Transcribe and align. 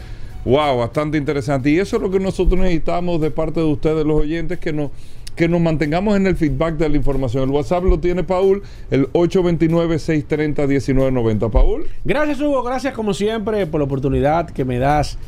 wow, 0.46 0.78
bastante 0.78 1.18
interesante. 1.18 1.70
Y 1.70 1.80
eso 1.80 1.98
es 1.98 2.02
lo 2.02 2.10
que 2.10 2.20
nosotros 2.20 2.60
necesitamos 2.60 3.20
de 3.20 3.32
parte 3.32 3.60
de 3.60 3.66
ustedes, 3.66 4.06
los 4.06 4.22
oyentes, 4.22 4.60
que 4.60 4.72
nos 4.72 4.92
que 5.36 5.48
nos 5.50 5.62
mantengamos 5.62 6.16
en 6.16 6.28
el 6.28 6.36
feedback 6.36 6.78
de 6.78 6.88
la 6.90 6.96
información. 6.96 7.44
El 7.44 7.52
WhatsApp 7.52 7.84
lo 7.84 8.00
tiene 8.00 8.24
Paul, 8.24 8.64
el 8.90 9.12
829-630-1990. 9.12 11.52
Paul. 11.52 11.86
Gracias, 12.06 12.40
Hugo. 12.40 12.64
Gracias, 12.64 12.94
como 12.94 13.14
siempre, 13.14 13.68
por 13.68 13.82
la 13.82 13.86
oportunidad 13.86 14.50
que 14.50 14.66
me 14.66 14.80
das 14.80 15.20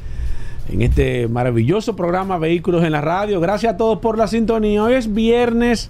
en 0.72 0.82
este 0.82 1.28
maravilloso 1.28 1.96
programa 1.96 2.38
Vehículos 2.38 2.84
en 2.84 2.92
la 2.92 3.02
Radio. 3.02 3.40
Gracias 3.40 3.74
a 3.74 3.78
todos 3.78 4.00
por 4.00 4.18
la 4.18 4.28
sintonía. 4.28 4.84
Hoy 4.84 4.94
es 4.94 5.14
viernes. 5.14 5.90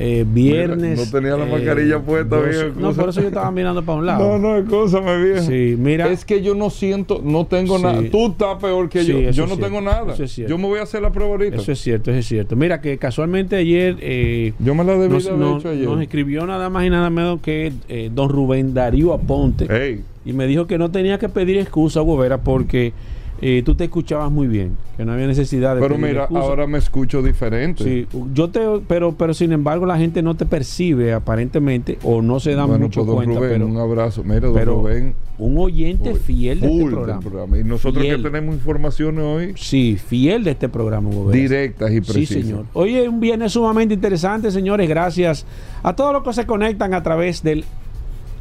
Eh, 0.00 0.24
viernes. 0.26 0.98
no 0.98 1.20
tenía 1.20 1.36
la 1.36 1.46
mascarilla 1.46 1.96
eh, 1.98 2.00
puesta, 2.04 2.36
No, 2.76 2.92
por 2.92 3.10
eso 3.10 3.20
yo 3.20 3.28
estaba 3.28 3.52
mirando 3.52 3.84
para 3.84 3.98
un 3.98 4.06
lado. 4.06 4.24
No, 4.24 4.38
no, 4.38 4.56
es 4.56 4.68
cosa, 4.68 5.00
me 5.00 5.22
vi. 5.22 5.40
Sí, 5.40 5.76
mira. 5.78 6.08
Es 6.08 6.24
que 6.24 6.42
yo 6.42 6.56
no 6.56 6.68
siento, 6.70 7.20
no 7.22 7.46
tengo 7.46 7.78
nada. 7.78 8.02
Tú 8.10 8.26
estás 8.26 8.56
peor 8.60 8.88
que 8.88 9.04
yo. 9.04 9.30
Yo 9.30 9.46
no 9.46 9.56
tengo 9.56 9.80
nada. 9.80 10.14
yo 10.14 10.58
me 10.58 10.66
voy 10.66 10.80
a 10.80 10.82
hacer 10.82 11.00
la 11.00 11.12
prueba 11.12 11.32
ahorita. 11.32 11.56
Eso 11.56 11.70
es 11.70 11.80
cierto, 11.80 12.10
eso 12.10 12.18
es 12.18 12.26
cierto. 12.26 12.56
Mira 12.56 12.80
que 12.80 12.98
casualmente 12.98 13.56
ayer. 13.56 13.96
Eh, 14.00 14.52
yo 14.58 14.74
me 14.74 14.82
la 14.82 14.94
debí 14.94 15.14
nos, 15.14 15.26
haber 15.28 15.58
hecho 15.58 15.68
ayer. 15.68 15.86
Nos 15.86 16.02
escribió 16.02 16.44
nada 16.44 16.68
más 16.70 16.84
y 16.84 16.90
nada 16.90 17.08
menos 17.10 17.40
que 17.40 17.72
don 18.12 18.28
Rubén 18.28 18.74
Darío 18.74 19.14
Aponte. 19.14 20.02
Y 20.24 20.32
me 20.32 20.46
dijo 20.46 20.66
que 20.66 20.78
no 20.78 20.90
tenía 20.90 21.18
que 21.18 21.28
pedir 21.28 21.58
excusa, 21.58 22.00
Gobera, 22.00 22.38
porque 22.38 22.92
eh, 23.40 23.62
tú 23.64 23.74
te 23.74 23.84
escuchabas 23.84 24.30
muy 24.30 24.46
bien, 24.46 24.76
que 24.96 25.04
no 25.04 25.12
había 25.12 25.26
necesidad 25.26 25.74
de 25.74 25.80
Pero 25.80 25.98
mira, 25.98 26.28
ahora 26.34 26.66
me 26.66 26.78
escucho 26.78 27.22
diferente. 27.22 27.84
Sí, 27.84 28.06
yo 28.32 28.48
te 28.48 28.60
pero 28.86 29.12
pero 29.12 29.34
sin 29.34 29.52
embargo 29.52 29.86
la 29.86 29.98
gente 29.98 30.22
no 30.22 30.34
te 30.34 30.46
percibe 30.46 31.12
aparentemente 31.12 31.98
o 32.04 32.22
no 32.22 32.40
se 32.40 32.54
da 32.54 32.66
mucho 32.66 33.04
pues, 33.04 33.16
cuenta, 33.16 33.40
pero 33.40 33.66
un 33.66 33.76
abrazo, 33.76 34.22
mira, 34.24 34.48
don 34.48 34.64
Rubén, 34.64 35.14
un 35.38 35.58
oyente 35.58 36.14
fiel 36.14 36.60
de 36.60 36.72
este 36.72 36.90
programa. 36.90 37.58
Y 37.58 37.64
nosotros 37.64 38.04
que 38.04 38.18
tenemos 38.18 38.54
informaciones 38.54 39.24
hoy. 39.24 39.52
Sí, 39.56 39.96
fiel 39.96 40.44
de 40.44 40.52
este 40.52 40.68
programa, 40.68 41.10
Directas 41.30 41.92
y 41.92 42.00
precisas. 42.00 42.36
Sí, 42.36 42.42
señor. 42.42 42.66
Hoy 42.72 42.96
es 42.96 43.08
un 43.08 43.20
viernes 43.20 43.52
sumamente 43.52 43.94
interesante, 43.94 44.50
señores, 44.50 44.88
gracias 44.88 45.44
a 45.82 45.94
todos 45.94 46.12
los 46.12 46.22
que 46.22 46.32
se 46.32 46.46
conectan 46.46 46.94
a 46.94 47.02
través 47.02 47.42
del 47.42 47.64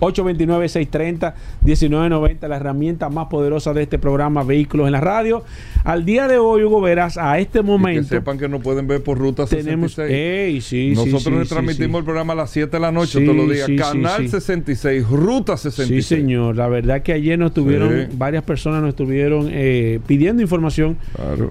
829-630-1990, 0.03 2.47
la 2.47 2.57
herramienta 2.57 3.09
más 3.09 3.27
poderosa 3.27 3.73
de 3.73 3.83
este 3.83 3.99
programa 3.99 4.43
Vehículos 4.43 4.87
en 4.87 4.93
la 4.93 5.01
Radio. 5.01 5.43
Al 5.83 6.05
día 6.05 6.27
de 6.27 6.37
hoy, 6.37 6.63
Hugo 6.63 6.81
Verás, 6.81 7.17
a 7.17 7.39
este 7.39 7.61
momento. 7.61 8.09
que 8.09 8.15
sepan 8.15 8.37
que 8.37 8.49
nos 8.49 8.61
pueden 8.61 8.87
ver 8.87 9.03
por 9.03 9.17
Ruta 9.17 9.45
tenemos, 9.45 9.93
66. 9.93 10.97
Nosotros 10.97 11.49
transmitimos 11.49 11.99
el 11.99 12.05
programa 12.05 12.33
a 12.33 12.37
las 12.37 12.49
7 12.51 12.71
de 12.71 12.79
la 12.79 12.91
noche 12.91 13.21
todos 13.21 13.35
los 13.35 13.49
días. 13.49 13.69
Canal 13.77 14.29
66, 14.29 15.07
Ruta 15.09 15.57
66. 15.57 16.05
Sí, 16.05 16.15
señor. 16.15 16.55
La 16.55 16.67
verdad 16.67 17.01
que 17.01 17.13
ayer 17.13 17.39
nos 17.39 17.53
tuvieron, 17.53 18.09
varias 18.13 18.43
personas 18.43 18.81
nos 18.81 18.89
estuvieron 18.89 19.49
eh, 19.51 19.99
pidiendo 20.07 20.41
información. 20.41 20.97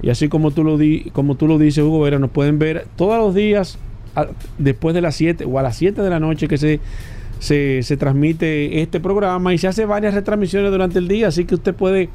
Y 0.02 0.10
así 0.10 0.28
como 0.28 0.50
tú 0.50 0.64
lo, 0.64 0.78
di, 0.78 1.10
como 1.12 1.36
tú 1.36 1.46
lo 1.46 1.58
dices, 1.58 1.84
Hugo 1.84 2.00
Vera, 2.00 2.18
nos 2.18 2.30
pueden 2.30 2.58
ver 2.58 2.86
todos 2.96 3.18
los 3.18 3.34
días 3.34 3.78
después 4.58 4.94
de 4.94 5.00
las 5.00 5.14
7 5.16 5.44
o 5.44 5.58
a 5.58 5.62
las 5.62 5.76
7 5.76 6.02
de 6.02 6.10
la 6.10 6.20
noche 6.20 6.48
que 6.48 6.58
se 6.58 6.80
se, 7.42 7.82
transmite 7.98 8.80
este 8.82 9.00
programa 9.00 9.52
y 9.52 9.58
se 9.58 9.66
hace 9.66 9.84
varias 9.84 10.14
retransmisiones 10.14 10.70
durante 10.70 11.00
el 11.00 11.08
día, 11.08 11.26
así 11.28 11.44
que 11.44 11.56
usted 11.56 11.74
puede 11.74 12.08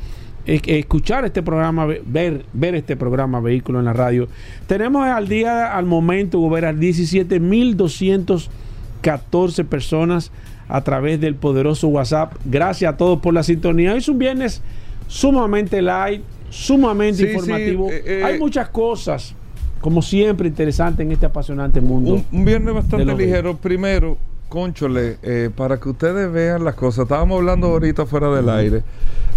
escuchar 0.45 1.25
este 1.25 1.43
programa, 1.43 1.85
ver, 1.85 2.45
ver 2.53 2.75
este 2.75 2.95
programa 2.95 3.41
Vehículo 3.41 3.79
en 3.79 3.85
la 3.85 3.91
Radio. 3.91 4.29
Tenemos 4.67 5.05
al 5.05 5.27
día, 5.27 5.75
al 5.75 5.85
momento, 5.85 6.49
ver 6.49 6.63
a 6.63 6.73
17.214 6.73 9.65
personas 9.65 10.31
a 10.69 10.81
través 10.85 11.19
del 11.19 11.35
poderoso 11.35 11.89
WhatsApp. 11.89 12.35
Gracias 12.45 12.93
a 12.93 12.95
todos 12.95 13.19
por 13.19 13.33
la 13.33 13.43
sintonía. 13.43 13.91
Hoy 13.91 13.97
es 13.97 14.07
un 14.07 14.19
viernes 14.19 14.61
sumamente 15.09 15.81
light, 15.81 16.21
sumamente 16.49 17.29
informativo. 17.29 17.91
Eh, 17.91 18.03
eh, 18.05 18.23
Hay 18.23 18.39
muchas 18.39 18.69
cosas, 18.69 19.35
como 19.81 20.01
siempre, 20.01 20.47
interesantes 20.47 21.05
en 21.05 21.11
este 21.11 21.25
apasionante 21.25 21.81
mundo. 21.81 22.23
Un, 22.31 22.45
viernes 22.45 22.73
bastante 22.73 23.13
ligero. 23.13 23.57
Primero, 23.57 24.17
Conchole, 24.49 25.17
eh, 25.23 25.49
para 25.55 25.77
que 25.77 25.89
ustedes 25.89 26.31
vean 26.31 26.63
las 26.63 26.75
cosas, 26.75 27.03
estábamos 27.03 27.39
hablando 27.39 27.67
ahorita 27.67 28.05
fuera 28.05 28.29
del 28.33 28.49
aire, 28.49 28.83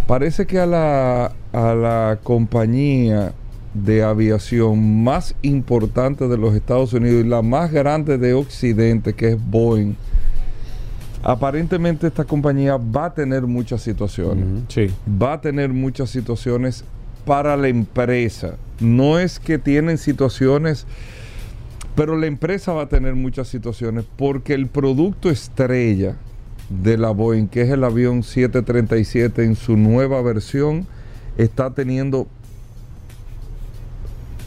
parece 0.07 0.47
que 0.47 0.59
a 0.59 0.67
la, 0.67 1.33
a 1.53 1.75
la 1.75 2.19
compañía 2.23 3.33
de 3.75 4.03
aviación 4.03 5.03
más 5.03 5.35
importante 5.43 6.29
de 6.29 6.37
los 6.37 6.55
Estados 6.55 6.93
Unidos 6.93 7.25
y 7.25 7.29
la 7.29 7.43
más 7.43 7.73
grande 7.73 8.19
de 8.19 8.35
Occidente, 8.35 9.15
que 9.15 9.31
es 9.31 9.51
Boeing, 9.51 9.95
aparentemente 11.23 12.07
esta 12.07 12.25
compañía 12.25 12.77
va 12.77 13.07
a 13.07 13.15
tener 13.15 13.43
muchas 13.43 13.83
situaciones. 13.83 14.45
sí. 14.69 14.91
Va 15.21 15.35
a 15.35 15.41
tener 15.41 15.71
muchas 15.71 16.11
situaciones 16.11 16.85
para 17.25 17.57
la 17.57 17.69
empresa. 17.69 18.57
No 18.81 19.19
es 19.19 19.39
que 19.39 19.59
tienen 19.59 19.99
situaciones 19.99 20.87
pero 21.95 22.17
la 22.17 22.27
empresa 22.27 22.73
va 22.73 22.83
a 22.83 22.89
tener 22.89 23.15
muchas 23.15 23.49
situaciones 23.49 24.05
porque 24.17 24.55
el 24.55 24.67
producto 24.69 25.31
estrella 25.31 26.17
de 26.69 26.97
la 26.97 27.11
Boeing, 27.11 27.49
que 27.49 27.63
es 27.63 27.71
el 27.71 27.85
avión 27.85 28.23
737 28.23 29.45
en 29.45 29.57
su 29.57 29.77
nueva 29.77 30.23
versión, 30.23 30.87
está 31.37 31.71
teniendo 31.71 32.29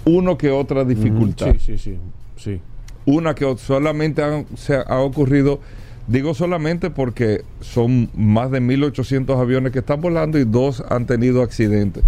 uno 0.06 0.38
que 0.38 0.52
otra 0.52 0.86
dificultad. 0.86 1.54
Sí, 1.54 1.60
sí, 1.60 1.78
sí. 1.78 1.98
sí. 2.38 2.62
Una 3.06 3.36
que 3.36 3.58
solamente 3.58 4.24
se 4.56 4.76
ha 4.76 5.00
ocurrido, 5.00 5.60
digo 6.08 6.34
solamente 6.34 6.90
porque 6.90 7.44
son 7.60 8.10
más 8.16 8.52
de 8.52 8.62
1.800 8.62 9.38
aviones 9.40 9.74
que 9.74 9.80
están 9.80 10.00
volando 10.00 10.40
y 10.40 10.46
dos 10.46 10.82
han 10.90 11.06
tenido 11.06 11.42
accidentes 11.42 12.04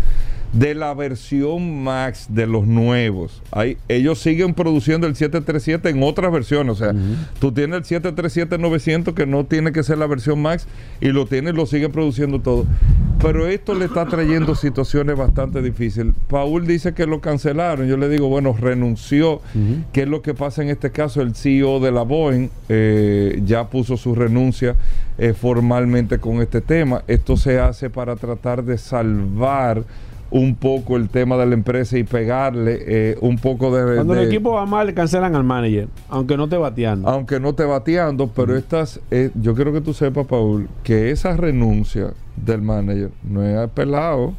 de 0.55 0.73
la 0.73 0.93
versión 0.93 1.83
Max 1.83 2.27
de 2.29 2.47
los 2.47 2.65
nuevos. 2.65 3.41
Hay, 3.51 3.77
ellos 3.89 4.19
siguen 4.19 4.53
produciendo 4.53 5.05
el 5.05 5.15
737 5.15 5.89
en 5.89 6.01
otras 6.01 6.31
versiones. 6.31 6.73
O 6.73 6.75
sea, 6.75 6.95
tú 7.39 7.51
tienes 7.51 7.91
el 7.91 8.01
737-900 8.01 9.13
que 9.13 9.25
no 9.25 9.45
tiene 9.45 9.73
que 9.73 9.83
ser 9.83 9.97
la 9.97 10.07
versión 10.07 10.41
Max 10.41 10.65
y 11.01 11.09
lo 11.09 11.25
tienes 11.25 11.53
y 11.53 11.57
lo 11.57 11.65
siguen 11.65 11.91
produciendo 11.91 12.39
todo. 12.39 12.65
Pero 13.21 13.47
esto 13.47 13.75
le 13.75 13.85
está 13.85 14.05
trayendo 14.05 14.55
situaciones 14.55 15.17
bastante 15.17 15.61
difíciles. 15.61 16.13
Paul 16.29 16.65
dice 16.65 16.93
que 16.93 17.05
lo 17.05 17.19
cancelaron. 17.19 17.87
Yo 17.87 17.97
le 17.97 18.07
digo, 18.07 18.29
bueno, 18.29 18.55
renunció. 18.57 19.41
¿Qué 19.91 20.03
es 20.03 20.07
lo 20.07 20.21
que 20.21 20.33
pasa 20.33 20.61
en 20.61 20.69
este 20.69 20.91
caso? 20.91 21.21
El 21.21 21.35
CEO 21.35 21.81
de 21.81 21.91
la 21.91 22.03
Boeing 22.03 22.49
eh, 22.69 23.41
ya 23.45 23.69
puso 23.69 23.97
su 23.97 24.15
renuncia 24.15 24.75
eh, 25.17 25.33
formalmente 25.33 26.17
con 26.17 26.41
este 26.41 26.61
tema. 26.61 27.03
Esto 27.07 27.35
se 27.35 27.59
hace 27.59 27.89
para 27.89 28.15
tratar 28.15 28.63
de 28.63 28.77
salvar 28.77 29.83
un 30.35 30.55
poco 30.55 30.97
el 30.97 31.07
tema 31.07 31.37
de 31.37 31.45
la 31.45 31.53
empresa 31.53 31.97
y 31.97 32.03
pegarle 32.03 32.77
eh, 32.85 33.17
un 33.21 33.37
poco 33.37 33.73
de... 33.73 33.95
Cuando 33.95 34.15
el 34.15 34.27
equipo 34.27 34.51
va 34.51 34.65
mal, 34.65 34.85
le 34.85 34.93
cancelan 34.93 35.33
al 35.33 35.45
manager, 35.45 35.87
aunque 36.09 36.35
no 36.35 36.49
te 36.49 36.57
bateando. 36.57 37.07
Aunque 37.07 37.39
no 37.39 37.55
te 37.55 37.63
bateando, 37.63 38.27
pero 38.27 38.57
estas, 38.57 38.99
eh, 39.11 39.31
yo 39.35 39.55
quiero 39.55 39.71
que 39.71 39.79
tú 39.79 39.93
sepas, 39.93 40.27
Paul, 40.27 40.67
que 40.83 41.11
esa 41.11 41.37
renuncia 41.37 42.11
del 42.35 42.61
manager 42.61 43.11
no 43.23 43.43
es 43.43 43.69
pelado. 43.69 44.33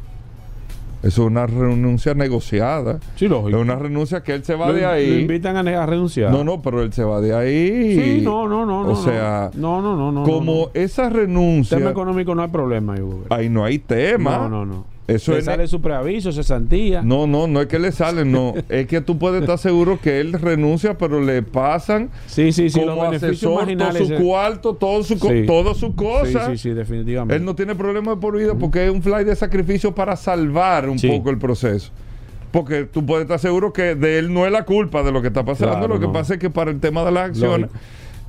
Eso 1.01 1.23
es 1.23 1.27
una 1.29 1.47
renuncia 1.47 2.13
negociada. 2.13 2.99
Sí, 3.15 3.27
lógico. 3.27 3.57
Es 3.57 3.63
una 3.63 3.75
renuncia 3.75 4.21
que 4.21 4.35
él 4.35 4.43
se 4.43 4.53
va 4.53 4.71
de 4.71 4.85
ahí. 4.85 5.09
Lo 5.09 5.19
invitan 5.21 5.67
a, 5.67 5.85
renunciar. 5.87 6.31
No, 6.31 6.43
no, 6.43 6.61
pero 6.61 6.83
él 6.83 6.93
se 6.93 7.03
va 7.03 7.21
de 7.21 7.33
ahí. 7.33 7.95
Sí, 7.95 8.21
no, 8.23 8.47
no, 8.47 8.67
no. 8.67 8.81
O 8.81 8.95
sea, 8.95 9.49
no, 9.55 9.81
no, 9.81 9.95
no, 9.95 10.11
no. 10.11 10.23
Como 10.23 10.69
esa 10.75 11.09
renuncia. 11.09 11.77
Tema 11.77 11.89
económico 11.89 12.35
no 12.35 12.43
hay 12.43 12.49
problema, 12.49 12.95
Ahí 13.29 13.49
no 13.49 13.65
hay 13.65 13.79
tema. 13.79 14.37
No, 14.37 14.49
no, 14.49 14.65
no. 14.65 14.96
Eso 15.07 15.33
le 15.33 15.41
sale 15.41 15.67
su 15.67 15.79
preaviso, 15.79 16.33
cesantía. 16.33 17.01
No, 17.01 17.27
no, 17.27 17.47
no 17.47 17.61
es 17.61 17.67
que 17.67 17.79
le 17.79 17.93
sale, 17.93 18.25
no. 18.25 18.53
es 18.69 18.87
que 18.87 18.99
tú 18.99 19.17
puedes 19.17 19.41
estar 19.41 19.57
seguro 19.57 19.99
que 20.01 20.19
él 20.19 20.33
renuncia, 20.33 20.97
pero 20.97 21.21
le 21.21 21.43
pasan 21.43 22.09
sí, 22.25 22.51
sí, 22.51 22.69
sí, 22.69 22.81
como 22.81 23.03
asesor 23.03 23.67
todo 23.77 23.93
su 23.93 24.15
cuarto, 24.15 24.73
todo 24.75 25.03
su, 25.03 25.17
todo 25.45 25.73
su 25.73 25.95
cosa. 25.95 26.47
Sí, 26.47 26.51
sí, 26.51 26.57
sí, 26.57 26.69
definitivamente. 26.71 27.35
Él 27.35 27.45
no 27.45 27.55
tiene 27.55 27.73
problema 27.73 28.11
de 28.11 28.17
por 28.17 28.37
vida 28.37 28.55
porque 28.55 28.85
es 28.85 28.91
un 28.91 29.01
fly 29.01 29.23
de 29.23 29.35
sacrificio 29.35 29.95
para 29.95 30.15
salvar 30.17 30.89
un 30.89 30.99
poco 30.99 31.29
el 31.29 31.37
proceso. 31.37 31.91
Porque 32.51 32.83
tú 32.85 33.05
puedes 33.05 33.23
estar 33.23 33.39
seguro 33.39 33.71
que 33.71 33.95
de 33.95 34.19
él 34.19 34.33
no 34.33 34.45
es 34.45 34.51
la 34.51 34.63
culpa 34.63 35.03
de 35.03 35.11
lo 35.11 35.21
que 35.21 35.27
está 35.27 35.45
pasando. 35.45 35.87
lo 35.87 35.99
que 35.99 36.07
pasa 36.07 36.33
es 36.33 36.39
que 36.39 36.49
para 36.49 36.71
el 36.71 36.79
tema 36.79 37.03
de 37.05 37.11
las 37.11 37.29
acciones 37.29 37.69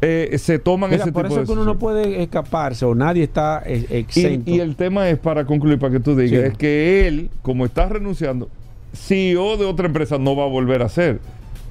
eh, 0.00 0.36
se 0.38 0.58
toman 0.58 0.92
ese 0.92 1.10
por 1.10 1.26
eso 1.26 1.44
que 1.44 1.52
uno 1.52 1.64
no 1.64 1.78
puede 1.78 2.22
escaparse 2.22 2.84
o 2.84 2.94
nadie 2.94 3.24
está 3.24 3.62
eh, 3.66 3.86
exento. 3.90 4.50
Y, 4.50 4.60
el 4.60 4.76
tema 4.76 5.08
es, 5.08 5.18
para 5.18 5.44
concluir, 5.44 5.78
para 5.78 5.92
que 5.92 6.00
tú 6.00 6.14
digas, 6.14 6.44
es 6.44 6.56
que 6.56 7.08
él, 7.08 7.30
como 7.42 7.64
está 7.64 7.88
renunciando, 7.88 8.48
CEO 8.92 9.56
de 9.56 9.64
otra 9.64 9.86
empresa 9.86 10.18
no 10.18 10.36
va 10.36 10.44
a 10.44 10.48
volver 10.48 10.82
a 10.82 10.88
ser. 10.88 11.20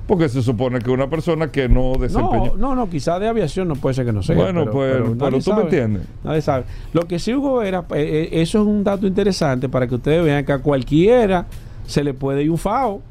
Porque 0.07 0.29
se 0.29 0.41
supone 0.41 0.79
que 0.79 0.89
una 0.89 1.09
persona 1.09 1.51
que 1.51 1.67
no 1.67 1.93
desempeña. 1.99 2.51
No, 2.51 2.55
no, 2.55 2.75
no, 2.75 2.89
quizá 2.89 3.19
de 3.19 3.27
aviación 3.27 3.67
no 3.67 3.75
puede 3.75 3.93
ser 3.93 4.05
que 4.05 4.13
no 4.13 4.23
sea. 4.23 4.37
Bueno, 4.37 4.71
pues, 4.71 4.95
pero, 5.19 5.39
tú 5.41 5.53
me 5.53 5.61
entiendes. 5.63 6.03
Nadie 6.23 6.41
sabe. 6.41 6.63
Lo 6.93 7.01
que 7.01 7.19
sí, 7.19 7.33
Hugo, 7.33 7.61
era, 7.61 7.83
eh, 7.93 8.29
eso 8.31 8.61
es 8.61 8.67
un 8.67 8.85
dato 8.85 9.05
interesante 9.05 9.67
para 9.67 9.85
que 9.85 9.95
ustedes 9.95 10.23
vean 10.23 10.45
que 10.45 10.53
a 10.53 10.59
cualquiera 10.59 11.45
se 11.85 12.05
le 12.05 12.13
puede 12.13 12.43
ir 12.43 12.51
un 12.51 12.57
FAO. 12.57 13.01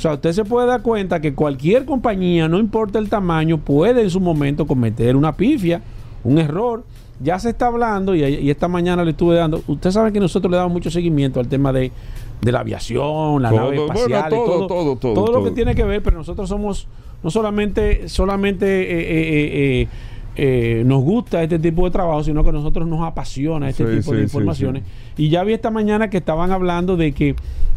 O 0.00 0.02
sea, 0.02 0.14
usted 0.14 0.32
se 0.32 0.46
puede 0.46 0.66
dar 0.66 0.80
cuenta 0.80 1.20
que 1.20 1.34
cualquier 1.34 1.84
compañía, 1.84 2.48
no 2.48 2.58
importa 2.58 2.98
el 2.98 3.10
tamaño, 3.10 3.58
puede 3.58 4.00
en 4.00 4.08
su 4.08 4.18
momento 4.18 4.66
cometer 4.66 5.14
una 5.14 5.36
pifia, 5.36 5.82
un 6.24 6.38
error. 6.38 6.84
Ya 7.22 7.38
se 7.38 7.50
está 7.50 7.66
hablando, 7.66 8.14
y, 8.14 8.48
esta 8.48 8.66
mañana 8.66 9.04
le 9.04 9.10
estuve 9.10 9.36
dando. 9.36 9.62
Usted 9.66 9.90
sabe 9.90 10.10
que 10.10 10.18
nosotros 10.18 10.50
le 10.50 10.56
damos 10.56 10.72
mucho 10.72 10.90
seguimiento 10.90 11.38
al 11.38 11.48
tema 11.48 11.70
de, 11.70 11.92
la 12.40 12.60
aviación, 12.60 13.42
la 13.42 13.50
nave 13.50 13.76
espacial, 13.76 14.30
todo, 14.30 14.66
todo, 14.66 14.96
todo, 14.96 15.14
todo, 15.14 15.32
lo 15.38 15.44
que 15.44 15.50
tiene 15.50 15.74
que 15.74 15.84
ver, 15.84 16.02
pero 16.02 16.16
nosotros 16.16 16.48
somos 16.48 16.88
no 17.22 17.30
solamente, 17.30 18.08
solamente 18.08 18.66
eh, 18.66 19.00
eh, 19.00 19.82
eh, 19.82 19.88
nos 20.36 21.02
gusta 21.02 21.42
este 21.42 21.58
tipo 21.58 21.84
de 21.84 21.90
trabajo, 21.90 22.24
sino 22.24 22.42
que 22.42 22.50
a 22.50 22.52
nosotros 22.52 22.86
nos 22.86 23.02
apasiona 23.02 23.68
este 23.68 23.84
tipo 23.84 24.14
de 24.14 24.22
informaciones. 24.22 24.84
y 25.16 25.28
ya 25.28 25.44
vi 25.44 25.52
esta 25.52 25.70
mañana 25.70 26.08
que 26.08 26.18
estaban 26.18 26.50
hablando 26.50 26.96
de 26.96 27.12
que 27.12 27.36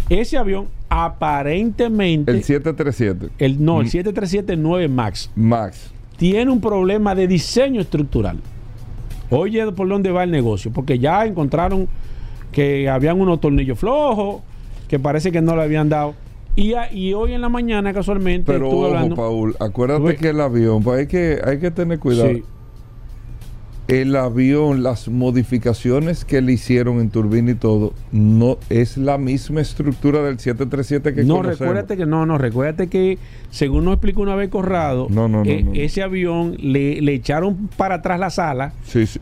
ese 0.09 0.37
avión 0.37 0.67
aparentemente... 0.89 2.31
El 2.31 2.43
737. 2.43 3.29
El, 3.37 3.63
no, 3.63 3.81
el 3.81 3.87
737-9 3.87 4.87
mm. 4.87 4.91
Max. 4.91 5.31
Max. 5.35 5.91
Tiene 6.17 6.51
un 6.51 6.61
problema 6.61 7.15
de 7.15 7.27
diseño 7.27 7.81
estructural. 7.81 8.39
Oye, 9.29 9.71
¿por 9.71 9.87
dónde 9.87 10.11
va 10.11 10.23
el 10.23 10.31
negocio? 10.31 10.71
Porque 10.71 10.99
ya 10.99 11.25
encontraron 11.25 11.87
que 12.51 12.87
habían 12.87 13.19
unos 13.19 13.41
tornillos 13.41 13.79
flojos, 13.79 14.41
que 14.87 14.99
parece 14.99 15.31
que 15.31 15.41
no 15.41 15.55
le 15.55 15.63
habían 15.63 15.89
dado. 15.89 16.13
Y, 16.55 16.73
y 16.91 17.13
hoy 17.13 17.33
en 17.33 17.41
la 17.41 17.49
mañana, 17.49 17.93
casualmente, 17.93 18.51
Pero 18.51 18.69
ojo, 18.69 19.15
Paul, 19.15 19.55
acuérdate 19.59 20.15
que 20.17 20.29
el 20.29 20.39
avión, 20.39 20.83
pues 20.83 20.99
hay 20.99 21.07
que, 21.07 21.39
hay 21.43 21.59
que 21.59 21.71
tener 21.71 21.99
cuidado 21.99 22.29
el 23.87 24.15
avión, 24.15 24.81
las 24.81 25.09
modificaciones 25.09 26.23
que 26.23 26.41
le 26.41 26.53
hicieron 26.53 26.99
en 26.99 27.09
turbina 27.09 27.51
y 27.51 27.55
todo, 27.55 27.93
no 28.11 28.57
es 28.69 28.97
la 28.97 29.17
misma 29.17 29.61
estructura 29.61 30.21
del 30.23 30.39
737 30.39 31.13
que 31.13 31.23
No, 31.23 31.41
recuérdate 31.41 31.97
que 31.97 32.05
no, 32.05 32.25
no, 32.25 32.37
recuérdate 32.37 32.87
que 32.87 33.17
según 33.49 33.85
nos 33.85 33.95
explicó 33.95 34.21
una 34.21 34.35
vez 34.35 34.49
Corrado, 34.49 35.07
eh, 35.45 35.65
ese 35.73 36.01
avión 36.01 36.55
le, 36.59 36.97
echaron 37.13 37.69
para 37.77 37.95
atrás 37.95 38.19
la 38.19 38.29
sala 38.29 38.73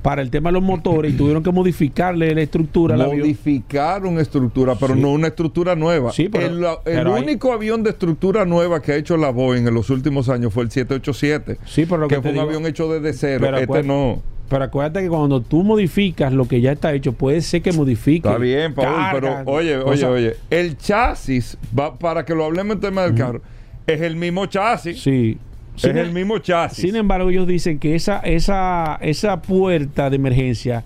para 0.02 0.22
el 0.22 0.30
tema 0.30 0.50
de 0.50 0.54
los 0.54 0.64
motores 0.64 1.14
y 1.14 1.18
tuvieron 1.18 1.44
que 1.44 1.52
modificarle 1.52 2.34
la 2.34 2.42
estructura 2.42 2.96
Modificaron 2.96 4.20
estructura, 4.20 4.76
pero 4.76 4.96
no 4.96 5.12
una 5.12 5.28
estructura 5.28 5.76
nueva. 5.76 6.12
el, 6.16 7.08
único 7.08 7.52
avión 7.52 7.84
de 7.84 7.90
estructura 7.90 8.46
nueva 8.46 8.82
que 8.82 8.94
ha 8.94 8.96
hecho 8.96 9.18
la 9.18 9.30
Boeing 9.32 9.68
en 9.68 9.74
los 9.74 9.90
últimos 9.90 10.30
años 10.30 10.54
fue 10.54 10.64
el 10.64 10.72
787, 10.72 11.58
sí, 11.66 11.86
pero 11.86 12.08
que, 12.08 12.22
fue 12.22 12.32
un 12.32 12.40
avión 12.40 12.66
hecho 12.66 12.92
desde 12.92 13.14
cero. 13.14 13.58
este 13.58 13.84
no. 13.84 14.22
Pero 14.52 14.66
acuérdate 14.66 15.02
que 15.04 15.08
cuando 15.08 15.40
tú 15.40 15.64
modificas 15.64 16.34
lo 16.34 16.46
que 16.46 16.60
ya 16.60 16.74
está 16.74 16.94
hecho, 16.94 17.14
puede 17.14 17.40
ser 17.40 17.62
que 17.62 17.72
modifique. 17.72 18.28
Está 18.28 18.38
bien, 18.38 18.74
Paul, 18.74 19.02
pero 19.14 19.44
oye, 19.46 19.78
oye, 19.78 20.06
oye. 20.06 20.36
El 20.50 20.78
chasis, 20.78 21.58
va, 21.78 21.98
para 21.98 22.26
que 22.26 22.36
lo 22.36 22.44
hablemos 22.44 22.76
en 22.76 22.82
tema 22.82 23.04
del 23.04 23.16
carro, 23.16 23.42
es 23.88 24.02
el 24.02 24.18
mismo 24.18 24.46
chasis. 24.48 25.02
Sí. 25.02 25.38
Es 25.78 25.86
el 25.86 25.98
em- 25.98 26.14
mismo 26.14 26.38
chasis. 26.40 26.80
Sin 26.80 26.98
embargo, 26.98 27.30
ellos 27.30 27.48
dicen 27.48 27.80
que 27.80 27.96
esa, 27.96 28.20
esa, 28.20 29.00
esa 29.02 29.42
puerta 29.42 30.10
de 30.10 30.18
emergencia, 30.18 30.84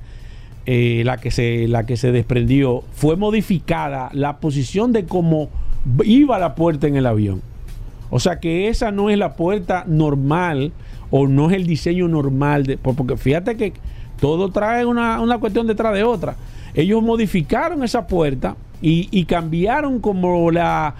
eh, 0.67 1.01
la, 1.03 1.17
que 1.17 1.31
se, 1.31 1.67
la 1.67 1.87
que 1.87 1.97
se 1.97 2.11
desprendió, 2.11 2.83
fue 2.93 3.15
modificada 3.15 4.09
la 4.13 4.37
posición 4.37 4.93
de 4.93 5.05
cómo 5.05 5.49
iba 6.03 6.37
la 6.37 6.53
puerta 6.53 6.85
en 6.85 6.97
el 6.97 7.07
avión. 7.07 7.41
O 8.11 8.19
sea 8.19 8.39
que 8.39 8.67
esa 8.67 8.91
no 8.91 9.09
es 9.09 9.17
la 9.17 9.35
puerta 9.35 9.85
normal 9.87 10.71
o 11.11 11.27
no 11.27 11.49
es 11.49 11.55
el 11.55 11.67
diseño 11.67 12.07
normal. 12.07 12.65
De, 12.65 12.77
porque 12.77 13.17
fíjate 13.17 13.55
que 13.55 13.73
todo 14.19 14.49
trae 14.49 14.85
una, 14.85 15.37
cuestión 15.39 15.67
detrás 15.67 15.93
de 15.93 16.03
otra. 16.03 16.35
Ellos 16.73 17.01
modificaron 17.01 17.83
esa 17.83 18.07
puerta 18.07 18.55
y, 18.81 19.25
cambiaron 19.25 19.99
como 19.99 20.51
la, 20.51 20.95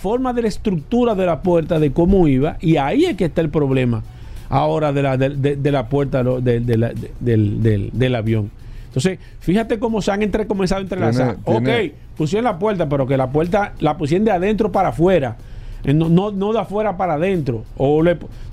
forma 0.00 0.32
de 0.32 0.42
la 0.42 0.48
estructura 0.48 1.14
de 1.14 1.26
la 1.26 1.42
puerta, 1.42 1.78
de 1.78 1.92
cómo 1.92 2.26
iba, 2.28 2.56
y 2.60 2.76
ahí 2.76 3.04
es 3.04 3.16
que 3.16 3.26
está 3.26 3.40
el 3.40 3.50
problema 3.50 4.02
ahora 4.48 4.92
de 4.92 5.02
la, 5.02 5.16
de, 5.16 5.70
la 5.70 5.88
puerta 5.88 6.22
del, 6.22 8.14
avión. 8.14 8.50
Entonces, 8.88 9.18
fíjate 9.40 9.78
cómo 9.78 10.02
se 10.02 10.10
han 10.10 10.22
entre, 10.22 10.46
comenzado 10.46 10.80
a 10.80 10.82
entrelazar. 10.82 11.36
ok, 11.44 11.68
pusieron 12.16 12.44
la 12.44 12.58
puerta, 12.58 12.88
pero 12.88 13.06
que 13.06 13.16
la 13.16 13.30
puerta 13.30 13.72
la 13.78 13.96
pusieron 13.96 14.24
de 14.24 14.32
adentro 14.32 14.70
para 14.70 14.88
afuera. 14.88 15.36
Eh, 15.84 15.94
no, 15.94 16.30
no, 16.30 16.52
de 16.52 16.58
afuera 16.58 16.96
para 16.96 17.14
adentro. 17.14 17.64
O 17.76 18.02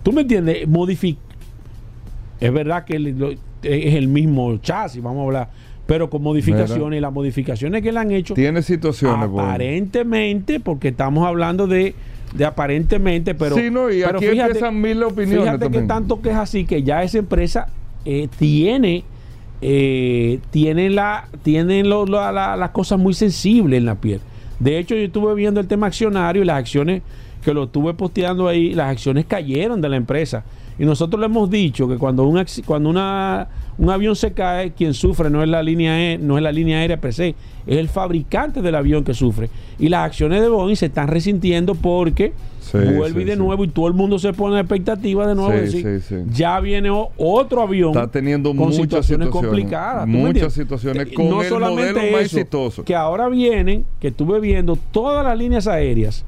¿Tú 0.03 0.11
me 0.11 0.21
entiendes? 0.21 0.67
Modific 0.67 1.17
es 2.39 2.53
verdad 2.53 2.85
que 2.85 2.95
es 3.63 3.95
el 3.95 4.07
mismo 4.07 4.57
chasis, 4.57 5.03
vamos 5.03 5.21
a 5.21 5.23
hablar, 5.25 5.49
pero 5.85 6.09
con 6.09 6.21
modificaciones. 6.21 6.97
Y 6.97 7.01
las 7.01 7.11
modificaciones 7.11 7.81
que 7.81 7.91
le 7.91 7.99
han 7.99 8.11
hecho. 8.11 8.33
Tiene 8.33 8.61
situaciones. 8.61 9.29
Aparentemente, 9.29 10.59
porque 10.59 10.89
estamos 10.89 11.25
hablando 11.27 11.67
de, 11.67 11.95
de 12.33 12.45
aparentemente, 12.45 13.35
pero. 13.35 13.55
Sí, 13.55 13.69
no, 13.69 13.91
y 13.91 14.03
aquí 14.03 14.25
fíjate, 14.25 14.51
empiezan 14.51 14.79
mil 14.79 15.03
opiniones. 15.03 15.43
Fíjate 15.43 15.69
que 15.69 15.81
tanto 15.81 16.21
que 16.21 16.29
es 16.29 16.35
así 16.35 16.65
que 16.65 16.83
ya 16.83 17.03
esa 17.03 17.17
empresa 17.17 17.67
eh, 18.05 18.29
tiene. 18.37 19.03
Eh, 19.61 20.39
tiene 20.51 20.89
la, 20.89 21.27
tienen 21.43 21.89
las 21.89 22.69
cosas 22.69 22.97
muy 22.97 23.13
sensibles 23.13 23.77
en 23.77 23.85
la 23.85 23.95
piel. 23.95 24.21
De 24.59 24.77
hecho, 24.77 24.95
yo 24.95 25.01
estuve 25.01 25.33
viendo 25.35 25.59
el 25.59 25.67
tema 25.67 25.87
accionario 25.87 26.41
y 26.41 26.45
las 26.45 26.57
acciones 26.57 27.01
que 27.43 27.53
lo 27.53 27.63
estuve 27.63 27.93
posteando 27.93 28.47
ahí, 28.47 28.73
las 28.73 28.91
acciones 28.91 29.25
cayeron 29.25 29.81
de 29.81 29.89
la 29.89 29.95
empresa. 29.95 30.43
Y 30.77 30.85
nosotros 30.85 31.19
le 31.19 31.25
hemos 31.25 31.49
dicho 31.49 31.87
que 31.87 31.97
cuando, 31.97 32.23
un, 32.23 32.43
cuando 32.65 32.89
una, 32.89 33.47
un 33.79 33.89
avión 33.89 34.15
se 34.15 34.33
cae, 34.33 34.71
quien 34.73 34.93
sufre 34.93 35.29
no 35.29 35.41
es 35.41 35.47
la 35.47 35.63
línea 35.63 36.17
no 36.17 36.37
es 36.37 36.43
la 36.43 36.51
línea 36.51 36.79
aérea 36.79 36.99
per 36.99 37.13
se, 37.13 37.29
es 37.65 37.77
el 37.77 37.87
fabricante 37.87 38.61
del 38.61 38.75
avión 38.75 39.05
que 39.05 39.13
sufre. 39.13 39.49
Y 39.79 39.87
las 39.87 40.05
acciones 40.05 40.41
de 40.41 40.49
Boeing 40.49 40.75
se 40.75 40.87
están 40.87 41.07
resintiendo 41.07 41.75
porque 41.75 42.33
vuelve 42.73 43.23
de 43.23 43.37
nuevo 43.37 43.63
y 43.63 43.69
todo 43.69 43.87
el 43.87 43.93
mundo 43.93 44.19
se 44.19 44.33
pone 44.33 44.55
en 44.55 44.59
expectativa 44.59 45.25
de 45.25 45.33
nuevo. 45.33 45.51
Decir, 45.51 46.25
ya 46.29 46.59
viene 46.59 46.89
otro 47.17 47.61
avión. 47.61 47.91
Está 47.91 48.11
teniendo 48.11 48.53
muchas 48.53 48.81
situaciones, 48.81 49.29
complicadas. 49.29 50.05
Muchas 50.05 50.51
situaciones 50.51 51.07
con 51.13 51.29
no 51.29 51.41
el 51.41 51.47
solamente 51.47 51.93
modelo 51.93 52.11
más 52.11 52.21
exitoso. 52.23 52.83
Que 52.83 52.95
ahora 52.95 53.29
vienen, 53.29 53.85
que 54.01 54.09
estuve 54.09 54.41
viendo 54.41 54.75
todas 54.91 55.23
las 55.23 55.37
líneas 55.37 55.67
aéreas 55.67 56.25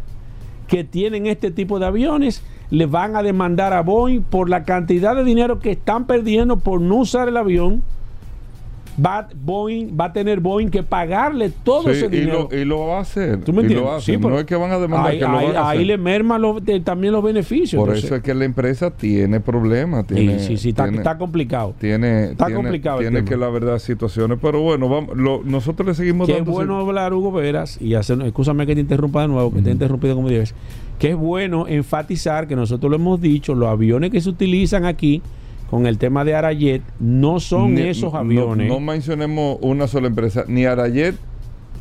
que 0.70 0.86
tienen 0.86 1.28
este 1.28 1.52
tipo 1.52 1.80
de 1.80 1.86
aviones 1.86 2.42
le 2.72 2.86
van 2.86 3.16
a 3.16 3.22
demandar 3.22 3.74
a 3.74 3.82
Boeing 3.82 4.22
por 4.22 4.50
la 4.50 4.64
cantidad 4.64 5.16
de 5.16 5.24
dinero 5.24 5.60
que 5.60 5.72
están 5.72 6.08
perdiendo 6.08 6.58
por 6.58 6.82
no 6.82 6.96
usar 6.96 7.28
el 7.28 7.38
avión 7.38 7.84
va 9.04 9.28
Boeing 9.34 9.98
va 10.00 10.06
a 10.06 10.14
tener 10.14 10.40
Boeing 10.40 10.70
que 10.70 10.84
pagarle 10.84 11.52
todo 11.64 11.90
ese 11.90 12.10
dinero. 12.10 12.50
Y 12.52 12.66
lo, 12.66 12.88
va 12.88 12.98
a 12.98 13.02
hacer. 13.02 13.44
¿Tú 13.44 13.54
me 13.54 13.62
entiendes? 13.62 14.20
no 14.20 14.40
es 14.40 14.46
que 14.46 14.56
van 14.56 14.72
a 14.72 14.80
demandar 14.80 15.12
ahí, 15.12 15.20
que 15.20 15.26
lo 15.26 15.38
ahí, 15.38 15.54
ahí 15.56 15.86
le 15.86 15.98
merma 15.98 16.40
también 16.84 17.14
los 17.14 17.24
beneficios. 17.24 17.84
Por 17.84 17.96
eso 17.96 18.16
es 18.16 18.22
que 18.22 18.34
la 18.34 18.46
empresa 18.46 18.92
tiene 18.92 19.40
problemas. 19.40 20.08
Tiene, 20.08 20.40
sí, 20.40 20.58
sí, 20.58 20.70
está, 20.70 21.18
complicado. 21.18 21.74
Tiene, 21.80 22.32
está 22.32 22.54
complicado. 22.54 23.00
Tiene 23.00 23.24
que 23.24 23.38
la 23.38 23.50
verdad 23.50 23.80
situaciones. 23.80 24.38
Pero 24.42 24.62
bueno, 24.62 24.90
vamos, 24.90 25.16
nosotros 25.46 25.88
le 25.88 25.94
seguimos 25.94 26.28
Qué 26.28 26.34
dando. 26.34 26.52
bueno 26.52 26.80
hablar, 26.80 27.14
Hugo 27.14 27.32
Veras, 27.32 27.82
y 27.82 27.96
hacer, 27.96 28.22
escúchame 28.22 28.66
que 28.66 28.76
te 28.76 28.82
interrumpa 28.82 29.22
de 29.22 29.28
nuevo, 29.30 29.54
que 29.54 29.62
te 29.62 29.70
he 29.70 29.74
interrumpido 29.74 30.16
como 30.16 30.30
dices. 30.30 30.54
Que 31.02 31.10
es 31.10 31.16
bueno 31.16 31.68
enfatizar 31.68 32.48
que 32.48 32.56
nosotros 32.56 32.92
lo 32.92 32.98
hemos 32.98 33.20
dicho, 33.20 33.56
los 33.56 33.70
aviones 33.70 34.12
que 34.12 34.22
se 34.22 34.30
utilizan 34.30 34.86
aquí 34.86 35.24
con 35.68 35.88
el 35.88 35.98
tema 35.98 36.24
de 36.24 36.36
Arayet, 36.36 36.84
no 37.00 37.40
son 37.40 37.76
esos 37.80 38.14
aviones. 38.14 38.68
No, 38.68 38.80
mencionemos 38.80 39.58
una 39.62 39.88
sola 39.88 40.06
empresa, 40.06 40.46
ni 40.48 40.66
Arayet 40.66 41.16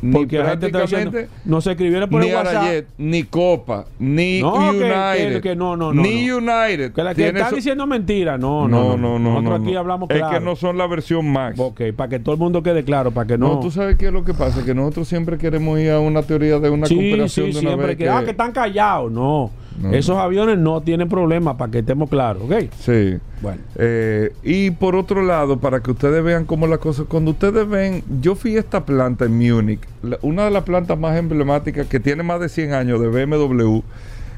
ni 0.01 0.25
prácticamente 0.25 1.29
no 1.45 1.61
se 1.61 1.71
escribieron 1.71 2.09
por 2.09 2.21
ni 2.21 2.29
el 2.29 2.35
WhatsApp. 2.35 2.85
ni 2.97 3.23
Copa, 3.23 3.85
ni 3.99 4.41
United, 4.41 5.41
que, 5.41 5.55
no, 5.55 5.77
no, 5.77 5.93
ni 5.93 6.29
United. 6.29 6.93
Que 6.93 7.03
la 7.03 7.13
que 7.13 7.27
está 7.27 7.51
diciendo 7.51 7.85
mentira, 7.85 8.37
no, 8.37 8.67
no, 8.67 8.97
no, 8.97 9.19
no. 9.19 9.41
Nosotros 9.41 9.61
aquí 9.61 9.75
hablamos 9.75 10.09
claro. 10.09 10.27
Es 10.27 10.39
que 10.39 10.43
no 10.43 10.55
son 10.55 10.77
la 10.77 10.87
versión 10.87 11.31
Max. 11.31 11.59
Ok, 11.59 11.81
para 11.95 12.09
que 12.09 12.19
todo 12.19 12.33
el 12.33 12.39
mundo 12.39 12.63
quede 12.63 12.83
claro, 12.83 13.11
para 13.11 13.27
que 13.27 13.37
no. 13.37 13.55
No, 13.55 13.59
tú 13.59 13.71
sabes 13.71 13.97
qué 13.97 14.07
es 14.07 14.13
lo 14.13 14.23
que 14.23 14.33
pasa, 14.33 14.63
que 14.65 14.73
nosotros 14.73 15.07
siempre 15.07 15.37
queremos 15.37 15.79
ir 15.79 15.91
a 15.91 15.99
una 15.99 16.23
teoría 16.23 16.59
de 16.59 16.69
una 16.69 16.87
sí, 16.87 16.95
sí, 16.95 17.41
de 17.41 17.49
una 17.49 17.59
siempre 17.59 17.97
que, 17.97 18.09
ah, 18.09 18.23
que 18.23 18.31
están 18.31 18.51
callados, 18.51 19.11
no. 19.11 19.51
Esos 19.91 20.17
aviones 20.17 20.57
no 20.57 20.81
tienen 20.81 21.09
problema, 21.09 21.57
para 21.57 21.71
que 21.71 21.79
estemos 21.79 22.09
claros, 22.09 22.43
¿ok? 22.43 22.71
Sí. 22.79 23.17
Bueno. 23.41 23.61
Eh, 23.75 24.33
y 24.43 24.71
por 24.71 24.95
otro 24.95 25.23
lado, 25.23 25.59
para 25.59 25.81
que 25.81 25.91
ustedes 25.91 26.23
vean 26.23 26.45
cómo 26.45 26.67
la 26.67 26.77
cosa, 26.77 27.03
cuando 27.07 27.31
ustedes 27.31 27.67
ven, 27.67 28.03
yo 28.21 28.35
fui 28.35 28.55
a 28.57 28.59
esta 28.59 28.85
planta 28.85 29.25
en 29.25 29.37
Múnich, 29.37 29.81
una 30.21 30.45
de 30.45 30.51
las 30.51 30.63
plantas 30.63 30.97
más 30.99 31.17
emblemáticas 31.17 31.87
que 31.87 31.99
tiene 31.99 32.23
más 32.23 32.39
de 32.39 32.49
100 32.49 32.73
años 32.73 33.01
de 33.01 33.07
BMW 33.07 33.79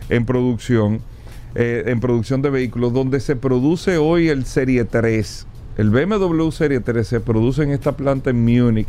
en 0.09 0.25
producción, 0.25 1.01
eh, 1.55 1.83
en 1.87 1.99
producción 1.99 2.41
de 2.41 2.49
vehículos, 2.49 2.93
donde 2.93 3.19
se 3.19 3.35
produce 3.35 3.97
hoy 3.97 4.29
el 4.29 4.45
Serie 4.45 4.85
3. 4.85 5.47
El 5.77 5.89
BMW 5.89 6.49
Serie 6.51 6.79
3 6.79 7.05
se 7.05 7.19
produce 7.19 7.63
en 7.63 7.71
esta 7.71 7.93
planta 7.93 8.29
en 8.29 8.43
Múnich, 8.43 8.87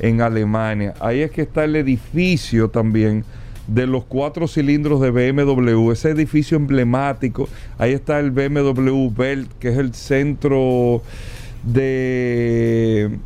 en 0.00 0.20
Alemania. 0.20 0.94
Ahí 1.00 1.20
es 1.20 1.30
que 1.30 1.42
está 1.42 1.64
el 1.64 1.76
edificio 1.76 2.68
también 2.68 3.24
de 3.66 3.86
los 3.86 4.04
cuatro 4.04 4.46
cilindros 4.46 5.00
de 5.00 5.10
BMW, 5.10 5.90
ese 5.90 6.10
edificio 6.10 6.56
emblemático. 6.56 7.48
Ahí 7.78 7.92
está 7.92 8.20
el 8.20 8.30
BMW 8.30 9.10
Belt, 9.10 9.50
que 9.58 9.68
es 9.68 9.78
el 9.78 9.94
centro 9.94 11.02
de, 11.64 13.18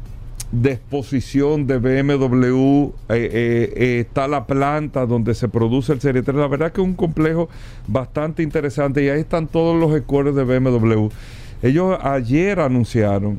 exposición 0.65 1.67
de 1.67 1.79
BMW. 1.79 2.85
Eh, 2.87 2.91
eh, 3.09 3.73
eh, 3.77 4.01
está 4.01 4.29
la 4.29 4.47
planta 4.47 5.07
donde 5.07 5.35
se 5.35 5.49
produce 5.49 5.93
el 5.93 6.01
Serie 6.01 6.23
3. 6.23 6.37
La 6.37 6.49
verdad 6.49 6.73
que 6.73 6.81
es 6.81 6.87
un 6.87 6.95
complejo 6.95 7.49
bastante 7.87 8.43
interesante 8.43 9.05
y 9.05 9.09
ahí 9.09 9.21
están 9.21 9.47
todos 9.47 9.79
los 9.79 9.95
escuelos 9.95 10.35
de 10.35 10.45
BMW. 10.45 11.09
Ellos 11.63 11.99
ayer 12.01 12.59
anunciaron, 12.59 13.37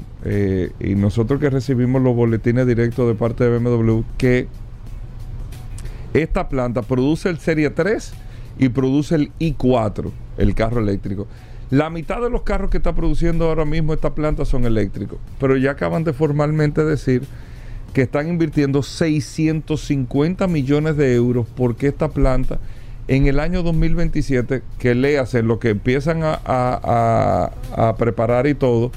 y 0.80 0.94
nosotros 0.94 1.40
que 1.40 1.50
recibimos 1.50 2.04
los 2.04 2.16
boletines 2.16 2.68
directos 2.68 3.08
de 3.08 3.16
parte 3.16 3.46
de 3.46 3.58
BMW, 3.58 4.02
que 4.20 4.48
esta 6.14 6.50
planta 6.50 6.82
produce 6.82 7.30
el 7.30 7.40
Serie 7.40 7.70
3 7.70 8.14
y 8.60 8.70
produce 8.70 9.16
el 9.16 9.32
i4, 9.40 10.12
el 10.38 10.56
carro 10.56 10.82
eléctrico. 10.82 11.28
La 11.70 11.90
mitad 11.90 12.22
de 12.22 12.30
los 12.30 12.42
carros 12.42 12.70
que 12.70 12.78
está 12.78 12.94
produciendo 12.94 13.46
ahora 13.46 13.64
mismo 13.64 13.94
esta 13.94 14.14
planta 14.14 14.44
son 14.44 14.66
eléctricos, 14.66 15.20
pero 15.40 15.56
ya 15.56 15.72
acaban 15.72 16.04
de 16.04 16.12
formalmente 16.12 16.84
decir 16.84 17.24
que 17.94 18.02
están 18.02 18.28
invirtiendo 18.28 18.84
650 18.84 20.48
millones 20.48 20.98
de 20.98 21.16
euros 21.16 21.48
porque 21.56 21.88
esta 21.88 22.10
planta 22.10 22.60
en 23.08 23.28
el 23.28 23.40
año 23.40 23.64
2027, 23.64 24.64
que 24.80 24.96
le 24.96 25.18
hacen 25.18 25.48
lo 25.48 25.60
que 25.60 25.70
empiezan 25.70 26.22
a, 26.24 26.40
a 26.46 27.96
preparar 27.98 28.48
y 28.48 28.54
todo, 28.54 28.92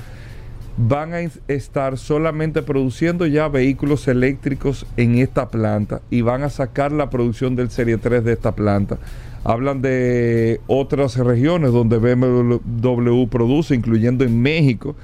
van 0.77 1.15
a 1.15 1.21
estar 1.49 1.99
solamente 1.99 2.63
produciendo 2.63 3.27
ya 3.27 3.49
vehículos 3.49 4.09
eléctricos 4.09 4.87
en 4.97 5.19
esta 5.19 5.49
planta 5.49 6.03
y 6.11 6.23
van 6.23 6.43
a 6.43 6.51
sacar 6.51 6.91
la 6.91 7.11
producción 7.11 7.55
del 7.55 7.71
Serie 7.71 7.97
3 7.97 8.25
de 8.25 8.33
esta 8.33 8.53
planta. 8.53 8.99
Hablan 9.45 9.83
de 9.83 10.61
otras 10.67 11.17
regiones 11.17 11.73
donde 11.73 11.99
BMW 11.99 13.27
produce, 13.27 13.75
incluyendo 13.75 14.25
en 14.25 14.41
México, 14.41 14.97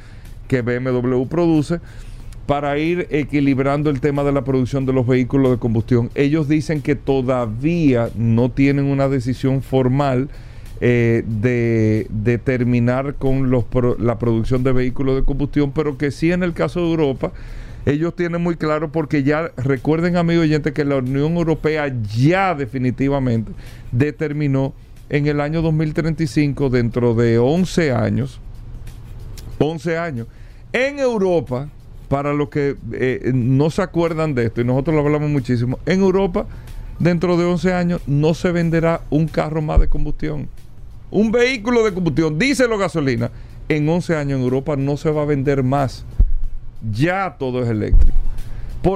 que 0.49 0.63
BMW 0.63 1.27
produce, 1.27 1.81
para 2.47 2.77
ir 2.79 3.07
equilibrando 3.11 3.91
el 3.91 4.01
tema 4.01 4.25
de 4.25 4.33
la 4.33 4.43
producción 4.43 4.87
de 4.87 4.93
los 4.93 5.07
vehículos 5.07 5.53
de 5.53 5.59
combustión. 5.59 6.11
Ellos 6.17 6.49
dicen 6.49 6.81
que 6.81 6.97
todavía 6.97 8.09
no 8.17 8.51
tienen 8.51 8.87
una 8.87 9.09
decisión 9.09 9.63
formal 9.63 10.31
eh, 10.83 11.25
de, 11.27 12.41
terminar 12.43 13.17
con 13.17 13.51
los, 13.51 13.67
la 13.99 14.19
producción 14.19 14.63
de 14.63 14.73
vehículos 14.73 15.17
de 15.17 15.25
combustión, 15.25 15.73
pero 15.73 15.99
que 15.99 16.11
sí 16.11 16.33
en 16.33 16.43
el 16.43 16.55
caso 16.55 16.81
de 16.81 16.87
Europa, 16.87 17.33
ellos 17.85 18.17
tienen 18.17 18.43
muy 18.43 18.57
claro 18.57 18.91
porque 18.91 19.23
ya 19.23 19.53
recuerden 19.59 20.17
amigos 20.17 20.45
oyentes 20.45 20.73
que 20.73 20.85
la 20.87 20.97
Unión 20.97 21.37
Europea 21.37 21.95
ya 22.17 22.55
definitivamente 22.55 23.53
determinó 23.93 24.73
en 25.11 25.27
el 25.27 25.41
año 25.41 25.61
2035, 25.61 26.71
dentro 26.71 27.15
de 27.15 27.39
11 27.39 27.93
años, 27.93 28.41
11 29.59 29.99
años, 29.99 30.29
en 30.73 30.99
Europa, 30.99 31.69
para 32.09 32.33
los 32.33 32.49
que 32.49 32.77
eh, 32.93 33.33
no 33.35 33.71
se 33.71 33.83
acuerdan 33.83 34.35
de 34.35 34.47
esto, 34.47 34.61
y 34.61 34.65
nosotros 34.65 34.95
lo 34.95 35.03
hablamos 35.03 35.29
muchísimo, 35.29 35.79
en 35.85 36.01
Europa, 36.01 36.47
dentro 36.99 37.37
de 37.37 37.45
11 37.45 37.75
años, 37.75 38.01
no 38.07 38.33
se 38.35 38.51
venderá 38.51 39.03
un 39.11 39.27
carro 39.27 39.61
más 39.61 39.81
de 39.81 39.89
combustión 39.89 40.49
un 41.11 41.33
vehículo 41.33 41.85
de 41.85 41.93
combustión, 41.93 42.39
diésel 42.39 42.73
o 42.73 42.79
gasolina, 42.79 43.31
en 43.69 43.89
11 43.89 44.17
años 44.17 44.39
en 44.39 44.45
Europa 44.45 44.77
no 44.77 44.97
se 44.97 45.11
va 45.11 45.23
a 45.23 45.27
vender 45.27 45.63
más. 45.63 46.05
Ya 46.93 47.37
todo 47.39 47.63
es 47.63 47.69
eléctrico. 47.69 48.17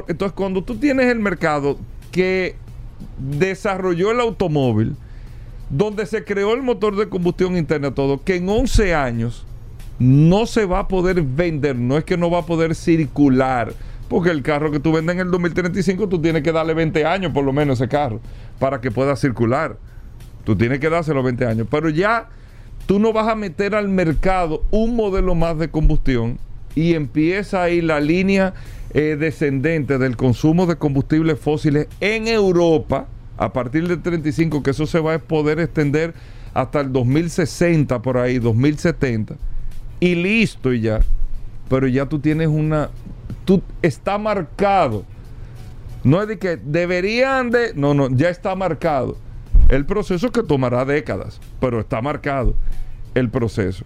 entonces, 0.08 0.32
cuando 0.34 0.62
tú 0.62 0.76
tienes 0.76 1.06
el 1.06 1.18
mercado 1.18 1.78
que 2.10 2.56
desarrolló 3.18 4.10
el 4.10 4.20
automóvil, 4.20 4.96
donde 5.70 6.06
se 6.06 6.24
creó 6.24 6.54
el 6.54 6.62
motor 6.62 6.96
de 6.96 7.08
combustión 7.08 7.56
interna, 7.56 7.94
todo, 7.94 8.22
que 8.22 8.36
en 8.36 8.48
11 8.48 8.94
años 8.94 9.44
no 9.98 10.46
se 10.46 10.66
va 10.66 10.80
a 10.80 10.88
poder 10.88 11.22
vender, 11.22 11.76
no 11.76 11.96
es 11.96 12.04
que 12.04 12.16
no 12.16 12.30
va 12.30 12.40
a 12.40 12.46
poder 12.46 12.74
circular, 12.74 13.72
porque 14.08 14.30
el 14.30 14.42
carro 14.42 14.70
que 14.70 14.80
tú 14.80 14.92
vendes 14.92 15.14
en 15.14 15.20
el 15.20 15.30
2035, 15.30 16.08
tú 16.08 16.20
tienes 16.20 16.42
que 16.42 16.52
darle 16.52 16.74
20 16.74 17.04
años 17.04 17.32
por 17.32 17.44
lo 17.44 17.52
menos 17.52 17.80
ese 17.80 17.88
carro 17.88 18.20
para 18.58 18.80
que 18.80 18.90
pueda 18.90 19.16
circular. 19.16 19.76
Tú 20.44 20.56
tienes 20.56 20.78
que 20.78 20.90
dárselo 20.90 21.22
20 21.22 21.46
años. 21.46 21.66
Pero 21.70 21.88
ya 21.88 22.28
tú 22.86 22.98
no 22.98 23.12
vas 23.12 23.28
a 23.28 23.34
meter 23.34 23.74
al 23.74 23.88
mercado 23.88 24.62
un 24.70 24.94
modelo 24.94 25.34
más 25.34 25.58
de 25.58 25.70
combustión 25.70 26.38
y 26.74 26.94
empieza 26.94 27.62
ahí 27.62 27.80
la 27.80 28.00
línea 28.00 28.54
eh, 28.92 29.16
descendente 29.18 29.98
del 29.98 30.16
consumo 30.16 30.66
de 30.66 30.76
combustibles 30.76 31.38
fósiles 31.38 31.88
en 32.00 32.28
Europa 32.28 33.06
a 33.36 33.52
partir 33.52 33.88
del 33.88 34.00
35, 34.02 34.62
que 34.62 34.70
eso 34.70 34.86
se 34.86 35.00
va 35.00 35.14
a 35.14 35.18
poder 35.18 35.58
extender 35.58 36.14
hasta 36.52 36.80
el 36.80 36.92
2060 36.92 38.00
por 38.02 38.18
ahí, 38.18 38.38
2070. 38.38 39.34
Y 39.98 40.14
listo 40.14 40.72
y 40.72 40.82
ya. 40.82 41.00
Pero 41.68 41.88
ya 41.88 42.06
tú 42.06 42.18
tienes 42.18 42.48
una... 42.48 42.90
Tú, 43.44 43.62
está 43.82 44.18
marcado. 44.18 45.04
No 46.04 46.22
es 46.22 46.28
de 46.28 46.38
que 46.38 46.56
deberían 46.56 47.50
de... 47.50 47.72
No, 47.74 47.94
no, 47.94 48.08
ya 48.10 48.28
está 48.28 48.54
marcado 48.54 49.16
el 49.68 49.86
proceso 49.86 50.30
que 50.30 50.42
tomará 50.42 50.84
décadas, 50.84 51.40
pero 51.60 51.80
está 51.80 52.00
marcado 52.00 52.54
el 53.14 53.30
proceso. 53.30 53.84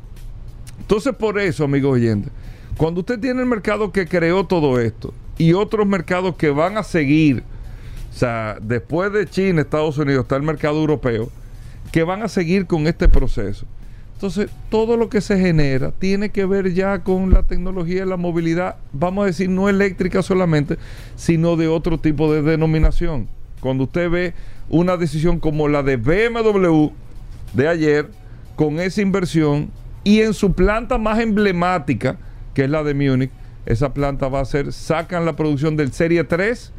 Entonces, 0.80 1.14
por 1.14 1.38
eso, 1.38 1.64
amigos 1.64 1.94
oyentes, 1.94 2.32
cuando 2.76 3.00
usted 3.00 3.18
tiene 3.18 3.40
el 3.40 3.47
mercado 3.47 3.92
que 3.92 4.06
creó 4.06 4.47
todo 4.47 4.80
esto 4.80 5.12
y 5.37 5.52
otros 5.52 5.87
mercados 5.87 6.37
que 6.37 6.50
van 6.50 6.76
a 6.76 6.82
seguir, 6.82 7.42
o 8.11 8.16
sea, 8.16 8.58
después 8.61 9.12
de 9.12 9.26
China, 9.26 9.61
Estados 9.61 9.99
Unidos, 9.99 10.23
está 10.23 10.37
el 10.37 10.42
mercado 10.42 10.78
europeo, 10.78 11.30
que 11.92 12.02
van 12.02 12.23
a 12.23 12.28
seguir 12.28 12.66
con 12.66 12.87
este 12.87 13.08
proceso. 13.08 13.66
Entonces, 14.14 14.50
todo 14.68 14.97
lo 14.97 15.08
que 15.08 15.20
se 15.20 15.38
genera 15.38 15.92
tiene 15.92 16.30
que 16.30 16.44
ver 16.44 16.75
ya 16.75 17.04
con 17.04 17.30
la 17.30 17.44
tecnología 17.44 18.02
y 18.02 18.08
la 18.08 18.16
movilidad, 18.16 18.76
vamos 18.92 19.23
a 19.23 19.26
decir, 19.26 19.49
no 19.49 19.68
eléctrica 19.68 20.23
solamente, 20.23 20.76
sino 21.14 21.54
de 21.54 21.68
otro 21.68 21.99
tipo 21.99 22.32
de 22.32 22.42
denominación. 22.42 23.28
Cuando 23.61 23.85
usted 23.85 24.11
ve 24.11 24.35
una 24.70 24.96
decisión 24.96 25.40
como 25.40 25.68
la 25.68 25.82
de 25.82 25.96
BMW 25.96 26.90
de 27.52 27.68
ayer, 27.68 28.10
con 28.56 28.80
esa 28.80 29.00
inversión, 29.00 29.70
y 30.04 30.20
en 30.20 30.34
su 30.34 30.52
planta 30.52 30.98
más 30.98 31.18
emblemática, 31.20 32.18
que 32.54 32.64
es 32.64 32.70
la 32.70 32.82
de 32.82 32.94
Múnich, 32.94 33.30
esa 33.66 33.92
planta 33.92 34.28
va 34.28 34.40
a 34.40 34.44
ser, 34.44 34.72
sacan 34.72 35.25
la 35.25 35.37
producción 35.37 35.76
del 35.76 35.92
Serie 35.92 36.25
3 36.25 36.72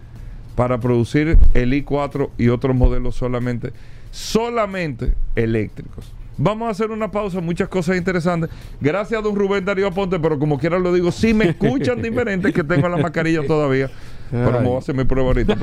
para 0.56 0.80
producir 0.80 1.38
el 1.54 1.74
i4 1.74 2.32
y 2.38 2.50
otros 2.50 2.76
modelos 2.76 3.16
solamente, 3.16 3.72
solamente 4.12 5.14
eléctricos. 5.36 6.14
Vamos 6.42 6.68
a 6.70 6.72
hacer 6.72 6.90
una 6.90 7.12
pausa, 7.12 7.42
muchas 7.42 7.68
cosas 7.68 7.98
interesantes. 7.98 8.50
Gracias 8.80 9.20
a 9.20 9.22
don 9.22 9.36
Rubén 9.36 9.66
Darío 9.66 9.88
Aponte, 9.88 10.20
pero 10.20 10.40
como 10.40 10.58
quiera 10.58 10.80
lo 10.80 10.94
digo, 10.94 11.12
si 11.12 11.34
me 11.34 11.50
escuchan 11.50 12.02
diferente, 12.02 12.54
que 12.54 12.64
tengo 12.64 12.88
la 12.88 12.98
mascarilla 12.98 13.46
todavía. 13.46 13.92
Pero 14.32 14.52
me 14.52 14.68
voy 14.68 14.76
a 14.76 14.80
hacer 14.80 14.96
mi 14.96 15.04
prueba 15.04 15.28
ahorita 15.30 15.56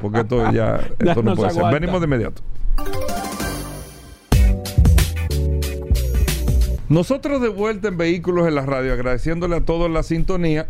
porque, 0.00 0.20
esto 0.24 0.52
ya 0.52 0.80
esto 0.98 1.22
no, 1.22 1.34
puede 1.34 1.50
ser. 1.50 1.64
Venimos 1.72 2.00
de 2.00 2.06
inmediato. 2.06 2.42
Nosotros 6.88 7.40
de 7.40 7.48
vuelta 7.48 7.88
en 7.88 7.96
Vehículos 7.96 8.46
en 8.46 8.54
la 8.54 8.64
Radio, 8.66 8.92
agradeciéndole 8.92 9.56
a 9.56 9.62
todos 9.62 9.90
la 9.90 10.02
sintonía 10.02 10.68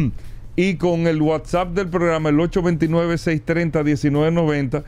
y 0.56 0.76
con 0.76 1.06
el 1.06 1.20
WhatsApp 1.22 1.74
del 1.74 1.88
programa, 1.88 2.30
el 2.30 2.38
829-630-1990 2.38 4.84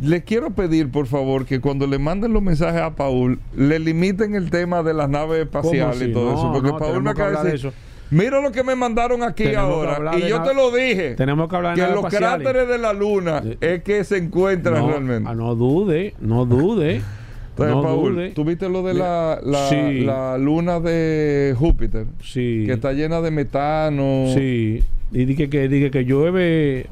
le 0.00 0.24
quiero 0.24 0.50
pedir, 0.50 0.90
por 0.90 1.06
favor, 1.06 1.46
que 1.46 1.60
cuando 1.60 1.86
le 1.86 1.98
manden 1.98 2.32
los 2.32 2.42
mensajes 2.42 2.80
a 2.80 2.96
Paul, 2.96 3.38
le 3.56 3.78
limiten 3.78 4.34
el 4.34 4.50
tema 4.50 4.82
de 4.82 4.92
las 4.92 5.08
naves 5.08 5.42
espaciales 5.42 6.02
y 6.02 6.12
todo 6.12 6.34
eso. 6.34 6.52
Porque 6.52 6.70
Paul 6.70 7.02
me 7.02 7.10
acaba 7.10 7.42
de 7.42 7.52
decir. 7.52 7.72
Mira 8.14 8.40
lo 8.40 8.52
que 8.52 8.62
me 8.62 8.76
mandaron 8.76 9.22
aquí 9.22 9.54
ahora. 9.54 10.16
Y 10.16 10.28
yo 10.28 10.42
te 10.42 10.54
lo 10.54 10.70
dije. 10.70 11.14
Tenemos 11.16 11.48
que 11.48 11.56
hablar 11.56 11.76
de 11.76 11.84
Que 11.84 11.92
los 11.92 12.06
cráteres 12.06 12.68
de 12.68 12.78
la 12.78 12.92
luna 12.92 13.42
es 13.60 13.82
que 13.82 14.04
se 14.04 14.18
encuentran 14.18 14.86
realmente. 14.86 15.28
Ah, 15.28 15.34
no 15.34 15.54
dude, 15.54 16.14
no 16.20 16.46
dude. 16.46 17.02
Entonces, 17.56 17.76
Paul, 17.84 18.32
¿tú 18.34 18.44
viste 18.44 18.68
lo 18.68 18.82
de 18.82 18.94
la, 18.94 19.38
la, 19.44 20.38
luna 20.38 20.80
de 20.80 21.54
Júpiter? 21.56 22.06
Sí. 22.20 22.64
Que 22.66 22.72
está 22.72 22.92
llena 22.92 23.20
de 23.20 23.30
metano. 23.30 24.26
Sí. 24.34 24.82
Y 25.12 25.24
dije 25.24 25.48
que, 25.48 25.68
dije 25.68 25.92
que 25.92 26.04
llueve. 26.04 26.86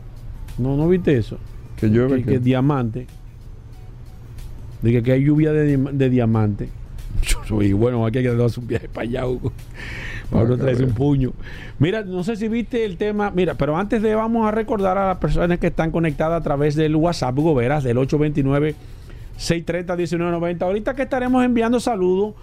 No, 0.59 0.77
no 0.77 0.89
viste 0.89 1.17
eso. 1.17 1.39
Que 1.77 1.89
llueve. 1.89 2.23
Que, 2.23 2.33
que 2.33 2.39
diamante. 2.39 3.09
Dije 4.83 5.03
que 5.03 5.13
hay 5.13 5.25
lluvia 5.25 5.53
de, 5.53 5.77
de 5.77 6.11
diamante. 6.11 6.69
Y 7.61 7.73
bueno, 7.73 8.07
aquí 8.07 8.19
hay 8.19 8.25
que 8.25 8.35
dar 8.35 8.49
un 8.57 8.67
viaje 8.67 8.89
para 8.89 9.07
allá, 9.07 9.27
Hugo. 9.27 9.53
Pablo 10.33 10.57
trae 10.57 10.83
un 10.83 10.93
puño. 10.93 11.33
Mira, 11.79 12.03
no 12.03 12.25
sé 12.25 12.37
si 12.37 12.49
viste 12.49 12.85
el 12.85 12.97
tema. 12.97 13.31
Mira, 13.31 13.55
pero 13.55 13.77
antes 13.77 14.03
de 14.03 14.15
vamos 14.15 14.47
a 14.47 14.51
recordar 14.51 14.99
a 14.99 15.09
las 15.09 15.19
personas 15.19 15.59
que 15.59 15.69
están 15.69 15.91
conectadas 15.91 16.41
a 16.41 16.43
través 16.43 16.75
del 16.75 16.97
WhatsApp, 16.97 17.39
Hugo 17.39 17.55
Veras, 17.55 17.85
del 17.85 17.99
829 17.99 18.75
630 19.37 19.95
1990. 19.95 20.65
Ahorita 20.65 20.95
que 20.95 21.03
estaremos 21.03 21.45
enviando 21.45 21.79
saludos 21.81 22.35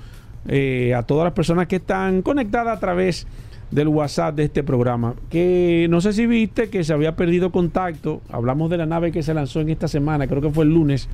eh, 0.47 0.93
a 0.95 1.03
todas 1.03 1.25
las 1.25 1.33
personas 1.33 1.67
que 1.67 1.77
están 1.77 2.21
conectadas 2.21 2.77
a 2.77 2.79
través 2.79 3.27
del 3.71 3.87
WhatsApp 3.87 4.35
de 4.35 4.45
este 4.45 4.63
programa. 4.63 5.15
Que 5.29 5.87
no 5.89 6.01
sé 6.01 6.13
si 6.13 6.25
viste 6.25 6.69
que 6.69 6.83
se 6.83 6.93
había 6.93 7.15
perdido 7.15 7.51
contacto. 7.51 8.21
Hablamos 8.31 8.69
de 8.69 8.77
la 8.77 8.85
nave 8.85 9.11
que 9.11 9.23
se 9.23 9.33
lanzó 9.33 9.61
en 9.61 9.69
esta 9.69 9.87
semana, 9.87 10.27
creo 10.27 10.41
que 10.41 10.49
fue 10.49 10.65
el 10.65 10.73
lunes, 10.73 11.07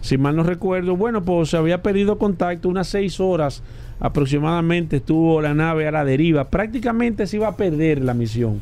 si 0.00 0.18
mal 0.18 0.36
no 0.36 0.42
recuerdo. 0.42 0.96
Bueno, 0.96 1.22
pues 1.22 1.50
se 1.50 1.56
había 1.56 1.82
perdido 1.82 2.18
contacto 2.18 2.68
unas 2.68 2.88
seis 2.88 3.20
horas 3.20 3.62
aproximadamente 4.00 4.96
estuvo 4.96 5.40
la 5.40 5.54
nave 5.54 5.86
a 5.86 5.92
la 5.92 6.04
deriva. 6.04 6.48
Prácticamente 6.48 7.26
se 7.26 7.36
iba 7.36 7.48
a 7.48 7.56
perder 7.56 8.02
la 8.02 8.14
misión 8.14 8.60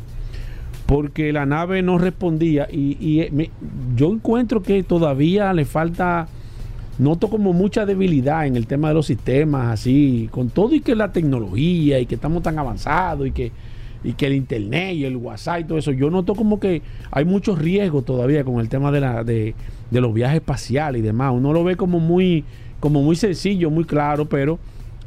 porque 0.89 1.35
la 1.35 1.45
nave 1.45 1.83
no 1.83 1.99
respondía 1.99 2.67
y, 2.73 3.21
eh, 3.21 3.51
yo 3.95 4.11
encuentro 4.11 4.63
que 4.63 4.83
todavía 4.83 5.53
le 5.53 5.67
falta 5.67 6.27
noto 6.99 7.29
como 7.29 7.53
mucha 7.53 7.85
debilidad 7.85 8.47
en 8.47 8.57
el 8.57 8.67
tema 8.67 8.89
de 8.89 8.95
los 8.95 9.05
sistemas, 9.05 9.67
así, 9.67 10.31
con 10.33 10.49
todo 10.49 10.75
y 10.75 10.81
que 10.81 10.97
la 10.97 11.13
tecnología 11.13 12.01
y 12.01 12.07
que 12.07 12.15
estamos 12.15 12.43
tan 12.43 12.59
avanzados 12.59 13.27
y 13.27 13.33
que, 13.33 13.53
y 14.03 14.15
que 14.15 14.29
el 14.29 14.33
internet 14.33 14.95
y 14.95 15.05
el 15.05 15.17
WhatsApp 15.17 15.61
y 15.61 15.65
todo 15.65 15.77
eso, 15.77 15.93
yo 15.93 16.09
noto 16.09 16.35
como 16.35 16.59
que 16.59 16.81
hay 17.11 17.27
muchos 17.27 17.59
riesgos 17.59 18.07
todavía 18.07 18.43
con 18.43 18.59
el 18.59 18.71
tema 18.71 18.91
de, 18.91 19.01
la, 19.01 19.25
de, 19.25 19.55
de 19.91 20.01
los 20.01 20.15
viajes 20.15 20.37
espaciales 20.37 21.01
y 21.01 21.05
demás. 21.05 21.35
Uno 21.35 21.53
lo 21.53 21.65
ve 21.65 21.77
como 21.77 22.01
muy, 22.01 22.45
como 22.81 23.03
muy 23.03 23.15
sencillo, 23.15 23.69
muy 23.69 23.85
claro, 23.85 24.25
pero 24.25 24.59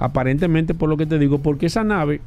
aparentemente 0.02 0.74
por 0.74 0.90
lo 0.90 0.98
que 0.98 1.06
te 1.06 1.20
digo, 1.20 1.38
porque 1.38 1.68
esa 1.68 1.84
nave 1.84 2.22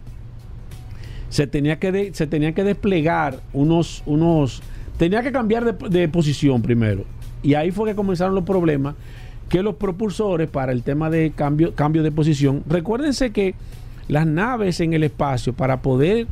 se 1.29 1.49
tenía 1.49 1.81
que, 1.81 2.13
se 2.15 2.29
tenía 2.29 2.53
que 2.53 2.63
desplegar 2.63 3.41
unos, 3.53 4.05
unos, 4.07 4.63
tenía 4.97 5.23
que 5.25 5.33
cambiar 5.33 5.65
de, 5.65 5.89
de 5.91 6.09
posición 6.09 6.63
primero. 6.63 7.05
Y 7.43 7.55
ahí 7.55 7.73
fue 7.73 7.91
que 7.91 7.97
comenzaron 7.97 8.35
los 8.37 8.45
problemas 8.45 8.95
que 9.49 9.63
los 9.63 9.75
propulsores 9.75 10.49
para 10.49 10.71
el 10.71 10.85
tema 10.85 11.11
de 11.11 11.33
cambio, 11.33 11.75
cambio 11.75 12.05
de 12.05 12.13
posición, 12.13 12.63
recuérdense 12.69 13.33
que 13.33 13.57
las 14.07 14.27
naves 14.27 14.79
en 14.79 14.93
el 14.95 15.03
espacio 15.03 15.53
para 15.53 15.83
poder 15.83 16.29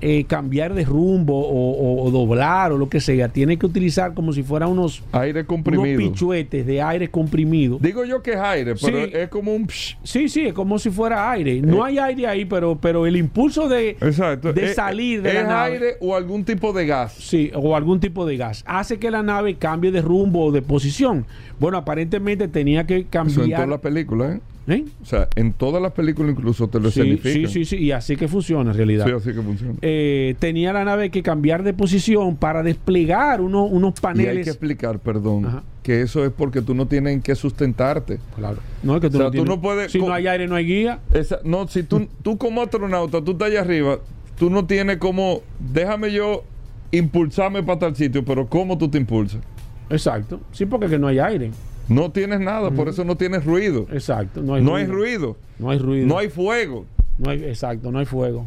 eh, 0.00 0.24
cambiar 0.24 0.74
de 0.74 0.84
rumbo 0.84 1.34
o, 1.38 2.10
doblar 2.10 2.72
o 2.72 2.78
lo 2.78 2.88
que 2.88 3.00
sea, 3.00 3.28
tiene 3.28 3.58
que 3.58 3.66
utilizar 3.66 4.14
como 4.14 4.32
si 4.32 4.42
fuera 4.42 4.66
unos, 4.66 5.02
aire 5.12 5.44
comprimido. 5.44 5.98
unos 5.98 6.12
pichuetes 6.12 6.66
de 6.66 6.82
aire 6.82 7.08
comprimido. 7.08 7.78
Digo 7.80 8.04
yo 8.04 8.22
que 8.22 8.32
es 8.32 8.38
aire, 8.38 8.74
pero 8.80 8.98
es 8.98 9.28
como 9.28 9.54
un... 9.54 9.68
Sí, 10.02 10.28
sí, 10.28 10.46
es 10.46 10.52
como 10.52 10.78
si 10.78 10.90
fuera 10.90 11.30
aire. 11.30 11.60
No 11.60 11.78
eh. 11.78 11.90
hay 11.90 11.98
aire 11.98 12.26
ahí, 12.26 12.44
pero, 12.44 12.78
pero 12.80 13.06
el 13.06 13.16
impulso 13.16 13.68
de, 13.68 13.96
de 13.98 14.64
eh, 14.64 14.74
salir 14.74 15.22
de 15.22 15.34
la 15.34 15.42
nave... 15.44 15.72
aire 15.74 15.96
o 16.00 16.14
algún 16.14 16.44
tipo 16.44 16.72
de 16.72 16.86
gas. 16.86 17.14
Sí, 17.14 17.50
o 17.54 17.76
algún 17.76 18.00
tipo 18.00 18.26
de 18.26 18.36
gas. 18.36 18.64
Hace 18.66 18.98
que 18.98 19.10
la 19.10 19.22
nave 19.22 19.56
cambie 19.56 19.90
de 19.90 20.02
rumbo 20.02 20.46
o 20.46 20.52
de 20.52 20.62
posición. 20.62 21.26
Bueno, 21.58 21.78
aparentemente 21.78 22.48
tenía 22.48 22.86
que 22.86 23.04
cambiar... 23.04 23.38
Eso 23.38 23.44
en 23.44 23.50
toda 23.52 23.66
la 23.66 23.78
película, 23.78 24.34
¿eh? 24.34 24.40
¿Eh? 24.68 24.84
O 25.00 25.06
sea, 25.06 25.28
en 25.34 25.54
todas 25.54 25.80
las 25.80 25.92
películas 25.92 26.32
incluso 26.32 26.68
te 26.68 26.78
lo 26.78 26.90
sí, 26.90 27.18
Sí, 27.22 27.46
sí, 27.46 27.64
sí, 27.64 27.76
y 27.76 27.90
así 27.90 28.16
que 28.16 28.28
funciona 28.28 28.70
en 28.70 28.76
realidad. 28.76 29.06
Sí, 29.06 29.12
así 29.12 29.32
que 29.32 29.42
funciona. 29.42 29.74
Eh, 29.80 30.36
tenía 30.38 30.74
la 30.74 30.84
nave 30.84 31.10
que 31.10 31.22
cambiar 31.22 31.62
de 31.62 31.72
posición 31.72 32.36
para 32.36 32.62
desplegar 32.62 33.40
unos, 33.40 33.70
unos 33.72 33.98
paneles. 33.98 34.34
Y 34.34 34.38
hay 34.38 34.44
que 34.44 34.50
explicar, 34.50 34.98
perdón, 34.98 35.62
que 35.82 36.02
eso 36.02 36.22
es 36.22 36.30
porque 36.30 36.60
tú 36.60 36.74
no 36.74 36.86
tienes 36.86 37.22
que 37.22 37.34
sustentarte. 37.34 38.18
Claro. 38.36 38.58
No 38.82 38.96
es 38.96 39.00
que 39.00 39.08
tú, 39.08 39.18
no, 39.44 39.60
puedes. 39.60 39.90
Si 39.90 39.98
no 40.00 40.12
hay 40.12 40.26
aire, 40.26 40.46
no 40.46 40.54
hay 40.54 40.66
guía. 40.66 41.00
no, 41.44 41.66
si 41.66 41.82
tú, 41.82 42.06
tú 42.22 42.36
como 42.36 42.60
astronauta, 42.60 43.24
tú 43.24 43.32
estás 43.32 43.48
allá 43.48 43.62
arriba, 43.62 43.98
tú 44.38 44.50
no 44.50 44.66
tienes 44.66 44.98
como. 44.98 45.40
Déjame 45.58 46.12
yo 46.12 46.44
impulsarme 46.90 47.62
para 47.62 47.78
tal 47.78 47.96
sitio, 47.96 48.22
pero 48.22 48.46
¿cómo 48.46 48.76
tú 48.76 48.88
te 48.90 48.98
impulsas? 48.98 49.40
Exacto. 49.88 50.40
Sí, 50.52 50.66
porque 50.66 50.88
que 50.88 50.98
no 50.98 51.06
hay 51.06 51.18
aire. 51.18 51.52
No 51.88 52.10
tienes 52.10 52.40
nada, 52.40 52.70
por 52.70 52.88
eso 52.88 53.04
no 53.04 53.16
tienes 53.16 53.44
ruido. 53.44 53.86
Exacto, 53.90 54.42
no 54.42 54.54
hay, 54.54 54.62
no 54.62 54.72
ruido. 54.72 54.76
hay 54.76 54.86
ruido. 54.86 55.36
No 55.58 55.70
hay 55.70 55.78
ruido. 55.78 56.06
No 56.06 56.18
hay 56.18 56.28
fuego. 56.28 56.84
No 57.18 57.30
hay, 57.30 57.44
exacto, 57.44 57.90
no 57.90 57.98
hay 57.98 58.06
fuego. 58.06 58.46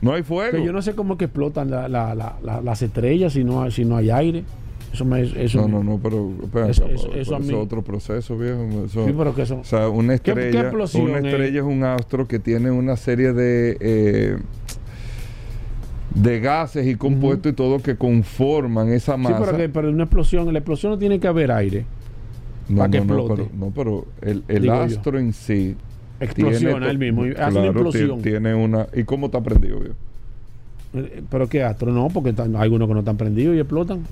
No 0.00 0.14
hay 0.14 0.22
fuego. 0.22 0.58
yo 0.58 0.72
no 0.72 0.80
sé 0.80 0.94
cómo 0.94 1.18
que 1.18 1.26
explotan 1.26 1.70
las 1.70 2.82
estrellas 2.82 3.34
si 3.34 3.44
no, 3.44 3.70
si 3.70 3.84
no 3.84 3.96
hay 3.96 4.10
aire. 4.10 4.44
Eso 4.92 5.04
me, 5.04 5.22
eso 5.22 5.68
no, 5.68 5.68
no, 5.68 5.84
no, 5.84 6.00
pero 6.02 6.32
eso, 6.68 6.88
es 6.88 7.30
otro 7.52 7.82
proceso, 7.82 8.36
viejo. 8.36 8.88
sí, 8.88 9.14
pero 9.16 9.32
que 9.36 9.42
eso, 9.42 9.60
o 9.60 9.64
sea, 9.64 9.88
una 9.88 10.14
estrella, 10.14 10.68
una 10.94 11.18
estrella 11.18 11.60
es? 11.60 11.64
un 11.64 11.84
astro 11.84 12.26
que 12.26 12.40
tiene 12.40 12.72
una 12.72 12.96
serie 12.96 13.32
de 13.32 13.76
eh, 13.78 14.36
de 16.12 16.40
gases 16.40 16.88
y 16.88 16.96
compuestos 16.96 17.52
y 17.52 17.54
todo 17.54 17.78
que 17.80 17.96
conforman 17.96 18.92
esa 18.92 19.16
masa. 19.16 19.38
Sí, 19.38 19.42
pero, 19.44 19.56
que, 19.58 19.68
pero 19.68 19.90
una 19.90 20.04
explosión, 20.04 20.48
en 20.48 20.54
la 20.54 20.58
explosión 20.58 20.92
no 20.92 20.98
tiene 20.98 21.20
que 21.20 21.28
haber 21.28 21.52
aire. 21.52 21.84
No, 22.70 22.86
no, 22.86 23.06
pero, 23.06 23.48
no, 23.54 23.72
pero 23.74 24.06
el, 24.22 24.44
el 24.48 24.70
astro 24.70 25.18
en 25.18 25.32
sí. 25.32 25.76
Explosiona 26.20 26.90
él 26.90 26.98
mismo. 26.98 27.24
hace 27.24 27.58
una 27.58 27.66
explosión. 27.66 28.22
Tiene 28.22 28.54
una. 28.54 28.86
¿Y 28.94 29.04
cómo 29.04 29.26
está 29.26 29.40
prendido? 29.40 29.80
Eh, 30.92 31.22
¿Pero 31.30 31.48
qué 31.48 31.62
astro? 31.62 31.92
No, 31.92 32.08
porque 32.08 32.34
hay 32.36 32.54
algunos 32.54 32.88
que 32.88 32.94
no 32.94 33.00
están 33.00 33.16
prendidos 33.16 33.56
y 33.56 33.60
explotan. 33.60 34.04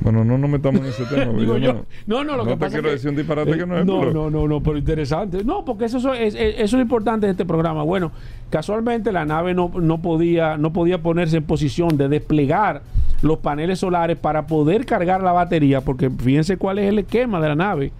Bueno, 0.00 0.24
no 0.24 0.38
nos 0.38 0.48
metamos 0.48 0.80
en 0.80 0.86
ese 0.86 1.04
tema. 1.06 1.32
Digo 1.38 1.58
yo, 1.58 1.84
no, 2.06 2.22
no, 2.22 2.36
lo 2.36 2.44
no 2.44 2.50
que 2.50 2.56
te 2.56 2.70
quiero 2.70 2.90
decir 2.90 3.10
un 3.10 3.16
disparate 3.16 3.56
que 3.56 3.66
no 3.66 3.78
es. 3.78 3.84
No, 3.84 4.04
no, 4.12 4.30
no, 4.30 4.46
no, 4.46 4.62
pero 4.62 4.78
interesante. 4.78 5.42
No, 5.44 5.64
porque 5.64 5.86
eso 5.86 6.14
es, 6.14 6.34
eso 6.34 6.76
es 6.76 6.82
importante 6.82 7.26
en 7.26 7.30
este 7.32 7.44
programa. 7.44 7.82
Bueno, 7.82 8.12
casualmente 8.50 9.10
la 9.10 9.24
nave 9.24 9.54
no, 9.54 9.70
no, 9.74 10.00
podía, 10.00 10.56
no 10.56 10.72
podía 10.72 11.02
ponerse 11.02 11.38
en 11.38 11.44
posición 11.44 11.96
de 11.96 12.08
desplegar 12.08 12.82
los 13.22 13.38
paneles 13.38 13.80
solares 13.80 14.16
para 14.16 14.46
poder 14.46 14.86
cargar 14.86 15.22
la 15.22 15.32
batería, 15.32 15.80
porque 15.80 16.10
fíjense 16.10 16.56
cuál 16.56 16.78
es 16.78 16.88
el 16.88 17.00
esquema 17.00 17.40
de 17.40 17.48
la 17.48 17.56
nave. 17.56 17.92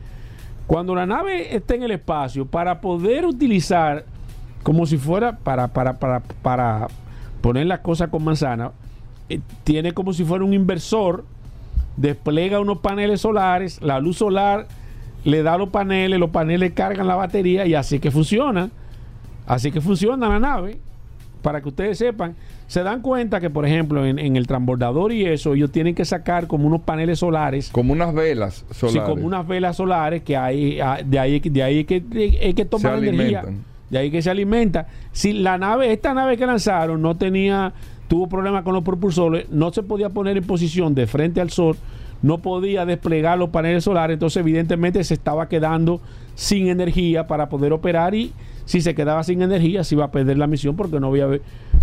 Cuando 0.69 0.95
la 0.95 1.07
nave 1.07 1.57
está 1.57 1.75
en 1.75 1.83
el 1.83 1.91
espacio, 1.91 2.47
para 2.47 2.81
poder 2.81 3.25
utilizar 3.25 4.05
como 4.63 4.87
si 4.87 4.99
fuera 4.99 5.37
para, 5.39 5.69
para, 5.69 5.95
para, 5.99 6.21
para 6.21 6.89
poner 7.41 7.67
las 7.67 7.81
cosas 7.81 8.11
con 8.11 8.23
manzana, 8.23 8.73
eh, 9.29 9.41
tiene 9.65 9.93
como 9.93 10.13
si 10.13 10.25
fuera 10.25 10.45
un 10.45 10.53
inversor 10.53 11.25
despliega 11.99 12.61
unos 12.61 12.79
paneles 12.79 13.21
solares, 13.21 13.83
la 13.83 14.01
luz 14.01 14.19
solar 14.19 14.67
le 15.25 15.43
da 15.43 15.59
los 15.59 15.69
paneles, 15.69 16.19
los 16.19 16.31
paneles 16.31 16.73
cargan 16.73 17.07
la 17.07 17.17
batería 17.17 17.67
y 17.67 17.75
así 17.75 17.99
que 17.99 18.11
funciona. 18.11 18.71
Así 19.47 19.73
que 19.73 19.81
funciona 19.81 20.29
la 20.29 20.39
nave. 20.39 20.79
Para 21.43 21.61
que 21.61 21.69
ustedes 21.69 21.99
sepan, 21.99 22.35
se 22.67 22.83
dan 22.83 23.01
cuenta 23.01 23.41
que, 23.41 23.49
por 23.49 23.65
ejemplo, 23.65 24.05
en, 24.05 24.37
el 24.37 24.47
transbordador 24.47 25.13
y 25.13 25.25
eso, 25.25 25.55
ellos 25.55 25.71
tienen 25.71 25.95
que 25.95 26.05
sacar 26.05 26.49
como 26.49 26.67
unos 26.67 26.81
paneles 26.81 27.21
solares. 27.21 27.71
Como 27.71 27.93
unas 27.93 28.13
velas 28.13 28.65
solares. 28.73 29.03
Sí, 29.03 29.09
como 29.09 29.25
unas 29.25 29.47
velas 29.47 29.77
solares 29.77 30.23
que 30.23 30.37
hay, 30.37 30.81
de 31.05 31.19
ahí, 31.19 31.39
de 31.41 31.63
ahí 31.63 31.85
que, 31.85 32.03
hay 32.43 32.55
que 32.55 32.65
tomar 32.65 32.99
energía. 32.99 33.45
De 33.89 33.99
ahí 33.99 34.11
que 34.11 34.21
se 34.21 34.31
alimenta. 34.31 34.89
Si 35.13 35.33
la 35.33 35.57
nave, 35.59 35.93
esta 35.93 36.13
nave 36.13 36.37
que 36.37 36.45
lanzaron 36.45 37.01
no 37.01 37.17
tenía 37.17 37.73
tuvo 38.09 38.27
problemas 38.27 38.65
con 38.65 38.75
los 38.75 38.83
propulsores, 38.83 39.49
no 39.51 39.73
se 39.73 39.83
podía 39.83 40.09
poner 40.09 40.37
en 40.37 40.45
posición 40.45 40.95
de 40.95 41.07
frente 41.07 41.41
al 41.41 41.51
sol, 41.51 41.77
no 42.23 42.39
podía 42.39 42.85
desplegar 42.85 43.39
los 43.39 43.51
paneles 43.51 43.85
solares, 43.85 44.15
entonces 44.15 44.41
evidentemente 44.41 45.05
se 45.05 45.15
estaba 45.15 45.49
quedando 45.49 46.01
sin 46.35 46.69
energía 46.69 47.27
para 47.27 47.49
poder 47.49 47.73
operar 47.73 48.15
y 48.15 48.33
si 48.65 48.81
se 48.81 48.95
quedaba 48.95 49.23
sin 49.23 49.43
energía 49.43 49.85
se 49.85 49.95
iba 49.95 50.07
a 50.07 50.11
perder 50.11 50.39
la 50.39 50.47
misión 50.47 50.75
porque 50.75 50.99
no 50.99 51.09
había, 51.09 51.29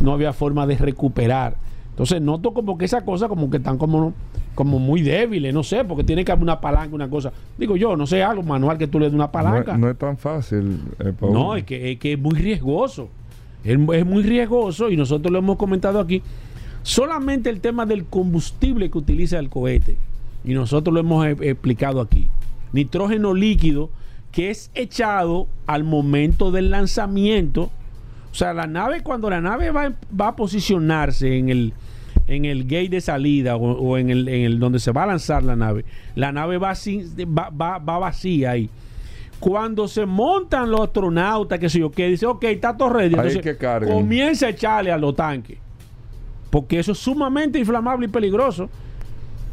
no 0.01 0.13
había 0.13 0.33
forma 0.33 0.67
de 0.67 0.77
recuperar. 0.77 1.55
Entonces 1.91 2.21
noto 2.21 2.53
como 2.53 2.77
que 2.77 2.85
esa 2.85 3.05
cosa 3.05 3.29
como 3.29 3.49
que 3.49 3.57
están 3.57 3.77
como, 3.77 4.13
como 4.53 4.79
muy 4.79 5.01
débiles, 5.01 5.53
no 5.53 5.63
sé, 5.63 5.85
porque 5.85 6.03
tiene 6.03 6.25
que 6.25 6.31
haber 6.31 6.43
una 6.43 6.59
palanca, 6.59 6.93
una 6.93 7.09
cosa. 7.09 7.31
Digo 7.57 7.77
yo, 7.77 7.95
no 7.95 8.05
sé, 8.05 8.21
algo 8.21 8.43
manual 8.43 8.77
que 8.77 8.87
tú 8.87 8.99
le 8.99 9.05
des 9.05 9.13
una 9.13 9.31
palanca. 9.31 9.77
No, 9.77 9.89
es 9.89 9.97
tan 9.97 10.17
fácil. 10.17 10.81
Eh, 10.99 11.13
no, 11.21 11.55
es 11.55 11.63
que, 11.63 11.93
es 11.93 11.99
que 11.99 12.13
es 12.13 12.19
muy 12.19 12.35
riesgoso. 12.37 13.09
Es, 13.65 14.05
muy 14.05 14.23
riesgoso 14.23 14.91
y 14.91 14.95
nosotros 14.97 15.31
lo 15.31 15.39
hemos 15.39 15.57
comentado 15.57 15.99
aquí. 15.99 16.21
Solamente 16.83 17.49
el 17.49 17.61
tema 17.61 17.85
del 17.85 18.05
combustible 18.05 18.91
que 18.91 18.97
utiliza 18.99 19.39
el 19.39 19.49
cohete, 19.49 19.97
y 20.43 20.53
nosotros 20.53 20.93
lo 20.93 20.99
hemos 20.99 21.25
e, 21.25 21.31
explicado 21.49 21.99
aquí. 21.99 22.27
Nitrógeno 22.71 23.33
líquido 23.33 23.89
que 24.31 24.51
es 24.51 24.69
echado 24.75 25.47
al 25.65 25.83
momento 25.83 26.51
del 26.51 26.69
lanzamiento. 26.69 27.71
O 28.31 28.35
sea, 28.35 28.53
la 28.53 28.67
nave, 28.67 29.01
cuando 29.01 29.29
la 29.29 29.41
nave 29.41 29.71
va, 29.71 29.93
va 30.19 30.27
a 30.27 30.35
posicionarse 30.35 31.37
en 31.37 31.49
el, 31.49 31.73
en 32.27 32.45
el 32.45 32.63
gate 32.63 32.89
de 32.89 33.01
salida 33.01 33.55
o, 33.55 33.97
en, 33.97 34.09
el, 34.09 34.27
en, 34.27 34.41
el, 34.43 34.59
donde 34.59 34.79
se 34.79 34.91
va 34.91 35.03
a 35.03 35.07
lanzar 35.07 35.43
la 35.43 35.55
nave, 35.55 35.85
la 36.15 36.31
nave 36.31 36.57
va, 36.57 36.75
sin, 36.75 37.09
va, 37.17 37.79
vacía 37.79 38.51
ahí. 38.51 38.69
Cuando 39.45 39.87
se 39.87 40.07
montan 40.07 40.71
los 40.71 40.81
astronautas, 40.81 41.59
que 41.59 41.69
sé 41.69 41.77
yo, 41.77 41.91
que 41.91 42.07
dice, 42.07 42.25
ok, 42.25 42.45
está 42.45 42.75
todo 42.75 42.89
ready, 42.89 43.13
entonces 43.13 43.43
que 43.43 43.55
comienza 43.85 44.47
a 44.47 44.49
echarle 44.49 44.91
a 44.91 44.97
los 44.97 45.15
tanques. 45.15 45.59
Porque 46.49 46.79
eso 46.79 46.93
es 46.93 46.97
sumamente 46.97 47.59
inflamable 47.59 48.07
y 48.07 48.09
peligroso. 48.09 48.71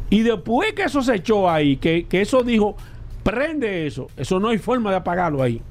Y 0.09 0.23
después 0.23 0.73
que 0.73 0.81
eso 0.81 1.03
se 1.03 1.17
echó 1.17 1.47
ahí, 1.47 1.77
que, 1.77 2.07
que 2.09 2.21
eso 2.21 2.41
dijo, 2.41 2.75
prende 3.21 3.85
eso, 3.85 4.07
eso 4.17 4.39
no 4.39 4.49
hay 4.49 4.57
forma 4.57 4.89
de 4.89 4.95
apagarlo 4.95 5.43
ahí. 5.43 5.61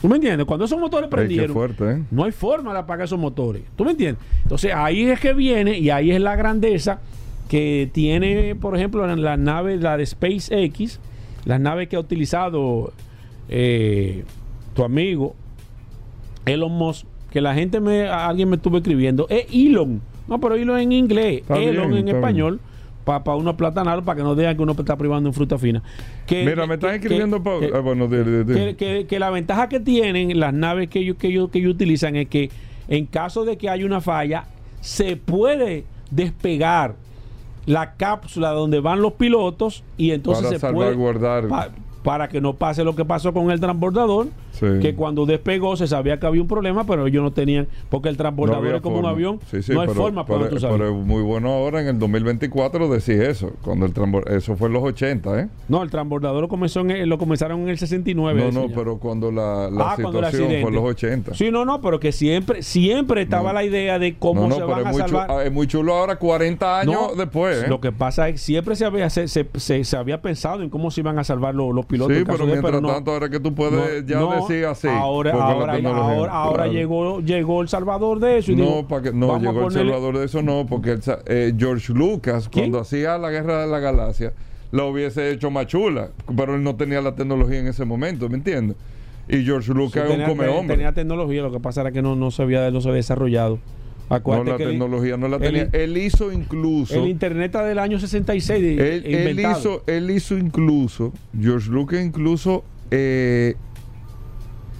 ¿Tú 0.00 0.08
me 0.08 0.16
entiendes? 0.16 0.44
Cuando 0.44 0.64
esos 0.64 0.80
motores 0.80 1.08
prendieron, 1.08 1.54
fuerte, 1.54 1.92
¿eh? 1.92 2.02
no 2.10 2.24
hay 2.24 2.32
forma 2.32 2.72
de 2.72 2.80
apagar 2.80 3.04
esos 3.04 3.20
motores. 3.20 3.62
¿Tú 3.76 3.84
me 3.84 3.92
entiendes? 3.92 4.20
Entonces 4.42 4.72
ahí 4.74 5.04
es 5.08 5.20
que 5.20 5.32
viene 5.32 5.78
y 5.78 5.90
ahí 5.90 6.10
es 6.10 6.20
la 6.20 6.34
grandeza 6.34 6.98
que 7.48 7.88
tiene, 7.92 8.56
por 8.56 8.76
ejemplo, 8.76 9.06
la, 9.06 9.14
la 9.14 9.36
nave, 9.36 9.76
la 9.76 9.96
de 9.96 10.06
SpaceX, 10.06 10.98
las 11.44 11.60
naves 11.60 11.86
que 11.86 11.94
ha 11.94 12.00
utilizado 12.00 12.92
eh, 13.48 14.24
tu 14.74 14.84
amigo 14.84 15.34
Elon 16.46 16.72
Musk, 16.72 17.06
que 17.30 17.40
la 17.40 17.54
gente 17.54 17.80
me, 17.80 18.08
alguien 18.08 18.48
me 18.48 18.56
estuvo 18.56 18.78
escribiendo, 18.78 19.26
es 19.28 19.46
Elon. 19.52 20.00
No, 20.28 20.40
pero 20.40 20.54
Elon 20.54 20.78
en 20.78 20.92
inglés, 20.92 21.40
está 21.42 21.56
Elon 21.56 21.90
bien, 21.90 22.08
en 22.08 22.16
español. 22.16 22.60
Bien 22.60 22.72
para 23.04 23.24
pa 23.24 23.34
uno 23.34 23.56
para 23.56 24.14
que 24.14 24.22
no 24.22 24.34
digan 24.34 24.56
que 24.56 24.62
uno 24.62 24.76
está 24.78 24.96
privando 24.96 25.28
en 25.28 25.34
fruta 25.34 25.58
fina. 25.58 25.82
Que, 26.26 26.44
Mira, 26.44 26.66
me 26.66 26.74
están 26.74 26.94
escribiendo 26.94 27.42
que, 27.42 27.70
ah, 27.74 27.80
bueno, 27.80 28.06
de, 28.08 28.24
de, 28.24 28.44
de. 28.44 28.76
Que, 28.76 29.06
que, 29.06 29.18
la 29.18 29.30
ventaja 29.30 29.68
que 29.68 29.80
tienen 29.80 30.38
las 30.38 30.54
naves 30.54 30.88
que 30.88 31.00
ellos, 31.00 31.16
que, 31.16 31.28
ellos, 31.28 31.50
que 31.50 31.58
ellos 31.58 31.74
utilizan 31.74 32.16
es 32.16 32.28
que 32.28 32.50
en 32.88 33.06
caso 33.06 33.44
de 33.44 33.56
que 33.56 33.68
haya 33.68 33.84
una 33.84 34.00
falla, 34.00 34.44
se 34.80 35.16
puede 35.16 35.84
despegar 36.10 36.94
la 37.66 37.94
cápsula 37.94 38.50
donde 38.50 38.80
van 38.80 39.00
los 39.00 39.14
pilotos 39.14 39.84
y 39.96 40.10
entonces 40.10 40.60
para 40.60 40.72
se 40.72 40.72
puede 40.74 41.48
pa, 41.48 41.70
para 42.02 42.28
que 42.28 42.40
no 42.40 42.54
pase 42.54 42.84
lo 42.84 42.94
que 42.96 43.04
pasó 43.04 43.32
con 43.32 43.50
el 43.50 43.60
transbordador, 43.60 44.28
sí. 44.52 44.66
que 44.80 44.94
cuando 44.94 45.26
despegó 45.26 45.76
se 45.76 45.86
sabía 45.86 46.18
que 46.18 46.26
había 46.26 46.42
un 46.42 46.48
problema, 46.48 46.84
pero 46.84 47.06
ellos 47.06 47.22
no 47.22 47.32
tenían, 47.32 47.68
porque 47.88 48.08
el 48.08 48.16
transbordador 48.16 48.64
no 48.64 48.76
es 48.76 48.82
como 48.82 48.96
forma. 48.96 49.10
un 49.10 49.14
avión, 49.14 49.40
sí, 49.50 49.62
sí, 49.62 49.72
no 49.72 49.80
hay 49.80 49.88
pero, 49.88 50.00
forma 50.00 50.26
para 50.26 50.40
pero, 50.40 50.50
tú 50.50 50.60
sabes. 50.60 50.76
pero 50.78 50.98
es 50.98 51.06
muy 51.06 51.22
bueno 51.22 51.50
ahora 51.50 51.80
en 51.80 51.88
el 51.88 51.98
2024 51.98 52.88
decir 52.88 53.22
eso, 53.22 53.52
cuando 53.62 53.86
el 53.86 53.92
eso 54.28 54.56
fue 54.56 54.68
en 54.68 54.74
los 54.74 54.82
80, 54.82 55.40
¿eh? 55.40 55.48
No, 55.68 55.82
el 55.82 55.90
transbordador 55.90 56.42
lo, 56.42 56.48
comenzó 56.48 56.80
en, 56.80 57.08
lo 57.08 57.18
comenzaron 57.18 57.60
en 57.62 57.68
el 57.68 57.78
69. 57.78 58.40
No, 58.40 58.62
no, 58.62 58.68
ya. 58.68 58.74
pero 58.74 58.98
cuando 58.98 59.30
la, 59.30 59.70
la 59.70 59.92
ah, 59.92 59.96
situación 59.96 60.48
fue 60.48 60.68
en 60.68 60.74
los 60.74 60.84
80. 60.84 61.34
Sí, 61.34 61.50
no, 61.50 61.64
no, 61.64 61.80
pero 61.80 62.00
que 62.00 62.12
siempre 62.12 62.62
siempre 62.62 63.22
estaba 63.22 63.50
no. 63.50 63.54
la 63.54 63.64
idea 63.64 63.98
de 63.98 64.16
cómo 64.18 64.48
no, 64.48 64.54
se 64.54 64.62
van 64.62 64.86
a 64.86 64.92
salvar. 64.92 65.28
Chulo, 65.28 65.40
es 65.40 65.52
muy 65.52 65.66
chulo 65.66 65.94
ahora, 65.94 66.16
40 66.16 66.80
años 66.80 67.16
después, 67.16 67.64
¿eh? 67.64 67.68
Lo 67.68 67.80
que 67.80 67.92
pasa 67.92 68.28
es 68.28 68.34
que 68.34 68.38
siempre 68.38 68.76
se 68.76 68.84
había, 68.84 69.08
se, 69.10 69.28
se, 69.28 69.46
se, 69.54 69.84
se 69.84 69.96
había 69.96 70.20
pensado 70.20 70.62
en 70.62 70.70
cómo 70.70 70.90
se 70.90 71.00
iban 71.00 71.18
a 71.18 71.24
salvar 71.24 71.54
los, 71.54 71.74
los 71.74 71.86
pilotos. 71.86 72.16
Sí, 72.16 72.24
pero 72.26 72.46
mientras 72.46 72.82
tanto, 72.82 73.12
ahora 73.12 73.28
que 73.28 73.40
tú 73.40 73.54
puedes 73.54 74.04
ya 74.06 74.20
así. 74.68 74.88
Ahora, 74.88 75.32
ahora, 75.32 75.74
ahora, 75.74 76.32
ahora 76.32 76.64
claro. 76.64 76.72
llegó, 76.72 77.20
llegó 77.20 77.62
el 77.62 77.68
salvador 77.68 78.20
de 78.20 78.38
eso. 78.38 78.52
Y 78.52 78.56
no, 78.56 78.64
dijo, 78.64 78.88
para 78.88 79.02
que, 79.02 79.12
no 79.12 79.38
llegó 79.38 79.50
el 79.50 79.64
ponerle... 79.64 79.92
salvador 79.92 80.18
de 80.18 80.24
eso, 80.24 80.42
no, 80.42 80.66
porque 80.66 80.92
el, 80.92 81.02
eh, 81.26 81.54
George 81.56 81.92
Lucas, 81.92 82.48
¿Quién? 82.48 82.66
cuando 82.66 82.80
hacía 82.80 83.18
la 83.18 83.30
guerra 83.30 83.62
de 83.62 83.70
la 83.70 83.78
galaxia, 83.78 84.32
la 84.70 84.84
hubiese 84.84 85.30
hecho 85.30 85.50
más 85.50 85.66
chula, 85.66 86.10
pero 86.36 86.54
él 86.54 86.62
no 86.62 86.76
tenía 86.76 87.00
la 87.00 87.14
tecnología 87.14 87.60
en 87.60 87.68
ese 87.68 87.84
momento, 87.84 88.28
¿me 88.28 88.36
entiendes? 88.36 88.76
Y 89.28 89.44
George 89.44 89.72
Lucas 89.72 90.04
sí, 90.06 90.12
es 90.12 90.18
un 90.18 90.24
come 90.24 90.48
hombre. 90.48 90.76
Tenía 90.76 90.92
tecnología, 90.92 91.42
lo 91.42 91.52
que 91.52 91.60
pasa 91.60 91.82
era 91.82 91.92
que 91.92 92.02
no, 92.02 92.16
no, 92.16 92.30
se, 92.30 92.42
había, 92.42 92.70
no 92.70 92.80
se 92.80 92.88
había 92.88 92.96
desarrollado. 92.96 93.58
Acuérdate 94.08 94.50
no, 94.50 94.58
la 94.58 94.70
tecnología 94.70 95.14
él, 95.14 95.20
no 95.20 95.28
la 95.28 95.38
tenía. 95.38 95.62
Él, 95.62 95.70
él, 95.72 95.96
hizo 95.96 96.32
incluso. 96.32 96.94
El 96.94 97.08
Internet 97.08 97.52
del 97.52 97.78
año 97.78 97.98
66. 97.98 98.78
Él, 98.78 99.02
él, 99.06 99.40
hizo, 99.40 99.82
él 99.86 100.10
hizo 100.10 100.36
incluso. 100.36 101.12
George 101.38 101.70
Lucas 101.70 102.04
incluso. 102.04 102.64
Eh, 102.90 103.54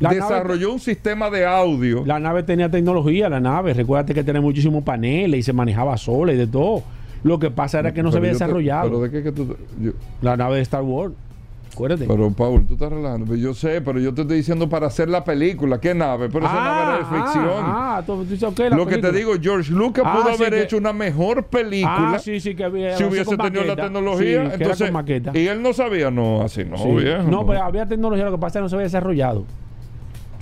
la 0.03 0.11
desarrolló 0.11 0.67
nave, 0.67 0.75
un 0.75 0.81
sistema 0.81 1.31
de 1.31 1.47
audio. 1.47 2.05
La 2.05 2.19
nave 2.19 2.43
tenía 2.43 2.71
tecnología, 2.71 3.29
la 3.29 3.41
nave. 3.41 3.75
Recuérdate 3.75 4.15
que 4.15 4.25
tenía 4.25 4.41
muchísimos 4.41 4.83
paneles 4.83 5.41
y 5.41 5.43
se 5.43 5.53
manejaba 5.53 5.97
sola 5.97 6.33
y 6.33 6.37
de 6.37 6.47
todo. 6.47 6.83
Lo 7.25 7.39
que 7.39 7.51
pasa 7.51 7.79
era 7.79 7.95
que 7.95 8.03
no 8.03 8.11
pero 8.11 8.13
se 8.13 8.19
había 8.19 8.31
te, 8.31 8.35
desarrollado. 8.35 8.89
¿Pero 8.89 9.01
de 9.01 9.11
qué 9.11 9.23
que 9.23 9.33
tú.? 9.33 9.57
Yo, 9.81 9.93
la 10.21 10.37
nave 10.37 10.57
de 10.57 10.63
Star 10.63 10.83
Wars. 10.83 11.15
Acuérdate. 11.73 12.05
Pero, 12.07 12.31
Paul, 12.33 12.67
tú 12.67 12.75
estás 12.75 12.93
relajando. 12.93 13.35
Yo 13.35 13.55
sé, 13.55 13.81
pero 13.81 13.99
yo 13.99 14.13
te 14.13 14.23
estoy 14.23 14.37
diciendo 14.37 14.69
para 14.69 14.89
hacer 14.89 15.09
la 15.09 15.25
película. 15.25 15.81
¿Qué 15.81 15.95
nave? 15.95 16.29
Pero 16.29 16.45
esa 16.45 16.55
ah, 16.55 16.85
nave 16.85 16.99
de 16.99 17.05
ficción. 17.23 17.65
Ah, 17.65 18.03
tú 18.05 18.25
dices, 18.25 18.43
okay, 18.43 18.69
Lo 18.69 18.85
película. 18.85 18.97
que 18.97 19.03
te 19.03 19.13
digo, 19.13 19.33
George 19.41 19.73
Lucas 19.73 20.05
ah, 20.07 20.17
pudo 20.17 20.35
sí 20.35 20.43
haber 20.43 20.53
que... 20.53 20.63
hecho 20.65 20.77
una 20.77 20.93
mejor 20.93 21.45
película 21.47 22.13
ah, 22.15 22.19
sí, 22.19 22.41
sí, 22.41 22.55
que 22.55 22.65
había, 22.65 22.97
si 22.97 23.05
hubiese 23.05 23.37
tenido 23.37 23.63
maqueta. 23.63 23.75
la 23.75 23.83
tecnología. 23.85 24.51
Sí, 24.51 24.57
entonces, 24.61 24.93
maqueta. 24.93 25.39
y 25.39 25.47
él 25.47 25.63
no 25.63 25.73
sabía, 25.73 26.11
no, 26.11 26.43
así 26.43 26.65
no, 26.65 26.77
sí. 26.77 26.91
viejo. 26.91 27.23
No, 27.23 27.47
pero 27.47 27.63
había 27.63 27.87
tecnología, 27.87 28.27
lo 28.27 28.33
que 28.33 28.39
pasa 28.39 28.59
es 28.59 28.61
que 28.61 28.63
no 28.65 28.69
se 28.69 28.75
había 28.75 28.85
desarrollado. 28.85 29.47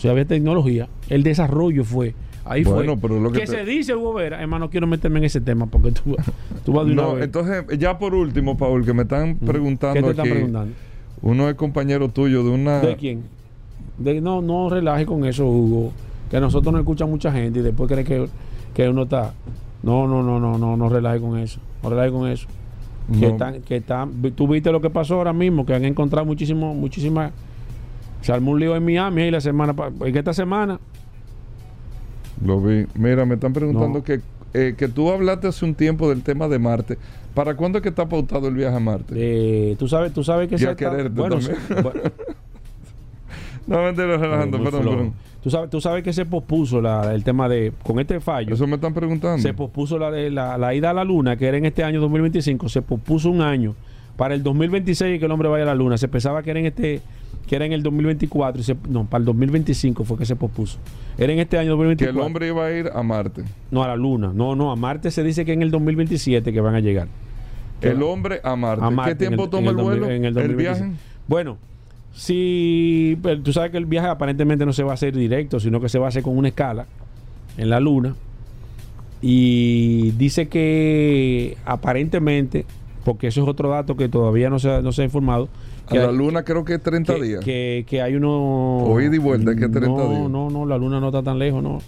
O 0.01 0.03
sea, 0.03 0.13
había 0.13 0.25
tecnología. 0.25 0.89
El 1.11 1.23
desarrollo 1.23 1.85
fue. 1.85 2.15
Ahí 2.47 2.65
bueno, 2.65 2.97
fue. 2.97 3.03
Pero 3.03 3.21
lo 3.21 3.31
que, 3.31 3.41
que 3.41 3.45
te... 3.45 3.53
se 3.53 3.65
dice, 3.67 3.95
Hugo 3.95 4.15
Vera, 4.15 4.41
hermano, 4.41 4.65
no 4.65 4.71
quiero 4.71 4.87
meterme 4.87 5.19
en 5.19 5.27
ese 5.27 5.43
tema 5.43 5.67
porque 5.67 5.93
tú, 5.93 6.17
tú 6.65 6.73
vas 6.73 6.87
de 6.87 6.95
una 6.95 7.03
no, 7.03 7.15
vez. 7.17 7.25
entonces, 7.25 7.67
ya 7.79 7.99
por 7.99 8.15
último, 8.15 8.57
Paul, 8.57 8.83
que 8.87 8.95
me 8.95 9.03
están 9.03 9.37
preguntando 9.37 10.01
¿Qué 10.01 10.01
te 10.01 10.09
aquí, 10.09 10.21
están 10.21 10.33
preguntando? 10.33 10.75
Uno 11.21 11.51
es 11.51 11.55
compañero 11.55 12.09
tuyo 12.09 12.43
de 12.43 12.49
una. 12.49 12.81
¿De 12.81 12.97
quién? 12.97 13.25
De, 13.99 14.23
no, 14.23 14.41
no 14.41 14.71
relaje 14.71 15.05
con 15.05 15.27
eso, 15.27 15.47
Hugo. 15.47 15.93
Que 16.31 16.39
a 16.39 16.41
nosotros 16.41 16.73
nos 16.73 16.81
escucha 16.81 17.05
mucha 17.05 17.31
gente 17.31 17.59
y 17.59 17.63
después 17.63 17.87
cree 17.93 18.03
que, 18.03 18.27
que 18.73 18.89
uno 18.89 19.03
está. 19.03 19.35
No, 19.83 20.09
no, 20.09 20.23
no, 20.23 20.41
no, 20.41 20.57
no, 20.57 20.79
no 20.79 20.89
relaje 20.89 21.21
con 21.21 21.37
eso. 21.37 21.61
No 21.83 21.91
relaje 21.91 22.11
con 22.11 22.27
eso. 22.27 22.49
No. 23.07 23.21
Que 23.21 23.27
están, 23.27 23.61
que 23.61 23.77
están, 23.77 24.13
tú 24.35 24.49
viste 24.49 24.73
lo 24.73 24.81
que 24.81 24.89
pasó 24.89 25.17
ahora 25.17 25.35
mismo, 25.35 25.67
que 25.67 25.75
han 25.75 25.85
encontrado 25.85 26.25
muchísimo, 26.25 26.73
muchísimas. 26.75 27.33
Se 28.21 28.33
armó 28.33 28.53
un 28.53 28.61
lío 28.61 28.77
en 28.77 28.85
Miami 28.85 29.23
y 29.23 29.31
la 29.31 29.41
semana, 29.41 29.75
en 30.05 30.17
esta 30.17 30.33
semana. 30.33 30.79
Lo 32.45 32.61
vi. 32.61 32.87
Mira, 32.95 33.25
me 33.25 33.35
están 33.35 33.53
preguntando 33.53 33.99
no. 33.99 34.05
que, 34.05 34.21
eh, 34.55 34.75
que 34.77 34.89
tú 34.89 35.11
hablaste 35.11 35.49
hace 35.49 35.65
un 35.65 35.75
tiempo 35.75 36.09
del 36.09 36.23
tema 36.23 36.49
de 36.49 36.59
Marte. 36.59 36.99
¿Para 37.35 37.55
cuándo 37.55 37.79
es 37.79 37.83
que 37.83 37.91
está 37.91 38.09
pautado 38.09 38.49
el 38.49 38.55
viaje 38.55 38.77
a 38.77 38.81
Marte? 38.81 39.15
Eh, 39.17 39.77
tú 39.79 39.87
sabes, 39.89 40.13
tú 40.13 40.25
sabes 40.25 40.49
que 40.49 40.59
se 40.59 40.71
está... 40.71 40.91
bueno, 40.91 41.39
bueno. 41.83 42.01
no, 43.67 43.83
mentira, 43.85 44.17
relajando, 44.17 44.59
eh, 44.59 44.61
perdón, 44.65 44.83
perdón. 44.83 45.13
Tú 45.43 45.49
sabes, 45.49 45.71
tú 45.71 45.81
sabes 45.81 46.03
que 46.03 46.13
se 46.13 46.27
pospuso 46.27 46.83
la, 46.83 47.15
el 47.15 47.25
tema 47.25 47.49
de, 47.49 47.73
con 47.83 47.99
este 47.99 48.21
fallo. 48.21 48.55
Eso 48.55 48.67
me 48.67 48.75
están 48.75 48.93
preguntando. 48.93 49.41
Se 49.41 49.55
pospuso 49.55 49.99
la, 49.99 50.11
la, 50.11 50.59
la, 50.59 50.75
ida 50.75 50.91
a 50.91 50.93
la 50.93 51.05
Luna, 51.05 51.37
que 51.37 51.47
era 51.47 51.57
en 51.57 51.65
este 51.65 51.83
año 51.83 52.01
2025, 52.01 52.69
se 52.69 52.83
pospuso 52.83 53.31
un 53.31 53.41
año. 53.41 53.75
Para 54.17 54.35
el 54.35 54.43
2026 54.43 55.19
que 55.19 55.25
el 55.25 55.33
hombre 55.33 55.49
vaya 55.49 55.63
a 55.63 55.69
la 55.69 55.75
Luna. 55.75 55.97
Se 55.97 56.09
pensaba 56.09 56.43
que 56.43 56.51
era 56.51 56.61
en 56.61 56.67
este 56.67 57.01
que 57.51 57.57
era 57.57 57.67
en 57.67 57.73
el 57.73 57.83
2024 57.83 58.61
y 58.61 58.65
se, 58.65 58.77
no, 58.89 59.07
para 59.07 59.23
el 59.23 59.25
2025 59.25 60.05
fue 60.05 60.17
que 60.17 60.25
se 60.25 60.37
pospuso. 60.37 60.79
Era 61.19 61.33
en 61.33 61.41
este 61.41 61.59
año 61.59 61.71
2024. 61.71 62.15
Que 62.15 62.21
el 62.21 62.25
hombre 62.25 62.47
iba 62.47 62.65
a 62.65 62.71
ir 62.71 62.89
a 62.95 63.03
Marte. 63.03 63.43
No, 63.73 63.83
a 63.83 63.89
la 63.89 63.97
Luna. 63.97 64.31
No, 64.33 64.55
no, 64.55 64.71
a 64.71 64.77
Marte 64.77 65.11
se 65.11 65.25
dice 65.25 65.45
que 65.45 65.53
en 65.53 65.63
el 65.63 65.73
2027 65.73 66.53
que 66.53 66.61
van 66.61 66.77
a 66.77 66.81
llegar. 66.81 67.09
El 67.81 68.05
hombre 68.05 68.41
a 68.45 68.55
Marte. 68.55 68.85
A 68.85 68.91
Marte 68.91 69.15
¿Qué 69.15 69.27
tiempo 69.27 69.45
el, 69.47 69.51
toma 69.51 69.71
el, 69.71 69.77
vuelo? 69.79 70.09
En 70.09 70.25
el, 70.25 70.39
¿El 70.39 70.55
viaje? 70.55 70.93
Bueno, 71.27 71.59
si 72.13 73.19
tú 73.43 73.53
sabes 73.53 73.73
que 73.73 73.79
el 73.79 73.87
viaje 73.87 74.07
aparentemente 74.07 74.65
no 74.65 74.73
se 74.73 74.85
va 74.85 74.93
a 74.93 74.95
hacer 74.95 75.17
directo, 75.17 75.59
sino 75.59 75.81
que 75.81 75.89
se 75.89 75.99
va 75.99 76.07
a 76.07 76.11
hacer 76.11 76.23
con 76.23 76.39
una 76.39 76.47
escala 76.47 76.87
en 77.59 77.69
la 77.69 77.81
Luna. 77.81 78.15
Y 79.21 80.13
dice 80.13 80.47
que 80.47 81.57
aparentemente, 81.65 82.65
porque 83.05 83.27
eso 83.27 83.43
es 83.43 83.49
otro 83.49 83.71
dato 83.71 83.97
que 83.97 84.09
todavía 84.09 84.51
no 84.51 84.61
se, 84.61 84.83
no 84.83 84.93
se 84.93 85.03
ha 85.03 85.05
informado, 85.05 85.49
a 85.99 86.07
la 86.07 86.13
luna 86.13 86.45
creo 86.45 86.65
que 86.65 86.75
es 86.75 86.83
30 86.83 87.15
que, 87.15 87.23
días. 87.23 87.45
Que, 87.45 87.85
que, 87.89 88.03
hay 88.03 88.15
uno. 88.15 88.79
Oíd 88.85 89.13
y 89.13 89.19
vuelta, 89.19 89.55
que 89.55 89.65
es 89.65 89.71
30 89.71 89.89
no, 89.89 90.09
días. 90.09 90.31
No, 90.31 90.51
no, 90.51 90.67
la 90.67 90.79
luna 90.79 91.01
no 91.01 91.09
está 91.09 91.23
tan 91.23 91.39
lejos, 91.39 91.63
no. 91.63 91.79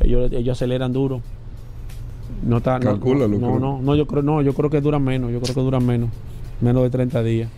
Ellos, 0.00 0.30
ellos 0.32 0.56
aceleran 0.56 0.92
duro. 0.92 1.20
No 2.42 2.58
está. 2.58 2.78
Calcula, 2.80 3.28
no, 3.28 3.38
no, 3.38 3.58
no, 3.58 3.80
no, 3.82 3.96
yo 3.96 4.06
creo, 4.06 4.22
no, 4.22 4.42
yo 4.42 4.52
creo 4.54 4.70
que 4.70 4.80
duran 4.80 5.02
menos, 5.02 5.30
yo 5.32 5.40
creo 5.40 5.54
que 5.54 5.60
duran 5.60 5.84
menos. 5.84 6.10
Menos 6.60 6.82
de 6.82 6.90
30 6.90 7.22
días. 7.22 7.50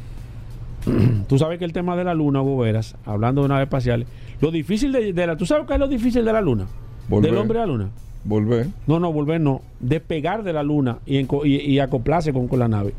tú 1.28 1.38
sabes 1.38 1.58
que 1.58 1.64
el 1.64 1.72
tema 1.72 1.96
de 1.96 2.04
la 2.04 2.14
luna, 2.14 2.40
Goberas, 2.40 2.96
hablando 3.04 3.42
de 3.42 3.48
naves 3.48 3.64
espaciales, 3.64 4.08
lo 4.40 4.50
difícil 4.50 4.92
de, 4.92 5.12
de, 5.12 5.26
la. 5.26 5.36
¿Tú 5.36 5.46
sabes 5.46 5.66
qué 5.66 5.74
es 5.74 5.80
lo 5.80 5.88
difícil 5.88 6.24
de 6.24 6.32
la 6.32 6.40
luna? 6.40 6.66
Volver. 7.08 7.30
Del 7.30 7.40
hombre 7.40 7.58
a 7.58 7.62
la 7.62 7.66
luna. 7.66 7.88
Volver. 8.24 8.68
No, 8.86 9.00
no, 9.00 9.12
volver 9.12 9.40
no. 9.40 9.62
Despegar 9.80 10.44
de 10.44 10.52
la 10.52 10.62
luna 10.62 10.98
y, 11.06 11.18
y, 11.18 11.56
y 11.72 11.78
acoplarse 11.80 12.32
con, 12.32 12.46
con 12.46 12.58
la 12.58 12.68
nave. 12.68 12.94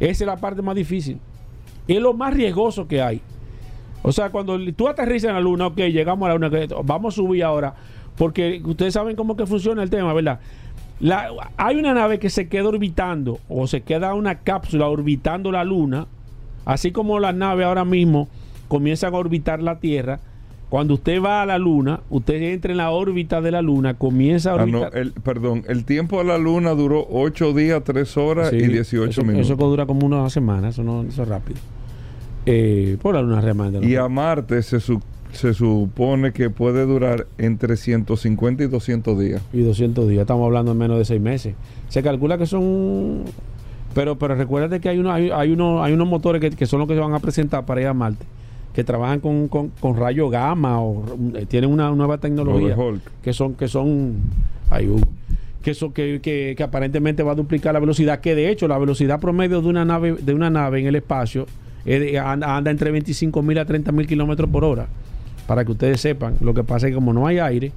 Esa 0.00 0.24
es 0.24 0.26
la 0.26 0.36
parte 0.36 0.60
más 0.60 0.74
difícil 0.76 1.18
es 1.94 2.00
lo 2.00 2.12
más 2.14 2.34
riesgoso 2.34 2.86
que 2.88 3.00
hay. 3.02 3.20
O 4.02 4.12
sea, 4.12 4.30
cuando 4.30 4.58
tú 4.72 4.88
aterrizas 4.88 5.28
en 5.30 5.34
la 5.34 5.40
luna, 5.40 5.66
ok, 5.68 5.76
llegamos 5.78 6.26
a 6.26 6.34
la 6.34 6.38
luna, 6.38 6.66
vamos 6.84 7.14
a 7.14 7.16
subir 7.16 7.42
ahora, 7.42 7.74
porque 8.16 8.62
ustedes 8.64 8.94
saben 8.94 9.16
cómo 9.16 9.36
que 9.36 9.46
funciona 9.46 9.82
el 9.82 9.90
tema, 9.90 10.12
¿verdad? 10.12 10.38
La, 11.00 11.28
hay 11.56 11.76
una 11.76 11.92
nave 11.92 12.18
que 12.18 12.30
se 12.30 12.48
queda 12.48 12.68
orbitando, 12.68 13.38
o 13.48 13.66
se 13.66 13.82
queda 13.82 14.14
una 14.14 14.36
cápsula 14.36 14.88
orbitando 14.88 15.50
la 15.52 15.64
luna, 15.64 16.06
así 16.64 16.92
como 16.92 17.18
las 17.18 17.34
naves 17.34 17.66
ahora 17.66 17.84
mismo 17.84 18.28
comienzan 18.68 19.14
a 19.14 19.18
orbitar 19.18 19.62
la 19.62 19.78
Tierra, 19.80 20.20
Cuando 20.68 20.94
usted 20.94 21.22
va 21.22 21.42
a 21.42 21.46
la 21.46 21.58
luna, 21.58 22.00
usted 22.10 22.42
entra 22.42 22.72
en 22.72 22.78
la 22.78 22.90
órbita 22.90 23.40
de 23.40 23.52
la 23.52 23.62
luna, 23.62 23.94
comienza 23.94 24.50
a 24.50 24.54
Ah, 24.54 24.62
orbitar. 24.64 24.92
no, 24.94 25.00
el, 25.00 25.12
perdón, 25.12 25.62
el 25.68 25.84
tiempo 25.84 26.18
de 26.18 26.24
la 26.24 26.38
luna 26.38 26.70
duró 26.70 27.06
8 27.08 27.52
días, 27.52 27.82
3 27.84 28.16
horas 28.16 28.50
Sí, 28.50 28.56
y 28.56 28.66
18 28.66 29.10
eso, 29.10 29.22
minutos. 29.22 29.46
Eso 29.50 29.54
dura 29.56 29.86
como 29.86 30.04
una 30.06 30.28
semana, 30.28 30.70
eso 30.70 30.82
no 30.82 31.02
eso 31.04 31.22
es 31.22 31.28
rápido. 31.28 31.60
Eh, 32.46 32.96
por 33.02 33.14
la 33.14 33.22
luna 33.22 33.40
remanda. 33.40 33.84
y 33.84 33.96
a 33.96 34.08
Marte 34.08 34.62
se, 34.62 34.78
su- 34.80 35.02
se 35.32 35.52
supone 35.52 36.32
que 36.32 36.48
puede 36.50 36.86
durar 36.86 37.26
entre 37.38 37.76
150 37.76 38.62
y 38.64 38.66
200 38.68 39.18
días. 39.18 39.42
Y 39.52 39.60
200 39.62 40.08
días, 40.08 40.20
estamos 40.22 40.46
hablando 40.46 40.72
en 40.72 40.78
menos 40.78 40.98
de 40.98 41.04
6 41.04 41.20
meses. 41.20 41.54
Se 41.88 42.02
calcula 42.02 42.38
que 42.38 42.46
son... 42.46 43.24
Pero, 43.94 44.16
pero 44.18 44.34
recuérdate 44.34 44.78
que 44.80 44.88
hay, 44.90 44.98
uno, 44.98 45.10
hay, 45.12 45.30
hay, 45.30 45.50
uno, 45.50 45.82
hay 45.82 45.92
unos 45.94 46.06
motores 46.06 46.40
que, 46.40 46.50
que 46.50 46.66
son 46.66 46.78
los 46.80 46.88
que 46.88 46.94
se 46.94 47.00
van 47.00 47.14
a 47.14 47.18
presentar 47.18 47.64
para 47.64 47.80
ir 47.80 47.86
a 47.86 47.94
Marte, 47.94 48.24
que 48.74 48.84
trabajan 48.84 49.20
con, 49.20 49.48
con, 49.48 49.70
con 49.80 49.96
rayo 49.96 50.28
gamma 50.28 50.80
o 50.82 51.02
eh, 51.34 51.46
tienen 51.46 51.70
una 51.70 51.90
nueva 51.90 52.18
tecnología. 52.18 52.76
Que 53.22 53.32
son 53.32 53.54
que 53.54 53.68
son 53.68 54.16
ay, 54.68 54.86
Hugo, 54.88 55.00
que, 55.62 55.72
son 55.72 55.92
que, 55.94 56.20
que, 56.22 56.52
que 56.56 56.62
aparentemente 56.62 57.22
va 57.22 57.32
a 57.32 57.34
duplicar 57.36 57.72
la 57.72 57.80
velocidad 57.80 58.20
que 58.20 58.34
de 58.34 58.50
hecho 58.50 58.68
la 58.68 58.76
velocidad 58.76 59.18
promedio 59.18 59.62
de 59.62 59.68
una 59.68 59.86
nave 59.86 60.12
de 60.12 60.34
una 60.34 60.50
nave 60.50 60.80
en 60.80 60.86
el 60.88 60.96
espacio 60.96 61.46
anda, 62.22 62.70
entre 62.70 62.90
25 62.90 63.42
mil 63.42 63.58
a 63.58 63.64
30 63.64 63.92
mil 63.92 64.06
kilómetros 64.06 64.50
por 64.50 64.64
hora. 64.64 64.86
Para 65.46 65.64
que 65.64 65.72
ustedes 65.72 66.00
sepan 66.00 66.36
lo 66.40 66.54
que 66.54 66.64
pasa 66.64 66.86
es 66.86 66.90
que 66.90 66.94
como 66.96 67.12
no 67.12 67.26
hay 67.26 67.38
aire 67.38 67.72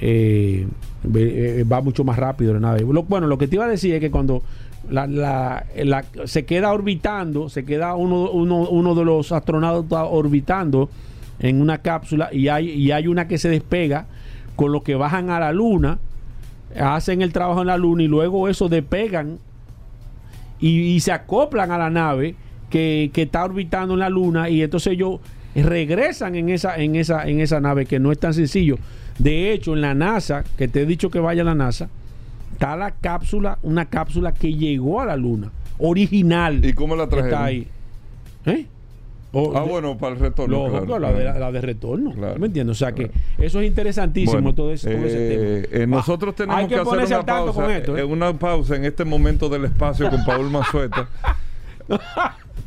eh, 0.00 0.66
ve- 1.02 1.60
eh, 1.60 1.64
va 1.64 1.80
mucho 1.80 2.04
más 2.04 2.18
rápido 2.18 2.52
la 2.54 2.60
nave. 2.60 2.80
Lo- 2.90 3.02
bueno 3.04 3.26
lo 3.26 3.38
que 3.38 3.48
te 3.48 3.56
iba 3.56 3.64
a 3.64 3.68
decir 3.68 3.94
es 3.94 4.00
que 4.00 4.10
cuando 4.10 4.42
la, 4.88 5.06
la- 5.06 5.64
se 6.24 6.44
queda 6.44 6.72
orbitando 6.72 7.48
se 7.48 7.64
queda 7.64 7.94
uno, 7.94 8.30
uno, 8.30 8.68
uno 8.68 8.94
de 8.94 9.04
los 9.04 9.32
astronautas 9.32 10.06
orbitando 10.10 10.90
en 11.38 11.60
una 11.62 11.78
cápsula 11.78 12.28
y 12.32 12.48
hay, 12.48 12.68
y 12.70 12.92
hay 12.92 13.06
una 13.06 13.26
que 13.28 13.38
se 13.38 13.48
despega 13.48 14.06
con 14.56 14.72
los 14.72 14.82
que 14.82 14.94
bajan 14.94 15.30
a 15.30 15.40
la 15.40 15.52
luna, 15.52 15.98
hacen 16.78 17.22
el 17.22 17.32
trabajo 17.32 17.62
en 17.62 17.68
la 17.68 17.78
luna 17.78 18.02
y 18.02 18.08
luego 18.08 18.46
eso 18.48 18.68
despegan 18.68 19.38
y 20.60 21.00
se 21.00 21.12
acoplan 21.12 21.70
a 21.70 21.78
la 21.78 21.88
nave 21.88 22.34
que, 22.70 23.10
que 23.12 23.22
está 23.22 23.44
orbitando 23.44 23.94
en 23.94 24.00
la 24.00 24.08
luna 24.08 24.48
y 24.48 24.62
entonces 24.62 24.92
ellos 24.94 25.20
regresan 25.54 26.36
en 26.36 26.48
esa, 26.48 26.76
en 26.76 26.96
esa, 26.96 27.28
en 27.28 27.40
esa 27.40 27.60
nave 27.60 27.84
que 27.86 27.98
no 27.98 28.12
es 28.12 28.18
tan 28.18 28.32
sencillo. 28.32 28.78
De 29.18 29.52
hecho, 29.52 29.74
en 29.74 29.80
la 29.82 29.94
NASA, 29.94 30.44
que 30.56 30.68
te 30.68 30.82
he 30.82 30.86
dicho 30.86 31.10
que 31.10 31.18
vaya 31.18 31.42
a 31.42 31.44
la 31.44 31.54
NASA, 31.54 31.88
está 32.52 32.76
la 32.76 32.92
cápsula, 32.92 33.58
una 33.62 33.84
cápsula 33.86 34.32
que 34.32 34.54
llegó 34.54 35.00
a 35.00 35.06
la 35.06 35.16
luna, 35.16 35.50
original. 35.78 36.64
¿Y 36.64 36.72
cómo 36.72 36.94
la 36.96 37.06
trajeron? 37.08 37.28
Está 37.32 37.44
ahí. 37.44 37.66
¿Eh? 38.46 38.66
O 39.32 39.56
Ah, 39.56 39.62
de- 39.62 39.68
bueno, 39.70 39.96
para 39.98 40.14
el 40.14 40.20
retorno. 40.20 40.64
Claro, 40.70 40.98
la, 40.98 41.12
de, 41.12 41.20
claro. 41.22 41.38
la 41.38 41.52
de 41.52 41.60
retorno. 41.60 42.12
Claro, 42.12 42.38
¿Me 42.40 42.46
entiendes? 42.46 42.76
O 42.76 42.78
sea 42.78 42.92
que 42.92 43.10
eso 43.38 43.60
es 43.60 43.66
interesantísimo 43.68 44.32
Bueno, 44.40 44.54
todo, 44.54 44.72
ese, 44.72 44.90
todo 44.92 45.04
ese 45.06 45.18
eh, 45.60 45.62
tema. 45.70 45.82
eh, 45.84 45.86
nosotros 45.86 46.32
Ah, 46.34 46.36
tenemos 46.36 46.56
hay 46.62 46.66
que, 46.68 46.74
hacer 46.74 46.84
ponerse 46.84 47.14
una 47.14 47.26
pausa, 47.26 47.52
con 47.62 47.70
esto. 47.70 48.06
una 48.08 48.32
pausa 48.38 48.76
en 48.76 48.84
este 48.86 49.04
momento 49.04 49.48
del 49.48 49.66
espacio 49.66 50.08
con 50.10 50.24
Paul 50.24 50.50
Mazueta. 50.50 51.08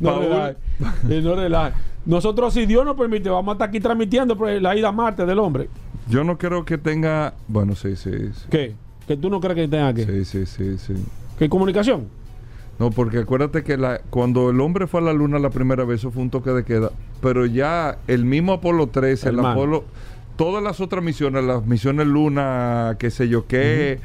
no 0.00 0.20
relaje, 0.20 0.56
no 1.22 1.34
relaje. 1.34 1.74
Nosotros, 2.06 2.52
si 2.52 2.66
Dios 2.66 2.84
nos 2.84 2.96
permite, 2.96 3.30
vamos 3.30 3.52
a 3.52 3.54
estar 3.54 3.68
aquí 3.68 3.80
transmitiendo 3.80 4.36
la 4.60 4.76
ida 4.76 4.88
a 4.88 4.92
Marte 4.92 5.24
del 5.24 5.38
hombre. 5.38 5.68
Yo 6.08 6.22
no 6.22 6.36
creo 6.36 6.64
que 6.64 6.76
tenga, 6.76 7.34
bueno, 7.48 7.74
sí, 7.74 7.96
sí, 7.96 8.10
sí, 8.34 8.46
¿Qué? 8.50 8.74
Que 9.06 9.16
tú 9.16 9.30
no 9.30 9.40
crees 9.40 9.56
que 9.56 9.68
tenga 9.68 9.94
que. 9.94 10.04
sí, 10.04 10.24
sí, 10.24 10.46
sí, 10.46 10.78
sí. 10.78 10.94
¿Qué 11.38 11.48
comunicación? 11.48 12.08
No, 12.78 12.90
porque 12.90 13.18
acuérdate 13.18 13.62
que 13.62 13.76
la, 13.76 14.00
cuando 14.10 14.50
el 14.50 14.60
hombre 14.60 14.86
fue 14.86 15.00
a 15.00 15.04
la 15.04 15.12
luna 15.12 15.38
la 15.38 15.50
primera 15.50 15.84
vez, 15.84 16.00
eso 16.00 16.10
fue 16.10 16.22
un 16.22 16.30
toque 16.30 16.50
de 16.50 16.64
queda. 16.64 16.90
Pero 17.20 17.46
ya 17.46 17.98
el 18.08 18.24
mismo 18.24 18.52
Apolo 18.52 18.88
13, 18.88 19.28
el. 19.28 19.40
Apolo, 19.40 19.84
todas 20.36 20.62
las 20.62 20.80
otras 20.80 21.02
misiones, 21.02 21.44
las 21.44 21.64
misiones 21.64 22.06
Luna, 22.06 22.96
qué 22.98 23.10
sé 23.10 23.28
yo 23.28 23.46
qué, 23.46 24.00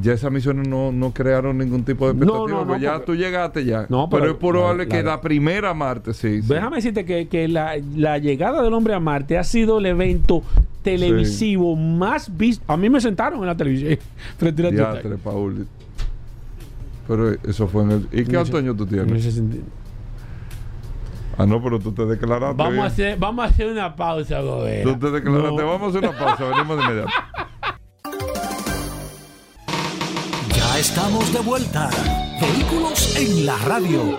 ya 0.00 0.12
esas 0.12 0.30
misiones 0.32 0.66
no, 0.68 0.90
no 0.92 1.12
crearon 1.12 1.58
ningún 1.58 1.84
tipo 1.84 2.06
de 2.08 2.14
No, 2.14 2.20
expectativa. 2.24 2.48
no, 2.58 2.60
no, 2.64 2.66
pues 2.68 2.80
ya 2.82 2.92
porque- 2.94 3.06
tú 3.06 3.14
llegaste 3.14 3.64
ya. 3.64 3.86
No, 3.88 4.08
pero, 4.10 4.22
pero 4.22 4.32
es 4.32 4.38
probable 4.38 4.84
la- 4.86 4.88
que 4.96 5.02
la- 5.02 5.20
primera 5.20 5.72
Marte, 5.74 6.12
sí. 6.14 6.42
sí. 6.42 6.48
Déjame 6.48 6.76
decirte 6.76 7.04
que, 7.04 7.28
que 7.28 7.46
la, 7.48 7.74
la 7.94 8.18
llegada 8.18 8.62
del 8.62 8.72
hombre 8.72 8.94
a 8.94 9.00
Marte 9.00 9.38
ha 9.38 9.44
sido 9.44 9.78
el 9.78 9.86
evento 9.86 10.42
televisivo 10.82 11.76
más 11.76 12.36
visto. 12.36 12.64
A 12.70 12.76
mí 12.76 12.90
me 12.90 13.00
sentaron 13.00 13.40
en 13.40 13.46
la 13.46 13.56
televisión. 13.56 13.98
frente 14.38 14.66
a 14.66 14.70
Diatre, 14.70 15.16
Paul. 15.16 15.66
Pero 17.06 17.32
eso 17.46 17.68
fue 17.68 17.82
en 17.84 17.90
el... 17.92 18.08
¿Y 18.12 18.24
qué 18.24 18.36
año 18.36 18.74
tú 18.74 18.84
en 18.84 18.88
tienes? 18.88 19.26
ese 19.26 19.32
sentido. 19.32 19.64
Ah, 21.36 21.46
no, 21.46 21.62
pero 21.62 21.78
tú 21.80 21.92
te 21.92 22.06
declaraste. 22.06 22.56
Vamos 22.62 22.78
a, 22.78 22.86
hacer, 22.86 23.18
vamos 23.18 23.44
a 23.44 23.48
hacer 23.48 23.70
una 23.70 23.94
pausa, 23.96 24.40
Gobera. 24.40 24.84
Tú 24.84 24.98
te 24.98 25.10
declaraste. 25.10 25.56
No. 25.62 25.66
Vamos 25.66 25.82
a 25.94 25.98
hacer 25.98 26.08
una 26.10 26.18
pausa, 26.18 26.44
venimos 26.48 26.76
de 26.78 26.82
inmediato. 26.84 27.10
Estamos 30.78 31.32
de 31.32 31.38
vuelta. 31.38 31.88
Vehículos 32.40 33.16
en 33.16 33.46
la 33.46 33.56
radio. 33.58 34.18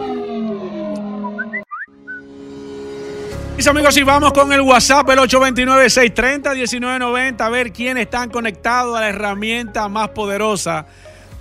Mis 3.57 3.67
amigos, 3.67 3.97
y 3.97 4.03
vamos 4.03 4.31
con 4.31 4.53
el 4.53 4.61
WhatsApp, 4.61 5.09
el 5.09 5.19
829-630-1990, 5.19 7.41
a 7.41 7.49
ver 7.49 7.73
quiénes 7.73 8.03
están 8.03 8.29
conectados 8.29 8.97
a 8.97 9.01
la 9.01 9.09
herramienta 9.09 9.89
más 9.89 10.07
poderosa 10.09 10.85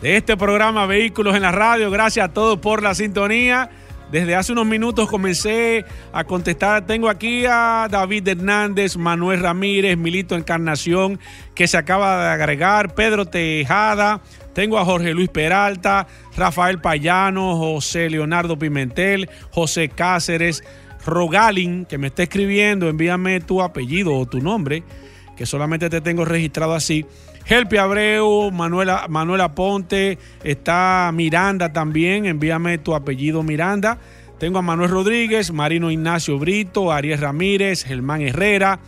de 0.02 0.16
este 0.16 0.36
programa 0.36 0.86
Vehículos 0.86 1.36
en 1.36 1.42
la 1.42 1.52
Radio. 1.52 1.92
Gracias 1.92 2.28
a 2.28 2.32
todos 2.32 2.58
por 2.58 2.82
la 2.82 2.96
sintonía. 2.96 3.70
Desde 4.10 4.34
hace 4.34 4.52
unos 4.52 4.66
minutos 4.66 5.08
comencé 5.08 5.84
a 6.12 6.24
contestar. 6.24 6.86
Tengo 6.86 7.08
aquí 7.08 7.46
a 7.46 7.86
David 7.90 8.28
Hernández, 8.28 8.96
Manuel 8.96 9.40
Ramírez, 9.40 9.96
Milito 9.96 10.34
Encarnación, 10.34 11.20
que 11.54 11.68
se 11.68 11.76
acaba 11.76 12.24
de 12.24 12.30
agregar, 12.30 12.94
Pedro 12.94 13.26
Tejada. 13.26 14.20
Tengo 14.54 14.78
a 14.78 14.84
Jorge 14.84 15.12
Luis 15.12 15.28
Peralta, 15.28 16.06
Rafael 16.36 16.80
Payano, 16.80 17.56
José 17.56 18.08
Leonardo 18.08 18.58
Pimentel, 18.58 19.28
José 19.50 19.88
Cáceres, 19.88 20.62
Rogalin, 21.04 21.84
que 21.84 21.98
me 21.98 22.06
está 22.06 22.22
escribiendo, 22.22 22.88
envíame 22.88 23.40
tu 23.40 23.60
apellido 23.60 24.14
o 24.14 24.26
tu 24.26 24.40
nombre, 24.40 24.84
que 25.36 25.44
solamente 25.44 25.90
te 25.90 26.00
tengo 26.00 26.24
registrado 26.24 26.74
así. 26.74 27.04
Helpi 27.46 27.76
Abreu, 27.76 28.50
Manuela, 28.52 29.06
Manuela 29.08 29.54
Ponte, 29.54 30.18
está 30.42 31.10
Miranda 31.12 31.72
también, 31.72 32.24
envíame 32.24 32.78
tu 32.78 32.94
apellido 32.94 33.42
Miranda. 33.42 33.98
Tengo 34.38 34.58
a 34.58 34.62
Manuel 34.62 34.90
Rodríguez, 34.90 35.52
Marino 35.52 35.90
Ignacio 35.90 36.38
Brito, 36.38 36.90
Ariel 36.90 37.18
Ramírez, 37.18 37.84
Germán 37.84 38.22
Herrera, 38.22 38.80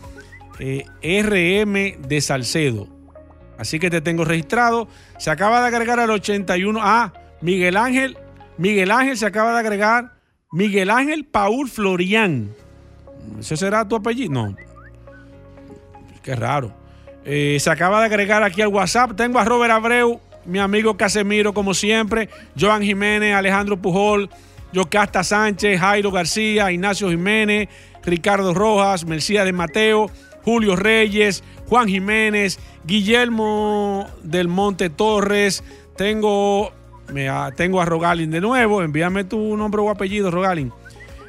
eh, 0.59 0.85
RM 1.01 2.07
de 2.07 2.21
Salcedo. 2.21 2.96
Así 3.57 3.79
que 3.79 3.89
te 3.89 4.01
tengo 4.01 4.23
registrado. 4.25 4.87
Se 5.17 5.29
acaba 5.29 5.61
de 5.61 5.67
agregar 5.67 5.99
al 5.99 6.09
81. 6.11 6.79
Ah, 6.81 7.13
Miguel 7.41 7.77
Ángel. 7.77 8.17
Miguel 8.57 8.91
Ángel 8.91 9.17
se 9.17 9.25
acaba 9.25 9.53
de 9.53 9.59
agregar. 9.59 10.13
Miguel 10.51 10.89
Ángel 10.89 11.25
Paul 11.25 11.69
Florian. 11.69 12.51
¿Ese 13.39 13.57
será 13.57 13.87
tu 13.87 13.95
apellido? 13.95 14.31
No. 14.31 14.55
Qué 16.23 16.35
raro. 16.35 16.73
Eh, 17.25 17.57
se 17.59 17.69
acaba 17.69 17.99
de 17.99 18.05
agregar 18.05 18.43
aquí 18.43 18.61
al 18.61 18.69
WhatsApp. 18.69 19.11
Tengo 19.15 19.39
a 19.39 19.45
Robert 19.45 19.73
Abreu, 19.73 20.21
mi 20.45 20.59
amigo 20.59 20.95
Casemiro, 20.95 21.53
como 21.53 21.73
siempre. 21.73 22.29
Joan 22.57 22.81
Jiménez, 22.83 23.35
Alejandro 23.35 23.77
Pujol, 23.77 24.29
Yocasta 24.71 25.23
Sánchez, 25.23 25.79
Jairo 25.79 26.11
García, 26.11 26.71
Ignacio 26.71 27.09
Jiménez, 27.09 27.67
Ricardo 28.03 28.53
Rojas, 28.53 29.05
Mercía 29.05 29.43
de 29.43 29.51
Mateo, 29.51 30.09
Julio 30.47 30.77
Reyes, 30.77 31.43
Juan 31.67 31.89
Jiménez, 31.89 32.57
Guillermo 32.85 34.07
del 34.23 34.47
Monte 34.47 34.89
Torres. 34.89 35.61
Tengo, 35.97 36.71
me, 37.11 37.27
ah, 37.27 37.51
tengo 37.53 37.81
a 37.81 37.85
Rogalin 37.85 38.31
de 38.31 38.39
nuevo. 38.39 38.81
Envíame 38.81 39.25
tu 39.25 39.57
nombre 39.57 39.81
o 39.81 39.89
apellido, 39.89 40.31
Rogalin. 40.31 40.71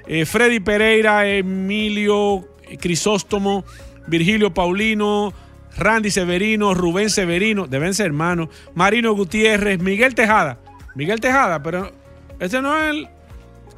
Eh, 0.06 0.24
Freddy 0.24 0.60
Pereira, 0.60 1.26
Emilio 1.26 2.46
Crisóstomo, 2.78 3.64
Virgilio 4.06 4.54
Paulino, 4.54 5.32
Randy 5.76 6.12
Severino, 6.12 6.72
Rubén 6.72 7.10
Severino, 7.10 7.66
deben 7.66 7.94
ser 7.94 8.06
hermanos, 8.06 8.50
Marino 8.76 9.16
Gutiérrez, 9.16 9.80
Miguel 9.80 10.14
Tejada. 10.14 10.60
Miguel 10.94 11.18
Tejada, 11.18 11.60
pero 11.60 11.90
ese 12.38 12.62
no 12.62 12.78
es 12.78 12.90
el. 12.90 13.08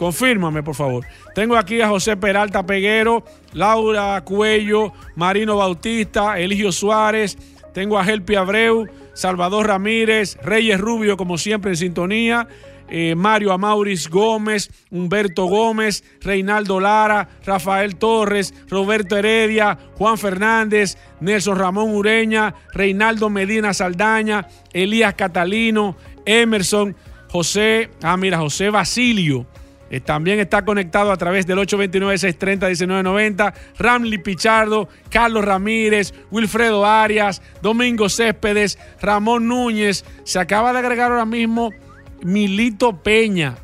Confírmame, 0.00 0.62
por 0.62 0.74
favor. 0.74 1.04
Tengo 1.34 1.58
aquí 1.58 1.82
a 1.82 1.88
José 1.88 2.16
Peralta 2.16 2.64
Peguero, 2.64 3.22
Laura 3.52 4.18
Cuello, 4.24 4.94
Marino 5.14 5.58
Bautista, 5.58 6.40
Eligio 6.40 6.72
Suárez. 6.72 7.36
Tengo 7.74 7.98
a 7.98 8.06
Helpi 8.06 8.34
Abreu, 8.34 8.86
Salvador 9.12 9.66
Ramírez, 9.66 10.38
Reyes 10.42 10.80
Rubio, 10.80 11.18
como 11.18 11.36
siempre 11.36 11.72
en 11.72 11.76
sintonía. 11.76 12.48
eh, 12.88 13.14
Mario 13.14 13.52
Amauris 13.52 14.08
Gómez, 14.08 14.70
Humberto 14.90 15.44
Gómez, 15.44 16.02
Reinaldo 16.22 16.80
Lara, 16.80 17.28
Rafael 17.44 17.96
Torres, 17.96 18.54
Roberto 18.70 19.18
Heredia, 19.18 19.78
Juan 19.98 20.16
Fernández, 20.16 20.96
Nelson 21.20 21.58
Ramón 21.58 21.94
Ureña, 21.94 22.54
Reinaldo 22.72 23.28
Medina 23.28 23.74
Saldaña, 23.74 24.48
Elías 24.72 25.12
Catalino, 25.12 25.94
Emerson, 26.24 26.96
José, 27.28 27.90
ah 28.02 28.16
mira, 28.16 28.38
José 28.38 28.70
Basilio, 28.70 29.46
Eh, 29.90 30.00
también 30.00 30.38
está 30.38 30.64
conectado 30.64 31.10
a 31.10 31.16
través 31.16 31.46
del 31.46 31.58
829-630-1990. 31.58 33.52
Ramli 33.78 34.18
Pichardo, 34.18 34.88
Carlos 35.10 35.44
Ramírez, 35.44 36.14
Wilfredo 36.30 36.86
Arias, 36.86 37.42
Domingo 37.60 38.08
Céspedes, 38.08 38.78
Ramón 39.00 39.48
Núñez. 39.48 40.04
Se 40.24 40.38
acaba 40.38 40.72
de 40.72 40.78
agregar 40.78 41.10
ahora 41.10 41.26
mismo 41.26 41.72
Milito 42.22 43.02
Peña. 43.02 43.56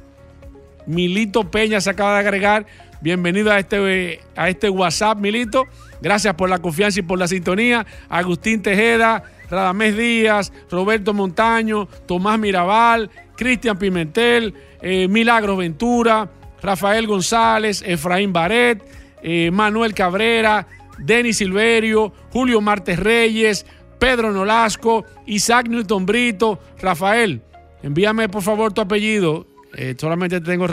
Milito 0.86 1.50
Peña 1.50 1.80
se 1.80 1.90
acaba 1.90 2.14
de 2.14 2.20
agregar. 2.20 2.66
Bienvenido 3.00 3.52
a 3.52 3.58
este, 3.58 4.20
a 4.34 4.48
este 4.48 4.70
WhatsApp, 4.70 5.18
Milito. 5.18 5.64
Gracias 6.00 6.34
por 6.34 6.48
la 6.48 6.58
confianza 6.58 7.00
y 7.00 7.02
por 7.02 7.18
la 7.18 7.28
sintonía. 7.28 7.86
Agustín 8.08 8.62
Tejeda, 8.62 9.22
Radamés 9.50 9.96
Díaz, 9.96 10.52
Roberto 10.70 11.12
Montaño, 11.12 11.88
Tomás 12.06 12.38
Mirabal, 12.38 13.10
Cristian 13.36 13.78
Pimentel, 13.78 14.54
eh, 14.80 15.08
Milagro 15.08 15.56
Ventura, 15.56 16.30
Rafael 16.62 17.06
González, 17.06 17.82
Efraín 17.86 18.32
Baret, 18.32 18.82
eh, 19.22 19.50
Manuel 19.50 19.94
Cabrera, 19.94 20.66
Denis 20.98 21.38
Silverio, 21.38 22.12
Julio 22.32 22.60
Martes 22.60 22.98
Reyes, 22.98 23.66
Pedro 23.98 24.32
Nolasco, 24.32 25.04
Isaac 25.26 25.68
Newton 25.68 26.06
Brito, 26.06 26.58
Rafael, 26.80 27.42
envíame 27.82 28.28
por 28.28 28.42
favor 28.42 28.72
tu 28.72 28.80
apellido, 28.80 29.46
eh, 29.74 29.94
solamente 29.98 30.40
te 30.40 30.46
tengo 30.46 30.66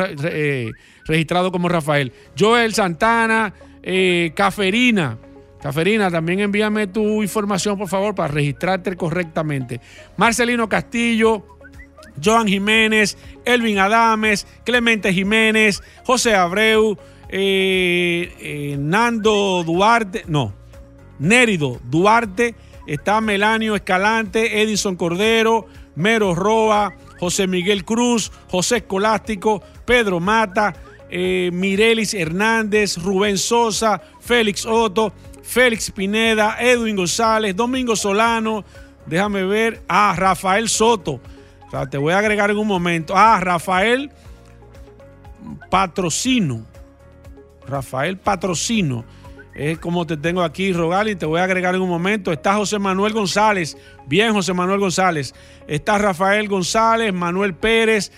registrado 1.05 1.51
como 1.51 1.69
Rafael. 1.69 2.13
Joel 2.37 2.73
Santana, 2.73 3.53
Caferina, 4.35 5.17
Caferina, 5.63 6.11
también 6.11 6.41
envíame 6.41 6.87
tu 6.87 7.23
información 7.23 7.77
por 7.77 7.87
favor 7.87 8.13
para 8.13 8.33
registrarte 8.33 8.97
correctamente. 8.97 9.79
Marcelino 10.17 10.67
Castillo, 10.67 11.43
Joan 12.21 12.47
Jiménez, 12.47 13.17
Elvin 13.45 13.79
Adames, 13.79 14.45
Clemente 14.65 15.13
Jiménez, 15.13 15.81
José 16.05 16.35
Abreu, 16.35 16.97
eh, 17.29 18.35
eh, 18.39 18.75
Nando 18.77 19.63
Duarte, 19.65 20.23
no, 20.27 20.53
Nérido 21.19 21.79
Duarte, 21.85 22.55
está 22.85 23.21
Melanio 23.21 23.75
Escalante, 23.75 24.61
Edison 24.61 24.95
Cordero, 24.95 25.67
Mero 25.95 26.35
Roa, 26.35 26.93
José 27.19 27.47
Miguel 27.47 27.85
Cruz, 27.85 28.31
José 28.49 28.77
Escolástico, 28.77 29.63
Pedro 29.85 30.19
Mata, 30.19 30.75
eh, 31.15 31.51
Mirelis 31.53 32.15
Hernández, 32.15 32.97
Rubén 32.97 33.37
Sosa, 33.37 34.01
Félix 34.19 34.65
Otto, 34.65 35.13
Félix 35.43 35.91
Pineda, 35.91 36.57
Edwin 36.59 36.95
González, 36.95 37.55
Domingo 37.55 37.95
Solano, 37.95 38.65
déjame 39.05 39.43
ver, 39.43 39.83
ah, 39.87 40.15
Rafael 40.17 40.67
Soto, 40.67 41.21
te 41.89 41.99
voy 41.99 42.13
a 42.13 42.17
agregar 42.17 42.49
en 42.49 42.57
un 42.57 42.67
momento. 42.67 43.13
Ah, 43.15 43.39
Rafael 43.39 44.11
Patrocino. 45.69 46.65
Rafael 47.67 48.17
Patrocino. 48.17 49.05
Es 49.53 49.77
como 49.77 50.07
te 50.07 50.17
tengo 50.17 50.41
aquí, 50.41 50.69
y 50.69 51.15
te 51.15 51.25
voy 51.27 51.39
a 51.39 51.43
agregar 51.43 51.75
en 51.75 51.81
un 51.81 51.89
momento. 51.89 52.31
Está 52.31 52.55
José 52.55 52.79
Manuel 52.79 53.13
González. 53.13 53.77
Bien, 54.07 54.33
José 54.33 54.53
Manuel 54.53 54.79
González. 54.79 55.33
Está 55.67 55.99
Rafael 55.99 56.47
González, 56.47 57.13
Manuel 57.13 57.53
Pérez. 57.53 58.11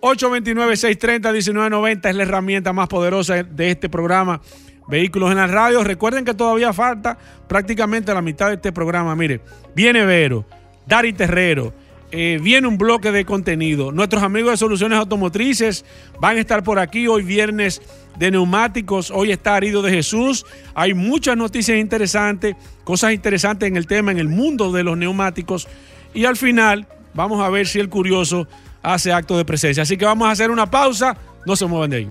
829-630-1990 0.00 2.08
es 2.08 2.14
la 2.14 2.22
herramienta 2.22 2.72
más 2.72 2.88
poderosa 2.88 3.42
de 3.42 3.70
este 3.70 3.88
programa. 3.88 4.40
Vehículos 4.86 5.30
en 5.30 5.36
la 5.36 5.46
radio. 5.46 5.84
Recuerden 5.84 6.24
que 6.24 6.34
todavía 6.34 6.72
falta 6.72 7.18
prácticamente 7.46 8.14
la 8.14 8.22
mitad 8.22 8.48
de 8.48 8.54
este 8.54 8.72
programa. 8.72 9.14
Mire, 9.14 9.40
viene 9.74 10.04
Vero, 10.04 10.46
Dari 10.86 11.12
Terrero. 11.12 11.74
Eh, 12.10 12.38
viene 12.42 12.66
un 12.66 12.78
bloque 12.78 13.12
de 13.12 13.26
contenido. 13.26 13.92
Nuestros 13.92 14.22
amigos 14.22 14.52
de 14.52 14.56
Soluciones 14.56 14.98
Automotrices 14.98 15.84
van 16.18 16.38
a 16.38 16.40
estar 16.40 16.62
por 16.62 16.78
aquí 16.78 17.06
hoy 17.06 17.22
viernes 17.22 17.82
de 18.18 18.30
neumáticos. 18.30 19.10
Hoy 19.10 19.30
está 19.30 19.56
Arido 19.56 19.82
de 19.82 19.90
Jesús. 19.90 20.46
Hay 20.74 20.94
muchas 20.94 21.36
noticias 21.36 21.76
interesantes, 21.76 22.56
cosas 22.84 23.12
interesantes 23.12 23.68
en 23.68 23.76
el 23.76 23.86
tema, 23.86 24.10
en 24.10 24.18
el 24.18 24.28
mundo 24.28 24.72
de 24.72 24.84
los 24.84 24.96
neumáticos. 24.96 25.68
Y 26.14 26.24
al 26.24 26.38
final 26.38 26.86
vamos 27.12 27.44
a 27.44 27.50
ver 27.50 27.66
si 27.66 27.78
el 27.78 27.90
curioso 27.90 28.48
hace 28.82 29.12
acto 29.12 29.36
de 29.36 29.44
presencia. 29.44 29.82
Así 29.82 29.96
que 29.96 30.04
vamos 30.04 30.28
a 30.28 30.32
hacer 30.32 30.50
una 30.50 30.70
pausa. 30.70 31.16
No 31.46 31.56
se 31.56 31.66
muevan 31.66 31.90
de 31.90 31.96
ahí. 31.96 32.10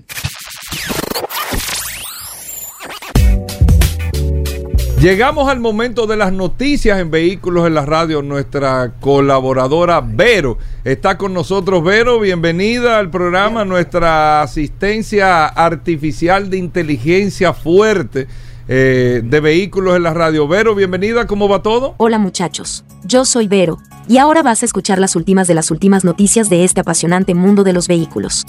Llegamos 5.00 5.48
al 5.48 5.60
momento 5.60 6.08
de 6.08 6.16
las 6.16 6.32
noticias 6.32 6.98
en 6.98 7.12
Vehículos 7.12 7.68
en 7.68 7.74
la 7.74 7.86
Radio. 7.86 8.20
Nuestra 8.20 8.94
colaboradora 8.98 10.00
Vero 10.04 10.58
está 10.82 11.16
con 11.16 11.32
nosotros. 11.32 11.84
Vero, 11.84 12.18
bienvenida 12.18 12.98
al 12.98 13.08
programa. 13.08 13.64
Nuestra 13.64 14.42
asistencia 14.42 15.46
artificial 15.46 16.50
de 16.50 16.56
inteligencia 16.56 17.52
fuerte 17.52 18.26
eh, 18.68 19.22
de 19.24 19.40
Vehículos 19.40 19.96
en 19.96 20.02
la 20.02 20.12
Radio. 20.12 20.46
Vero, 20.46 20.74
bienvenida. 20.74 21.26
¿Cómo 21.26 21.48
va 21.48 21.62
todo? 21.62 21.94
Hola 21.96 22.18
muchachos. 22.18 22.84
Yo 23.02 23.24
soy 23.24 23.48
Vero. 23.48 23.78
Y 24.06 24.18
ahora 24.18 24.42
vas 24.42 24.62
a 24.62 24.66
escuchar 24.66 24.98
las 24.98 25.16
últimas 25.16 25.48
de 25.48 25.54
las 25.54 25.70
últimas 25.70 26.04
noticias 26.04 26.50
de 26.50 26.64
este 26.64 26.80
apasionante 26.80 27.34
mundo 27.34 27.64
de 27.64 27.72
los 27.72 27.88
vehículos. 27.88 28.44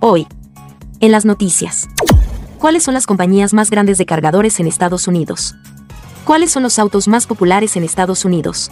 Hoy, 0.00 0.26
en 1.00 1.12
las 1.12 1.24
noticias. 1.26 1.86
¿Cuáles 2.58 2.82
son 2.82 2.94
las 2.94 3.06
compañías 3.06 3.52
más 3.52 3.70
grandes 3.70 3.98
de 3.98 4.06
cargadores 4.06 4.58
en 4.58 4.66
Estados 4.66 5.06
Unidos? 5.06 5.54
¿Cuáles 6.24 6.50
son 6.50 6.62
los 6.62 6.78
autos 6.78 7.08
más 7.08 7.26
populares 7.26 7.76
en 7.76 7.84
Estados 7.84 8.24
Unidos? 8.24 8.70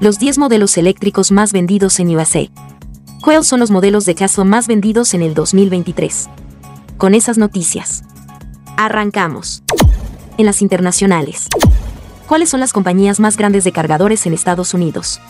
Los 0.00 0.18
10 0.18 0.38
modelos 0.38 0.76
eléctricos 0.76 1.30
más 1.30 1.52
vendidos 1.52 2.00
en 2.00 2.14
USA. 2.14 2.50
¿Cuáles 3.22 3.46
son 3.46 3.60
los 3.60 3.70
modelos 3.70 4.04
de 4.04 4.14
Tesla 4.14 4.44
más 4.44 4.66
vendidos 4.66 5.14
en 5.14 5.22
el 5.22 5.32
2023? 5.32 6.28
Con 6.98 7.14
esas 7.14 7.38
noticias. 7.38 8.02
Arrancamos. 8.76 9.62
En 10.38 10.46
las 10.46 10.62
internacionales. 10.62 11.48
¿Cuáles 12.26 12.48
son 12.48 12.60
las 12.60 12.72
compañías 12.72 13.20
más 13.20 13.36
grandes 13.36 13.64
de 13.64 13.72
cargadores 13.72 14.26
en 14.26 14.32
Estados 14.32 14.72
Unidos? 14.74 15.20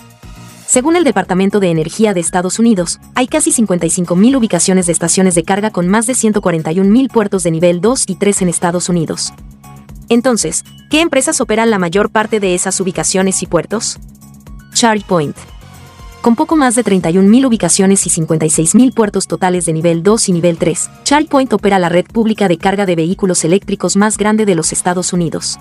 Según 0.66 0.96
el 0.96 1.04
Departamento 1.04 1.60
de 1.60 1.70
Energía 1.70 2.14
de 2.14 2.20
Estados 2.20 2.58
Unidos, 2.58 3.00
hay 3.14 3.26
casi 3.26 3.50
55.000 3.50 4.36
ubicaciones 4.36 4.86
de 4.86 4.92
estaciones 4.92 5.34
de 5.34 5.42
carga 5.42 5.70
con 5.70 5.88
más 5.88 6.06
de 6.06 6.14
141.000 6.14 7.10
puertos 7.10 7.42
de 7.42 7.50
nivel 7.50 7.80
2 7.80 8.04
y 8.06 8.14
3 8.14 8.42
en 8.42 8.48
Estados 8.48 8.88
Unidos. 8.88 9.34
Entonces, 10.08 10.64
¿qué 10.88 11.00
empresas 11.00 11.40
operan 11.40 11.70
la 11.70 11.78
mayor 11.78 12.10
parte 12.10 12.40
de 12.40 12.54
esas 12.54 12.80
ubicaciones 12.80 13.42
y 13.42 13.46
puertos? 13.46 13.98
ChargePoint. 14.72 15.36
Con 16.22 16.36
poco 16.36 16.54
más 16.54 16.76
de 16.76 16.84
31.000 16.84 17.46
ubicaciones 17.46 18.06
y 18.06 18.10
56.000 18.10 18.94
puertos 18.94 19.26
totales 19.26 19.66
de 19.66 19.72
nivel 19.72 20.04
2 20.04 20.28
y 20.28 20.32
nivel 20.32 20.56
3, 20.56 20.88
ChargePoint 21.02 21.52
opera 21.52 21.80
la 21.80 21.88
red 21.88 22.06
pública 22.06 22.46
de 22.46 22.58
carga 22.58 22.86
de 22.86 22.94
vehículos 22.94 23.44
eléctricos 23.44 23.96
más 23.96 24.16
grande 24.16 24.46
de 24.46 24.54
los 24.54 24.72
Estados 24.72 25.12
Unidos. 25.12 25.58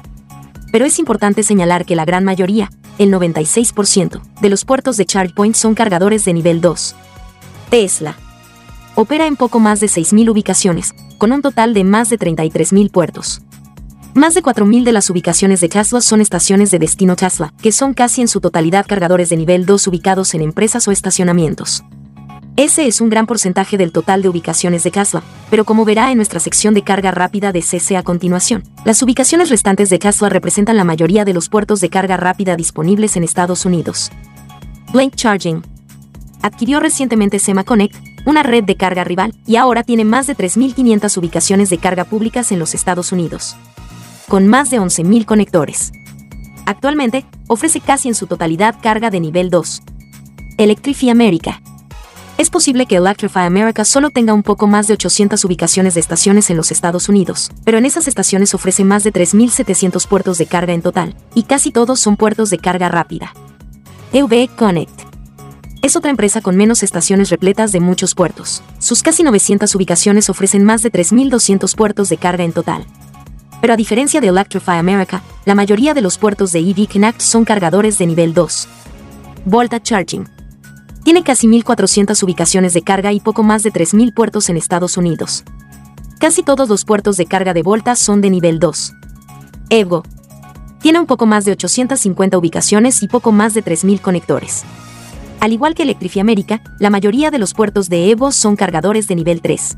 Pero 0.72 0.86
es 0.86 1.00
importante 1.00 1.42
señalar 1.42 1.84
que 1.84 1.96
la 1.96 2.06
gran 2.06 2.24
mayoría, 2.24 2.70
el 3.00 3.12
96%, 3.12 4.22
de 4.40 4.50
los 4.52 4.64
puertos 4.64 4.98
de 4.98 5.08
ChargePoint 5.08 5.56
son 5.56 5.74
cargadores 5.74 6.26
de 6.26 6.34
nivel 6.34 6.62
2. 6.62 6.96
Tesla. 7.72 8.16
Opera 8.94 9.26
en 9.26 9.38
poco 9.38 9.60
más 9.60 9.80
de 9.80 9.88
6.000 9.88 10.30
ubicaciones, 10.30 10.94
con 11.18 11.32
un 11.32 11.42
total 11.42 11.74
de 11.74 11.86
más 11.86 12.12
de 12.12 12.20
33.000 12.20 12.92
puertos. 12.92 13.42
Más 14.14 14.34
de 14.34 14.44
4.000 14.44 14.84
de 14.84 14.92
las 14.92 15.10
ubicaciones 15.10 15.62
de 15.62 15.70
Tesla 15.70 16.02
son 16.02 16.20
estaciones 16.20 16.70
de 16.70 16.80
destino 16.80 17.16
Tesla, 17.16 17.54
que 17.62 17.72
son 17.72 17.94
casi 17.94 18.20
en 18.20 18.28
su 18.28 18.42
totalidad 18.42 18.86
cargadores 18.86 19.30
de 19.30 19.38
nivel 19.38 19.66
2 19.66 19.88
ubicados 19.88 20.34
en 20.34 20.42
empresas 20.42 20.86
o 20.90 20.92
estacionamientos. 20.92 21.86
Ese 22.58 22.88
es 22.88 23.00
un 23.00 23.10
gran 23.10 23.26
porcentaje 23.26 23.78
del 23.78 23.94
total 23.94 24.22
de 24.22 24.28
ubicaciones 24.28 24.84
de 24.84 24.92
Tesla, 24.92 25.24
pero 25.50 25.64
como 25.64 25.86
verá 25.86 26.12
en 26.12 26.18
nuestra 26.18 26.42
sección 26.42 26.74
de 26.74 26.84
carga 26.84 27.12
rápida 27.12 27.54
de 27.54 27.62
CC 27.62 27.96
a 27.96 28.04
continuación, 28.04 28.64
las 28.84 29.02
ubicaciones 29.02 29.50
restantes 29.50 29.90
de 29.90 29.98
Tesla 29.98 30.28
representan 30.28 30.76
la 30.76 30.84
mayoría 30.84 31.24
de 31.24 31.34
los 31.34 31.48
puertos 31.48 31.80
de 31.80 31.90
carga 31.90 32.18
rápida 32.18 32.58
disponibles 32.58 33.16
en 33.16 33.24
Estados 33.24 33.66
Unidos. 33.66 34.12
Blank 34.92 35.16
Charging 35.16 35.64
adquirió 36.42 36.82
recientemente 36.82 37.40
SemaConnect, 37.40 37.96
una 38.26 38.44
red 38.44 38.66
de 38.66 38.76
carga 38.76 39.06
rival, 39.06 39.34
y 39.48 39.56
ahora 39.56 39.84
tiene 39.84 40.04
más 40.04 40.28
de 40.28 40.36
3.500 40.36 41.18
ubicaciones 41.18 41.70
de 41.70 41.78
carga 41.78 42.04
públicas 42.04 42.52
en 42.52 42.60
los 42.60 42.76
Estados 42.76 43.14
Unidos, 43.14 43.56
con 44.32 44.48
más 44.48 44.70
de 44.70 44.80
11.000 44.80 45.26
conectores. 45.26 45.92
Actualmente, 46.66 47.26
ofrece 47.48 47.82
casi 47.82 48.08
en 48.08 48.16
su 48.16 48.28
totalidad 48.28 48.78
carga 48.82 49.10
de 49.10 49.20
nivel 49.20 49.50
2. 49.50 49.84
Electrify 50.58 51.10
America 51.10 51.62
es 52.38 52.50
posible 52.50 52.86
que 52.86 52.96
Electrify 52.96 53.46
America 53.46 53.84
solo 53.84 54.10
tenga 54.10 54.34
un 54.34 54.42
poco 54.42 54.68
más 54.68 54.88
de 54.88 54.94
800 54.94 55.44
ubicaciones 55.44 55.96
de 55.96 56.00
estaciones 56.00 56.50
en 56.50 56.56
los 56.56 56.72
Estados 56.72 57.10
Unidos, 57.10 57.52
pero 57.66 57.78
en 57.78 57.86
esas 57.86 58.08
estaciones 58.08 58.54
ofrece 58.54 58.86
más 58.86 59.04
de 59.04 59.12
3.700 59.12 60.08
puertos 60.08 60.38
de 60.38 60.46
carga 60.46 60.72
en 60.72 60.82
total, 60.82 61.14
y 61.36 61.44
casi 61.44 61.74
todos 61.74 62.00
son 62.00 62.16
puertos 62.16 62.50
de 62.50 62.58
carga 62.58 62.88
rápida. 62.88 63.34
EV 64.14 64.48
Connect 64.56 64.98
es 65.82 65.98
otra 65.98 66.10
empresa 66.10 66.40
con 66.40 66.56
menos 66.56 66.84
estaciones 66.84 67.32
repletas 67.32 67.74
de 67.74 67.82
muchos 67.82 68.16
puertos. 68.16 68.64
Sus 68.80 69.04
casi 69.04 69.24
900 69.24 69.76
ubicaciones 69.76 70.30
ofrecen 70.30 70.64
más 70.64 70.84
de 70.84 70.92
3.200 70.92 71.76
puertos 71.76 72.08
de 72.08 72.16
carga 72.16 72.46
en 72.46 72.54
total. 72.54 72.86
Pero 73.62 73.74
a 73.74 73.78
diferencia 73.78 74.20
de 74.20 74.28
Electrify 74.28 74.80
America, 74.80 75.22
la 75.46 75.54
mayoría 75.54 75.94
de 75.94 76.02
los 76.02 76.18
puertos 76.18 76.52
de 76.52 76.60
EV 76.60 76.88
Connect 76.92 77.22
son 77.22 77.46
cargadores 77.46 78.00
de 78.00 78.08
nivel 78.08 78.34
2. 78.34 78.68
Volta 79.46 79.80
Charging 79.80 80.28
Tiene 81.04 81.24
casi 81.24 81.48
1.400 81.48 82.22
ubicaciones 82.24 82.74
de 82.74 82.82
carga 82.82 83.14
y 83.14 83.20
poco 83.20 83.44
más 83.44 83.62
de 83.62 83.72
3.000 83.72 84.14
puertos 84.14 84.50
en 84.50 84.58
Estados 84.58 84.98
Unidos. 84.98 85.44
Casi 86.20 86.42
todos 86.44 86.70
los 86.70 86.86
puertos 86.86 87.18
de 87.18 87.28
carga 87.28 87.54
de 87.54 87.62
Volta 87.62 87.96
son 87.96 88.22
de 88.22 88.32
nivel 88.32 88.60
2. 88.60 88.94
Evo. 89.70 90.04
Tiene 90.82 91.00
un 91.00 91.06
poco 91.06 91.28
más 91.28 91.46
de 91.46 91.52
850 91.52 92.38
ubicaciones 92.38 93.04
y 93.04 93.08
poco 93.08 93.32
más 93.32 93.54
de 93.54 93.64
3.000 93.64 94.02
conectores. 94.02 94.64
Al 95.40 95.54
igual 95.54 95.76
que 95.76 95.84
Electrifiamérica, 95.84 96.62
la 96.80 96.90
mayoría 96.90 97.32
de 97.32 97.40
los 97.40 97.54
puertos 97.54 97.90
de 97.90 98.10
Evo 98.10 98.32
son 98.32 98.56
cargadores 98.56 99.08
de 99.08 99.16
nivel 99.16 99.42
3. 99.42 99.78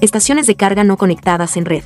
Estaciones 0.00 0.46
de 0.46 0.56
carga 0.56 0.82
no 0.84 0.96
conectadas 0.96 1.56
en 1.56 1.64
red. 1.64 1.84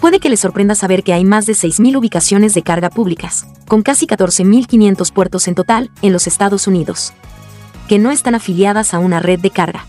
Puede 0.00 0.20
que 0.20 0.28
les 0.28 0.40
sorprenda 0.40 0.74
saber 0.74 1.02
que 1.02 1.12
hay 1.12 1.24
más 1.24 1.46
de 1.46 1.54
6.000 1.54 1.96
ubicaciones 1.96 2.54
de 2.54 2.62
carga 2.62 2.90
públicas, 2.90 3.46
con 3.66 3.82
casi 3.82 4.06
14.500 4.06 5.12
puertos 5.12 5.48
en 5.48 5.54
total, 5.54 5.90
en 6.02 6.12
los 6.12 6.26
Estados 6.26 6.66
Unidos, 6.66 7.12
que 7.88 7.98
no 7.98 8.10
están 8.10 8.34
afiliadas 8.34 8.94
a 8.94 8.98
una 8.98 9.20
red 9.20 9.40
de 9.40 9.50
carga. 9.50 9.86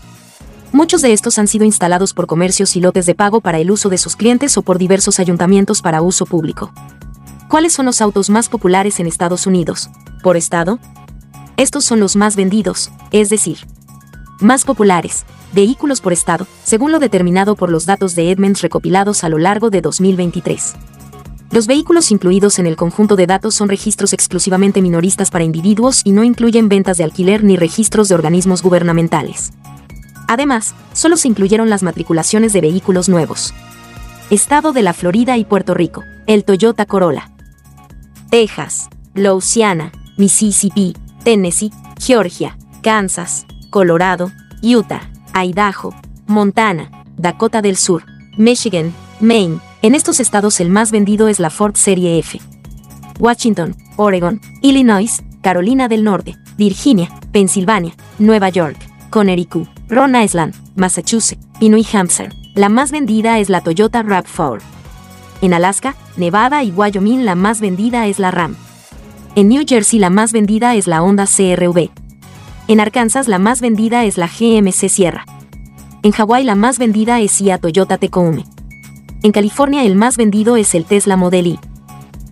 Muchos 0.72 1.02
de 1.02 1.12
estos 1.12 1.38
han 1.38 1.46
sido 1.46 1.64
instalados 1.64 2.14
por 2.14 2.26
comercios 2.26 2.74
y 2.76 2.80
lotes 2.80 3.06
de 3.06 3.14
pago 3.14 3.40
para 3.40 3.58
el 3.58 3.70
uso 3.70 3.88
de 3.88 3.98
sus 3.98 4.16
clientes 4.16 4.56
o 4.56 4.62
por 4.62 4.78
diversos 4.78 5.18
ayuntamientos 5.18 5.82
para 5.82 6.02
uso 6.02 6.26
público. 6.26 6.72
¿Cuáles 7.48 7.72
son 7.72 7.86
los 7.86 8.00
autos 8.00 8.28
más 8.28 8.48
populares 8.48 9.00
en 9.00 9.06
Estados 9.06 9.46
Unidos? 9.46 9.88
Por 10.22 10.36
estado, 10.36 10.78
estos 11.56 11.84
son 11.84 12.00
los 12.00 12.16
más 12.16 12.36
vendidos, 12.36 12.90
es 13.10 13.30
decir, 13.30 13.58
más 14.40 14.64
populares, 14.64 15.24
vehículos 15.52 16.00
por 16.00 16.12
estado, 16.12 16.46
según 16.64 16.92
lo 16.92 16.98
determinado 16.98 17.56
por 17.56 17.70
los 17.70 17.86
datos 17.86 18.14
de 18.14 18.30
Edmunds 18.30 18.62
recopilados 18.62 19.24
a 19.24 19.28
lo 19.28 19.38
largo 19.38 19.70
de 19.70 19.80
2023. 19.80 20.74
Los 21.50 21.66
vehículos 21.66 22.10
incluidos 22.10 22.58
en 22.58 22.66
el 22.66 22.76
conjunto 22.76 23.16
de 23.16 23.26
datos 23.26 23.54
son 23.54 23.68
registros 23.68 24.12
exclusivamente 24.12 24.82
minoristas 24.82 25.30
para 25.30 25.44
individuos 25.44 26.02
y 26.04 26.12
no 26.12 26.22
incluyen 26.22 26.68
ventas 26.68 26.98
de 26.98 27.04
alquiler 27.04 27.42
ni 27.42 27.56
registros 27.56 28.08
de 28.08 28.14
organismos 28.14 28.62
gubernamentales. 28.62 29.52
Además, 30.28 30.74
solo 30.92 31.16
se 31.16 31.28
incluyeron 31.28 31.70
las 31.70 31.82
matriculaciones 31.82 32.52
de 32.52 32.60
vehículos 32.60 33.08
nuevos. 33.08 33.54
Estado 34.28 34.74
de 34.74 34.82
la 34.82 34.92
Florida 34.92 35.38
y 35.38 35.46
Puerto 35.46 35.72
Rico, 35.72 36.04
el 36.26 36.44
Toyota 36.44 36.84
Corolla. 36.84 37.30
Texas, 38.30 38.90
Louisiana, 39.14 39.90
Mississippi, 40.18 40.94
Tennessee, 41.24 41.72
Georgia, 41.98 42.58
Kansas, 42.82 43.46
Colorado, 43.70 44.32
Utah, 44.62 45.10
Idaho, 45.34 45.94
Montana, 46.26 46.90
Dakota 47.16 47.62
del 47.62 47.76
Sur, 47.76 48.04
Michigan, 48.36 48.92
Maine. 49.20 49.58
En 49.82 49.94
estos 49.94 50.20
estados 50.20 50.60
el 50.60 50.70
más 50.70 50.90
vendido 50.90 51.28
es 51.28 51.38
la 51.40 51.50
Ford 51.50 51.76
Serie 51.76 52.18
F. 52.18 52.40
Washington, 53.18 53.76
Oregon, 53.96 54.40
Illinois, 54.62 55.22
Carolina 55.42 55.88
del 55.88 56.04
Norte, 56.04 56.36
Virginia, 56.56 57.08
Pensilvania, 57.32 57.94
Nueva 58.18 58.48
York, 58.48 58.76
Connecticut, 59.10 59.68
Rhode 59.88 60.24
Island, 60.24 60.54
Massachusetts 60.76 61.44
y 61.60 61.68
New 61.68 61.84
Hampshire. 61.92 62.30
La 62.54 62.68
más 62.68 62.90
vendida 62.90 63.38
es 63.38 63.48
la 63.48 63.60
Toyota 63.62 64.02
RAV4. 64.02 64.60
En 65.40 65.54
Alaska, 65.54 65.94
Nevada 66.16 66.64
y 66.64 66.72
Wyoming 66.72 67.24
la 67.24 67.36
más 67.36 67.60
vendida 67.60 68.06
es 68.06 68.18
la 68.18 68.30
Ram. 68.30 68.56
En 69.36 69.48
New 69.48 69.64
Jersey 69.66 70.00
la 70.00 70.10
más 70.10 70.32
vendida 70.32 70.74
es 70.74 70.86
la 70.88 71.02
Honda 71.02 71.26
CRV. 71.26 71.90
En 72.68 72.80
Arkansas 72.80 73.28
la 73.28 73.38
más 73.38 73.62
vendida 73.62 74.04
es 74.04 74.18
la 74.18 74.26
GMC 74.26 74.90
Sierra. 74.90 75.24
En 76.02 76.12
Hawái 76.12 76.44
la 76.44 76.54
más 76.54 76.78
vendida 76.78 77.18
es 77.18 77.38
Kia 77.38 77.56
Toyota 77.56 77.96
Tacoma. 77.96 78.44
En 79.22 79.32
California 79.32 79.84
el 79.84 79.94
más 79.94 80.18
vendido 80.18 80.58
es 80.58 80.74
el 80.74 80.84
Tesla 80.84 81.16
Model 81.16 81.46
Y. 81.46 81.58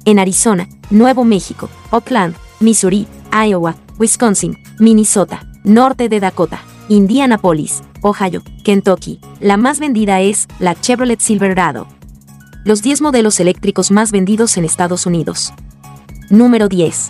En 0.04 0.18
Arizona, 0.18 0.68
Nuevo 0.90 1.24
México, 1.24 1.70
Oakland, 1.90 2.36
Missouri, 2.60 3.06
Iowa, 3.32 3.76
Wisconsin, 3.98 4.58
Minnesota, 4.78 5.48
Norte 5.64 6.10
de 6.10 6.20
Dakota, 6.20 6.60
Indianapolis, 6.90 7.82
Ohio, 8.02 8.42
Kentucky, 8.62 9.20
la 9.40 9.56
más 9.56 9.80
vendida 9.80 10.20
es 10.20 10.48
la 10.58 10.78
Chevrolet 10.78 11.18
Silverado. 11.18 11.86
Los 12.66 12.82
10 12.82 13.00
modelos 13.00 13.40
eléctricos 13.40 13.90
más 13.90 14.12
vendidos 14.12 14.58
en 14.58 14.66
Estados 14.66 15.06
Unidos. 15.06 15.54
Número 16.28 16.68
10. 16.68 17.08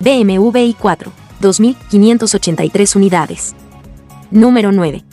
BMW 0.00 0.74
i4, 0.74 1.21
2.583 1.42 2.96
unidades. 2.96 3.54
Número 4.30 4.72
9. 4.72 5.04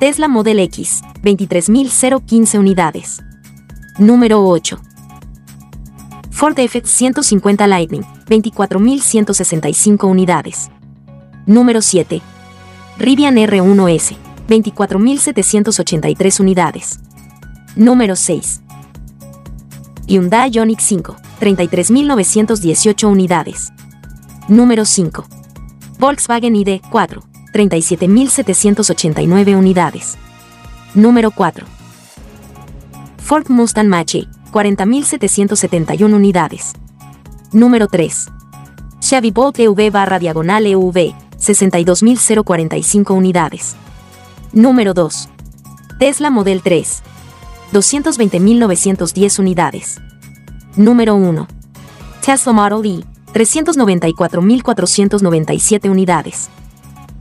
Tesla 0.00 0.26
Model 0.26 0.58
X, 0.60 1.02
23.015 1.22 2.58
unidades. 2.58 3.20
Número 3.98 4.44
8. 4.44 4.78
Ford 6.30 6.58
F-150 6.58 7.66
Lightning, 7.66 8.02
24.165 8.28 10.08
unidades. 10.08 10.70
Número 11.46 11.82
7. 11.82 12.22
Rivian 12.98 13.36
R1S, 13.36 14.16
24.783 14.48 16.40
unidades. 16.40 17.00
Número 17.76 18.16
6. 18.16 18.60
Hyundai 20.06 20.50
Ioniq 20.50 20.80
5, 20.80 21.16
33.918 21.40 23.04
unidades. 23.04 23.72
Número 24.48 24.84
5. 24.84 25.37
Volkswagen 25.98 26.54
ID4, 26.54 27.20
37.789 27.52 29.56
unidades. 29.56 30.16
Número 30.94 31.32
4. 31.32 31.66
Ford 33.18 33.48
Mustang 33.48 33.88
Mach-E, 33.88 34.28
40.771 34.52 36.14
unidades. 36.14 36.74
Número 37.52 37.88
3. 37.88 38.28
Chevy 39.00 39.32
Bolt 39.32 39.58
EV 39.58 39.90
barra 39.90 40.20
diagonal 40.20 40.66
EV, 40.66 41.14
62.045 41.36 43.10
unidades. 43.10 43.74
Número 44.52 44.94
2. 44.94 45.28
Tesla 45.98 46.30
Model 46.30 46.62
3, 46.62 47.02
220.910 47.72 49.40
unidades. 49.40 50.00
Número 50.76 51.16
1. 51.16 51.48
Tesla 52.24 52.52
Model 52.52 52.86
E, 52.86 53.17
394.497 53.34 55.90
unidades. 55.90 56.50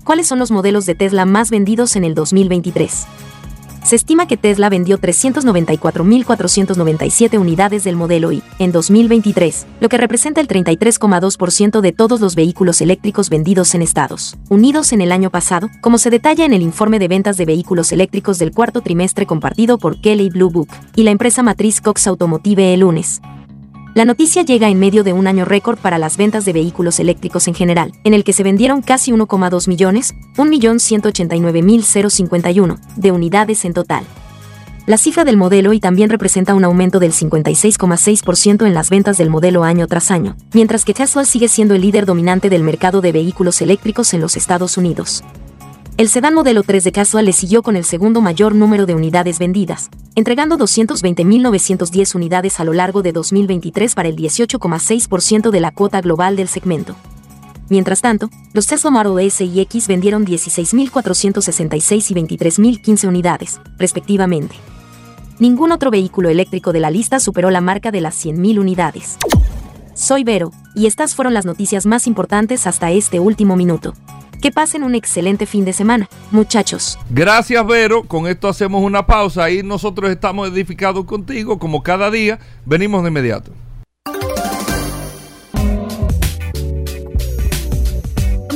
¿Cuáles 0.04 0.28
son 0.28 0.40
los 0.40 0.52
modelos 0.52 0.86
de 0.86 0.96
Tesla 0.96 1.26
más 1.26 1.50
vendidos 1.50 1.96
en 1.96 2.04
el 2.06 2.16
2023? 2.16 3.08
Se 3.88 3.96
estima 3.96 4.28
que 4.28 4.36
Tesla 4.36 4.68
vendió 4.68 5.00
394.497 5.00 7.40
unidades 7.40 7.86
del 7.86 7.96
modelo 7.96 8.34
I 8.34 8.44
en 8.60 8.74
2023, 8.74 9.66
lo 9.80 9.88
que 9.88 9.98
representa 9.98 10.42
el 10.42 10.50
33,2% 10.50 11.80
de 11.80 11.94
todos 11.94 12.20
los 12.20 12.36
vehículos 12.36 12.82
eléctricos 12.82 13.30
vendidos 13.30 13.74
en 13.76 13.82
Estados 13.82 14.36
Unidos 14.50 14.92
en 14.92 15.00
el 15.00 15.14
año 15.14 15.30
pasado, 15.30 15.70
como 15.80 16.00
se 16.00 16.10
detalla 16.10 16.44
en 16.44 16.52
el 16.52 16.64
informe 16.64 17.00
de 17.00 17.08
ventas 17.08 17.38
de 17.38 17.46
vehículos 17.46 17.94
eléctricos 17.94 18.40
del 18.40 18.52
cuarto 18.52 18.82
trimestre 18.82 19.26
compartido 19.26 19.78
por 19.78 20.02
Kelly 20.02 20.32
Blue 20.32 20.50
Book 20.50 20.68
y 20.94 21.04
la 21.04 21.12
empresa 21.12 21.42
matriz 21.42 21.80
Cox 21.80 22.08
Automotive 22.08 22.74
el 22.74 22.82
lunes. 22.82 23.22
La 23.98 24.06
noticia 24.06 24.44
llega 24.44 24.70
en 24.70 24.78
medio 24.78 25.04
de 25.04 25.12
un 25.12 25.26
año 25.26 25.44
récord 25.44 25.80
para 25.80 25.98
las 25.98 26.18
ventas 26.18 26.46
de 26.46 26.54
vehículos 26.54 27.00
eléctricos 27.00 27.48
en 27.48 27.56
general, 27.56 27.94
en 28.04 28.14
el 28.14 28.24
que 28.24 28.32
se 28.32 28.44
vendieron 28.44 28.84
casi 28.84 29.12
1,2 29.12 29.68
millones, 29.68 30.14
1.189.051, 30.36 32.80
de 32.96 33.12
unidades 33.12 33.66
en 33.66 33.74
total. 33.74 34.04
La 34.86 35.00
cifra 35.00 35.26
del 35.26 35.36
modelo 35.36 35.74
y 35.74 35.80
también 35.80 36.12
representa 36.12 36.54
un 36.54 36.64
aumento 36.64 37.00
del 37.00 37.12
56,6% 37.12 38.68
en 38.68 38.76
las 38.76 38.92
ventas 38.92 39.18
del 39.18 39.32
modelo 39.32 39.64
año 39.64 39.88
tras 39.88 40.12
año, 40.12 40.38
mientras 40.54 40.86
que 40.86 40.94
Tesla 40.94 41.26
sigue 41.26 41.48
siendo 41.48 41.74
el 41.74 41.82
líder 41.82 42.06
dominante 42.06 42.52
del 42.52 42.62
mercado 42.62 43.02
de 43.02 43.14
vehículos 43.14 43.64
eléctricos 43.64 44.14
en 44.14 44.22
los 44.22 44.38
Estados 44.38 44.78
Unidos. 44.78 45.24
El 45.98 46.10
sedán 46.10 46.36
modelo 46.36 46.62
3 46.62 46.84
de 46.84 46.92
Tesla 46.92 47.24
le 47.24 47.34
siguió 47.34 47.64
con 47.64 47.76
el 47.76 47.84
segundo 47.84 48.22
mayor 48.22 48.54
número 48.54 48.86
de 48.86 48.94
unidades 48.94 49.40
vendidas, 49.40 49.90
entregando 50.14 50.56
220.910 50.56 52.14
unidades 52.14 52.60
a 52.60 52.64
lo 52.64 52.74
largo 52.74 53.02
de 53.02 53.12
2023 53.14 53.96
para 53.96 54.08
el 54.08 54.16
18,6% 54.16 55.50
de 55.50 55.60
la 55.60 55.72
cuota 55.72 56.00
global 56.02 56.36
del 56.36 56.50
segmento. 56.50 56.96
Mientras 57.70 58.02
tanto, 58.02 58.30
los 58.54 58.68
Tesla 58.68 58.92
Model 58.92 59.26
S 59.26 59.44
y 59.44 59.60
X 59.62 59.88
vendieron 59.88 60.24
16.466 60.24 62.12
y 62.12 62.38
23.015 62.38 63.08
unidades, 63.08 63.60
respectivamente. 63.80 64.56
Ningún 65.40 65.72
otro 65.72 65.90
vehículo 65.90 66.30
eléctrico 66.30 66.74
de 66.74 66.80
la 66.80 66.92
lista 66.92 67.20
superó 67.20 67.50
la 67.50 67.62
marca 67.62 67.90
de 67.90 68.02
las 68.02 68.24
100.000 68.24 68.60
unidades. 68.60 69.18
Soy 69.96 70.24
Vero, 70.24 70.52
y 70.76 70.86
estas 70.86 71.16
fueron 71.16 71.34
las 71.34 71.48
noticias 71.48 71.88
más 71.88 72.06
importantes 72.06 72.68
hasta 72.68 72.92
este 72.92 73.20
último 73.20 73.56
minuto. 73.56 73.96
Que 74.42 74.52
pasen 74.52 74.84
un 74.84 74.96
excelente 74.96 75.46
fin 75.46 75.66
de 75.66 75.74
semana, 75.74 76.10
muchachos. 76.32 77.00
Gracias, 77.10 77.66
Vero. 77.66 78.04
Con 78.04 78.28
esto 78.28 78.48
hacemos 78.48 78.84
una 78.84 79.06
pausa. 79.06 79.46
Ahí 79.46 79.64
nosotros 79.64 80.10
estamos 80.12 80.50
edificados 80.50 81.06
contigo, 81.06 81.58
como 81.58 81.82
cada 81.82 82.12
día. 82.12 82.40
Venimos 82.66 83.04
de 83.04 83.10
inmediato. 83.10 83.52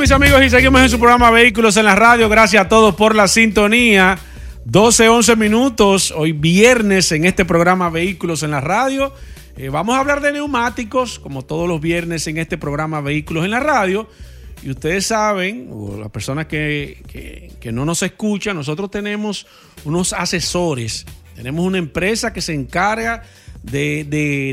Mis 0.01 0.11
amigos, 0.11 0.43
y 0.43 0.49
seguimos 0.49 0.81
en 0.81 0.89
su 0.89 0.97
programa 0.97 1.29
Vehículos 1.29 1.77
en 1.77 1.85
la 1.85 1.95
Radio. 1.95 2.27
Gracias 2.27 2.65
a 2.65 2.67
todos 2.67 2.95
por 2.95 3.13
la 3.15 3.27
sintonía. 3.27 4.17
12, 4.65 5.09
11 5.09 5.35
minutos, 5.35 6.11
hoy 6.15 6.31
viernes 6.31 7.11
en 7.11 7.25
este 7.25 7.45
programa 7.45 7.89
Vehículos 7.89 8.41
en 8.41 8.49
la 8.51 8.61
Radio. 8.61 9.13
Eh, 9.57 9.69
vamos 9.69 9.95
a 9.95 9.99
hablar 9.99 10.21
de 10.21 10.31
neumáticos, 10.31 11.19
como 11.19 11.43
todos 11.43 11.67
los 11.67 11.81
viernes 11.81 12.25
en 12.25 12.37
este 12.37 12.57
programa 12.57 13.01
Vehículos 13.01 13.45
en 13.45 13.51
la 13.51 13.59
Radio. 13.59 14.07
Y 14.63 14.69
ustedes 14.69 15.07
saben, 15.07 15.69
o 15.71 15.97
las 15.97 16.09
personas 16.11 16.45
que, 16.45 17.51
no 17.71 17.85
nos 17.85 18.03
escuchan, 18.03 18.55
nosotros 18.55 18.91
tenemos 18.91 19.47
unos 19.85 20.13
asesores. 20.13 21.05
Tenemos 21.35 21.65
una 21.65 21.79
empresa 21.79 22.31
que 22.31 22.41
se 22.41 22.53
encarga 22.53 23.23
de, 23.63 24.05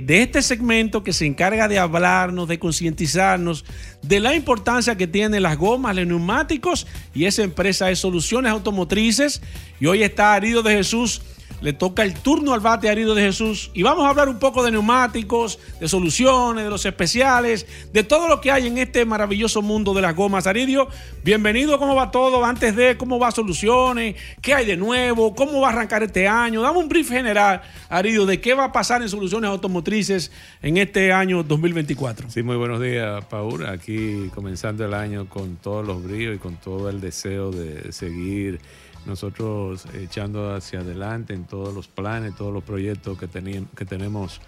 de, 0.06 0.22
este 0.22 0.40
segmento 0.42 1.02
que 1.02 1.12
se 1.12 1.26
encarga 1.26 1.68
de 1.68 1.78
hablarnos, 1.78 2.48
de 2.48 2.58
concientizarnos 2.58 3.64
de 4.02 4.20
la 4.20 4.34
importancia 4.34 4.96
que 4.96 5.06
tienen 5.06 5.42
las 5.42 5.56
gomas, 5.56 5.96
los 5.96 6.06
neumáticos 6.06 6.86
y 7.14 7.24
esa 7.24 7.42
empresa 7.42 7.90
es 7.90 7.98
Soluciones 7.98 8.52
Automotrices. 8.52 9.42
Y 9.80 9.86
hoy 9.86 10.02
está 10.02 10.34
Arido 10.34 10.62
de 10.62 10.76
Jesús 10.76 11.20
le 11.60 11.72
toca 11.72 12.02
el 12.02 12.14
turno 12.14 12.54
al 12.54 12.60
bate 12.60 12.88
Arido 12.88 13.14
de 13.14 13.22
Jesús 13.22 13.70
y 13.74 13.82
vamos 13.82 14.06
a 14.06 14.10
hablar 14.10 14.28
un 14.28 14.38
poco 14.38 14.62
de 14.62 14.70
neumáticos, 14.70 15.58
de 15.80 15.88
soluciones, 15.88 16.64
de 16.64 16.70
los 16.70 16.84
especiales, 16.86 17.66
de 17.92 18.04
todo 18.04 18.28
lo 18.28 18.40
que 18.40 18.50
hay 18.50 18.66
en 18.66 18.78
este 18.78 19.04
maravilloso 19.04 19.62
mundo 19.62 19.92
de 19.94 20.02
las 20.02 20.14
gomas. 20.14 20.46
Aridio, 20.46 20.88
bienvenido, 21.24 21.78
¿cómo 21.78 21.94
va 21.94 22.10
todo? 22.10 22.44
Antes 22.44 22.76
de 22.76 22.96
cómo 22.96 23.18
va 23.18 23.30
soluciones, 23.30 24.16
qué 24.40 24.54
hay 24.54 24.66
de 24.66 24.76
nuevo, 24.76 25.34
cómo 25.34 25.60
va 25.60 25.68
a 25.68 25.72
arrancar 25.72 26.02
este 26.02 26.28
año. 26.28 26.62
Dame 26.62 26.78
un 26.78 26.88
brief 26.88 27.08
general, 27.08 27.62
Aridio, 27.88 28.24
de 28.26 28.40
qué 28.40 28.54
va 28.54 28.64
a 28.64 28.72
pasar 28.72 29.02
en 29.02 29.08
soluciones 29.08 29.50
automotrices 29.50 30.30
en 30.62 30.76
este 30.76 31.12
año 31.12 31.42
2024. 31.42 32.30
Sí, 32.30 32.42
muy 32.42 32.56
buenos 32.56 32.80
días, 32.80 33.24
Paul. 33.24 33.66
Aquí 33.66 34.30
comenzando 34.34 34.84
el 34.84 34.94
año 34.94 35.28
con 35.28 35.56
todos 35.56 35.86
los 35.86 36.02
bríos 36.02 36.36
y 36.36 36.38
con 36.38 36.56
todo 36.56 36.88
el 36.88 37.00
deseo 37.00 37.50
de 37.50 37.92
seguir 37.92 38.60
nosotros 39.08 39.86
echando 39.94 40.54
hacia 40.54 40.80
adelante 40.80 41.34
en 41.34 41.44
todos 41.44 41.74
los 41.74 41.88
planes, 41.88 42.36
todos 42.36 42.52
los 42.52 42.62
proyectos 42.62 43.18
que, 43.18 43.28
que 43.76 43.84
tenemos 43.84 44.40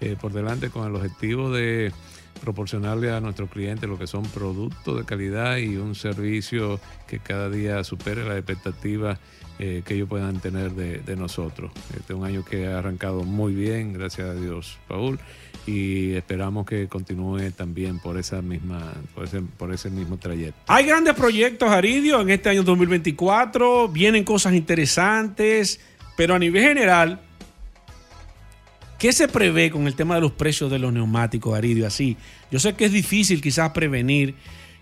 eh, 0.00 0.16
por 0.20 0.32
delante 0.32 0.70
con 0.70 0.86
el 0.86 0.94
objetivo 0.94 1.50
de 1.50 1.92
proporcionarle 2.40 3.12
a 3.12 3.20
nuestros 3.20 3.48
clientes 3.48 3.88
lo 3.88 3.98
que 3.98 4.06
son 4.06 4.24
productos 4.24 4.98
de 4.98 5.04
calidad 5.04 5.56
y 5.56 5.76
un 5.76 5.94
servicio 5.94 6.80
que 7.06 7.18
cada 7.18 7.48
día 7.48 7.82
supere 7.84 8.26
las 8.26 8.36
expectativas 8.36 9.18
eh, 9.58 9.82
que 9.84 9.94
ellos 9.94 10.08
puedan 10.08 10.40
tener 10.40 10.72
de, 10.72 11.16
nosotros. 11.16 11.70
Este 11.90 12.12
es 12.12 12.18
un 12.18 12.24
año 12.24 12.44
que 12.44 12.66
ha 12.66 12.78
arrancado 12.78 13.22
muy 13.22 13.54
bien, 13.54 13.92
gracias 13.92 14.28
a 14.28 14.34
Dios, 14.34 14.78
Paul 14.88 15.18
y 15.66 16.12
esperamos 16.12 16.64
que 16.64 16.86
continúe 16.86 17.50
también 17.50 17.98
por 17.98 18.18
esa 18.18 18.40
misma 18.40 18.92
por 19.16 19.24
ese, 19.24 19.40
por 19.40 19.72
ese 19.74 19.90
mismo 19.90 20.16
trayecto. 20.16 20.60
Hay 20.68 20.86
grandes 20.86 21.14
proyectos 21.14 21.68
Aridio 21.68 22.20
en 22.20 22.30
este 22.30 22.50
año 22.50 22.62
2024, 22.62 23.88
vienen 23.88 24.22
cosas 24.22 24.54
interesantes, 24.54 25.80
pero 26.16 26.36
a 26.36 26.38
nivel 26.38 26.62
general 26.62 27.20
¿Qué 28.98 29.12
se 29.12 29.28
prevé 29.28 29.70
con 29.70 29.86
el 29.86 29.94
tema 29.94 30.14
de 30.14 30.22
los 30.22 30.32
precios 30.32 30.70
de 30.70 30.78
los 30.78 30.90
neumáticos, 30.90 31.56
Aridio? 31.56 31.86
Así, 31.86 32.16
yo 32.50 32.58
sé 32.58 32.74
que 32.74 32.86
es 32.86 32.92
difícil 32.92 33.42
quizás 33.42 33.70
prevenir 33.72 34.34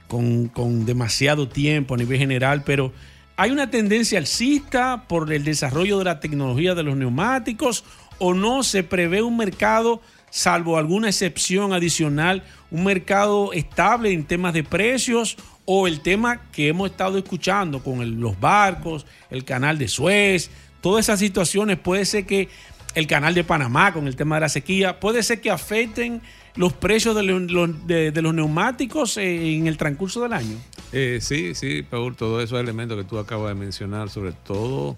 con, 0.06 0.46
con 0.48 0.86
demasiado 0.86 1.48
tiempo 1.48 1.94
a 1.94 1.96
nivel 1.96 2.18
general, 2.18 2.62
pero 2.64 2.92
¿hay 3.36 3.50
una 3.50 3.70
tendencia 3.70 4.18
alcista 4.18 5.04
por 5.08 5.32
el 5.32 5.44
desarrollo 5.44 5.98
de 5.98 6.04
la 6.04 6.20
tecnología 6.20 6.74
de 6.74 6.82
los 6.82 6.96
neumáticos 6.96 7.84
o 8.18 8.34
no 8.34 8.62
se 8.62 8.82
prevé 8.82 9.22
un 9.22 9.36
mercado 9.36 10.00
salvo 10.34 10.78
alguna 10.78 11.10
excepción 11.10 11.72
adicional, 11.72 12.42
un 12.72 12.82
mercado 12.82 13.52
estable 13.52 14.12
en 14.12 14.24
temas 14.24 14.52
de 14.52 14.64
precios 14.64 15.36
o 15.64 15.86
el 15.86 16.00
tema 16.00 16.50
que 16.50 16.66
hemos 16.66 16.90
estado 16.90 17.18
escuchando 17.18 17.84
con 17.84 18.20
los 18.20 18.40
barcos, 18.40 19.06
el 19.30 19.44
canal 19.44 19.78
de 19.78 19.86
Suez, 19.86 20.50
todas 20.80 21.04
esas 21.04 21.20
situaciones, 21.20 21.78
puede 21.78 22.04
ser 22.04 22.26
que 22.26 22.48
el 22.96 23.06
canal 23.06 23.32
de 23.32 23.44
Panamá 23.44 23.92
con 23.92 24.08
el 24.08 24.16
tema 24.16 24.34
de 24.36 24.40
la 24.40 24.48
sequía, 24.48 24.98
puede 24.98 25.22
ser 25.22 25.40
que 25.40 25.52
afecten 25.52 26.20
los 26.56 26.72
precios 26.72 27.16
de, 27.16 28.22
los 28.22 28.34
neumáticos 28.34 29.16
en 29.16 29.66
el 29.66 29.76
transcurso 29.76 30.22
del 30.22 30.32
año. 30.32 30.56
Eh, 30.92 31.18
sí, 31.20 31.54
sí, 31.54 31.82
Paul, 31.82 32.14
todos 32.14 32.44
esos 32.44 32.60
elementos 32.60 32.96
que 32.96 33.04
tú 33.04 33.18
acabas 33.18 33.48
de 33.48 33.60
mencionar, 33.60 34.10
sobre 34.10 34.32
todo 34.32 34.96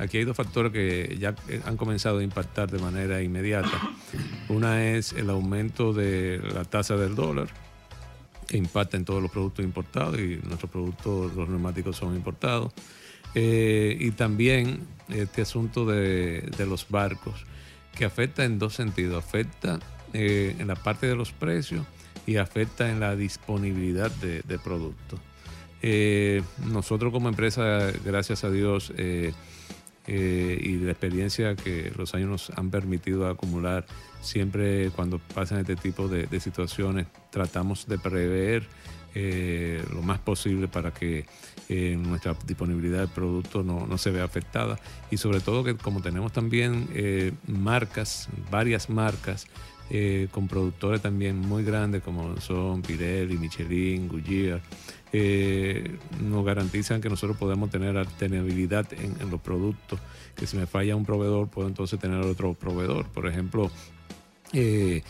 Aquí 0.00 0.16
hay 0.16 0.24
dos 0.24 0.36
factores 0.36 0.72
que 0.72 1.18
ya 1.20 1.34
han 1.66 1.76
comenzado 1.76 2.20
a 2.20 2.22
impactar 2.22 2.70
de 2.70 2.78
manera 2.78 3.20
inmediata. 3.20 3.70
Una 4.48 4.82
es 4.82 5.12
el 5.12 5.28
aumento 5.28 5.92
de 5.92 6.40
la 6.54 6.64
tasa 6.64 6.96
del 6.96 7.14
dólar, 7.14 7.48
que 8.46 8.56
impacta 8.56 8.96
en 8.96 9.04
todos 9.04 9.20
los 9.20 9.30
productos 9.30 9.62
importados 9.62 10.18
y 10.18 10.40
nuestros 10.42 10.70
productos, 10.70 11.34
los 11.34 11.50
neumáticos 11.50 11.96
son 11.98 12.16
importados. 12.16 12.72
Eh, 13.34 13.94
y 14.00 14.12
también 14.12 14.86
este 15.10 15.42
asunto 15.42 15.84
de, 15.84 16.50
los 16.66 16.88
barcos, 16.88 17.44
que 17.94 18.06
afecta 18.06 18.44
en 18.46 18.58
dos 18.58 18.72
sentidos. 18.72 19.22
Afecta 19.22 19.80
eh, 20.12 20.56
en 20.58 20.66
la 20.66 20.74
parte 20.74 21.06
de 21.06 21.14
los 21.14 21.30
precios 21.30 21.86
y 22.26 22.36
afecta 22.36 22.90
en 22.90 22.98
la 22.98 23.14
disponibilidad 23.14 24.10
de, 24.10 24.58
productos. 24.58 25.20
Eh, 25.82 26.42
nosotros 26.66 27.12
como 27.12 27.28
empresa, 27.28 27.92
gracias 28.04 28.42
a 28.42 28.50
Dios, 28.50 28.92
eh, 28.96 29.32
y 30.06 30.76
la 30.78 30.90
experiencia 30.90 31.54
que 31.54 31.92
los 31.96 32.14
años 32.14 32.28
nos 32.28 32.58
han 32.58 32.70
permitido 32.70 33.28
acumular, 33.28 33.86
siempre 34.20 34.90
cuando 34.90 35.20
pasan 35.32 35.60
este 35.60 35.76
tipo 35.76 36.08
de, 36.08 36.40
situaciones 36.40 37.06
tratamos 37.30 37.86
de 37.86 37.98
prever 37.98 38.66
lo 39.92 40.02
más 40.02 40.18
posible 40.18 40.66
para 40.66 40.92
que 40.92 41.26
nuestra 41.96 42.34
disponibilidad 42.46 43.00
de 43.00 43.08
producto 43.08 43.62
no, 43.62 43.86
no, 43.86 43.98
se 43.98 44.10
vea 44.10 44.24
afectada 44.24 44.80
y 45.12 45.18
sobre 45.18 45.40
todo 45.40 45.62
que 45.62 45.76
como 45.76 46.02
tenemos 46.02 46.32
también 46.32 46.88
marcas, 47.46 48.28
varias 48.50 48.90
marcas, 48.90 49.46
con 50.30 50.46
productores 50.46 51.02
también 51.02 51.36
muy 51.38 51.64
grandes 51.64 52.02
como 52.02 52.40
son 52.40 52.82
Pirelli, 52.82 53.36
Michelin, 53.36 54.08
Goodyear, 54.08 54.60
eh, 55.12 55.98
nos 56.20 56.44
garantizan 56.44 57.00
que 57.00 57.08
nosotros 57.08 57.36
podemos 57.36 57.70
tener 57.70 57.96
alternabilidad 57.96 58.86
en, 58.92 59.30
los 59.30 59.40
productos, 59.40 59.98
que 60.36 60.46
si 60.46 60.56
me 60.56 60.66
falla 60.66 60.94
un 60.94 61.04
proveedor 61.04 61.48
puedo 61.48 61.66
entonces 61.66 61.98
tener 61.98 62.20
otro 62.20 62.54
proveedor. 62.54 63.06
Por 63.06 63.26
ejemplo, 63.26 63.70
eh, 64.52 65.02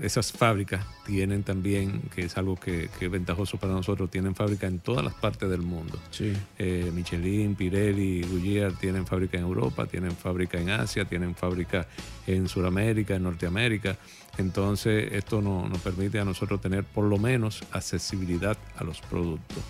esas 0.00 0.32
fábricas 0.32 0.84
tienen 1.04 1.42
también, 1.42 2.02
que 2.14 2.22
es 2.22 2.36
algo 2.36 2.56
que, 2.56 2.88
es 3.00 3.10
ventajoso 3.10 3.58
para 3.58 3.72
nosotros, 3.72 4.10
tienen 4.10 4.34
fábrica 4.34 4.66
en 4.66 4.78
todas 4.78 5.04
las 5.04 5.14
partes 5.14 5.48
del 5.48 5.62
mundo. 5.62 5.98
Eh, 6.58 6.90
Michelin, 6.94 7.54
Pirelli, 7.54 8.22
Goodyear 8.22 8.72
tienen 8.72 9.06
fábrica 9.06 9.38
en 9.38 9.44
Europa, 9.44 9.86
tienen 9.86 10.12
fábrica 10.12 10.58
en 10.58 10.70
Asia, 10.70 11.04
tienen 11.04 11.34
fábrica 11.34 11.86
en 12.26 12.48
Sudamérica, 12.48 13.14
en 13.16 13.24
Norteamérica. 13.24 13.96
Entonces, 14.38 15.12
esto 15.12 15.42
nos 15.42 15.78
permite 15.80 16.18
a 16.20 16.24
nosotros 16.24 16.60
tener 16.60 16.84
por 16.84 17.04
lo 17.04 17.18
menos 17.18 17.62
accesibilidad 17.72 18.56
a 18.76 18.84
los 18.84 19.00
productos. 19.00 19.62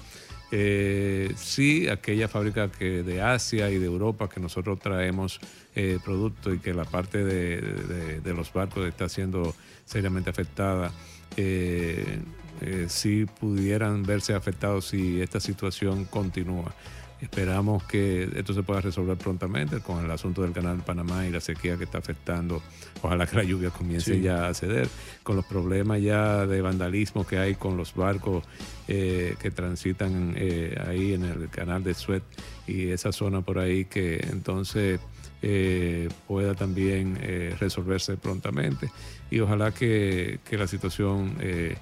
Eh, 0.53 1.32
sí, 1.36 1.88
aquella 1.88 2.26
fábrica 2.26 2.70
que 2.70 3.03
de 3.03 3.22
Asia 3.22 3.70
y 3.70 3.78
de 3.78 3.86
Europa 3.86 4.28
que 4.28 4.40
nosotros 4.40 4.80
traemos 4.80 5.40
eh, 5.76 5.98
productos 6.05 6.57
y 6.57 6.59
que 6.59 6.74
la 6.74 6.84
parte 6.84 7.24
de, 7.24 8.34
los 8.34 8.53
barcos 8.53 8.88
está 8.88 9.09
siendo 9.09 9.55
seriamente 9.84 10.28
afectada, 10.28 10.90
eh, 11.36 12.18
eh, 12.61 12.86
sí 12.88 13.24
pudieran 13.38 14.03
verse 14.03 14.34
afectados 14.34 14.86
si 14.86 15.20
esta 15.20 15.38
situación 15.38 16.07
continúa. 16.07 16.74
Esperamos 17.21 17.85
que 17.85 18.31
esto 18.35 18.55
se 18.55 18.62
pueda 18.62 18.81
resolver 18.81 19.16
prontamente 19.18 19.81
con 19.81 20.05
el 20.05 20.11
asunto 20.11 20.43
del 20.43 20.53
canal 20.53 20.79
de 20.79 20.83
Panamá 20.83 21.27
y 21.27 21.31
la 21.31 21.41
sequía 21.41 21.77
que 21.77 21.85
está 21.85 21.99
afectando. 21.99 22.62
Ojalá 23.03 23.27
que 23.27 23.37
la 23.37 23.45
lluvia 23.45 23.71
comience 23.71 24.21
ya 24.21 24.49
a 24.49 24.55
ceder. 24.55 24.89
Con 25.23 25.37
los 25.37 25.45
problemas 25.45 26.01
ya 26.01 26.47
de 26.47 26.62
vandalismo 26.62 27.27
que 27.27 27.39
hay 27.39 27.55
con 27.57 27.77
los 27.77 27.95
barcos 27.95 28.45
eh, 28.89 29.37
que 29.41 29.51
transitan 29.51 30.35
eh, 30.37 30.75
ahí 30.87 31.12
en 31.12 31.25
el 31.25 31.49
canal 31.51 31.85
de 31.85 31.95
Suez 31.95 32.23
y 32.66 32.89
esa 32.89 33.12
zona 33.12 33.43
por 33.43 33.59
ahí 33.59 33.85
que 33.85 34.16
entonces 34.31 35.01
eh, 35.43 36.09
pueda 36.27 36.55
también 36.55 37.18
resolverse 37.59 38.16
prontamente. 38.16 38.91
Y 39.31 39.41
ojalá 39.41 39.73
que, 39.73 40.41
que 40.49 40.59
la 40.59 40.66
situación 40.66 41.37
eh, 41.41 41.77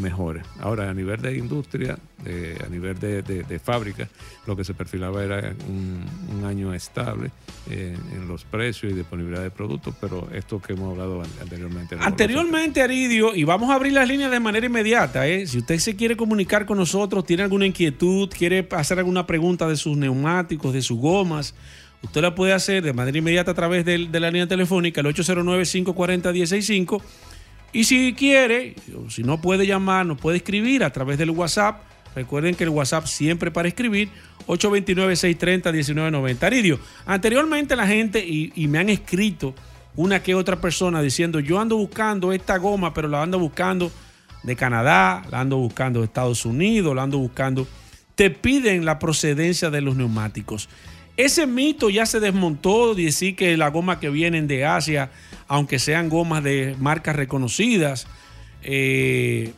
mejores. 0.00 0.44
Ahora, 0.60 0.90
a 0.90 0.94
nivel 0.94 1.22
de 1.22 1.36
industria, 1.38 1.98
a 2.24 2.68
nivel 2.68 2.98
de, 2.98 3.60
fábrica, 3.62 4.08
lo 4.46 4.56
que 4.56 4.64
se 4.64 4.74
perfilaba 4.74 5.24
era 5.24 5.54
un, 5.68 6.44
año 6.44 6.74
estable 6.74 7.30
eh, 7.70 7.96
en 8.12 8.26
los 8.26 8.44
precios 8.44 8.92
y 8.92 8.94
disponibilidad 8.94 9.42
de 9.42 9.50
productos, 9.50 9.94
pero 10.00 10.28
esto 10.32 10.60
que 10.60 10.72
hemos 10.72 10.92
hablado 10.92 11.22
anteriormente. 11.40 11.96
Anteriormente, 12.00 12.82
Aridio, 12.82 13.34
y 13.34 13.44
vamos 13.44 13.70
a 13.70 13.74
abrir 13.74 13.92
las 13.92 14.08
líneas 14.08 14.30
de 14.30 14.40
manera 14.40 14.66
inmediata. 14.66 15.26
¿eh? 15.26 15.46
Si 15.46 15.58
usted 15.58 15.78
se 15.78 15.96
quiere 15.96 16.16
comunicar 16.16 16.66
con 16.66 16.78
nosotros, 16.78 17.24
tiene 17.24 17.42
alguna 17.42 17.66
inquietud, 17.66 18.28
quiere 18.30 18.66
hacer 18.72 18.98
alguna 18.98 19.26
pregunta 19.26 19.68
de 19.68 19.76
sus 19.76 19.96
neumáticos, 19.96 20.72
de 20.72 20.82
sus 20.82 20.98
gomas, 20.98 21.54
usted 22.02 22.22
la 22.22 22.34
puede 22.34 22.52
hacer 22.52 22.82
de 22.82 22.92
manera 22.92 23.18
inmediata 23.18 23.52
a 23.52 23.54
través 23.54 23.84
de, 23.84 24.08
de 24.08 24.20
la 24.20 24.30
línea 24.30 24.46
telefónica, 24.46 25.00
el 25.00 25.06
809-540-165 25.08 27.02
y 27.72 27.84
si 27.84 28.14
quiere, 28.14 28.74
o 28.96 29.10
si 29.10 29.22
no 29.22 29.40
puede 29.40 29.66
llamar, 29.66 30.04
nos 30.06 30.18
puede 30.18 30.38
escribir 30.38 30.82
a 30.82 30.90
través 30.90 31.18
del 31.18 31.30
WhatsApp. 31.30 31.82
Recuerden 32.14 32.54
que 32.56 32.64
el 32.64 32.70
WhatsApp 32.70 33.06
siempre 33.06 33.52
para 33.52 33.68
escribir, 33.68 34.08
829-630-1990. 34.46 36.42
Aridio, 36.42 36.80
anteriormente 37.06 37.76
la 37.76 37.86
gente, 37.86 38.24
y, 38.26 38.66
me 38.66 38.78
han 38.78 38.88
escrito 38.88 39.54
una 39.94 40.22
que 40.22 40.34
otra 40.34 40.60
persona 40.60 41.00
diciendo, 41.02 41.38
yo 41.38 41.60
ando 41.60 41.76
buscando 41.76 42.32
esta 42.32 42.58
goma, 42.58 42.92
pero 42.92 43.06
la 43.06 43.22
ando 43.22 43.38
buscando 43.38 43.92
de 44.42 44.56
Canadá, 44.56 45.22
la 45.30 45.40
ando 45.40 45.58
buscando 45.58 46.00
de 46.00 46.06
Estados 46.06 46.44
Unidos, 46.44 46.96
la 46.96 47.02
ando 47.04 47.18
buscando. 47.18 47.68
Te 48.16 48.30
piden 48.30 48.84
la 48.84 48.98
procedencia 48.98 49.70
de 49.70 49.80
los 49.80 49.94
neumáticos. 49.94 50.68
Ese 51.16 51.46
mito 51.46 51.90
ya 51.90 52.06
se 52.06 52.20
desmontó 52.20 52.94
de 52.94 53.04
decir 53.04 53.36
que 53.36 53.56
las 53.56 53.72
gomas 53.72 53.98
que 53.98 54.08
vienen 54.08 54.46
de 54.46 54.64
Asia, 54.64 55.10
aunque 55.48 55.78
sean 55.78 56.08
gomas 56.08 56.42
de 56.42 56.76
marcas 56.78 57.16
reconocidas, 57.16 58.06
eh, 58.62 59.52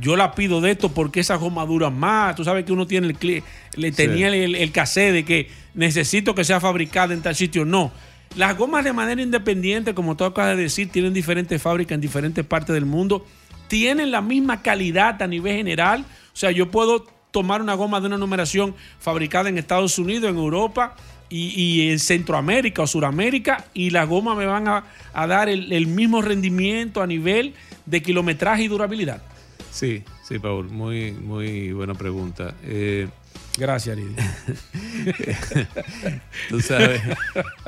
yo 0.00 0.16
la 0.16 0.34
pido 0.34 0.60
de 0.60 0.72
esto 0.72 0.92
porque 0.92 1.20
esas 1.20 1.40
gomas 1.40 1.68
duran 1.68 1.98
más. 1.98 2.34
Tú 2.36 2.44
sabes 2.44 2.64
que 2.64 2.72
uno 2.72 2.86
tiene 2.86 3.08
el 3.08 3.42
le 3.76 3.92
tenía 3.92 4.28
el, 4.28 4.54
el 4.54 4.72
cassé 4.72 5.12
de 5.12 5.24
que 5.24 5.48
necesito 5.74 6.34
que 6.34 6.44
sea 6.44 6.60
fabricada 6.60 7.14
en 7.14 7.22
tal 7.22 7.34
sitio. 7.34 7.64
No. 7.64 7.92
Las 8.34 8.56
gomas 8.56 8.84
de 8.84 8.92
manera 8.92 9.22
independiente, 9.22 9.94
como 9.94 10.16
tú 10.16 10.24
acabas 10.24 10.56
de 10.56 10.64
decir, 10.64 10.90
tienen 10.90 11.14
diferentes 11.14 11.60
fábricas 11.60 11.94
en 11.94 12.00
diferentes 12.00 12.44
partes 12.44 12.74
del 12.74 12.86
mundo. 12.86 13.24
Tienen 13.68 14.10
la 14.10 14.20
misma 14.20 14.62
calidad 14.62 15.20
a 15.22 15.26
nivel 15.26 15.56
general. 15.56 16.00
O 16.00 16.36
sea, 16.36 16.50
yo 16.50 16.70
puedo 16.70 17.06
tomar 17.36 17.60
una 17.60 17.74
goma 17.74 18.00
de 18.00 18.06
una 18.06 18.16
numeración 18.16 18.74
fabricada 18.98 19.50
en 19.50 19.58
Estados 19.58 19.98
Unidos, 19.98 20.30
en 20.30 20.38
Europa 20.38 20.96
y, 21.28 21.90
en 21.90 21.98
Centroamérica 21.98 22.80
o 22.80 22.86
Suramérica 22.86 23.66
y 23.74 23.90
las 23.90 24.08
gomas 24.08 24.38
me 24.38 24.46
van 24.46 24.66
a, 24.68 24.84
dar 25.26 25.50
el, 25.50 25.86
mismo 25.86 26.22
rendimiento 26.22 27.02
a 27.02 27.06
nivel 27.06 27.52
de 27.84 28.00
kilometraje 28.00 28.62
y 28.62 28.68
durabilidad. 28.68 29.20
Sí, 29.70 30.02
sí, 30.26 30.38
Paul, 30.38 30.70
muy, 30.70 31.12
muy 31.12 31.72
buena 31.72 31.92
pregunta. 31.92 32.54
Eh, 32.64 33.06
Gracias, 33.58 33.98
Lidia. 33.98 34.36
Tú 36.48 36.62
sabes 36.62 37.02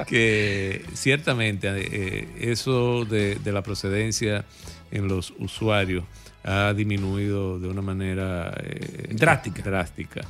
que 0.07 0.83
ciertamente 0.95 1.69
eh, 1.69 2.29
eso 2.41 3.05
de, 3.05 3.39
la 3.45 3.63
procedencia 3.63 4.47
en 4.91 5.09
los 5.09 5.35
usuarios 5.39 6.05
ha 6.49 6.73
disminuido 6.73 7.59
de 7.59 7.69
una 7.69 7.83
manera 7.83 8.53
eh, 8.63 9.09
drástica. 9.11 9.63
drástica. 9.63 10.23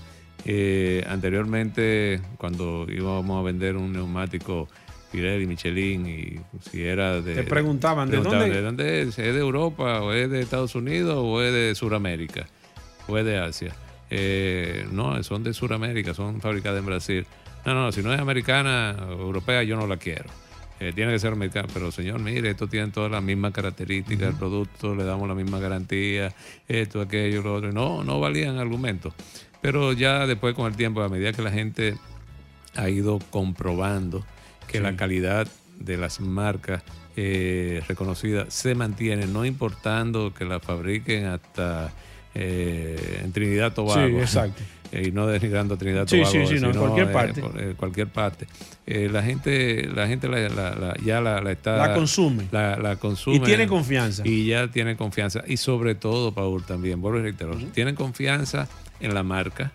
Eh, 0.44 1.04
anteriormente, 1.08 2.20
cuando 2.36 2.86
íbamos 2.88 3.38
a 3.38 3.42
vender 3.42 3.76
un 3.76 3.92
neumático 3.92 4.68
Pirelli, 5.12 5.46
Michelin, 5.46 6.06
y 6.06 6.40
si 6.68 6.82
era 6.82 7.20
de... 7.20 7.36
Te 7.36 7.44
preguntaban, 7.44 8.10
¿de 8.10 8.18
dónde? 8.18 8.50
¿de 8.50 8.62
dónde 8.62 9.02
es? 9.02 9.18
¿Es 9.18 9.34
de 9.34 9.40
Europa, 9.40 10.02
o 10.02 10.12
es 10.12 10.28
de 10.28 10.40
Estados 10.40 10.74
Unidos, 10.74 11.16
o 11.18 11.40
es 11.40 11.52
de 11.52 11.74
Sudamérica, 11.74 12.46
o 13.06 13.16
es 13.16 13.24
de 13.24 13.38
Asia? 13.38 13.74
Eh, 14.10 14.86
no, 14.90 15.22
son 15.22 15.44
de 15.44 15.54
Sudamérica, 15.54 16.14
son 16.14 16.40
fabricadas 16.40 16.80
en 16.80 16.86
Brasil. 16.86 17.26
No, 17.64 17.74
no, 17.74 17.92
si 17.92 18.02
no 18.02 18.12
es 18.12 18.20
americana 18.20 18.96
o 19.08 19.20
europea, 19.20 19.62
yo 19.62 19.76
no 19.76 19.86
la 19.86 19.96
quiero. 19.96 20.30
Eh, 20.80 20.92
tiene 20.94 21.12
que 21.12 21.18
ser 21.18 21.32
americana, 21.32 21.68
pero 21.72 21.90
señor, 21.90 22.20
mire, 22.20 22.50
esto 22.50 22.68
tiene 22.68 22.88
todas 22.88 23.10
las 23.10 23.22
mismas 23.22 23.52
características, 23.52 24.28
el 24.28 24.36
producto, 24.36 24.94
le 24.94 25.04
damos 25.04 25.28
la 25.28 25.34
misma 25.34 25.58
garantía, 25.58 26.32
esto, 26.68 27.00
aquello, 27.00 27.42
lo 27.42 27.54
otro. 27.56 27.72
No, 27.72 28.04
no 28.04 28.20
valían 28.20 28.58
argumentos. 28.58 29.12
Pero 29.60 29.92
ya 29.92 30.26
después 30.26 30.54
con 30.54 30.66
el 30.66 30.76
tiempo, 30.76 31.02
a 31.02 31.08
medida 31.08 31.32
que 31.32 31.42
la 31.42 31.50
gente 31.50 31.96
ha 32.76 32.88
ido 32.88 33.18
comprobando 33.30 34.24
que 34.68 34.80
la 34.80 34.94
calidad 34.96 35.48
de 35.80 35.96
las 35.96 36.20
marcas 36.20 36.82
eh, 37.16 37.82
reconocidas 37.88 38.54
se 38.54 38.76
mantiene, 38.76 39.26
no 39.26 39.44
importando 39.44 40.32
que 40.32 40.44
la 40.44 40.60
fabriquen 40.60 41.26
hasta 41.26 41.92
eh, 42.34 43.22
en 43.24 43.32
Trinidad 43.32 43.72
Tobago. 43.72 44.06
Sí, 44.06 44.14
exacto. 44.16 44.62
y 44.92 45.10
no 45.10 45.26
denigrando 45.26 45.76
Trinidad 45.76 46.06
Tobago, 46.06 46.30
sí, 46.30 46.46
sí, 46.46 46.54
no, 46.60 46.70
en 46.70 46.78
cualquier 46.78 47.12
parte. 47.12 47.42
cualquier 47.76 48.08
parte. 48.08 48.46
la 48.86 49.22
gente, 49.22 49.86
la 49.94 50.06
gente 50.06 50.28
ya 51.04 51.20
la, 51.20 51.50
está... 51.50 51.76
La 51.76 51.94
consume. 51.94 52.44
La, 52.50 52.96
consume. 52.96 53.36
Y 53.36 53.40
tiene 53.40 53.66
confianza. 53.66 54.22
Y 54.26 54.46
ya 54.46 54.68
tiene 54.68 54.96
confianza. 54.96 55.42
Y 55.46 55.58
sobre 55.58 55.94
todo, 55.94 56.32
Paul, 56.32 56.64
también, 56.64 57.00
vuelvo 57.00 57.18
a 57.18 57.22
reiterar, 57.22 57.56
tienen 57.74 57.94
confianza 57.94 58.68
en 59.00 59.14
la 59.14 59.22
marca, 59.22 59.72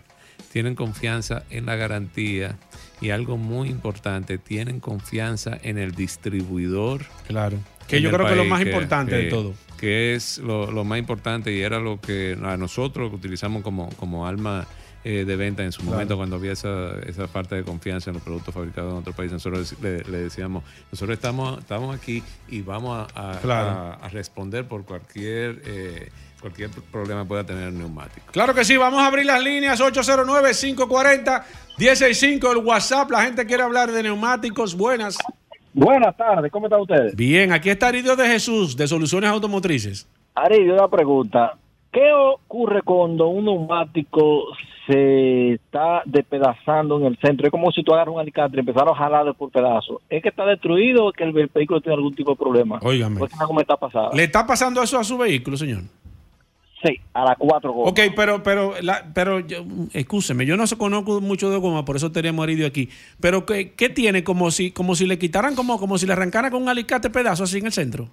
tienen 0.52 0.74
confianza 0.74 1.44
en 1.50 1.66
la 1.66 1.76
garantía 1.76 2.56
y 3.00 3.10
algo 3.10 3.36
muy 3.36 3.68
importante, 3.68 4.38
tienen 4.38 4.80
confianza 4.80 5.58
en 5.62 5.78
el 5.78 5.92
distribuidor. 5.92 7.02
Claro. 7.26 7.58
Que 7.86 8.00
yo 8.00 8.10
creo 8.10 8.26
que 8.26 8.32
es 8.32 8.38
lo 8.38 8.44
más 8.46 8.62
importante 8.62 9.14
de 9.14 9.24
todo. 9.24 9.54
Que 9.78 10.14
es 10.14 10.38
lo, 10.38 10.84
más 10.84 10.98
importante 10.98 11.52
y 11.52 11.60
era 11.60 11.78
lo 11.78 12.00
que 12.00 12.36
a 12.42 12.56
nosotros 12.56 13.12
utilizamos 13.12 13.62
como, 13.62 13.90
como 13.96 14.26
alma 14.26 14.66
eh, 15.04 15.24
de 15.26 15.36
venta 15.36 15.62
en 15.62 15.70
su 15.70 15.82
momento 15.82 16.16
cuando 16.16 16.36
había 16.36 16.52
esa, 16.52 16.98
esa 17.06 17.26
parte 17.26 17.56
de 17.56 17.62
confianza 17.62 18.08
en 18.08 18.14
los 18.14 18.22
productos 18.22 18.54
fabricados 18.54 18.92
en 18.92 18.98
otro 18.98 19.12
país. 19.12 19.30
Nosotros 19.30 19.76
le, 19.82 20.02
decíamos, 20.02 20.64
nosotros 20.90 21.14
estamos, 21.14 21.58
estamos 21.58 21.94
aquí 21.94 22.22
y 22.48 22.62
vamos 22.62 23.06
a, 23.14 23.98
a, 24.02 24.08
responder 24.08 24.66
por 24.66 24.84
cualquier... 24.84 25.60
Eh, 25.66 26.08
cualquier 26.40 26.70
problema 26.92 27.24
pueda 27.24 27.44
tener 27.44 27.68
el 27.68 27.78
neumático. 27.78 28.26
Claro 28.30 28.54
que 28.54 28.66
sí, 28.66 28.76
vamos 28.76 29.00
a 29.00 29.06
abrir 29.06 29.24
las 29.24 29.42
líneas 29.42 29.80
809-540-165, 29.80 32.50
el 32.50 32.58
WhatsApp, 32.58 33.10
la 33.10 33.22
gente 33.22 33.46
quiere 33.46 33.62
hablar 33.62 33.90
de 33.90 34.02
neumáticos, 34.02 34.76
buenas. 34.76 35.16
Buenas 35.72 36.14
tardes, 36.14 36.52
¿cómo 36.52 36.66
están 36.66 36.82
ustedes? 36.82 37.16
Bien, 37.16 37.50
aquí 37.50 37.70
está 37.70 37.86
Aridio 37.86 38.14
de 38.14 38.26
Jesús, 38.26 38.76
de 38.76 38.86
Soluciones 38.86 39.30
Automotrices. 39.30 40.06
Aridio, 40.34 40.74
una 40.74 40.88
pregunta. 40.88 41.56
¿Qué 41.94 42.12
ocurre 42.12 42.82
cuando 42.82 43.28
un 43.28 43.44
neumático 43.44 44.46
se 44.84 45.52
está 45.52 46.02
despedazando 46.04 46.98
en 46.98 47.06
el 47.06 47.18
centro? 47.18 47.46
Es 47.46 47.52
como 47.52 47.70
si 47.70 47.84
tú 47.84 47.94
agarras 47.94 48.12
un 48.12 48.20
alicate 48.20 48.56
y 48.56 48.58
empezaron 48.58 48.92
a 48.92 48.98
jalar 48.98 49.32
por 49.34 49.52
pedazos. 49.52 50.02
¿Es 50.10 50.20
que 50.20 50.30
está 50.30 50.44
destruido 50.44 51.06
o 51.06 51.12
que 51.12 51.22
el 51.22 51.32
vehículo 51.32 51.80
tiene 51.80 51.94
algún 51.94 52.12
tipo 52.12 52.32
de 52.32 52.36
problema? 52.36 52.80
Óigame. 52.82 53.20
¿Cómo 53.46 53.60
está 53.60 53.76
pasando? 53.76 54.10
¿Le 54.12 54.24
está 54.24 54.44
pasando 54.44 54.82
eso 54.82 54.98
a 54.98 55.04
su 55.04 55.16
vehículo, 55.16 55.56
señor? 55.56 55.82
Sí, 56.82 57.00
a 57.12 57.26
las 57.26 57.38
cuatro 57.38 57.72
gomas. 57.72 57.92
Ok, 57.92 58.00
pero, 58.16 58.42
pero, 58.42 58.74
la, 58.82 59.04
pero 59.14 59.38
yo, 59.38 59.64
escúcheme, 59.92 60.46
yo 60.46 60.56
no 60.56 60.64
conozco 60.76 61.20
mucho 61.20 61.48
de 61.48 61.58
goma, 61.58 61.84
por 61.84 61.94
eso 61.94 62.10
tenemos 62.10 62.42
Aridio 62.42 62.66
aquí. 62.66 62.88
Pero 63.20 63.46
¿qué, 63.46 63.72
qué 63.72 63.88
tiene? 63.88 64.24
Como 64.24 64.50
si, 64.50 64.72
como 64.72 64.96
si 64.96 65.06
le 65.06 65.16
quitaran, 65.16 65.54
como, 65.54 65.78
como 65.78 65.96
si 65.96 66.06
le 66.06 66.12
arrancaran 66.14 66.50
con 66.50 66.60
un 66.60 66.68
alicate 66.68 67.08
pedazo 67.08 67.44
así 67.44 67.58
en 67.58 67.66
el 67.66 67.72
centro. 67.72 68.08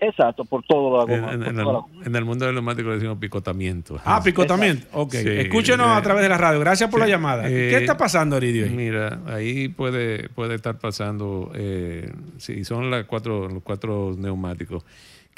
Exacto, 0.00 0.44
por 0.44 0.62
todo 0.62 0.98
la 0.98 1.04
goma. 1.04 1.32
En, 1.32 2.14
el, 2.14 2.24
mundo 2.24 2.46
del 2.46 2.54
neumático 2.54 2.88
le 2.88 2.96
decimos 2.96 3.18
picotamiento. 3.18 4.00
Ah, 4.04 4.22
picotamiento. 4.22 4.86
Ok. 4.92 5.14
Escúchenos 5.14 5.88
a 5.88 6.00
través 6.02 6.22
de 6.22 6.28
la 6.28 6.38
radio. 6.38 6.60
Gracias 6.60 6.88
por 6.88 7.00
la 7.00 7.08
llamada. 7.08 7.48
¿Qué 7.48 7.76
está 7.76 7.96
pasando, 7.96 8.36
Aridio? 8.36 8.68
Mira, 8.68 9.20
ahí 9.26 9.68
puede, 9.68 10.28
puede 10.28 10.54
estar 10.54 10.78
pasando, 10.78 11.50
eh, 11.54 12.12
si 12.36 12.64
son 12.64 12.90
las 12.90 13.06
cuatro, 13.06 13.48
los 13.48 13.62
cuatro 13.62 14.14
neumáticos 14.16 14.84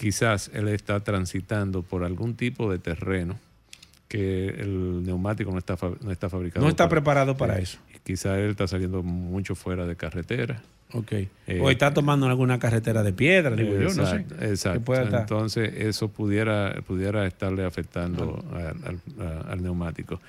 quizás 0.01 0.51
él 0.55 0.69
está 0.69 1.01
transitando 1.01 1.83
por 1.83 2.05
algún 2.05 2.35
tipo 2.35 2.73
de 2.73 2.79
terreno 2.79 3.39
que 4.09 4.49
el 4.49 5.05
neumático 5.05 5.53
no 5.53 5.59
está, 5.59 5.77
no 6.01 6.11
está 6.11 6.31
fabricado. 6.31 6.65
No 6.65 6.71
está 6.71 6.89
preparado 6.89 7.37
para 7.37 7.59
eso. 7.59 7.79
Quizás 8.03 8.39
él 8.39 8.51
está 8.51 8.67
saliendo 8.67 9.03
mucho 9.03 9.55
fuera 9.55 9.85
de 9.85 9.97
carretera. 9.97 10.63
Ok. 10.93 11.13
Eh, 11.13 11.61
o 11.61 11.71
está 11.71 11.93
tomando 11.93 12.27
alguna 12.27 12.59
carretera 12.59 13.03
de 13.03 13.13
piedra, 13.13 13.55
digo 13.55 13.75
yo, 13.75 13.95
no 13.95 14.07
sé. 14.07 14.25
Exacto. 14.41 14.95
Entonces, 14.95 15.73
eso 15.77 16.09
pudiera, 16.09 16.75
pudiera 16.87 17.27
estarle 17.27 17.65
afectando 17.65 18.45
al, 19.49 19.63
neumático. 19.63 20.21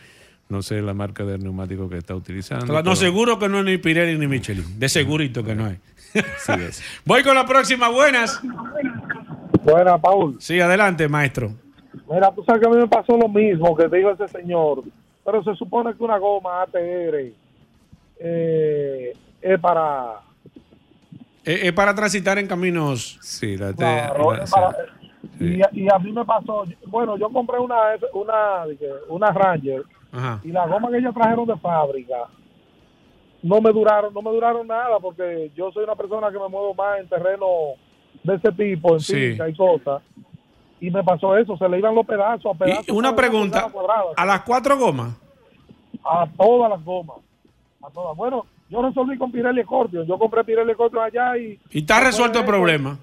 No 0.49 0.61
sé 0.61 0.81
la 0.81 0.93
marca 0.93 1.23
del 1.23 1.43
neumático 1.43 1.89
que 1.89 1.97
está 1.97 2.13
utilizando. 2.13 2.81
No, 2.81 2.95
seguro 2.95 3.39
que 3.39 3.47
no 3.47 3.59
es 3.59 3.65
ni 3.65 3.77
Pirelli 3.77 4.17
ni 4.17 4.27
Michelin. 4.27 4.79
De 4.79 4.89
segurito 4.89 5.43
que 5.43 5.55
no 5.55 5.67
es. 5.67 5.77
Sí 6.13 6.51
es. 6.59 6.83
Voy 7.05 7.23
con 7.23 7.35
la 7.35 7.45
próxima. 7.45 7.89
Buenas. 7.89 8.41
Buena, 9.63 9.97
Paul. 9.97 10.35
Sí, 10.39 10.59
adelante, 10.59 11.07
maestro. 11.07 11.53
Mira, 12.09 12.31
tú 12.33 12.43
sabes 12.43 12.61
que 12.61 12.67
a 12.67 12.71
mí 12.71 12.77
me 12.77 12.87
pasó 12.87 13.15
lo 13.15 13.29
mismo 13.29 13.75
que 13.75 13.87
dijo 13.87 14.11
ese 14.11 14.27
señor, 14.27 14.83
pero 15.23 15.43
se 15.43 15.55
supone 15.55 15.95
que 15.95 16.03
una 16.03 16.17
goma 16.17 16.63
ATR 16.63 17.31
eh, 18.19 19.13
es 19.41 19.59
para... 19.59 20.19
Es, 21.43 21.71
para 21.73 21.95
transitar 21.95 22.37
en 22.37 22.47
caminos. 22.47 23.17
Sí, 23.21 23.57
la 23.57 23.69
ATR. 23.69 24.45
y, 25.39 25.89
a 25.89 25.99
mí 25.99 26.11
me 26.11 26.25
pasó, 26.25 26.65
bueno, 26.87 27.17
yo 27.17 27.29
compré 27.29 27.59
una 27.59 27.75
una, 28.13 28.65
una 29.09 29.31
Ranger 29.31 29.83
y 30.43 30.51
la 30.51 30.67
goma 30.67 30.89
que 30.91 30.97
ellos 30.97 31.13
trajeron 31.13 31.47
de 31.47 31.55
fábrica 31.57 32.27
no 33.43 33.59
me 33.59 33.71
duraron, 33.71 34.13
no 34.13 34.21
me 34.21 34.31
duraron 34.31 34.67
nada 34.67 34.99
porque 34.99 35.51
yo 35.55 35.71
soy 35.71 35.83
una 35.83 35.95
persona 35.95 36.31
que 36.31 36.37
me 36.37 36.47
muevo 36.47 36.73
más 36.73 36.99
en 36.99 37.07
terreno 37.07 37.45
de 38.23 38.35
ese 38.35 38.51
tipo, 38.51 38.93
en 38.93 38.99
sí. 38.99 39.37
y 39.47 39.55
cosas. 39.55 40.01
Y 40.79 40.89
me 40.89 41.03
pasó 41.03 41.37
eso, 41.37 41.57
se 41.57 41.69
le 41.69 41.79
iban 41.79 41.95
los 41.95 42.05
pedazos 42.05 42.55
a 42.55 42.57
pedazos. 42.57 42.89
una 42.89 43.15
pregunta, 43.15 43.71
¿a 44.15 44.25
las 44.25 44.41
cuatro 44.41 44.77
gomas? 44.77 45.15
A 46.03 46.27
todas 46.37 46.71
las 46.71 46.83
gomas. 46.83 47.17
A 47.83 47.89
todas. 47.89 48.15
Bueno, 48.17 48.45
yo 48.71 48.81
resolví 48.81 49.17
con 49.17 49.31
Pirelli 49.31 49.63
Scorpion. 49.63 50.07
Yo 50.07 50.17
compré 50.17 50.43
Pirelli 50.43 50.73
Scorpion 50.73 51.03
allá 51.03 51.37
y... 51.37 51.59
¿Y 51.71 51.79
está 51.79 51.99
resuelto 51.99 52.39
el 52.39 52.45
problema? 52.45 52.97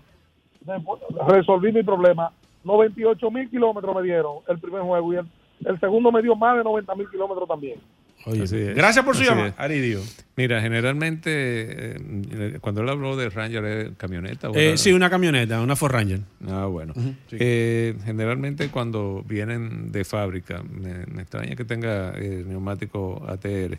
Resolví 1.29 1.73
mi 1.73 1.83
problema. 1.83 2.33
98 2.65 3.31
mil 3.31 3.49
kilómetros 3.49 3.95
me 3.95 4.03
dieron 4.03 4.39
el 4.49 4.59
primer 4.59 4.83
juego 4.83 5.13
y 5.13 5.17
el, 5.17 5.27
el 5.67 5.79
segundo 5.79 6.11
me 6.11 6.23
dio 6.23 6.35
más 6.35 6.57
de 6.57 6.65
90 6.65 6.95
mil 6.95 7.09
kilómetros 7.09 7.47
también. 7.47 7.79
Oye, 8.25 8.75
Gracias 8.75 9.05
por 9.05 9.17
su 9.17 9.23
llamada, 9.23 9.55
Aridio. 9.57 10.01
Mira, 10.37 10.61
generalmente, 10.61 11.31
eh, 11.33 12.59
cuando 12.61 12.83
él 12.83 12.89
habló 12.89 13.17
de 13.17 13.31
Ranger, 13.31 13.65
¿es 13.65 13.97
camioneta? 13.97 14.51
Eh, 14.55 14.77
sí, 14.77 14.93
una 14.93 15.09
camioneta, 15.09 15.61
una 15.61 15.77
Ford 15.77 15.93
Ranger. 15.93 16.21
Ah, 16.49 16.67
bueno. 16.67 16.95
Eh, 17.31 17.95
generalmente 18.05 18.71
cuando 18.71 19.23
vienen 19.27 19.93
de 19.93 20.05
fábrica, 20.05 20.63
me, 20.63 21.03
extraña 21.23 21.55
que 21.55 21.65
tenga 21.65 22.13
neumático 22.13 23.25
ATR, 23.27 23.79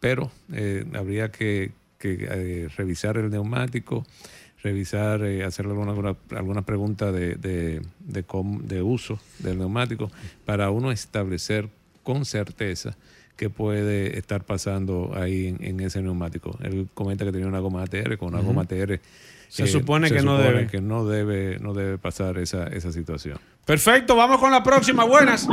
pero 0.00 0.30
habría 0.94 1.30
que, 1.30 1.72
revisar 2.76 3.16
el 3.16 3.30
neumático, 3.30 4.06
revisar, 4.62 5.22
hacerle 5.44 5.72
alguna, 5.72 6.16
alguna, 6.30 6.62
pregunta 6.62 7.12
de, 7.12 7.34
de, 7.34 7.82
de, 8.00 8.24
de 8.62 8.82
uso 8.82 9.18
del 9.38 9.58
neumático 9.58 10.10
para 10.44 10.70
uno 10.70 10.92
establecer 10.92 11.68
con 12.02 12.24
certeza 12.24 12.96
que 13.36 13.50
puede 13.50 14.16
estar 14.18 14.44
pasando 14.44 15.12
ahí 15.16 15.56
en, 15.58 15.80
ese 15.80 16.00
neumático. 16.02 16.56
Él 16.62 16.88
comenta 16.94 17.24
que 17.24 17.32
tenía 17.32 17.48
una 17.48 17.58
goma 17.58 17.82
ATR, 17.82 18.16
con 18.16 18.34
una 18.34 18.42
goma 18.42 18.62
ATR 18.62 19.00
se 19.48 19.68
supone, 19.68 20.10
que, 20.10 20.22
no 20.22 20.36
debe. 20.36 20.66
que 20.66 20.80
no 20.80 21.06
debe. 21.06 21.58
no 21.60 21.74
debe 21.74 21.96
pasar 21.96 22.38
esa, 22.38 22.66
esa 22.66 22.90
situación. 22.90 23.38
Perfecto, 23.64 24.16
vamos 24.16 24.38
con 24.38 24.50
la 24.50 24.64
próxima. 24.64 25.04
Buenas. 25.04 25.46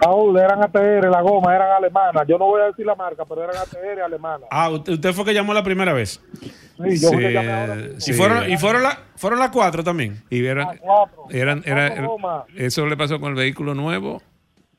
Raúl, 0.00 0.38
eran 0.38 0.62
ATR, 0.62 1.08
la 1.10 1.20
goma 1.22 1.54
eran 1.54 1.70
alemanas. 1.72 2.26
Yo 2.28 2.38
no 2.38 2.46
voy 2.46 2.62
a 2.62 2.66
decir 2.66 2.84
la 2.86 2.94
marca, 2.94 3.24
pero 3.24 3.44
eran 3.44 3.56
ATR 3.56 4.02
alemanas. 4.02 4.48
Ah, 4.50 4.70
usted 4.70 5.12
fue 5.12 5.24
que 5.24 5.34
llamó 5.34 5.54
la 5.54 5.62
primera 5.62 5.92
vez. 5.92 6.20
Sí, 6.40 7.00
yo 7.00 7.08
fui 7.08 7.22
que 7.22 7.32
llamé 7.32 7.52
ahora. 7.52 7.76
¿Y 8.06 8.12
fueron, 8.12 8.50
y 8.50 8.56
fueron, 8.56 8.82
la, 8.82 8.98
fueron 9.16 9.38
las 9.38 9.50
cuatro 9.50 9.82
también? 9.82 10.22
Y 10.30 10.40
vieron, 10.40 10.68
cuatro. 10.80 11.24
Eran, 11.30 11.62
era, 11.64 11.94
¿Eso 12.54 12.86
le 12.86 12.96
pasó 12.96 13.18
con 13.20 13.30
el 13.30 13.36
vehículo 13.36 13.74
nuevo? 13.74 14.22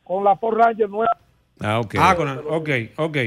Con 0.04 0.24
la 0.24 0.36
Ford 0.36 0.58
Ranger 0.58 0.90
nueva 0.90 1.18
Ah, 1.60 1.80
ok. 1.80 1.96
Ah, 1.98 2.16
con, 2.16 2.30
ok, 2.50 2.70
ok. 2.98 3.18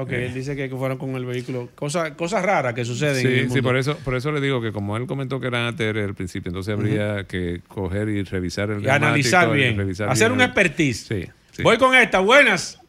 Ok, 0.00 0.12
él 0.12 0.32
dice 0.32 0.54
que 0.54 0.68
fueron 0.68 0.96
con 0.96 1.16
el 1.16 1.26
vehículo. 1.26 1.70
Cosas 1.74 2.12
cosas 2.12 2.44
raras 2.44 2.72
que 2.72 2.84
suceden. 2.84 3.16
Sí, 3.16 3.38
en 3.40 3.50
sí, 3.50 3.60
por 3.60 3.76
eso, 3.76 3.96
por 4.04 4.14
eso 4.14 4.30
le 4.30 4.40
digo 4.40 4.60
que 4.60 4.70
como 4.70 4.96
él 4.96 5.06
comentó 5.06 5.40
que 5.40 5.48
eran 5.48 5.66
ATR 5.66 5.98
al 5.98 6.14
principio, 6.14 6.50
entonces 6.50 6.72
habría 6.72 7.24
que 7.24 7.62
coger 7.66 8.08
y 8.08 8.22
revisar 8.22 8.70
el 8.70 8.84
Y 8.84 8.88
analizar 8.88 9.50
bien. 9.50 9.80
Hacer 10.06 10.30
un 10.30 10.40
expertise. 10.40 11.06
Sí, 11.50 11.62
Voy 11.64 11.78
con 11.78 11.96
esta, 11.96 12.20
buenas. 12.20 12.80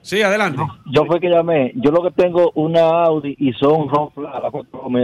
Sí, 0.00 0.22
adelante. 0.22 0.62
Yo 0.86 1.04
fue 1.04 1.20
que 1.20 1.28
llamé. 1.28 1.72
Yo 1.74 1.90
lo 1.90 2.02
que 2.02 2.10
tengo 2.12 2.52
una 2.54 2.80
Audi 3.04 3.36
y 3.38 3.52
son 3.52 3.86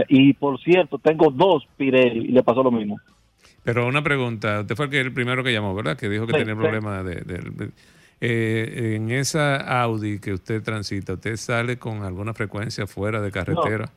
Y 0.09 0.33
por 0.33 0.59
cierto, 0.59 0.97
tengo 0.97 1.29
dos 1.29 1.67
Pirelli 1.77 2.29
y 2.29 2.31
le 2.31 2.41
pasó 2.41 2.63
lo 2.63 2.71
mismo. 2.71 2.99
Pero 3.63 3.85
una 3.85 4.01
pregunta, 4.01 4.61
usted 4.61 4.75
fue 4.75 4.85
el, 4.85 4.91
que, 4.91 5.01
el 5.01 5.13
primero 5.13 5.43
que 5.43 5.53
llamó, 5.53 5.75
¿verdad? 5.75 5.97
Que 5.97 6.09
dijo 6.09 6.25
que 6.25 6.33
tenía 6.33 6.55
problemas 6.55 7.05
de... 7.05 7.71
Eh, 8.19 8.95
en 8.95 9.11
esa 9.11 9.57
Audi 9.81 10.19
que 10.19 10.33
usted 10.33 10.63
transita, 10.63 11.13
¿usted 11.13 11.37
sale 11.37 11.77
con 11.77 12.03
alguna 12.03 12.33
frecuencia 12.33 12.87
fuera 12.87 13.21
de 13.21 13.31
carretera? 13.31 13.91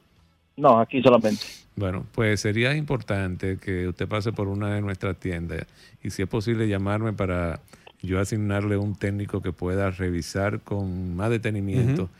No, 0.56 0.78
aquí 0.78 1.02
solamente. 1.02 1.42
Bueno, 1.76 2.04
pues 2.12 2.40
sería 2.40 2.74
importante 2.76 3.56
que 3.56 3.88
usted 3.88 4.06
pase 4.06 4.32
por 4.32 4.48
una 4.48 4.74
de 4.74 4.82
nuestras 4.82 5.16
tiendas 5.16 5.64
y 6.02 6.10
si 6.10 6.22
es 6.22 6.28
posible 6.28 6.68
llamarme 6.68 7.14
para 7.14 7.60
yo 8.02 8.20
asignarle 8.20 8.76
un 8.76 8.94
técnico 8.94 9.40
que 9.40 9.52
pueda 9.52 9.90
revisar 9.90 10.60
con 10.60 11.16
más 11.16 11.30
detenimiento 11.30 12.10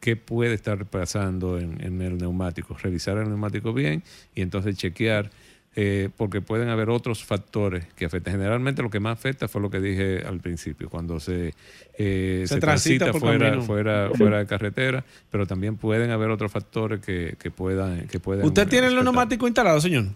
qué 0.00 0.16
puede 0.16 0.54
estar 0.54 0.84
pasando 0.86 1.58
en, 1.58 1.82
en, 1.82 2.02
el 2.02 2.18
neumático, 2.18 2.76
revisar 2.76 3.18
el 3.18 3.28
neumático 3.28 3.72
bien 3.72 4.02
y 4.34 4.42
entonces 4.42 4.76
chequear 4.76 5.30
eh, 5.76 6.08
porque 6.16 6.40
pueden 6.40 6.68
haber 6.68 6.88
otros 6.88 7.24
factores 7.24 7.86
que 7.96 8.04
afectan. 8.04 8.34
Generalmente 8.34 8.82
lo 8.82 8.90
que 8.90 9.00
más 9.00 9.18
afecta 9.18 9.48
fue 9.48 9.60
lo 9.60 9.70
que 9.70 9.80
dije 9.80 10.22
al 10.26 10.40
principio, 10.40 10.88
cuando 10.88 11.18
se, 11.18 11.54
eh, 11.98 12.44
se, 12.46 12.60
transita, 12.60 13.12
fuera, 13.12 13.60
fuera, 13.60 14.10
fuera 14.14 14.38
de 14.38 14.46
carretera, 14.46 15.04
pero 15.30 15.46
también 15.46 15.76
pueden 15.76 16.10
haber 16.10 16.30
otros 16.30 16.52
factores 16.52 17.00
que, 17.00 17.36
que 17.38 17.50
puedan, 17.50 18.06
que 18.06 18.20
pueden... 18.20 18.44
¿Usted 18.44 18.68
tiene 18.68 18.86
el 18.86 19.02
neumático 19.02 19.46
instalado, 19.48 19.80
señor? 19.80 20.06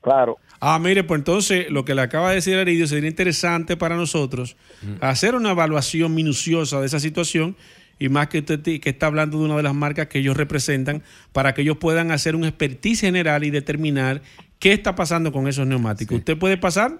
Claro. 0.00 0.36
Ah, 0.60 0.78
mire, 0.78 1.04
pues 1.04 1.20
entonces 1.20 1.70
lo 1.70 1.84
que 1.84 1.94
le 1.94 2.02
acaba 2.02 2.30
de 2.30 2.36
decir 2.36 2.56
Aridio 2.56 2.86
sería 2.86 3.08
interesante 3.08 3.76
para 3.76 3.96
nosotros 3.96 4.56
hacer 5.00 5.34
una 5.34 5.52
evaluación 5.52 6.14
minuciosa 6.14 6.80
de 6.80 6.86
esa 6.86 6.98
situación 6.98 7.56
y 7.98 8.08
más 8.08 8.28
que 8.28 8.38
usted 8.38 8.62
que 8.62 8.90
está 8.90 9.06
hablando 9.06 9.38
de 9.38 9.44
una 9.44 9.56
de 9.56 9.62
las 9.62 9.74
marcas 9.74 10.06
que 10.06 10.18
ellos 10.20 10.36
representan 10.36 11.02
para 11.32 11.54
que 11.54 11.62
ellos 11.62 11.78
puedan 11.78 12.10
hacer 12.10 12.36
un 12.36 12.44
expertise 12.44 13.00
general 13.00 13.44
y 13.44 13.50
determinar 13.50 14.22
¿Qué 14.58 14.72
está 14.72 14.94
pasando 14.94 15.30
con 15.32 15.46
esos 15.48 15.66
neumáticos? 15.66 16.18
¿Usted 16.18 16.38
puede 16.38 16.56
pasar? 16.56 16.98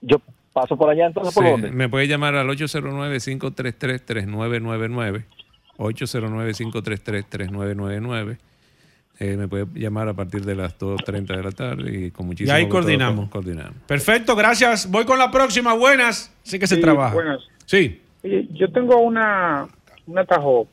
Yo 0.00 0.20
paso 0.52 0.76
por 0.76 0.90
allá, 0.90 1.06
entonces, 1.06 1.34
¿por 1.34 1.44
dónde? 1.44 1.70
Me 1.70 1.88
puede 1.88 2.08
llamar 2.08 2.34
al 2.34 2.48
809-533-3999. 2.48 5.24
809-533-3999. 5.78 8.38
Eh, 9.18 9.36
me 9.38 9.48
puede 9.48 9.66
llamar 9.74 10.08
a 10.08 10.14
partir 10.14 10.44
de 10.44 10.54
las 10.54 10.78
2.30 10.78 11.36
de 11.36 11.42
la 11.42 11.50
tarde 11.50 12.06
y 12.06 12.10
con 12.10 12.26
muchísimo 12.26 12.54
Y 12.54 12.60
ahí 12.60 12.68
coordinamos. 12.68 13.30
coordinamos. 13.30 13.72
Perfecto, 13.86 14.36
gracias. 14.36 14.90
Voy 14.90 15.06
con 15.06 15.18
la 15.18 15.30
próxima. 15.30 15.72
Buenas. 15.72 16.30
Sí 16.42 16.58
que 16.58 16.66
se 16.66 16.76
trabaja. 16.76 17.14
Buenas. 17.14 17.40
Sí. 17.64 18.02
Yo 18.52 18.70
tengo 18.72 18.98
una, 18.98 19.66
una 20.06 20.24
Tahoe 20.26 20.66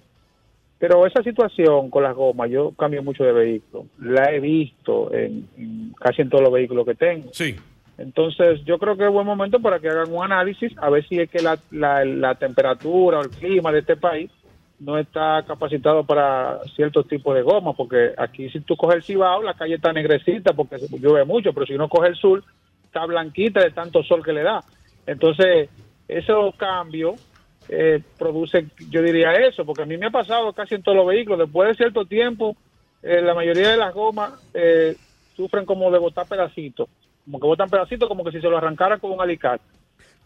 pero 0.83 1.07
esa 1.07 1.23
situación 1.23 1.89
con 1.89 2.03
las 2.03 2.13
gomas, 2.13 2.51
yo 2.51 2.71
cambio 2.71 3.01
mucho 3.01 3.23
de 3.23 3.31
vehículo. 3.31 3.85
La 4.01 4.33
he 4.33 4.41
visto 4.41 5.13
en, 5.13 5.93
casi 5.97 6.23
en 6.23 6.29
todos 6.29 6.43
los 6.43 6.51
vehículos 6.51 6.85
que 6.85 6.93
tengo. 6.93 7.29
Sí. 7.31 7.55
Entonces, 7.97 8.65
yo 8.65 8.77
creo 8.77 8.97
que 8.97 9.05
es 9.05 9.09
buen 9.09 9.25
momento 9.25 9.61
para 9.61 9.79
que 9.79 9.87
hagan 9.87 10.11
un 10.11 10.25
análisis 10.25 10.73
a 10.79 10.89
ver 10.89 11.07
si 11.07 11.21
es 11.21 11.29
que 11.29 11.41
la, 11.41 11.57
la, 11.71 12.35
temperatura 12.35 13.19
o 13.19 13.21
el 13.21 13.29
clima 13.29 13.71
de 13.71 13.79
este 13.79 13.95
país 13.95 14.29
no 14.77 14.97
está 14.97 15.45
capacitado 15.47 16.03
para 16.03 16.59
ciertos 16.75 17.07
tipos 17.07 17.33
de 17.33 17.43
goma, 17.43 17.71
porque 17.71 18.11
aquí 18.17 18.49
si 18.49 18.59
tú 18.59 18.75
coges 18.75 18.97
el 18.97 19.03
Cibao, 19.03 19.41
la 19.41 19.53
calle 19.53 19.75
está 19.75 19.93
negrecita 19.93 20.51
porque 20.51 20.75
llueve 20.99 21.23
mucho, 21.23 21.53
pero 21.53 21.65
si 21.65 21.75
uno 21.75 21.87
coge 21.87 22.09
el 22.09 22.15
sur, 22.15 22.43
está 22.83 23.05
blanquita 23.05 23.61
de 23.61 23.71
tanto 23.71 24.03
sol 24.03 24.21
que 24.21 24.33
le 24.33 24.43
da. 24.43 24.61
Entonces, 25.07 25.69
esos 26.09 26.53
cambios 26.55 27.21
eh, 27.69 28.01
produce, 28.17 28.65
yo 28.89 29.01
diría 29.01 29.31
eso, 29.33 29.65
porque 29.65 29.83
a 29.83 29.85
mí 29.85 29.97
me 29.97 30.07
ha 30.07 30.11
pasado 30.11 30.53
casi 30.53 30.75
en 30.75 30.83
todos 30.83 30.97
los 30.97 31.07
vehículos, 31.07 31.39
después 31.39 31.69
de 31.69 31.75
cierto 31.75 32.05
tiempo, 32.05 32.55
eh, 33.01 33.21
la 33.21 33.33
mayoría 33.33 33.69
de 33.69 33.77
las 33.77 33.93
gomas 33.93 34.33
eh, 34.53 34.95
sufren 35.35 35.65
como 35.65 35.89
de 35.91 35.99
botar 35.99 36.27
pedacitos, 36.27 36.87
como 37.25 37.39
que 37.39 37.47
botan 37.47 37.69
pedacitos 37.69 38.07
como 38.07 38.23
que 38.23 38.31
si 38.31 38.41
se 38.41 38.49
lo 38.49 38.57
arrancara 38.57 38.97
con 38.97 39.11
un 39.11 39.21
alicate. 39.21 39.63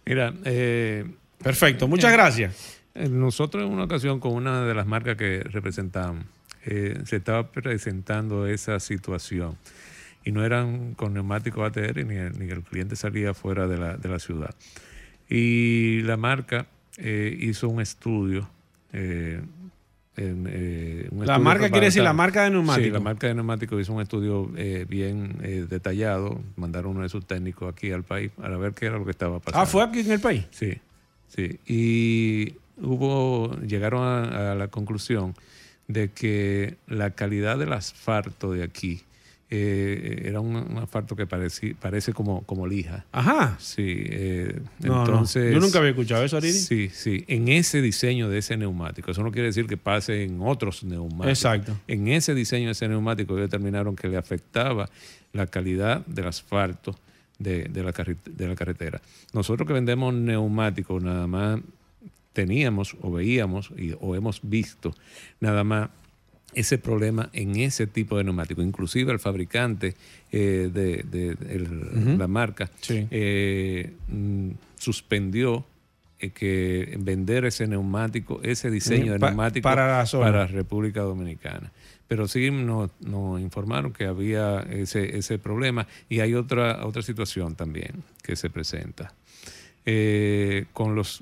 Mira, 0.05 0.33
perfecto, 1.43 1.87
muchas 1.87 2.11
gracias. 2.11 2.81
Nosotros 2.95 3.63
en 3.63 3.71
una 3.71 3.83
ocasión 3.83 4.19
con 4.19 4.33
una 4.33 4.65
de 4.65 4.73
las 4.73 4.87
marcas 4.87 5.17
que 5.17 5.41
representamos, 5.43 6.25
se 6.63 7.15
estaba 7.15 7.51
presentando 7.51 8.47
esa 8.47 8.79
situación 8.79 9.57
y 10.25 10.31
no 10.31 10.43
eran 10.43 10.93
con 10.95 11.13
neumáticos 11.13 11.65
ATR 11.65 12.05
ni, 12.05 12.15
ni 12.15 12.51
el 12.51 12.63
cliente 12.63 12.95
salía 12.95 13.33
fuera 13.33 13.67
de 13.67 13.77
la, 13.77 13.95
de 13.95 14.09
la 14.09 14.19
ciudad. 14.19 14.53
Y 15.29 16.01
la 16.01 16.17
marca 16.17 16.67
eh, 16.97 17.37
hizo 17.39 17.69
un 17.69 17.81
estudio. 17.81 18.49
Eh, 18.93 19.41
eh, 20.19 21.09
la 21.11 21.37
marca 21.37 21.69
quiere 21.69 21.87
decir 21.87 22.01
la 22.01 22.13
marca 22.13 22.43
de 22.43 22.49
neumáticos. 22.49 22.85
Sí, 22.85 22.91
la 22.91 22.99
marca 22.99 23.27
de 23.27 23.35
neumáticos 23.35 23.79
hizo 23.81 23.93
un 23.93 24.01
estudio 24.01 24.49
bien 24.87 25.37
detallado. 25.69 26.41
Mandaron 26.55 26.91
uno 26.91 27.03
de 27.03 27.09
sus 27.09 27.25
técnicos 27.25 27.71
aquí 27.71 27.91
al 27.91 28.03
país 28.03 28.31
para 28.35 28.57
ver 28.57 28.73
qué 28.73 28.87
era 28.87 28.97
lo 28.97 29.05
que 29.05 29.11
estaba 29.11 29.39
pasando. 29.39 29.61
Ah, 29.61 29.65
fue 29.67 29.83
aquí 29.83 29.99
en 29.99 30.11
el 30.11 30.19
país. 30.19 30.45
Sí, 30.49 30.79
sí. 31.27 31.59
Y 31.67 32.55
hubo, 32.81 33.55
llegaron 33.61 34.03
a 34.03 34.55
la 34.55 34.67
conclusión 34.69 35.35
de 35.87 36.09
que 36.09 36.77
la 36.87 37.11
calidad 37.11 37.59
del 37.59 37.73
asfalto 37.73 38.51
de 38.51 38.63
aquí 38.63 39.03
eh, 39.49 40.23
era 40.25 40.41
un, 40.41 40.77
asfalto 40.77 41.15
que 41.15 41.25
parece, 41.25 41.73
parece 41.75 42.11
como, 42.11 42.43
como 42.43 42.67
lija. 42.67 43.05
Ajá. 43.11 43.55
Sí. 43.59 43.85
Eh, 43.85 44.59
entonces, 44.83 45.53
Yo 45.53 45.61
nunca 45.61 45.79
había 45.79 45.91
escuchado 45.91 46.23
eso, 46.23 46.37
Aridi. 46.37 46.53
Sí, 46.53 46.89
sí. 46.89 47.23
En 47.27 47.47
ese 47.47 47.81
diseño 47.81 48.29
de 48.29 48.39
ese 48.39 48.57
neumático. 48.57 49.11
Eso 49.11 49.23
no 49.23 49.31
quiere 49.31 49.47
decir 49.47 49.67
que 49.67 49.77
pase 49.77 50.23
en 50.23 50.41
otros 50.41 50.83
neumáticos. 50.83 51.27
Exacto. 51.27 51.77
En 51.87 52.09
ese 52.09 52.35
diseño 52.35 52.65
de 52.65 52.71
ese 52.73 52.89
neumático 52.89 53.35
determinaron 53.35 53.95
que 53.95 54.09
le 54.09 54.17
afectaba 54.17 54.89
la 55.31 55.47
calidad 55.47 56.05
del 56.05 56.27
asfalto 56.27 56.95
de, 57.39 57.69
la, 57.73 57.93
de 58.25 58.47
la 58.47 58.55
carretera. 58.55 59.01
Nosotros 59.33 59.65
que 59.65 59.73
vendemos 59.73 60.13
neumáticos 60.13 61.01
nada 61.01 61.25
más 61.27 61.59
teníamos 62.33 62.95
o 63.01 63.11
veíamos 63.11 63.71
y, 63.77 63.95
o 63.99 64.15
hemos 64.15 64.41
visto 64.43 64.93
nada 65.39 65.63
más 65.63 65.89
ese 66.57 66.79
problema 66.79 67.29
en 67.33 67.55
ese 67.55 67.85
tipo 67.85 68.17
de 68.17 68.23
neumático. 68.23 68.63
Inclusive 68.63 69.11
el 69.11 69.19
fabricante 69.19 69.95
eh, 70.31 70.69
de, 70.73 72.15
la 72.17 72.27
marca 72.27 72.69
eh, 72.89 73.93
mm, 74.07 74.49
suspendió 74.75 75.65
eh, 76.19 76.31
que 76.31 76.97
vender 76.99 77.45
ese 77.45 77.67
neumático, 77.67 78.41
ese 78.41 78.71
diseño 78.71 79.13
de 79.13 79.19
neumático 79.19 79.63
para, 79.63 80.03
la 80.03 80.47
República 80.47 81.01
Dominicana. 81.01 81.71
Pero 82.07 82.27
sí 82.27 82.49
nos, 82.49 82.89
informaron 83.39 83.93
que 83.93 84.05
había 84.05 84.61
ese, 84.61 85.15
ese 85.17 85.37
problema 85.37 85.87
y 86.09 86.21
hay 86.21 86.33
otra, 86.33 86.85
otra 86.87 87.03
situación 87.03 87.55
también 87.55 88.03
que 88.23 88.35
se 88.35 88.49
presenta. 88.49 89.13
eh, 89.85 90.65
con, 90.73 90.95
los 90.95 91.21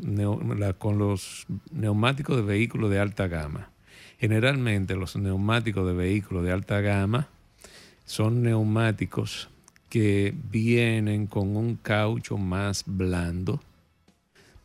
con 0.79 0.97
los 0.97 1.45
neumáticos 1.71 2.37
de 2.37 2.41
vehículos 2.41 2.89
de 2.89 2.99
alta 2.99 3.27
gama. 3.27 3.69
Generalmente 4.19 4.95
los 4.95 5.15
neumáticos 5.15 5.85
de 5.87 5.93
vehículos 5.93 6.43
de 6.43 6.51
alta 6.51 6.81
gama 6.81 7.27
son 8.05 8.43
neumáticos 8.43 9.49
que 9.89 10.33
vienen 10.51 11.27
con 11.27 11.55
un 11.55 11.75
caucho 11.75 12.37
más 12.37 12.83
blando 12.85 13.61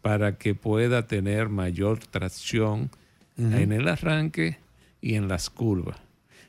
para 0.03 0.37
que 0.37 0.55
pueda 0.55 1.07
tener 1.07 1.49
mayor 1.49 1.99
tracción 1.99 2.91
en 3.37 3.73
el 3.73 3.89
arranque 3.89 4.59
y 5.01 5.15
en 5.15 5.29
las 5.29 5.49
curvas. 5.49 5.97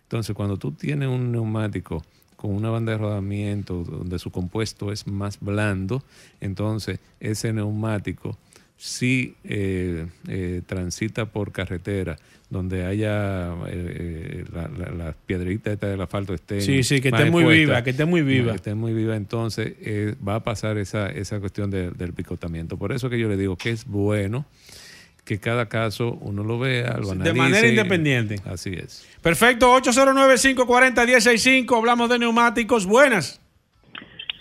Entonces, 0.04 0.36
cuando 0.36 0.58
tú 0.58 0.74
tienes 0.74 1.08
un 1.08 1.32
neumático 1.32 2.04
con 2.36 2.54
una 2.54 2.70
banda 2.70 2.92
de 2.92 2.98
rodamiento 2.98 3.84
donde 3.84 4.20
su 4.20 4.32
compuesto 4.32 4.92
es 4.92 5.08
más 5.08 5.40
blando, 5.40 6.04
entonces 6.42 7.00
ese 7.20 7.54
neumático 7.54 8.38
si 8.78 9.36
eh, 9.44 10.08
eh, 10.28 10.64
transita 10.66 11.28
por 11.28 11.52
carretera 11.52 12.18
donde 12.52 12.86
haya 12.86 13.52
eh, 13.68 14.46
la, 14.54 15.16
piedrita 15.26 15.76
del 15.76 16.02
asfalto 16.02 16.36
esté 16.36 16.62
sí 16.62 16.84
sí 16.84 17.02
que 17.02 17.08
esté 17.08 17.32
muy 17.32 17.46
viva 17.46 17.84
que 17.84 17.90
esté 17.90 18.06
muy 18.06 18.22
viva 18.22 18.52
que 18.52 18.58
esté 18.58 18.76
muy 18.76 18.94
viva 18.94 19.16
entonces 19.16 19.74
va 20.26 20.36
a 20.36 20.44
pasar 20.44 20.78
esa, 20.78 21.10
esa 21.10 21.40
cuestión 21.40 21.72
del 21.72 22.14
picotamiento 22.14 22.78
por 22.78 22.92
eso 22.92 23.10
que 23.10 23.18
yo 23.18 23.30
le 23.30 23.38
digo 23.38 23.56
que 23.56 23.72
es 23.72 23.86
bueno 23.86 24.46
que 25.24 25.40
cada 25.40 25.70
caso 25.70 26.18
uno 26.22 26.44
lo 26.44 26.60
vea, 26.60 26.98
lo 26.98 27.12
analice. 27.12 27.24
De 27.24 27.34
manera 27.34 27.68
independiente. 27.68 28.36
Así 28.46 28.74
es. 28.74 29.08
Perfecto, 29.22 29.74
809-540-1065, 29.78 31.78
hablamos 31.78 32.10
de 32.10 32.20
neumáticos. 32.20 32.86
Buenas. 32.86 33.40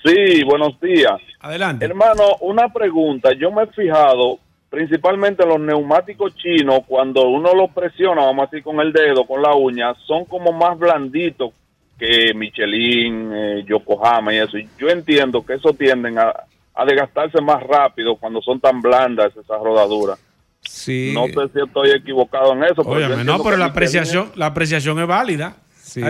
Sí, 0.04 0.42
buenos 0.44 0.80
días. 0.80 1.20
Adelante. 1.40 1.84
Hermano, 1.84 2.36
una 2.40 2.72
pregunta. 2.72 3.30
Yo 3.38 3.52
me 3.52 3.64
he 3.64 3.66
fijado 3.66 4.38
principalmente 4.70 5.44
los 5.44 5.60
neumáticos 5.60 6.34
chinos, 6.36 6.80
cuando 6.86 7.28
uno 7.28 7.52
los 7.54 7.70
presiona, 7.72 8.24
vamos 8.24 8.44
a 8.44 8.50
decir 8.50 8.64
con 8.64 8.80
el 8.80 8.92
dedo, 8.92 9.26
con 9.26 9.42
la 9.42 9.54
uña, 9.54 9.94
son 10.06 10.24
como 10.24 10.52
más 10.52 10.78
blanditos 10.78 11.50
que 11.98 12.32
Michelin, 12.34 13.30
eh, 13.34 13.64
Yokohama 13.66 14.32
y 14.32 14.38
eso. 14.38 14.56
yo 14.78 14.88
entiendo 14.88 15.44
que 15.44 15.54
eso 15.54 15.74
tienden 15.74 16.18
a, 16.18 16.32
a 16.74 16.84
desgastarse 16.86 17.42
más 17.42 17.62
rápido 17.62 18.16
cuando 18.16 18.40
son 18.40 18.60
tan 18.60 18.80
blandas 18.80 19.36
esas 19.36 19.60
rodaduras. 19.60 20.18
Sí. 20.62 21.12
No 21.14 21.26
sé 21.26 21.52
si 21.52 21.60
estoy 21.60 21.90
equivocado 21.90 22.52
en 22.52 22.64
eso. 22.64 22.84
Pero 22.84 23.24
no, 23.24 23.42
pero 23.42 23.56
la 23.56 23.66
apreciación, 23.66 24.30
la 24.36 24.46
apreciación 24.46 24.98
es 25.00 25.06
válida. 25.06 25.56
Sí, 25.82 26.00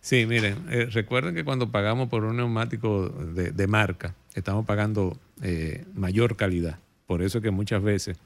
sí 0.00 0.26
miren, 0.26 0.58
eh, 0.70 0.86
recuerden 0.92 1.34
que 1.34 1.44
cuando 1.44 1.72
pagamos 1.72 2.08
por 2.08 2.24
un 2.24 2.36
neumático 2.36 3.08
de, 3.08 3.66
marca, 3.66 4.14
estamos 4.34 4.64
pagando 4.64 5.16
eh, 5.42 5.84
mayor 5.94 6.36
calidad. 6.36 6.78
Por 7.12 7.20
eso 7.20 7.38
es 7.38 7.44
que 7.44 7.50
muchas 7.50 7.82
veces 7.82 8.16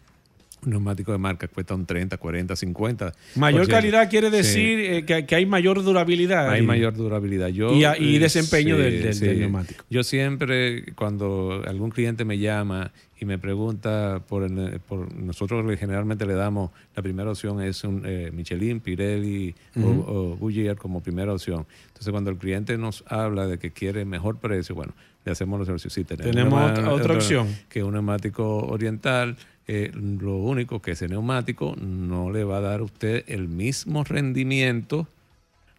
un 0.65 0.71
neumático 0.71 1.11
de 1.11 1.19
marca 1.19 1.49
cuesta 1.49 1.75
un 1.75 1.87
30, 1.87 2.19
40, 2.19 2.55
50. 2.55 3.13
Mayor 3.35 3.67
calidad 3.67 4.09
quiere 4.09 4.31
decir 4.31 4.79
eh, 4.79 5.05
que, 5.05 5.35
hay 5.35 5.45
mayor 5.45 5.83
durabilidad. 5.83 6.49
Hay 6.51 6.63
mayor 6.63 6.95
durabilidad. 6.95 7.49
Yo, 7.49 7.73
y, 7.75 8.19
desempeño 8.19 8.79
del, 8.79 9.41
neumático. 9.41 9.85
Yo 9.91 10.05
siempre, 10.05 10.93
cuando 10.95 11.65
algún 11.67 11.91
cliente 11.91 12.25
me 12.25 12.39
llama 12.39 12.93
y 13.19 13.25
me 13.25 13.39
pregunta 13.39 14.23
por, 14.29 14.49
por 14.83 15.13
nosotros 15.17 15.67
generalmente 15.81 16.25
le 16.27 16.35
damos 16.35 16.71
la 16.95 17.03
primera 17.03 17.29
opción 17.29 17.61
es 17.61 17.83
un 17.83 18.05
eh, 18.07 18.31
Michelin, 18.33 18.79
Pirelli 18.79 19.53
o, 19.83 20.37
Goodyear 20.39 20.77
como 20.77 21.03
primera 21.03 21.33
opción. 21.33 21.67
Entonces 21.89 22.13
cuando 22.13 22.31
el 22.31 22.37
cliente 22.37 22.79
nos 22.79 23.03
habla 23.09 23.49
de 23.49 23.59
que 23.59 23.73
quiere 23.73 24.05
mejor 24.05 24.39
precio, 24.39 24.77
bueno, 24.77 24.95
le 25.27 25.33
hacemos 25.33 25.59
los 25.59 25.67
servicios. 25.67 25.93
Sí, 25.93 26.05
tenemos, 26.05 26.71
otra, 26.89 27.15
opción. 27.15 27.55
Que 27.69 27.83
un 27.83 27.93
neumático 27.93 28.59
oriental, 28.67 29.37
eh, 29.67 29.91
lo 29.95 30.37
único 30.37 30.81
que 30.81 30.93
ese 30.93 31.09
neumático 31.09 31.75
no 31.77 32.31
le 32.31 32.45
va 32.45 32.59
a 32.59 32.61
dar 32.61 32.81
a 32.81 32.85
usted 32.85 33.25
el 33.27 33.49
mismo 33.49 34.05
rendimiento 34.05 35.07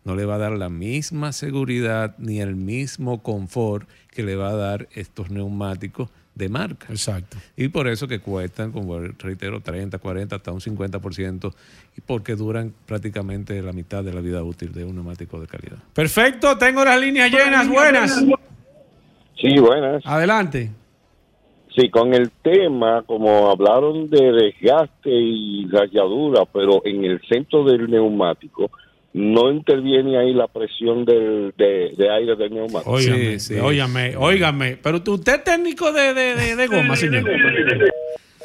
no 0.07 0.15
le 0.15 0.23
va 0.23 0.35
a 0.35 0.37
dar 0.37 0.53
la 0.53 0.69
misma 0.69 1.33
seguridad 1.33 2.15
ni 2.17 2.39
el 2.39 2.55
mismo 2.55 3.21
confort 3.21 3.89
que 4.09 4.23
le 4.23 4.37
va 4.37 4.51
a 4.51 4.55
dar 4.55 4.87
estos 4.93 5.29
neumáticos 5.29 6.09
de 6.33 6.47
marca. 6.47 6.87
Exacto. 6.89 7.37
Y 7.57 7.67
por 7.67 7.89
eso 7.89 8.07
que 8.07 8.19
cuestan, 8.19 8.71
como 8.71 8.99
reitero, 8.99 9.59
30, 9.59 9.97
40, 9.97 10.35
hasta 10.37 10.51
un 10.53 10.61
50%, 10.61 11.53
y 11.97 12.01
porque 12.01 12.35
duran 12.35 12.73
prácticamente 12.85 13.61
la 13.61 13.73
mitad 13.73 14.01
de 14.01 14.13
la 14.13 14.21
vida 14.21 14.41
útil 14.43 14.71
de 14.71 14.85
un 14.85 14.95
neumático 14.95 15.41
de 15.41 15.47
calidad. 15.47 15.77
Perfecto, 15.93 16.57
tengo 16.57 16.85
las 16.85 17.01
líneas 17.01 17.29
llenas, 17.29 17.67
buenas. 17.67 18.23
Sí, 19.39 19.59
buenas. 19.59 20.03
Adelante. 20.05 20.71
Sí, 21.75 21.89
con 21.89 22.13
el 22.13 22.31
tema, 22.41 23.03
como 23.05 23.51
hablaron 23.51 24.09
de 24.09 24.31
desgaste 24.31 25.11
y 25.11 25.67
rayadura, 25.67 26.45
pero 26.45 26.81
en 26.85 27.05
el 27.05 27.21
centro 27.29 27.63
del 27.63 27.89
neumático, 27.89 28.71
no 29.13 29.51
interviene 29.51 30.17
ahí 30.17 30.33
la 30.33 30.47
presión 30.47 31.05
del, 31.05 31.53
de, 31.55 32.09
aire 32.09 32.35
del 32.35 32.53
neumático. 32.53 32.91
Óigame, 32.91 33.39
sí, 33.39 33.55
óigame, 33.59 34.77
Pero 34.81 35.01
usted 35.05 35.35
es 35.35 35.43
técnico 35.43 35.91
de, 35.91 36.13
de, 36.13 36.67
goma, 36.67 36.95
señor. 36.95 37.23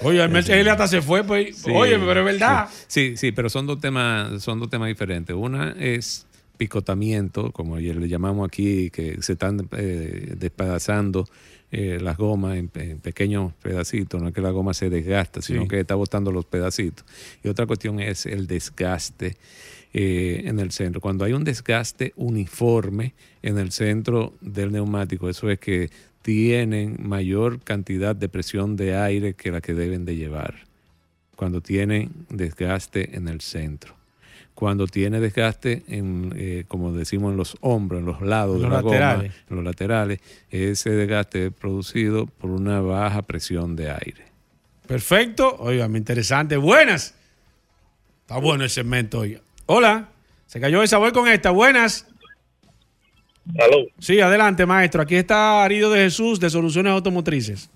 Oye, 0.03 0.22
él 0.22 0.68
hasta 0.68 0.86
se 0.86 1.01
fue, 1.01 1.24
pues. 1.24 1.64
oye, 1.72 1.99
pero 1.99 2.20
es 2.20 2.26
verdad. 2.26 2.68
Sí, 2.86 3.16
sí, 3.16 3.32
pero 3.32 3.49
son 3.49 3.66
dos 3.66 3.80
temas, 3.80 4.43
son 4.43 4.61
dos 4.61 4.68
temas 4.68 4.88
diferentes. 4.88 5.34
Una 5.34 5.74
es 5.78 6.26
picotamiento, 6.57 7.53
como 7.53 7.78
le 7.78 8.09
llamamos 8.09 8.46
aquí, 8.46 8.90
que 8.90 9.20
se 9.22 9.32
están 9.32 9.68
eh, 9.72 10.34
despedazando 10.36 11.26
eh, 11.74 11.98
las 12.00 12.18
gomas 12.18 12.59
en, 12.59 12.68
pequeños 12.68 13.55
pedacitos, 13.55 14.20
no 14.20 14.28
es 14.28 14.34
que 14.34 14.42
la 14.42 14.50
goma 14.50 14.74
se 14.74 14.90
desgasta, 14.90 15.40
sino 15.40 15.66
que 15.66 15.80
está 15.80 15.94
botando 15.94 16.30
los 16.30 16.44
pedacitos. 16.44 17.07
Y 17.42 17.48
otra 17.48 17.66
cuestión 17.66 17.98
es 17.98 18.26
el 18.26 18.46
desgaste 18.46 19.38
eh, 19.94 20.42
en 20.44 20.61
el 20.61 20.70
centro. 20.70 21.00
Cuando 21.00 21.24
hay 21.24 21.32
un 21.32 21.44
desgaste 21.44 22.12
uniforme 22.16 23.14
en 23.42 23.59
el 23.59 23.72
centro 23.72 24.34
del 24.42 24.70
neumático, 24.70 25.30
eso 25.30 25.48
es 25.48 25.59
que 25.59 25.90
tienen 26.20 26.98
mayor 27.00 27.61
cantidad 27.61 28.14
de 28.14 28.28
presión 28.28 28.76
de 28.76 28.94
aire 28.94 29.34
que 29.34 29.50
la 29.50 29.62
que 29.62 29.72
deben 29.72 30.05
de 30.05 30.16
llevar. 30.16 30.66
Cuando 31.36 31.62
tienen 31.62 32.11
desgaste 32.28 33.16
en 33.16 33.28
el 33.28 33.40
centro. 33.40 34.01
Cuando 34.55 34.86
tiene 34.86 35.18
desgaste, 35.18 35.82
en, 35.88 36.32
eh, 36.36 36.64
como 36.68 36.92
decimos, 36.92 37.32
en 37.32 37.36
los 37.36 37.57
hombros, 37.61 38.00
en 38.00 38.07
los 38.07 38.20
lados 38.20 38.61
de 38.61 38.68
la 38.68 38.80
goma, 38.80 39.24
en 39.24 39.57
los 39.57 39.64
laterales, 39.64 40.20
ese 40.50 40.90
desgaste 40.90 41.46
es 41.46 41.53
producido 41.53 42.26
por 42.26 42.50
una 42.50 42.80
baja 42.80 43.22
presión 43.22 43.74
de 43.74 43.90
aire. 43.90 44.24
Perfecto. 44.86 45.57
Oiga, 45.59 45.86
interesante. 45.86 46.57
Buenas. 46.57 47.14
Está 48.20 48.38
bueno 48.38 48.64
el 48.64 48.70
segmento, 48.70 49.20
oiga. 49.20 49.40
Hola, 49.66 50.09
se 50.46 50.61
cayó 50.61 50.82
esa, 50.82 50.98
voy 50.98 51.12
con 51.12 51.28
esta. 51.28 51.50
Buenas. 51.50 52.07
¿Aló? 53.59 53.86
Sí, 53.98 54.20
adelante, 54.20 54.66
maestro. 54.66 55.03
Aquí 55.03 55.16
está 55.16 55.64
Arido 55.64 55.90
de 55.90 56.05
Jesús 56.05 56.38
de 56.38 56.50
Soluciones 56.50 56.92
Automotrices. 56.92 57.70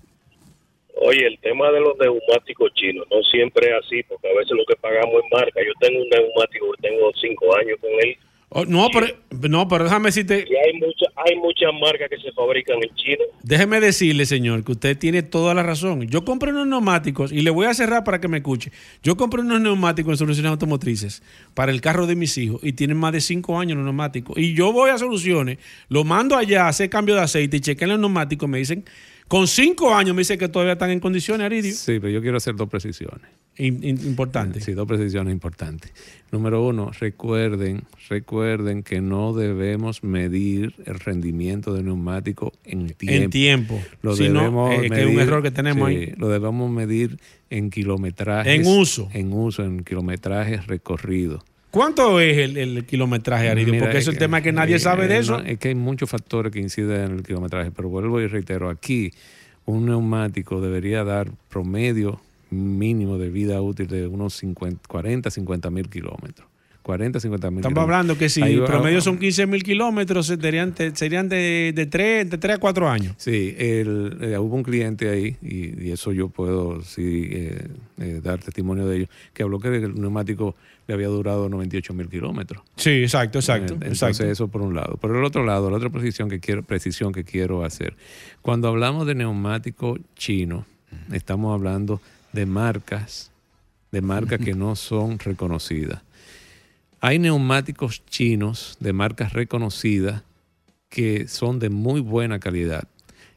Oye, 1.01 1.27
el 1.27 1.39
tema 1.39 1.71
de 1.71 1.79
los 1.79 1.97
neumáticos 1.97 2.73
chinos 2.73 3.07
no 3.11 3.21
siempre 3.23 3.67
es 3.67 3.85
así, 3.85 4.03
porque 4.03 4.29
a 4.29 4.33
veces 4.33 4.51
lo 4.51 4.65
que 4.65 4.75
pagamos 4.75 5.23
es 5.23 5.31
marca. 5.31 5.61
Yo 5.63 5.73
tengo 5.79 6.01
un 6.01 6.09
neumático, 6.09 6.65
tengo 6.81 7.11
cinco 7.15 7.55
años 7.55 7.77
con 7.79 7.91
él 8.01 8.17
Oh, 8.49 8.63
no, 8.63 8.87
pero, 8.93 9.07
no, 9.49 9.67
pero 9.67 9.83
déjame 9.83 10.05
decirte. 10.05 10.45
Y 10.49 10.55
hay, 10.55 10.73
mucha, 10.79 11.05
hay 11.17 11.35
muchas 11.35 11.69
marcas 11.81 12.09
que 12.09 12.17
se 12.17 12.31
fabrican 12.31 12.77
en 12.81 12.95
China. 12.95 13.25
Déjeme 13.43 13.81
decirle, 13.81 14.25
señor, 14.25 14.63
que 14.63 14.71
usted 14.71 14.97
tiene 14.97 15.21
toda 15.21 15.53
la 15.53 15.63
razón. 15.63 16.07
Yo 16.07 16.23
compré 16.23 16.51
unos 16.51 16.65
neumáticos 16.65 17.33
y 17.33 17.41
le 17.41 17.49
voy 17.49 17.65
a 17.65 17.73
cerrar 17.73 18.05
para 18.05 18.21
que 18.21 18.29
me 18.29 18.37
escuche. 18.37 18.71
Yo 19.03 19.17
compré 19.17 19.41
unos 19.41 19.59
neumáticos 19.59 20.13
en 20.13 20.17
soluciones 20.17 20.49
automotrices 20.49 21.21
para 21.53 21.73
el 21.73 21.81
carro 21.81 22.07
de 22.07 22.15
mis 22.15 22.37
hijos 22.37 22.61
y 22.63 22.71
tienen 22.71 22.95
más 22.95 23.11
de 23.11 23.19
cinco 23.19 23.59
años 23.59 23.75
los 23.75 23.83
neumáticos. 23.83 24.37
Y 24.37 24.53
yo 24.53 24.71
voy 24.71 24.91
a 24.91 24.97
soluciones, 24.97 25.57
lo 25.89 26.05
mando 26.05 26.37
allá 26.37 26.65
a 26.65 26.69
hacer 26.69 26.89
cambio 26.89 27.15
de 27.15 27.21
aceite 27.21 27.57
y 27.57 27.59
chequen 27.59 27.89
los 27.89 27.99
neumáticos. 27.99 28.47
Me 28.47 28.59
dicen, 28.59 28.85
con 29.27 29.47
cinco 29.47 29.93
años 29.93 30.15
me 30.15 30.21
dicen 30.21 30.39
que 30.39 30.49
todavía 30.49 30.73
están 30.73 30.91
en 30.91 30.99
condiciones, 30.99 31.45
Aridio. 31.45 31.73
Sí, 31.73 31.99
pero 31.99 32.09
yo 32.09 32.21
quiero 32.21 32.37
hacer 32.37 32.55
dos 32.55 32.69
precisiones 32.69 33.27
importante. 33.57 34.61
Sí, 34.61 34.73
dos 34.73 34.87
precisiones 34.87 35.31
importantes. 35.33 35.91
Número 36.31 36.65
uno, 36.65 36.91
recuerden, 36.99 37.83
recuerden 38.09 38.83
que 38.83 39.01
no 39.01 39.33
debemos 39.33 40.03
medir 40.03 40.75
el 40.85 40.99
rendimiento 40.99 41.73
del 41.73 41.85
neumático 41.85 42.53
en 42.65 42.87
tiempo. 42.93 43.23
En 43.23 43.29
tiempo. 43.29 43.81
Lo 44.01 44.15
debemos 44.15 44.79
que 44.79 44.85
es 44.87 45.05
un 45.05 45.19
error 45.19 45.41
que 45.41 45.51
tenemos 45.51 45.87
ahí. 45.87 46.13
Lo 46.17 46.29
debemos 46.29 46.69
medir 46.69 47.19
en 47.49 47.69
kilometraje. 47.69 48.53
En 48.53 48.67
uso. 48.67 49.09
En 49.13 49.33
uso, 49.33 49.63
en 49.63 49.83
kilometraje 49.83 50.57
recorrido. 50.57 51.43
¿Cuánto 51.77 52.19
es 52.19 52.37
el, 52.39 52.85
kilometraje, 52.85 53.49
Aridio? 53.49 53.79
Porque 53.79 53.99
es 53.99 54.07
el 54.07 54.17
tema 54.17 54.41
que 54.41 54.51
nadie 54.51 54.79
sabe 54.79 55.07
de 55.07 55.19
eso. 55.19 55.39
es 55.43 55.59
que 55.59 55.67
hay 55.67 55.75
muchos 55.75 56.09
factores 56.09 56.51
que 56.51 56.59
inciden 56.59 57.01
en 57.03 57.11
el 57.17 57.23
kilometraje, 57.23 57.69
pero 57.69 57.87
vuelvo 57.87 58.19
y 58.19 58.25
reitero, 58.25 58.69
aquí 58.69 59.13
un 59.65 59.85
neumático 59.85 60.59
debería 60.59 61.03
dar 61.03 61.29
promedio 61.49 62.19
mínimo 62.49 63.19
de 63.19 63.29
vida 63.29 63.61
útil 63.61 63.85
de 63.85 64.07
unos 64.07 64.33
50, 64.33 64.87
40, 64.87 65.29
50 65.29 65.69
mil 65.69 65.87
kilómetros. 65.87 66.47
40, 66.87 67.19
50 67.19 67.51
mil 67.51 67.59
Estamos 67.59 67.83
hablando 67.83 68.17
que 68.17 68.29
si 68.29 68.41
el 68.41 68.63
promedio 68.63 69.01
son 69.01 69.19
15 69.19 69.45
mil 69.45 69.61
kilómetros, 69.61 70.27
serían, 70.27 70.73
serían 70.93 71.27
de, 71.27 71.73
de, 71.75 71.85
3, 71.85 72.29
de 72.29 72.37
3 72.37 72.55
a 72.55 72.59
4 72.59 72.89
años. 72.89 73.13
Sí, 73.17 73.53
el, 73.57 74.17
eh, 74.21 74.37
hubo 74.37 74.55
un 74.55 74.63
cliente 74.63 75.09
ahí, 75.09 75.35
y, 75.41 75.91
eso 75.91 76.13
yo 76.13 76.29
puedo 76.29 76.81
sí, 76.83 77.27
eh, 77.29 77.67
eh, 77.99 78.21
dar 78.23 78.39
testimonio 78.39 78.87
de 78.87 78.97
ello, 78.99 79.07
que 79.33 79.43
habló 79.43 79.59
que 79.59 79.67
el 79.67 79.99
neumático 79.99 80.55
le 80.87 80.93
había 80.93 81.09
durado 81.09 81.49
98 81.49 81.93
mil 81.93 82.07
kilómetros. 82.07 82.63
Sí, 82.77 82.91
exacto, 82.91 83.39
exacto. 83.39 83.73
Entonces 83.81 84.21
eso 84.21 84.47
por 84.47 84.61
un 84.61 84.73
lado. 84.73 84.95
Por 84.95 85.13
el 85.13 85.25
otro 85.25 85.43
lado, 85.43 85.69
la 85.69 85.75
otra 85.75 85.89
precisión 85.89 86.29
que 86.29 86.39
quiero, 86.39 86.63
precisión 86.63 87.11
que 87.11 87.25
quiero 87.25 87.65
hacer. 87.65 87.95
Cuando 88.41 88.69
hablamos 88.69 89.05
de 89.05 89.15
neumático 89.15 89.97
chino, 90.15 90.65
estamos 91.11 91.53
hablando 91.53 91.99
de 92.31 92.45
marcas, 92.45 93.29
de 93.91 93.99
marcas 93.99 94.39
que 94.39 94.53
no 94.53 94.77
son 94.77 95.19
reconocidas. 95.19 96.06
Hay 96.99 97.19
neumáticos 97.19 98.05
chinos 98.05 98.77
de 98.79 98.93
marcas 98.93 99.33
reconocidas 99.33 100.23
que 100.89 101.27
son 101.27 101.59
de 101.59 101.69
muy 101.69 102.01
buena 102.01 102.39
calidad. 102.39 102.87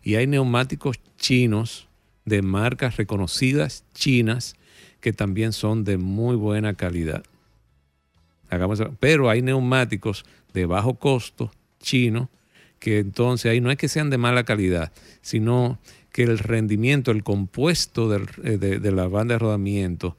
Y 0.03 0.15
hay 0.15 0.27
neumáticos 0.27 0.99
chinos 1.19 1.89
de 2.25 2.43
marcas 2.43 2.97
reconocidas 2.97 3.85
chinas 3.93 4.55
que 5.01 5.13
también 5.13 5.53
son 5.53 5.85
de 5.85 5.99
muy 5.99 6.37
buena 6.37 6.75
calidad. 6.75 7.25
Pero 8.99 9.31
hay 9.31 9.43
neumáticos 9.43 10.25
de 10.53 10.67
bajo 10.67 10.95
costo 10.95 11.53
chinos 11.81 12.29
que 12.79 12.99
entonces 12.99 13.51
ahí 13.51 13.61
no 13.61 13.71
es 13.71 13.77
que 13.77 13.89
sean 13.89 14.11
de 14.11 14.19
mala 14.19 14.45
calidad, 14.45 14.91
sino 15.21 15.79
que 16.13 16.23
el 16.25 16.39
rendimiento, 16.39 17.11
el 17.11 17.23
compuesto 17.23 18.13
eh, 18.15 18.59
de, 18.59 18.91
la 18.91 19.07
banda 19.07 19.35
de 19.35 19.39
rodamiento 19.39 20.17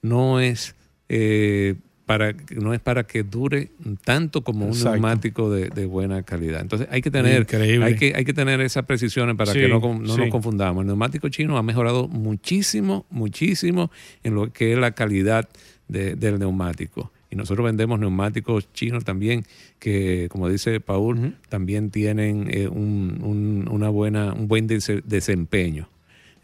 no 0.00 0.40
es, 0.40 0.76
eh, 1.08 1.74
para, 2.06 2.34
no 2.56 2.74
es 2.74 2.80
para 2.80 3.04
que 3.04 3.22
dure 3.22 3.70
tanto 4.04 4.42
como 4.42 4.66
un 4.66 4.78
neumático 4.78 5.50
de, 5.50 5.86
buena 5.86 6.22
calidad. 6.22 6.60
Entonces 6.60 6.88
hay 6.90 7.02
que 7.02 7.10
tener, 7.10 7.46
hay 7.82 7.96
que, 7.96 8.14
hay 8.14 8.24
que 8.24 8.34
tener 8.34 8.60
esas 8.60 8.84
precisiones 8.84 9.36
para 9.36 9.52
que 9.52 9.68
no, 9.68 9.80
nos 9.80 10.28
confundamos. 10.30 10.82
El 10.82 10.88
neumático 10.88 11.28
chino 11.28 11.56
ha 11.56 11.62
mejorado 11.62 12.08
muchísimo, 12.08 13.06
muchísimo 13.10 13.90
en 14.22 14.34
lo 14.34 14.52
que 14.52 14.72
es 14.72 14.78
la 14.78 14.92
calidad 14.92 15.48
del 15.88 16.38
neumático. 16.38 17.10
Y 17.30 17.36
nosotros 17.36 17.64
vendemos 17.64 17.98
neumáticos 17.98 18.72
chinos 18.72 19.04
también, 19.04 19.44
que 19.78 20.28
como 20.30 20.48
dice 20.48 20.78
Paul, 20.80 21.36
también 21.48 21.90
tienen 21.90 22.48
eh, 22.50 22.68
un, 22.68 23.66
una 23.70 23.88
buena, 23.88 24.32
un 24.32 24.46
buen 24.46 24.66
desempeño. 24.66 25.88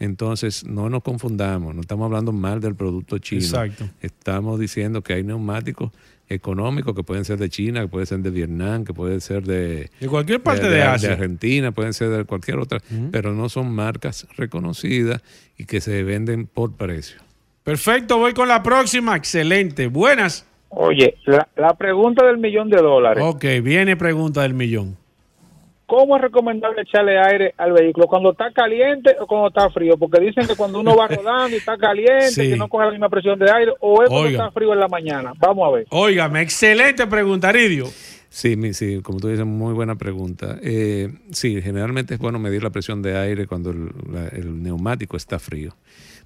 Entonces, 0.01 0.64
no 0.64 0.88
nos 0.88 1.03
confundamos, 1.03 1.74
no 1.74 1.82
estamos 1.82 2.07
hablando 2.07 2.32
mal 2.32 2.61
del 2.61 2.74
producto 2.74 3.18
chino. 3.18 3.42
Exacto. 3.42 3.84
Estamos 4.01 4.59
diciendo 4.59 5.03
que 5.03 5.12
hay 5.12 5.22
neumáticos 5.22 5.92
económicos 6.28 6.94
que 6.94 7.03
pueden 7.03 7.24
ser 7.24 7.38
de 7.38 7.51
China, 7.51 7.82
que 7.82 7.88
pueden 7.88 8.07
ser 8.07 8.20
de 8.20 8.30
Vietnam, 8.30 8.84
que 8.84 8.94
pueden 8.94 9.20
ser 9.20 9.42
de, 9.42 9.90
de 10.01 10.09
cualquier 10.09 10.42
parte 10.42 10.68
de, 10.68 10.82
Asia. 10.82 11.09
De 11.09 11.14
Argentina, 11.14 11.72
pueden 11.72 11.92
ser 11.92 12.09
de 12.09 12.24
cualquier 12.24 12.59
otra, 12.59 12.80
pero 13.11 13.34
no 13.34 13.48
son 13.48 13.72
marcas 13.72 14.26
reconocidas 14.36 15.22
y 15.59 15.66
que 15.66 15.80
se 15.80 16.03
venden 16.03 16.46
por 16.46 16.72
precio. 16.72 17.20
Perfecto, 17.62 18.18
voy 18.18 18.32
con 18.32 18.48
la 18.48 18.62
próxima. 18.62 19.16
Excelente. 19.16 19.88
Buenas. 19.88 20.46
Oye, 20.70 21.16
la, 21.57 21.74
pregunta 21.74 22.24
del 22.24 22.38
millón 22.38 22.70
de 22.70 22.76
dólares. 22.78 23.22
Ok, 23.26 23.44
viene 23.62 23.96
pregunta 23.96 24.42
del 24.42 24.55
millón. 24.55 24.96
¿Cómo 25.91 26.14
es 26.14 26.22
recomendable 26.22 26.82
echarle 26.82 27.18
aire 27.18 27.53
al 27.59 27.72
vehículo? 27.72 28.07
¿Cuando 28.07 28.30
está 28.30 28.53
caliente 28.53 29.16
o 29.18 29.26
cuando 29.26 29.49
está 29.49 29.68
frío? 29.70 29.99
Porque 29.99 30.20
dicen 30.20 30.47
que 30.47 30.55
cuando 30.55 30.78
uno 30.78 30.95
va 30.95 31.09
rodando 31.09 31.49
y 31.51 31.59
está 31.59 31.76
caliente, 31.76 32.49
que 32.49 32.57
no 32.57 32.68
coge 32.68 32.84
la 32.84 32.93
misma 32.93 33.09
presión 33.09 33.36
de 33.41 33.51
aire, 33.51 33.72
o 33.80 34.05
es 34.05 34.09
cuando 34.09 34.28
está 34.28 34.53
frío 34.53 34.72
en 34.72 34.78
la 34.78 34.86
mañana. 34.86 35.32
Vamos 35.41 35.66
a 35.66 35.74
ver. 35.74 35.86
Óigame, 35.91 36.43
excelente 36.43 37.09
pregunta, 37.09 37.49
Aridio. 37.49 37.86
Sí, 38.28 38.57
sí, 38.72 39.03
como 39.03 39.18
tú 39.18 39.26
dices, 39.26 39.45
muy 39.45 39.74
buena 39.74 39.97
pregunta. 39.97 40.59
Eh, 40.62 41.12
sí, 41.32 41.61
generalmente 41.61 42.14
es 42.14 42.20
bueno 42.20 42.38
medir 42.38 42.62
la 42.62 42.70
presión 42.70 43.03
de 43.03 43.18
aire 43.18 43.49
cuando 43.49 43.72
el 43.72 44.62
neumático 44.62 45.16
está 45.16 45.41
frío 45.41 45.74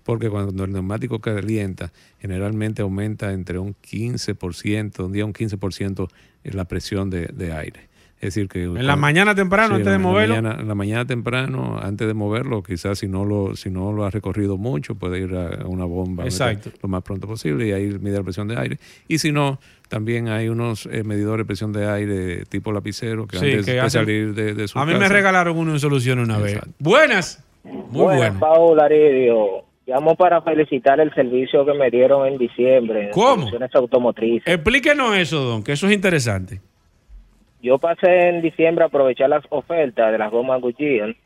porque 0.05 0.29
cuando 0.29 0.65
el 0.65 0.73
neumático 0.73 1.19
calienta, 1.19 1.91
generalmente 2.21 2.83
aumenta 2.83 3.33
entre 3.33 3.59
un 3.59 3.75
15%, 3.75 5.07
un 5.07 5.13
día 5.13 5.25
un 5.25 5.33
15% 5.33 6.09
la 6.45 6.67
presión 6.67 7.09
de, 7.09 7.53
aire. 7.53 7.89
Es 8.25 8.35
decir, 8.35 8.49
que... 8.49 8.65
En 8.65 8.87
la 8.87 8.97
mañana 8.97 9.35
temprano, 9.35 9.75
antes 9.75 9.93
de 9.93 9.99
moverlo. 9.99 10.37
en 10.37 10.67
la 10.67 10.75
mañana 10.75 11.05
temprano, 11.05 11.79
antes 11.81 12.07
de 12.07 12.15
moverlo, 12.15 12.63
quizás 12.63 12.99
si 12.99 13.07
no 13.07 13.27
lo 13.27 13.55
si 13.55 13.71
no 13.71 13.93
lo 13.93 14.07
ha 14.07 14.11
recorrido 14.11 14.57
mucho, 14.57 14.95
puede 14.95 15.21
ir 15.21 15.35
a 15.35 15.67
una 15.67 15.85
bomba 15.85 16.25
lo 16.83 16.89
más 16.89 17.03
pronto 17.03 17.27
posible 17.27 17.69
y 17.69 17.73
ahí 17.73 17.87
mide 18.01 18.17
la 18.17 18.23
presión 18.23 18.49
de 18.49 18.57
aire. 18.57 18.79
Y 19.09 19.19
si 19.19 19.31
no, 19.31 19.59
también 19.89 20.29
hay 20.29 20.49
unos 20.49 20.87
eh, 20.87 21.05
medidores 21.05 21.45
de 21.45 21.47
presión 21.47 21.73
de 21.75 21.87
aire 21.87 22.45
tipo 22.47 22.73
lapicero 22.73 23.27
que 23.27 23.37
antes 23.37 23.67
de 23.67 23.91
salir 23.91 24.35
de, 24.35 24.69
su 24.69 24.79
A 24.79 24.87
mí 24.87 24.95
me 24.95 25.09
regalaron 25.09 25.59
uno 25.59 25.73
en 25.73 25.81
solución 25.81 26.19
una 26.19 26.39
vez. 26.39 26.59
Buenas. 26.79 27.45
Muy 27.63 28.17
buenas. 28.17 28.41
Llamo 29.87 30.17
para 30.17 30.41
felicitar 30.41 30.99
el 30.99 31.13
servicio 31.13 31.67
que 31.67 31.75
me 31.75 31.91
dieron 31.91 32.27
en 32.27 32.39
diciembre. 32.39 33.11
¿Cómo? 33.13 33.51
automotrices. 33.75 34.47
Explíquenos 34.47 35.15
eso, 35.15 35.41
don, 35.45 35.63
que 35.63 35.73
eso 35.73 35.87
es 35.87 35.93
interesante. 35.93 36.61
Yo 37.65 37.79
pasé 37.79 38.29
en 38.29 38.43
diciembre 38.43 38.85
a 38.85 38.89
aprovechar 38.89 39.29
las 39.31 39.45
ofertas 39.49 40.13
de 40.13 40.19
las 40.19 40.31
gomas 40.31 40.61
Goodyear. 40.61 41.17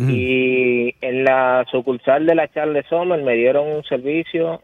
Y 0.00 0.94
en 1.00 1.24
la 1.24 1.66
sucursal 1.72 2.24
de 2.24 2.36
la 2.36 2.46
Charles 2.52 2.86
Sommer 2.88 3.20
me 3.20 3.34
dieron 3.34 3.66
un 3.66 3.82
servicio 3.82 4.62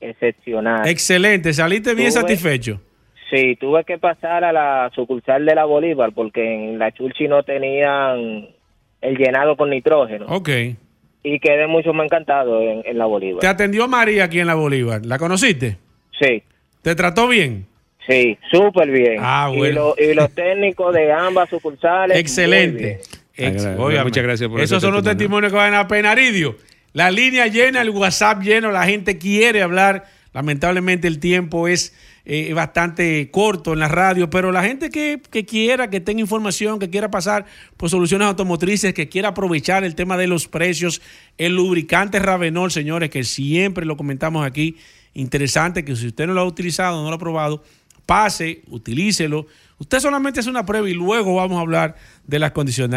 excepcional. 0.00 0.86
Excelente, 0.86 1.54
saliste 1.54 1.94
bien 1.94 2.12
satisfecho. 2.12 2.78
Sí, 3.30 3.56
tuve 3.56 3.84
que 3.84 3.96
pasar 3.96 4.44
a 4.44 4.52
la 4.52 4.90
sucursal 4.94 5.46
de 5.46 5.54
la 5.54 5.64
Bolívar 5.64 6.12
porque 6.12 6.42
en 6.42 6.78
la 6.78 6.92
Chulchi 6.92 7.26
no 7.26 7.42
tenían 7.42 8.48
el 9.00 9.16
llenado 9.16 9.56
con 9.56 9.70
nitrógeno. 9.70 10.26
Ok 10.28 10.50
y 11.28 11.40
quedé 11.40 11.66
mucho 11.66 11.92
más 11.92 12.04
encantado 12.04 12.62
en, 12.62 12.96
la 12.96 13.04
Bolívar. 13.04 13.40
¿Te 13.40 13.48
atendió 13.48 13.88
María 13.88 14.24
aquí 14.24 14.38
en 14.38 14.46
la 14.46 14.54
Bolívar? 14.54 15.04
¿La 15.04 15.18
conociste? 15.18 15.76
Sí. 16.20 16.44
¿Te 16.82 16.94
trató 16.94 17.26
bien? 17.26 17.66
Sí, 18.08 18.38
súper 18.50 18.90
bien. 18.90 19.16
Ah, 19.20 19.50
bueno. 19.54 19.94
Y, 19.98 20.14
los 20.14 20.30
técnicos 20.32 20.94
de 20.94 21.12
ambas 21.12 21.48
sucursales. 21.50 22.16
Excelente. 22.16 23.00
muchas 23.78 24.22
gracias 24.22 24.48
por 24.48 24.60
Esos 24.60 24.80
son 24.80 24.94
los 24.94 25.02
testimonios 25.02 25.52
que 25.52 25.58
van 25.58 25.74
a 25.74 25.88
Penaridio. 25.88 26.56
La 26.92 27.10
línea 27.10 27.46
llena, 27.46 27.82
el 27.82 27.90
WhatsApp 27.90 28.42
lleno, 28.42 28.70
la 28.70 28.84
gente 28.84 29.18
quiere 29.18 29.62
hablar. 29.62 30.04
Lamentablemente 30.32 31.08
el 31.08 31.18
tiempo 31.18 31.66
es 31.68 31.94
eh, 32.28 32.52
bastante 32.54 33.30
corto 33.30 33.72
en 33.72 33.78
la 33.78 33.86
radio, 33.86 34.28
pero 34.28 34.50
la 34.50 34.64
gente 34.64 34.90
que, 34.90 35.20
quiera, 35.46 35.88
que 35.90 36.00
tenga 36.00 36.20
información, 36.20 36.78
que 36.78 36.90
quiera 36.90 37.08
pasar 37.08 37.46
por 37.76 37.88
soluciones 37.88 38.26
automotrices, 38.26 38.92
que 38.94 39.08
quiera 39.08 39.28
aprovechar 39.28 39.84
el 39.84 39.94
tema 39.94 40.16
de 40.16 40.26
los 40.26 40.48
precios, 40.48 41.00
el 41.38 41.54
lubricante 41.54 42.18
Ravenol, 42.18 42.72
señores, 42.72 43.10
que 43.10 43.22
siempre 43.22 43.86
lo 43.86 43.96
comentamos 43.96 44.44
aquí, 44.44 44.76
interesante 45.14 45.84
que 45.84 45.94
si 45.94 46.08
usted 46.08 46.26
no 46.26 46.34
lo 46.34 46.40
ha 46.40 46.46
utilizado, 46.46 47.02
no 47.02 47.10
lo 47.10 47.14
ha 47.14 47.18
probado, 47.20 47.62
pase, 48.06 48.62
utilícelo 48.68 49.46
Usted 49.78 50.00
solamente 50.00 50.40
hace 50.40 50.48
una 50.48 50.64
prueba 50.64 50.88
y 50.88 50.94
luego 50.94 51.34
vamos 51.34 51.58
a 51.58 51.60
hablar 51.60 51.96
de 52.26 52.38
las 52.38 52.52
condiciones. 52.52 52.96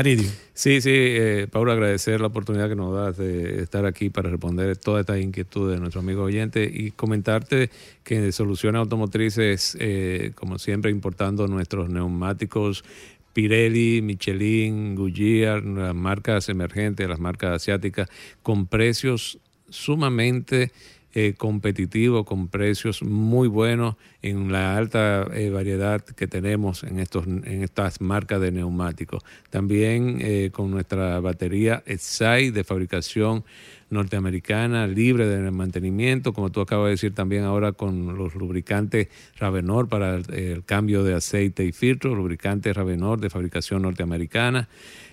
Sí, 0.53 0.79
sí, 0.79 0.91
eh, 0.93 1.47
agradecer 1.51 2.21
la 2.21 2.27
oportunidad 2.27 2.69
que 2.69 2.75
nos 2.75 2.95
das 2.95 3.17
de 3.17 3.61
estar 3.61 3.85
aquí 3.85 4.09
para 4.09 4.29
responder 4.29 4.77
todas 4.77 5.01
estas 5.01 5.19
inquietudes 5.19 5.75
de 5.75 5.81
nuestro 5.81 5.99
amigo 5.99 6.23
oyente 6.23 6.63
y 6.63 6.91
comentarte 6.91 7.69
que 8.03 8.31
Soluciones 8.31 8.79
Automotrices, 8.79 9.75
eh, 9.79 10.31
como 10.35 10.57
siempre, 10.57 10.89
importando 10.89 11.47
nuestros 11.47 11.89
neumáticos 11.89 12.85
Pirelli, 13.33 14.01
Michelin, 14.01 14.95
Goodyear, 14.95 15.63
las 15.63 15.93
marcas 15.93 16.47
emergentes, 16.47 17.09
las 17.09 17.19
marcas 17.19 17.51
asiáticas, 17.57 18.09
con 18.41 18.67
precios 18.67 19.39
sumamente 19.69 20.71
eh, 21.15 21.33
competitivo 21.35 22.23
con 22.23 22.49
precios 22.49 23.01
muy 23.01 23.47
buenos 23.47 23.95
en 24.21 24.51
la 24.51 24.77
alta 24.77 25.27
eh, 25.33 25.49
variedad 25.49 26.01
que 26.01 26.27
tenemos 26.27 26.83
en, 26.83 26.99
estos, 26.99 27.25
en 27.25 27.63
estas 27.63 27.99
marcas 27.99 28.39
de 28.41 28.51
neumáticos. 28.51 29.23
También 29.49 30.19
eh, 30.21 30.51
con 30.51 30.69
nuestra 30.69 31.19
batería 31.19 31.81
EXAI 31.87 32.51
de 32.51 32.63
fabricación 32.63 33.43
norteamericana, 33.89 34.85
libre 34.85 35.25
de 35.25 35.49
mantenimiento, 35.49 36.31
como 36.31 36.51
tú 36.51 36.61
acabas 36.61 36.85
de 36.85 36.91
decir 36.91 37.15
también 37.15 37.43
ahora 37.43 37.71
con 37.71 38.15
los 38.15 38.35
lubricantes 38.35 39.07
Ravenor 39.37 39.89
para 39.89 40.15
el, 40.15 40.63
cambio 40.63 41.03
de 41.03 41.15
aceite 41.15 41.65
y 41.65 41.71
filtro, 41.71 42.13
lubricantes 42.13 42.75
Ravenor 42.75 43.19
de 43.19 43.31
fabricación 43.31 43.81
norteamericana 43.81 44.69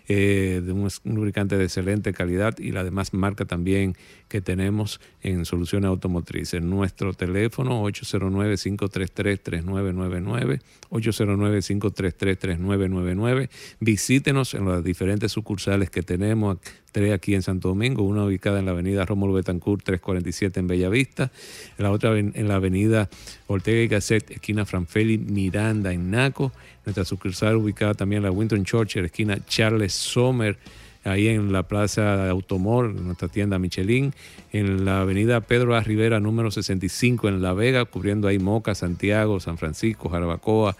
eh, 0.08 0.62
de 0.64 0.72
un, 0.72 0.88
lubricante 1.04 1.56
de 1.56 1.64
excelente 1.64 2.12
calidad 2.12 2.56
y 2.58 2.70
la 2.70 2.84
demás 2.84 3.12
marca 3.12 3.44
también 3.44 3.96
que 4.28 4.40
tenemos 4.40 5.00
en 5.22 5.44
soluciones 5.44 5.88
automotrices. 5.88 6.62
Nuestro 6.62 7.12
teléfono 7.12 7.82
809-533-3999, 7.84 10.60
809-533-3999. 10.90 13.48
Visítenos 13.80 14.54
en 14.54 14.66
las 14.66 14.84
diferentes 14.84 15.32
sucursales 15.32 15.90
que 15.90 16.02
tenemos, 16.02 16.58
tres 16.92 17.12
aquí 17.12 17.34
en 17.34 17.42
Santo 17.42 17.66
Domingo, 17.68 18.04
una 18.04 18.24
ubicada 18.24 18.60
en 18.60 18.66
la 18.66 18.70
avenida 18.70 19.04
Rómulo 19.04 19.32
Betancourt 19.34 19.82
347 19.84 20.60
en 20.60 20.68
Bellavista, 20.68 21.32
la 21.78 21.90
otra 21.90 22.16
en 22.16 22.48
la 22.48 22.54
avenida 22.54 23.10
Ortega 23.48 23.82
y 23.82 23.88
Gasset, 23.88 24.30
esquina 24.30 24.64
Franfeli 24.64 25.18
Miranda 25.18 25.92
en 25.92 26.10
Naco, 26.10 26.52
nuestra 26.86 27.04
sucursal 27.04 27.56
ubicada 27.56 27.92
también 27.94 28.20
en 28.20 28.24
la 28.24 28.30
Winton 28.30 28.64
Church, 28.64 28.96
esquina 28.96 29.38
Charles 29.46 29.92
Sommer, 29.92 30.56
ahí 31.02 31.28
en 31.28 31.52
la 31.52 31.64
Plaza 31.64 32.30
Automor, 32.30 32.94
nuestra 32.94 33.26
tienda 33.28 33.58
Michelin, 33.58 34.14
en 34.52 34.84
la 34.84 35.00
avenida 35.00 35.40
Pedro 35.40 35.74
A. 35.74 35.80
Rivera, 35.80 36.20
número 36.20 36.52
65 36.52 37.28
en 37.28 37.42
La 37.42 37.54
Vega, 37.54 37.86
cubriendo 37.86 38.28
ahí 38.28 38.38
Moca, 38.38 38.76
Santiago, 38.76 39.40
San 39.40 39.58
Francisco, 39.58 40.08
Jarabacoa, 40.08 40.76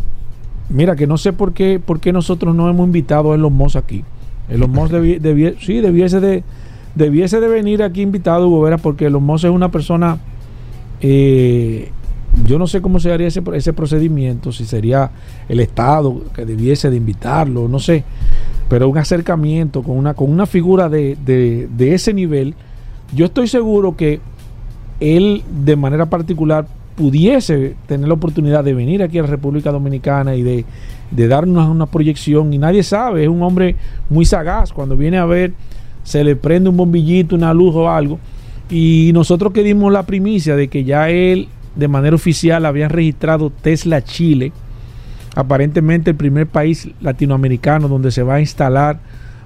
Mira, 0.69 0.97
que 0.97 1.07
no 1.07 1.17
sé 1.17 1.33
por 1.33 1.53
qué, 1.53 1.81
por 1.85 2.01
qué 2.01 2.13
nosotros 2.13 2.55
no 2.55 2.69
hemos 2.69 2.87
invitado 2.87 3.33
a 3.33 3.35
Elon 3.37 3.53
Musk 3.53 3.77
aquí. 3.77 4.05
Elon 4.49 4.71
Musk 4.71 4.93
sí, 5.61 5.81
debiese 5.81 6.21
de, 6.21 6.43
debiese 6.95 7.41
de 7.41 7.49
venir 7.49 7.83
aquí 7.83 8.03
invitado, 8.03 8.49
Hugo 8.49 8.63
Vera, 8.63 8.79
porque 8.79 9.07
Elon 9.07 9.23
Musk 9.23 9.45
es 9.45 9.51
una 9.51 9.71
persona... 9.71 10.19
Eh, 11.01 11.91
yo 12.45 12.59
no 12.59 12.67
sé 12.67 12.83
cómo 12.83 13.01
se 13.01 13.13
haría 13.13 13.29
ese, 13.29 13.43
ese 13.55 13.73
procedimiento, 13.73 14.53
si 14.53 14.67
sería 14.67 15.11
el 15.49 15.61
Estado 15.61 16.23
que 16.35 16.45
debiese 16.45 16.91
de 16.91 16.97
invitarlo, 16.97 17.67
no 17.67 17.79
sé. 17.79 18.05
Pero 18.69 18.89
un 18.89 18.99
acercamiento 18.99 19.83
con 19.83 19.97
una, 19.97 20.15
con 20.15 20.31
una 20.31 20.45
figura 20.45 20.89
de, 20.89 21.17
de, 21.25 21.69
de 21.75 21.95
ese 21.95 22.13
nivel, 22.13 22.55
yo 23.15 23.27
estoy 23.27 23.49
seguro 23.49 23.97
que 23.97 24.21
él 25.01 25.43
de 25.65 25.77
manera 25.77 26.07
particular 26.07 26.67
pudiese 26.97 27.77
tener 27.87 28.09
la 28.09 28.15
oportunidad 28.15 28.65
de 28.65 28.75
venir 28.75 29.03
aquí 29.03 29.19
a 29.19 29.23
la 29.23 29.29
República 29.29 29.71
Dominicana 29.71 30.35
y 30.35 30.43
de, 30.43 30.65
darnos 31.11 31.69
una 31.69 31.87
proyección. 31.87 32.53
Y 32.53 32.59
nadie 32.59 32.83
sabe, 32.83 33.23
es 33.23 33.29
un 33.29 33.43
hombre 33.43 33.77
muy 34.11 34.25
sagaz, 34.25 34.73
cuando 34.73 34.97
viene 34.97 35.19
a 35.19 35.27
ver 35.27 35.53
se 36.03 36.23
le 36.23 36.37
prende 36.37 36.71
un 36.71 36.77
bombillito, 36.77 37.35
una 37.35 37.53
luz 37.53 37.75
o 37.75 37.91
algo. 37.91 38.19
Y 38.71 39.11
nosotros 39.13 39.53
que 39.53 39.63
dimos 39.63 39.93
la 39.93 40.05
primicia 40.05 40.57
de 40.57 40.69
que 40.69 40.85
ya 40.85 41.11
él 41.11 41.49
de 41.75 41.89
manera 41.89 42.17
oficial 42.17 42.65
había 42.65 42.89
registrado 42.89 43.51
Tesla 43.51 44.03
Chile, 44.03 44.53
aparentemente 45.35 46.11
el 46.11 46.17
primer 46.17 46.47
país 46.47 46.89
latinoamericano 47.01 47.89
donde 47.89 48.11
se 48.11 48.23
va 48.23 48.37
a 48.37 48.41
instalar 48.41 49.01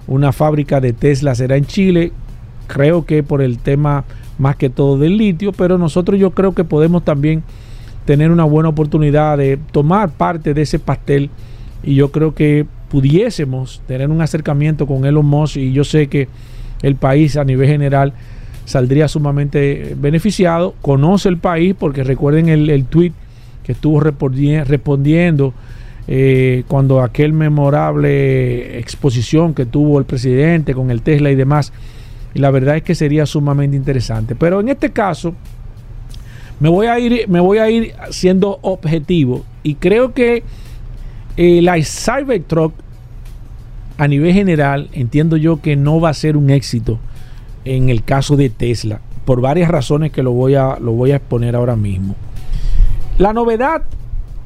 una 0.07 0.33
fábrica 0.33 0.81
de 0.81 0.93
Tesla 0.93 1.35
será 1.35 1.57
en 1.57 1.65
Chile, 1.65 2.13
creo 2.67 3.05
que 3.05 3.23
por 3.23 3.43
el 3.43 3.59
tema 3.59 4.05
más 4.41 4.57
que 4.57 4.71
todo 4.71 4.99
del 4.99 5.17
litio, 5.17 5.53
pero 5.53 5.79
nosotros 5.79 6.19
yo 6.19 6.31
creo 6.31 6.55
que 6.55 6.65
podemos 6.65 7.05
también 7.05 7.43
tener 8.07 8.31
una 8.31 8.45
buena 8.45 8.71
oportunidad 8.71 9.39
de 9.39 9.59
tomar 9.71 10.11
parte 10.11 10.55
de 10.55 10.63
ese 10.63 10.79
pastel 10.79 11.31
y 11.83 11.95
yo 11.95 12.11
creo 12.11 12.35
que 12.35 12.67
pudiésemos 12.89 13.83
tener 13.87 14.11
un 14.11 14.21
acercamiento 14.21 14.87
con 14.87 15.05
Elon 15.05 15.27
Musk 15.27 15.59
y 15.59 15.73
yo 15.73 15.85
sé 15.85 16.09
que 16.09 16.29
el 16.83 16.97
país 16.97 17.37
a 17.37 17.45
nivel 17.45 17.69
general 17.69 18.15
saldría 18.65 19.07
sumamente 19.07 19.95
beneficiado, 19.99 20.75
conoce 20.81 21.29
el 21.29 21.37
país 21.37 21.75
porque 21.79 22.03
recuerden 22.03 22.49
el, 22.49 22.71
el 22.71 22.87
tweet 22.87 23.13
que 23.63 23.73
estuvo 23.73 24.01
respondiendo 24.01 25.53
eh, 26.09 26.65
cuando 26.67 27.03
aquel 27.03 27.33
memorable 27.33 28.79
exposición 28.79 29.55
que 29.55 29.67
tuvo 29.67 29.99
el 29.99 30.07
presidente 30.07 30.75
con 30.75 30.91
el 30.91 31.03
Tesla 31.03 31.31
y 31.31 31.35
demás, 31.35 31.73
y 32.35 32.39
la 32.39 32.51
verdad 32.51 32.77
es 32.77 32.83
que 32.83 32.95
sería 32.95 33.27
sumamente 33.27 33.77
interesante. 33.77 34.35
Pero 34.35 34.61
en 34.61 34.69
este 34.69 34.91
caso, 34.91 35.35
me 36.61 36.69
voy 36.69 36.87
a 36.87 36.99
ir, 36.99 37.29
me 37.29 37.41
voy 37.41 37.59
a 37.59 37.71
ir 37.71 37.95
siendo 38.11 38.59
objetivo. 38.63 39.45
Y 39.63 39.75
creo 39.75 40.13
que 40.15 40.43
eh, 41.37 41.63
la 41.63 41.77
Cybertruck, 41.83 42.75
a 43.99 44.09
nivel 44.09 44.33
general, 44.33 44.89
entiendo 44.93 45.37
yo 45.37 45.61
que 45.61 45.77
no 45.77 46.01
va 46.01 46.11
a 46.11 46.15
ser 46.15 46.37
un 46.37 46.51
éxito 46.51 46.99
en 47.65 47.89
el 47.89 48.05
caso 48.05 48.37
de 48.37 48.49
Tesla. 48.51 49.01
Por 49.25 49.41
varias 49.41 49.71
razones 49.71 50.13
que 50.13 50.23
lo 50.23 50.33
voy 50.33 50.55
a, 50.55 50.79
lo 50.81 50.93
voy 50.93 51.13
a 51.13 51.17
exponer 51.17 51.57
ahora 51.57 51.77
mismo. 51.77 52.15
La 53.19 53.33
novedad 53.33 53.83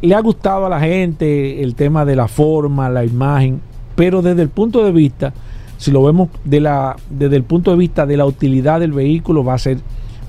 le 0.01 0.15
ha 0.15 0.21
gustado 0.21 0.67
a 0.67 0.69
la 0.69 0.81
gente, 0.81 1.63
el 1.63 1.75
tema 1.75 2.05
de 2.05 2.17
la 2.17 2.29
forma, 2.29 2.89
la 2.89 3.05
imagen, 3.05 3.61
pero 3.95 4.23
desde 4.23 4.43
el 4.43 4.49
punto 4.49 4.85
de 4.85 4.93
vista 4.93 5.33
si 5.79 5.91
lo 5.91 6.03
vemos 6.03 6.29
de 6.45 6.61
la, 6.61 6.97
desde 7.11 7.37
el 7.37 7.45
punto 7.45 7.71
de 7.71 7.77
vista 7.77 8.07
de 8.07 8.17
la 8.17 8.27
utilidad 8.27 8.81
del 8.81 8.93
vehículo, 8.93 9.45
va 9.45 9.55
a 9.55 9.59
ser 9.59 9.79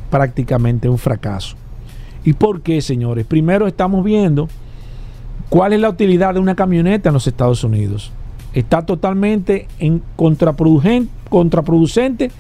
prácticamente 0.09 0.89
un 0.89 0.97
fracaso. 0.97 1.55
¿Y 2.23 2.33
por 2.33 2.61
qué, 2.61 2.81
señores? 2.81 3.25
Primero 3.25 3.67
estamos 3.67 4.03
viendo 4.03 4.49
cuál 5.49 5.73
es 5.73 5.79
la 5.79 5.89
utilidad 5.89 6.33
de 6.33 6.39
una 6.39 6.55
camioneta 6.55 7.09
en 7.09 7.13
los 7.13 7.27
Estados 7.27 7.63
Unidos. 7.63 8.11
Está 8.53 8.85
totalmente 8.85 9.67
en 9.79 10.01
contraproducente, 10.15 11.11
contraproducente 11.29 12.31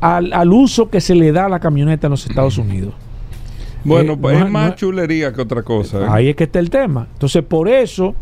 al, 0.00 0.52
uso 0.52 0.90
que 0.90 1.00
se 1.00 1.14
le 1.14 1.32
da 1.32 1.46
a 1.46 1.48
la 1.48 1.60
camioneta 1.60 2.06
en 2.06 2.12
los 2.12 2.26
Estados 2.26 2.58
Unidos. 2.58 2.94
Bueno, 3.84 4.14
eh, 4.14 4.18
pues 4.20 4.42
es 4.42 4.50
más 4.50 4.74
chulería 4.74 5.32
que 5.32 5.40
otra 5.40 5.62
cosa. 5.62 6.00
¿eh? 6.00 6.06
Ahí 6.08 6.28
es 6.28 6.36
que 6.36 6.44
está 6.44 6.58
el 6.58 6.70
tema. 6.70 7.06
Entonces, 7.12 7.44
por 7.44 7.68
eso 7.68 8.14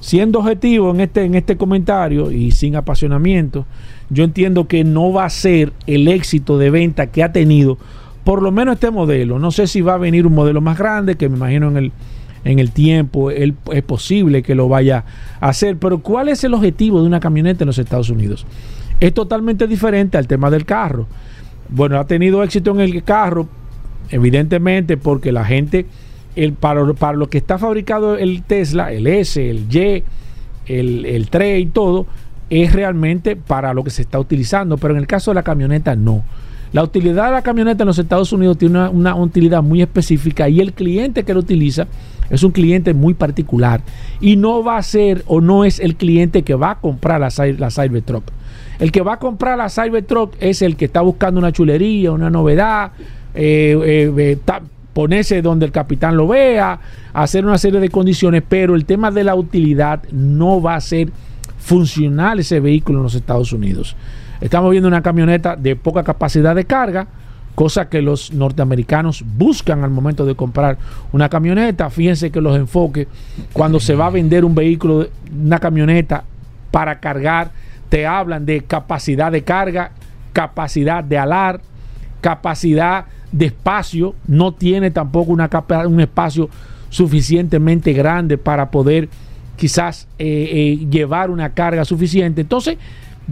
siendo 0.00 0.40
objetivo 0.40 0.90
en 0.90 1.00
este, 1.00 1.24
en 1.24 1.34
este 1.34 1.56
comentario 1.56 2.30
y 2.30 2.50
sin 2.50 2.74
apasionamiento, 2.74 3.66
yo 4.08 4.24
entiendo 4.24 4.66
que 4.66 4.82
no 4.82 5.12
va 5.12 5.26
a 5.26 5.30
ser 5.30 5.72
el 5.86 6.08
éxito 6.08 6.58
de 6.58 6.70
venta 6.70 7.08
que 7.08 7.22
ha 7.22 7.32
tenido 7.32 7.78
por 8.24 8.42
lo 8.42 8.50
menos 8.50 8.74
este 8.74 8.90
modelo. 8.90 9.38
No 9.38 9.50
sé 9.50 9.66
si 9.66 9.80
va 9.80 9.94
a 9.94 9.98
venir 9.98 10.26
un 10.26 10.34
modelo 10.34 10.60
más 10.60 10.78
grande, 10.78 11.16
que 11.16 11.28
me 11.28 11.36
imagino 11.36 11.68
en 11.68 11.76
el, 11.76 11.92
en 12.44 12.58
el 12.58 12.70
tiempo 12.70 13.30
es 13.30 13.52
posible 13.86 14.42
que 14.42 14.54
lo 14.54 14.68
vaya 14.68 15.04
a 15.40 15.48
hacer, 15.48 15.76
pero 15.76 15.98
¿cuál 15.98 16.28
es 16.28 16.42
el 16.44 16.54
objetivo 16.54 17.00
de 17.00 17.06
una 17.06 17.20
camioneta 17.20 17.64
en 17.64 17.68
los 17.68 17.78
Estados 17.78 18.10
Unidos? 18.10 18.46
Es 18.98 19.14
totalmente 19.14 19.66
diferente 19.66 20.18
al 20.18 20.26
tema 20.26 20.50
del 20.50 20.64
carro. 20.64 21.06
Bueno, 21.68 21.98
ha 21.98 22.06
tenido 22.06 22.42
éxito 22.42 22.72
en 22.72 22.80
el 22.80 23.02
carro, 23.04 23.48
evidentemente 24.10 24.96
porque 24.96 25.32
la 25.32 25.44
gente 25.44 25.86
el, 26.44 26.54
para, 26.54 26.92
para 26.94 27.16
lo 27.16 27.28
que 27.28 27.38
está 27.38 27.58
fabricado 27.58 28.16
el 28.16 28.42
Tesla, 28.42 28.92
el 28.92 29.06
S, 29.06 29.48
el 29.50 29.66
Y, 29.70 30.02
el, 30.66 31.04
el 31.06 31.28
3 31.28 31.60
y 31.62 31.66
todo, 31.66 32.06
es 32.48 32.72
realmente 32.72 33.36
para 33.36 33.74
lo 33.74 33.84
que 33.84 33.90
se 33.90 34.02
está 34.02 34.18
utilizando. 34.18 34.78
Pero 34.78 34.94
en 34.94 35.00
el 35.00 35.06
caso 35.06 35.30
de 35.30 35.36
la 35.36 35.42
camioneta, 35.42 35.94
no. 35.96 36.24
La 36.72 36.84
utilidad 36.84 37.26
de 37.26 37.32
la 37.32 37.42
camioneta 37.42 37.82
en 37.82 37.88
los 37.88 37.98
Estados 37.98 38.32
Unidos 38.32 38.56
tiene 38.56 38.88
una, 38.88 39.14
utilidad 39.16 39.62
muy 39.62 39.82
específica 39.82 40.48
y 40.48 40.60
el 40.60 40.72
cliente 40.72 41.24
que 41.24 41.34
lo 41.34 41.40
utiliza 41.40 41.88
es 42.30 42.44
un 42.44 42.52
cliente 42.52 42.94
muy 42.94 43.12
particular 43.12 43.80
y 44.20 44.36
no 44.36 44.62
va 44.62 44.76
a 44.76 44.82
ser 44.84 45.24
o 45.26 45.40
no 45.40 45.64
es 45.64 45.80
el 45.80 45.96
cliente 45.96 46.42
que 46.44 46.54
va 46.54 46.70
a 46.70 46.80
comprar 46.80 47.20
la, 47.20 47.30
la 47.58 47.70
Cybertruck. 47.72 48.22
El 48.78 48.92
que 48.92 49.02
va 49.02 49.14
a 49.14 49.18
comprar 49.18 49.58
la 49.58 49.68
Cybertruck 49.68 50.34
es 50.38 50.62
el 50.62 50.76
que 50.76 50.84
está 50.84 51.00
buscando 51.00 51.40
una 51.40 51.50
chulería, 51.50 52.12
una 52.12 52.30
novedad, 52.30 52.92
eh, 53.34 53.76
eh, 53.84 54.12
eh, 54.16 54.38
ponerse 54.92 55.42
donde 55.42 55.66
el 55.66 55.72
capitán 55.72 56.16
lo 56.16 56.28
vea, 56.28 56.80
hacer 57.12 57.44
una 57.44 57.58
serie 57.58 57.80
de 57.80 57.88
condiciones, 57.88 58.42
pero 58.48 58.74
el 58.74 58.84
tema 58.84 59.10
de 59.10 59.24
la 59.24 59.34
utilidad 59.34 60.02
no 60.10 60.60
va 60.60 60.74
a 60.74 60.80
ser 60.80 61.10
funcional 61.58 62.40
ese 62.40 62.60
vehículo 62.60 62.98
en 62.98 63.04
los 63.04 63.14
Estados 63.14 63.52
Unidos. 63.52 63.96
Estamos 64.40 64.70
viendo 64.70 64.88
una 64.88 65.02
camioneta 65.02 65.54
de 65.54 65.76
poca 65.76 66.02
capacidad 66.02 66.54
de 66.54 66.64
carga, 66.64 67.06
cosa 67.54 67.88
que 67.88 68.00
los 68.00 68.32
norteamericanos 68.32 69.22
buscan 69.36 69.84
al 69.84 69.90
momento 69.90 70.24
de 70.24 70.34
comprar 70.34 70.78
una 71.12 71.28
camioneta. 71.28 71.90
Fíjense 71.90 72.30
que 72.30 72.40
los 72.40 72.56
enfoques, 72.56 73.06
cuando 73.52 73.78
se 73.78 73.94
va 73.94 74.06
a 74.06 74.10
vender 74.10 74.44
un 74.44 74.54
vehículo, 74.54 75.08
una 75.30 75.58
camioneta 75.58 76.24
para 76.70 77.00
cargar, 77.00 77.52
te 77.90 78.06
hablan 78.06 78.46
de 78.46 78.62
capacidad 78.62 79.30
de 79.30 79.42
carga, 79.42 79.90
capacidad 80.32 81.04
de 81.04 81.18
alar, 81.18 81.60
capacidad 82.20 83.06
de 83.32 83.46
espacio, 83.46 84.14
no 84.26 84.52
tiene 84.52 84.90
tampoco 84.90 85.32
una 85.32 85.48
un 85.86 86.00
espacio 86.00 86.48
suficientemente 86.88 87.92
grande 87.92 88.36
para 88.38 88.70
poder 88.70 89.08
quizás 89.56 90.08
eh, 90.18 90.48
eh, 90.52 90.86
llevar 90.90 91.30
una 91.30 91.50
carga 91.50 91.84
suficiente. 91.84 92.40
Entonces, 92.40 92.78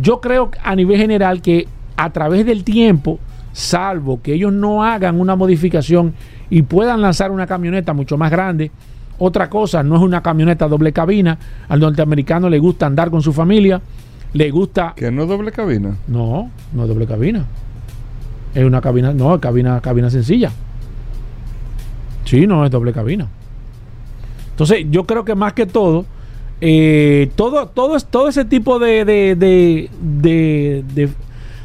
yo 0.00 0.20
creo 0.20 0.50
a 0.62 0.76
nivel 0.76 0.98
general 0.98 1.42
que 1.42 1.66
a 1.96 2.10
través 2.10 2.46
del 2.46 2.64
tiempo, 2.64 3.18
salvo 3.52 4.22
que 4.22 4.34
ellos 4.34 4.52
no 4.52 4.84
hagan 4.84 5.20
una 5.20 5.34
modificación 5.34 6.14
y 6.50 6.62
puedan 6.62 7.00
lanzar 7.00 7.30
una 7.30 7.46
camioneta 7.46 7.92
mucho 7.92 8.16
más 8.16 8.30
grande, 8.30 8.70
otra 9.18 9.50
cosa, 9.50 9.82
no 9.82 9.96
es 9.96 10.02
una 10.02 10.22
camioneta 10.22 10.68
doble 10.68 10.92
cabina, 10.92 11.38
al 11.68 11.80
norteamericano 11.80 12.48
le 12.48 12.60
gusta 12.60 12.86
andar 12.86 13.10
con 13.10 13.20
su 13.20 13.32
familia, 13.32 13.80
le 14.32 14.50
gusta... 14.50 14.92
¿Que 14.94 15.10
no 15.10 15.22
es 15.22 15.28
doble 15.28 15.50
cabina? 15.50 15.96
No, 16.06 16.50
no 16.72 16.82
es 16.82 16.88
doble 16.88 17.06
cabina. 17.06 17.44
Es 18.58 18.64
una 18.64 18.80
cabina, 18.80 19.12
no, 19.12 19.36
es 19.36 19.40
cabina, 19.40 19.80
cabina 19.80 20.10
sencilla. 20.10 20.50
Sí, 22.24 22.44
no 22.44 22.64
es 22.64 22.72
doble 22.72 22.92
cabina. 22.92 23.28
Entonces, 24.50 24.84
yo 24.90 25.04
creo 25.04 25.24
que 25.24 25.36
más 25.36 25.52
que 25.52 25.64
todo, 25.64 26.06
eh, 26.60 27.30
todo, 27.36 27.68
todo, 27.68 27.96
todo 28.00 28.26
ese 28.26 28.44
tipo 28.44 28.80
de, 28.80 29.04
de, 29.04 29.36
de, 29.36 31.08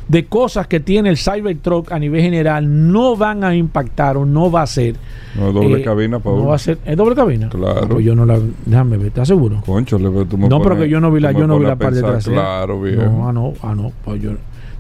de, 0.08 0.26
cosas 0.26 0.68
que 0.68 0.80
tiene 0.80 1.10
el 1.10 1.18
Cybertruck 1.18 1.92
a 1.92 1.98
nivel 1.98 2.22
general 2.22 2.92
no 2.92 3.16
van 3.16 3.44
a 3.44 3.56
impactar 3.56 4.16
o 4.16 4.24
no 4.24 4.52
va 4.52 4.62
a 4.62 4.68
ser. 4.68 4.96
No 5.34 5.48
es 5.48 5.54
doble 5.56 5.82
eh, 5.82 5.84
cabina, 5.84 6.20
Pablo. 6.20 6.44
No 6.44 6.50
va 6.50 6.56
a 6.58 6.60
ser, 6.60 6.78
¿Es 6.86 6.96
doble 6.96 7.16
cabina? 7.16 7.50
Claro. 7.50 7.90
Pues 7.90 8.06
yo 8.06 8.14
no 8.14 8.24
la. 8.24 8.40
Déjame 8.68 8.98
ver, 8.98 9.08
¿estás 9.08 9.30
seguro? 9.30 9.64
Concho, 9.66 9.98
le, 9.98 10.26
tú 10.26 10.38
me 10.38 10.48
No, 10.48 10.62
pero 10.62 10.78
que 10.78 10.88
yo 10.88 11.00
no 11.00 11.12
vi 11.12 11.22
la, 11.22 11.32
yo 11.32 11.48
no 11.48 11.58
vi 11.58 11.66
la 11.66 11.76
parte 11.76 12.02
trasera. 12.02 12.36
Claro, 12.36 12.80
bien. 12.80 12.98
No, 12.98 13.28
ah, 13.28 13.34
no, 13.34 13.54
ah, 13.64 13.74
no. 13.74 13.92
Pues 14.06 14.22
yo. 14.22 14.34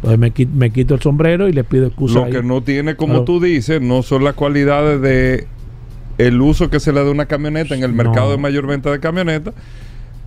Entonces 0.04 0.20
me 0.20 0.32
quito, 0.32 0.52
me 0.54 0.70
quito 0.70 0.96
el 0.96 1.02
sombrero 1.02 1.48
y 1.48 1.54
le 1.54 1.64
pido 1.64 1.88
excusa. 1.88 2.26
Lo 2.26 2.30
que 2.30 2.44
no 2.44 2.62
tiene, 2.62 2.98
como 2.98 3.24
tú 3.24 3.40
dices, 3.40 3.82
no 3.82 4.04
son 4.04 4.26
las 4.26 4.34
cualidades 4.34 5.00
de 5.02 5.48
el 6.18 6.42
uso 6.42 6.70
que 6.70 6.82
se 6.82 6.92
le 6.92 7.02
da 7.02 7.08
a 7.08 7.12
una 7.12 7.26
camioneta 7.26 7.74
en 7.74 7.84
el 7.84 7.94
mercado 7.94 8.32
de 8.32 8.38
mayor 8.38 8.68
venta 8.68 8.92
de 8.92 9.00
camionetas 9.00 9.54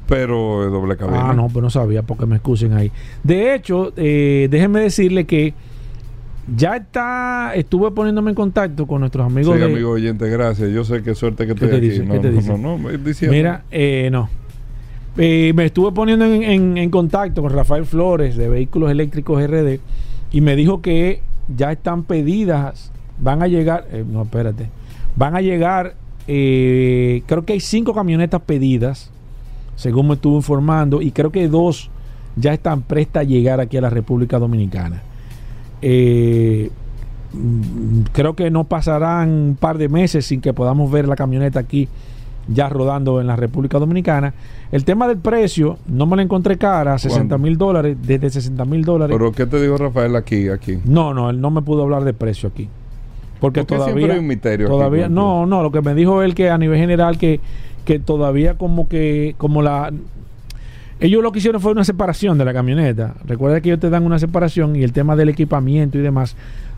pero 0.09 0.63
de 0.63 0.71
doble 0.71 0.97
cabina. 0.97 1.31
Ah, 1.31 1.35
no, 1.35 1.49
pues 1.49 1.63
no 1.63 1.69
sabía, 1.69 2.03
porque 2.03 2.27
me 2.27 2.37
excusen 2.37 2.73
ahí. 2.73 2.93
De 3.25 3.55
hecho, 3.55 3.93
eh, 3.97 4.47
déjenme 4.51 4.81
decirle 4.81 5.25
que 5.25 5.53
ya 6.55 6.77
está, 6.77 7.55
estuve 7.57 7.91
poniéndome 7.91 8.31
en 8.31 8.37
contacto 8.37 8.87
con 8.87 9.01
nuestros 9.01 9.27
amigos. 9.27 9.57
Sí, 9.57 9.63
amigo 9.63 9.91
oyente, 9.91 10.29
gracias. 10.31 10.71
Yo 10.71 10.85
sé 10.85 11.03
qué 11.03 11.15
suerte 11.15 11.45
que 11.47 11.53
estoy 11.53 11.69
aquí. 11.71 11.99
no, 12.07 12.21
te 12.21 12.31
no, 12.31 12.57
no, 12.57 12.79
no, 12.79 12.91
Mira, 13.29 13.65
eh, 13.71 14.09
no. 14.13 14.31
Eh, 15.19 15.53
me 15.55 15.65
estuve 15.67 15.93
poniendo 15.93 16.27
en, 16.27 16.91
contacto 16.91 17.43
con 17.43 17.53
Rafael 17.53 17.87
Flores 17.87 18.37
de 18.37 18.49
Vehículos 18.49 18.91
Eléctricos 18.91 19.43
RD 19.43 19.81
y 20.31 20.41
me 20.41 20.57
dijo 20.57 20.83
que 20.83 21.23
ya 21.55 21.73
están 21.73 22.03
pedidas, 22.05 22.93
van 23.19 23.43
a 23.43 23.47
llegar, 23.47 23.87
eh, 23.93 24.05
no, 24.07 24.23
espérate, 24.23 24.69
van 25.17 25.35
a 25.35 25.41
llegar, 25.41 25.95
creo 26.27 27.45
que 27.47 27.53
hay 27.55 27.61
cinco 27.61 27.95
camionetas 27.95 28.43
pedidas 28.43 29.11
según 29.77 30.09
me 30.09 30.15
estuvo 30.15 30.37
informando, 30.37 31.01
y 31.03 31.13
creo 31.13 31.31
que 31.31 31.47
dos 31.49 31.91
ya 32.35 32.53
están 32.53 32.83
prestas 32.83 33.21
a 33.21 33.25
llegar 33.25 33.61
aquí 33.61 33.77
a 33.77 33.83
la 33.83 33.91
República 33.91 34.39
Dominicana. 34.39 35.03
Eh, 35.83 36.71
mm, 37.33 38.01
creo 38.13 38.35
que 38.35 38.51
no 38.51 38.65
pasarán 38.65 39.31
un 39.31 39.57
par 39.57 39.79
de 39.79 39.89
meses 39.89 40.27
sin 40.27 40.41
que 40.41 40.53
podamos 40.53 40.91
ver 40.91 41.07
la 41.07 41.17
camioneta 41.17 41.61
aquí 41.61 41.89
ya 42.49 42.69
rodando 42.69 43.21
en 43.21 43.27
la 43.27 43.37
República 43.37 43.79
Dominicana. 43.79 44.35
El 44.73 44.85
tema 44.85 45.09
del 45.09 45.19
precio, 45.19 45.79
no 45.87 46.07
me 46.07 46.17
lo 46.17 46.23
encontré 46.23 46.59
cara, 46.59 46.99
60 46.99 47.39
mil 47.39 47.57
dólares, 47.57 47.97
desde 48.03 48.31
60 48.31 48.65
mil 48.65 48.85
dólares. 48.85 49.17
¿Pero 49.17 49.33
qué 49.33 49.47
te 49.47 49.61
dijo 49.61 49.77
Rafael 49.77 50.17
aquí? 50.17 50.49
aquí? 50.49 50.79
No, 50.85 51.15
no, 51.15 51.31
él 51.31 51.41
no 51.41 51.51
me 51.51 51.63
pudo 51.63 51.83
hablar 51.83 52.05
de 52.05 52.13
precio 52.13 52.49
aquí. 52.49 52.69
Porque 53.41 53.65
todavía, 53.65 54.15
hay 54.15 54.19
un 54.19 54.27
misterio 54.27 54.67
todavía 54.67 55.11
no, 55.11 55.45
no, 55.45 55.63
lo 55.63 55.71
que 55.71 55.83
me 55.83 55.95
dijo 55.95 56.23
él 56.23 56.35
que 56.35 56.49
a 56.49 56.57
nivel 56.57 56.79
general 56.79 57.19
que 57.19 57.39
que 57.87 57.99
todavía 57.99 58.59
como 58.59 58.87
que, 58.89 59.35
como 59.39 59.63
la... 59.63 59.91
Ellos 61.01 61.23
lo 61.23 61.33
que 61.33 61.39
hicieron 61.39 61.61
fue 61.61 61.73
una 61.73 61.85
separación 61.85 62.37
de 62.37 62.45
la 62.45 62.53
camioneta. 62.53 63.15
Recuerda 63.27 63.61
que 63.61 63.71
ellos 63.71 63.81
te 63.81 63.89
dan 63.89 64.05
una 64.05 64.19
separación 64.19 64.77
y 64.77 64.83
el 64.83 64.93
tema 64.93 65.15
del 65.17 65.31
equipamiento 65.31 65.97
y 65.97 66.03
demás. 66.03 66.37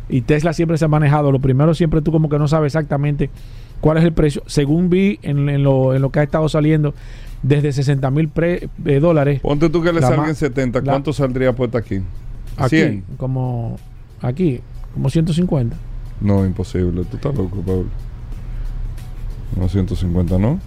Y 0.09 0.20
Tesla 0.23 0.53
siempre 0.53 0.77
se 0.77 0.85
ha 0.85 0.89
manejado. 0.89 1.32
Lo 1.32 1.39
primero 1.39 1.74
siempre 1.74 2.03
tú 2.03 2.12
como 2.12 2.28
que 2.28 2.39
no 2.39 2.47
sabes 2.47 2.74
exactamente 2.74 3.31
cuál 3.81 3.99
es 3.99 4.05
el 4.05 4.13
precio. 4.13 4.43
Según 4.47 4.91
vi 4.91 5.19
en, 5.23 5.63
lo, 5.63 5.95
en 5.95 6.03
lo 6.03 6.11
que 6.11 6.21
ha 6.21 6.23
estado 6.23 6.49
saliendo, 6.49 6.95
desde 7.43 7.73
60 7.73 8.11
mil 8.11 8.31
eh, 8.37 8.69
dólares. 9.01 9.41
Ponte 9.41 9.69
tú 9.71 9.83
que 9.83 9.93
le 9.93 10.01
salgan 10.01 10.35
70. 10.35 10.83
¿Cuánto 10.83 11.13
saldría 11.13 11.53
puesto 11.55 11.79
aquí? 11.79 12.01
Aquí, 12.57 12.77
100. 12.77 13.05
como 13.17 13.77
aquí, 14.21 14.61
como 14.95 15.11
150. 15.11 15.77
No, 16.21 16.45
imposible. 16.45 17.05
Tú 17.05 17.17
estás 17.17 17.35
loco, 17.35 17.61
Pablo. 17.61 17.87
No, 19.57 19.69
150, 19.69 20.39
¿no? 20.39 20.61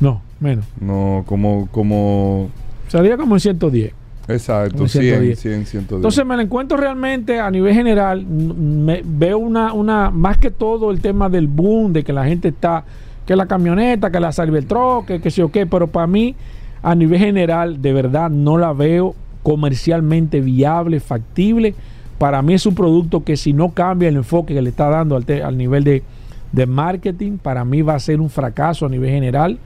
No, 0.00 0.22
menos. 0.40 0.64
No, 0.80 1.24
como... 1.26 1.68
como 1.70 2.50
Salía 2.88 3.16
como 3.16 3.36
en 3.36 3.40
110. 3.40 3.92
Exacto, 4.28 4.86
100, 4.86 5.36
100, 5.36 5.66
110. 5.66 5.92
Entonces 5.92 6.24
me 6.24 6.36
la 6.36 6.42
encuentro 6.42 6.76
realmente 6.76 7.40
a 7.40 7.50
nivel 7.50 7.74
general, 7.74 8.24
me, 8.24 9.02
veo 9.04 9.38
una, 9.38 9.72
una, 9.72 10.10
más 10.10 10.38
que 10.38 10.50
todo 10.50 10.90
el 10.90 11.00
tema 11.00 11.28
del 11.28 11.48
boom, 11.48 11.92
de 11.92 12.04
que 12.04 12.12
la 12.12 12.24
gente 12.24 12.48
está, 12.48 12.84
que 13.26 13.34
la 13.34 13.46
camioneta, 13.46 14.10
que 14.10 14.20
la 14.20 14.32
Cybertruck, 14.32 15.06
que, 15.06 15.20
que 15.20 15.30
sé 15.30 15.42
o 15.42 15.50
qué, 15.50 15.66
pero 15.66 15.88
para 15.88 16.06
mí, 16.06 16.36
a 16.82 16.94
nivel 16.94 17.18
general, 17.18 17.82
de 17.82 17.92
verdad 17.92 18.30
no 18.30 18.58
la 18.58 18.72
veo 18.72 19.14
comercialmente 19.42 20.40
viable, 20.40 21.00
factible. 21.00 21.74
Para 22.18 22.42
mí 22.42 22.54
es 22.54 22.64
un 22.66 22.76
producto 22.76 23.24
que 23.24 23.36
si 23.36 23.52
no 23.52 23.70
cambia 23.70 24.08
el 24.08 24.16
enfoque 24.16 24.54
que 24.54 24.62
le 24.62 24.70
está 24.70 24.88
dando 24.88 25.16
al, 25.16 25.24
al 25.42 25.58
nivel 25.58 25.82
de, 25.82 26.04
de 26.52 26.66
marketing, 26.66 27.38
para 27.38 27.64
mí 27.64 27.82
va 27.82 27.96
a 27.96 28.00
ser 28.00 28.20
un 28.20 28.30
fracaso 28.30 28.86
a 28.86 28.88
nivel 28.88 29.10
general 29.10 29.58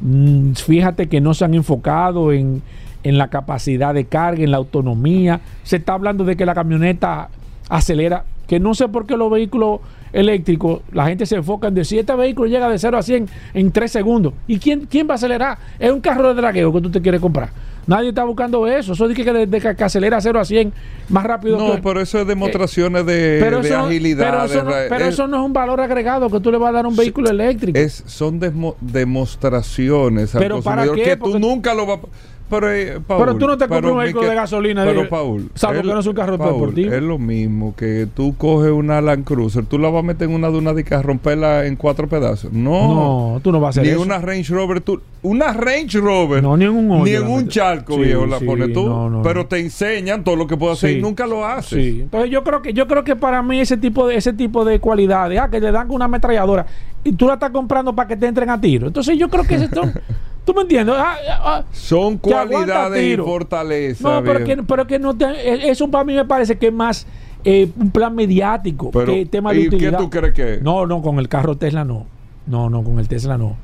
Mm, 0.00 0.52
fíjate 0.52 1.08
que 1.08 1.20
no 1.20 1.34
se 1.34 1.44
han 1.44 1.54
enfocado 1.54 2.32
en, 2.32 2.62
la 3.04 3.28
capacidad 3.28 3.94
de 3.94 4.06
carga, 4.06 4.42
en 4.42 4.50
la 4.50 4.56
autonomía. 4.56 5.40
Se 5.62 5.76
está 5.76 5.94
hablando 5.94 6.24
de 6.24 6.36
que 6.36 6.46
la 6.46 6.54
camioneta 6.54 7.28
acelera, 7.68 8.24
que 8.46 8.58
no 8.60 8.74
sé 8.74 8.88
por 8.88 9.06
qué 9.06 9.16
los 9.16 9.30
vehículos 9.30 9.80
eléctricos, 10.12 10.80
la 10.92 11.06
gente 11.06 11.26
se 11.26 11.36
enfoca 11.36 11.68
en 11.68 11.74
decir, 11.74 12.00
este 12.00 12.14
vehículo 12.14 12.48
llega 12.48 12.68
de 12.68 12.78
0 12.78 12.98
a 12.98 13.02
100 13.02 13.28
en 13.54 13.72
3 13.72 13.90
segundos. 13.90 14.32
¿Y 14.46 14.58
quién, 14.58 14.86
quién 14.86 15.06
va 15.06 15.12
a 15.12 15.14
acelerar? 15.16 15.58
Es 15.78 15.92
un 15.92 16.00
carro 16.00 16.28
de 16.28 16.34
dragueo 16.40 16.72
que 16.72 16.80
tú 16.80 16.90
te 16.90 17.00
quieres 17.00 17.20
comprar. 17.20 17.50
Nadie 17.86 18.10
está 18.10 18.22
buscando 18.24 18.66
eso. 18.66 18.92
Eso 18.92 19.08
dice 19.08 19.24
que, 19.24 19.32
de, 19.32 19.60
que, 19.60 19.82
acelera 19.82 20.20
0 20.20 20.38
a 20.38 20.44
100 20.44 20.72
más 21.08 21.24
rápido. 21.24 21.56
No, 21.56 21.80
pero 21.80 22.02
eso 22.02 22.20
es 22.20 22.26
demostraciones 22.26 23.06
de, 23.06 23.42
agilidad. 23.74 24.26
Pero, 24.26 24.44
eso, 24.44 24.62
no, 24.62 24.70
pero 24.90 25.04
eso, 25.06 25.26
no, 25.26 25.38
es 25.38 25.42
un 25.42 25.54
valor 25.54 25.80
agregado 25.80 26.28
que 26.28 26.38
tú 26.38 26.50
le 26.50 26.58
vas 26.58 26.68
a 26.68 26.72
dar 26.72 26.84
a 26.84 26.88
un 26.88 26.96
vehículo 26.96 27.30
eléctrico. 27.30 27.78
Es, 27.78 28.04
son 28.06 28.38
demostraciones 28.80 30.34
al 30.34 30.42
pero 30.42 30.60
para 30.60 30.84
qué? 30.92 31.02
que 31.02 31.16
tú 31.16 31.38
nunca 31.38 31.72
lo 31.72 31.86
vas 31.86 32.00
pero, 32.48 32.72
eh, 32.72 33.00
pero 33.06 33.36
tú 33.36 33.46
no 33.46 33.56
te 33.56 33.68
compras 33.68 33.92
un 33.92 33.98
vehículo 33.98 34.28
de 34.28 34.34
gasolina. 34.34 34.84
Pero, 34.84 35.08
Paul. 35.08 35.50
Salvo 35.54 35.82
que 35.82 35.88
no 35.88 36.00
es 36.00 36.06
un 36.06 36.14
carro 36.14 36.38
deportivo. 36.38 36.92
Es 36.92 37.02
lo 37.02 37.18
mismo 37.18 37.74
que 37.76 38.06
tú 38.14 38.36
coges 38.36 38.70
una 38.70 39.00
Land 39.00 39.24
Cruiser, 39.24 39.64
tú 39.64 39.78
la 39.78 39.90
vas 39.90 40.00
a 40.00 40.06
meter 40.06 40.28
en 40.28 40.34
una 40.34 40.48
duna 40.48 40.72
de 40.72 40.88
a 40.90 41.02
romperla 41.02 41.66
en 41.66 41.76
cuatro 41.76 42.08
pedazos. 42.08 42.52
No. 42.52 43.34
No, 43.34 43.40
tú 43.42 43.52
no 43.52 43.60
vas 43.60 43.76
a 43.76 43.80
hacer 43.80 43.84
ni 43.84 43.90
eso. 43.90 43.98
Ni 43.98 44.04
una 44.04 44.18
Range 44.18 44.52
Rover. 44.52 44.80
Tú, 44.80 45.00
una 45.22 45.52
Range 45.52 45.98
Rover. 45.98 46.42
No, 46.42 46.56
ni 46.56 46.64
en 46.64 46.70
un, 46.70 47.04
ni 47.04 47.10
en 47.10 47.26
un 47.26 47.48
charco, 47.48 47.98
viejo, 47.98 48.26
la 48.26 48.40
pones 48.40 48.72
tú. 48.72 49.20
pero 49.22 49.46
te 49.46 49.58
enseñan 49.58 50.24
todo 50.24 50.36
lo 50.36 50.46
que 50.46 50.56
puedes 50.56 50.78
hacer 50.78 50.96
y 50.96 51.02
nunca 51.02 51.26
lo 51.26 51.44
haces. 51.44 52.00
Entonces 52.00 52.30
yo 52.30 52.42
creo 52.44 52.62
que 52.62 52.72
yo 52.72 52.86
creo 52.86 53.04
que 53.04 53.16
para 53.16 53.42
mí 53.42 53.60
ese 53.60 53.76
tipo 53.76 54.06
de 54.06 54.16
ese 54.16 54.32
tipo 54.32 54.64
de 54.64 54.80
cualidades, 54.80 55.38
ah, 55.38 55.48
que 55.50 55.60
te 55.60 55.70
dan 55.70 55.90
una 55.90 56.06
ametralladora 56.06 56.66
y 57.04 57.12
tú 57.12 57.26
la 57.26 57.34
estás 57.34 57.50
comprando 57.50 57.94
para 57.94 58.08
que 58.08 58.16
te 58.16 58.26
entren 58.26 58.50
a 58.50 58.60
tiro. 58.60 58.86
Entonces 58.86 59.16
yo 59.18 59.28
creo 59.28 59.44
que 59.44 59.58
son 59.68 59.92
¿Tú 60.48 60.54
me 60.54 60.62
entiendes? 60.62 60.94
Ah, 60.96 61.16
ah, 61.28 61.40
ah, 61.44 61.64
Son 61.72 62.16
cualidades 62.16 63.04
y 63.04 63.16
fortalezas. 63.18 64.00
No, 64.00 64.24
pero 64.24 64.42
que, 64.46 64.56
pero 64.56 64.86
que 64.86 64.98
no 64.98 65.14
te, 65.14 65.26
e, 65.26 65.68
eso 65.68 65.90
para 65.90 66.04
mí 66.04 66.14
me 66.14 66.24
parece 66.24 66.56
que 66.56 66.68
es 66.68 66.72
más 66.72 67.06
eh, 67.44 67.70
un 67.78 67.90
plan 67.90 68.14
mediático, 68.14 68.90
tema 69.30 69.52
de 69.52 69.60
¿y 69.60 69.68
¿Qué 69.68 69.92
tú 69.92 70.08
crees 70.08 70.32
que? 70.32 70.58
No, 70.62 70.86
no, 70.86 71.02
con 71.02 71.18
el 71.18 71.28
carro 71.28 71.58
Tesla 71.58 71.84
no. 71.84 72.06
No, 72.46 72.70
no, 72.70 72.82
con 72.82 72.98
el 72.98 73.08
Tesla 73.08 73.36
no. 73.36 73.56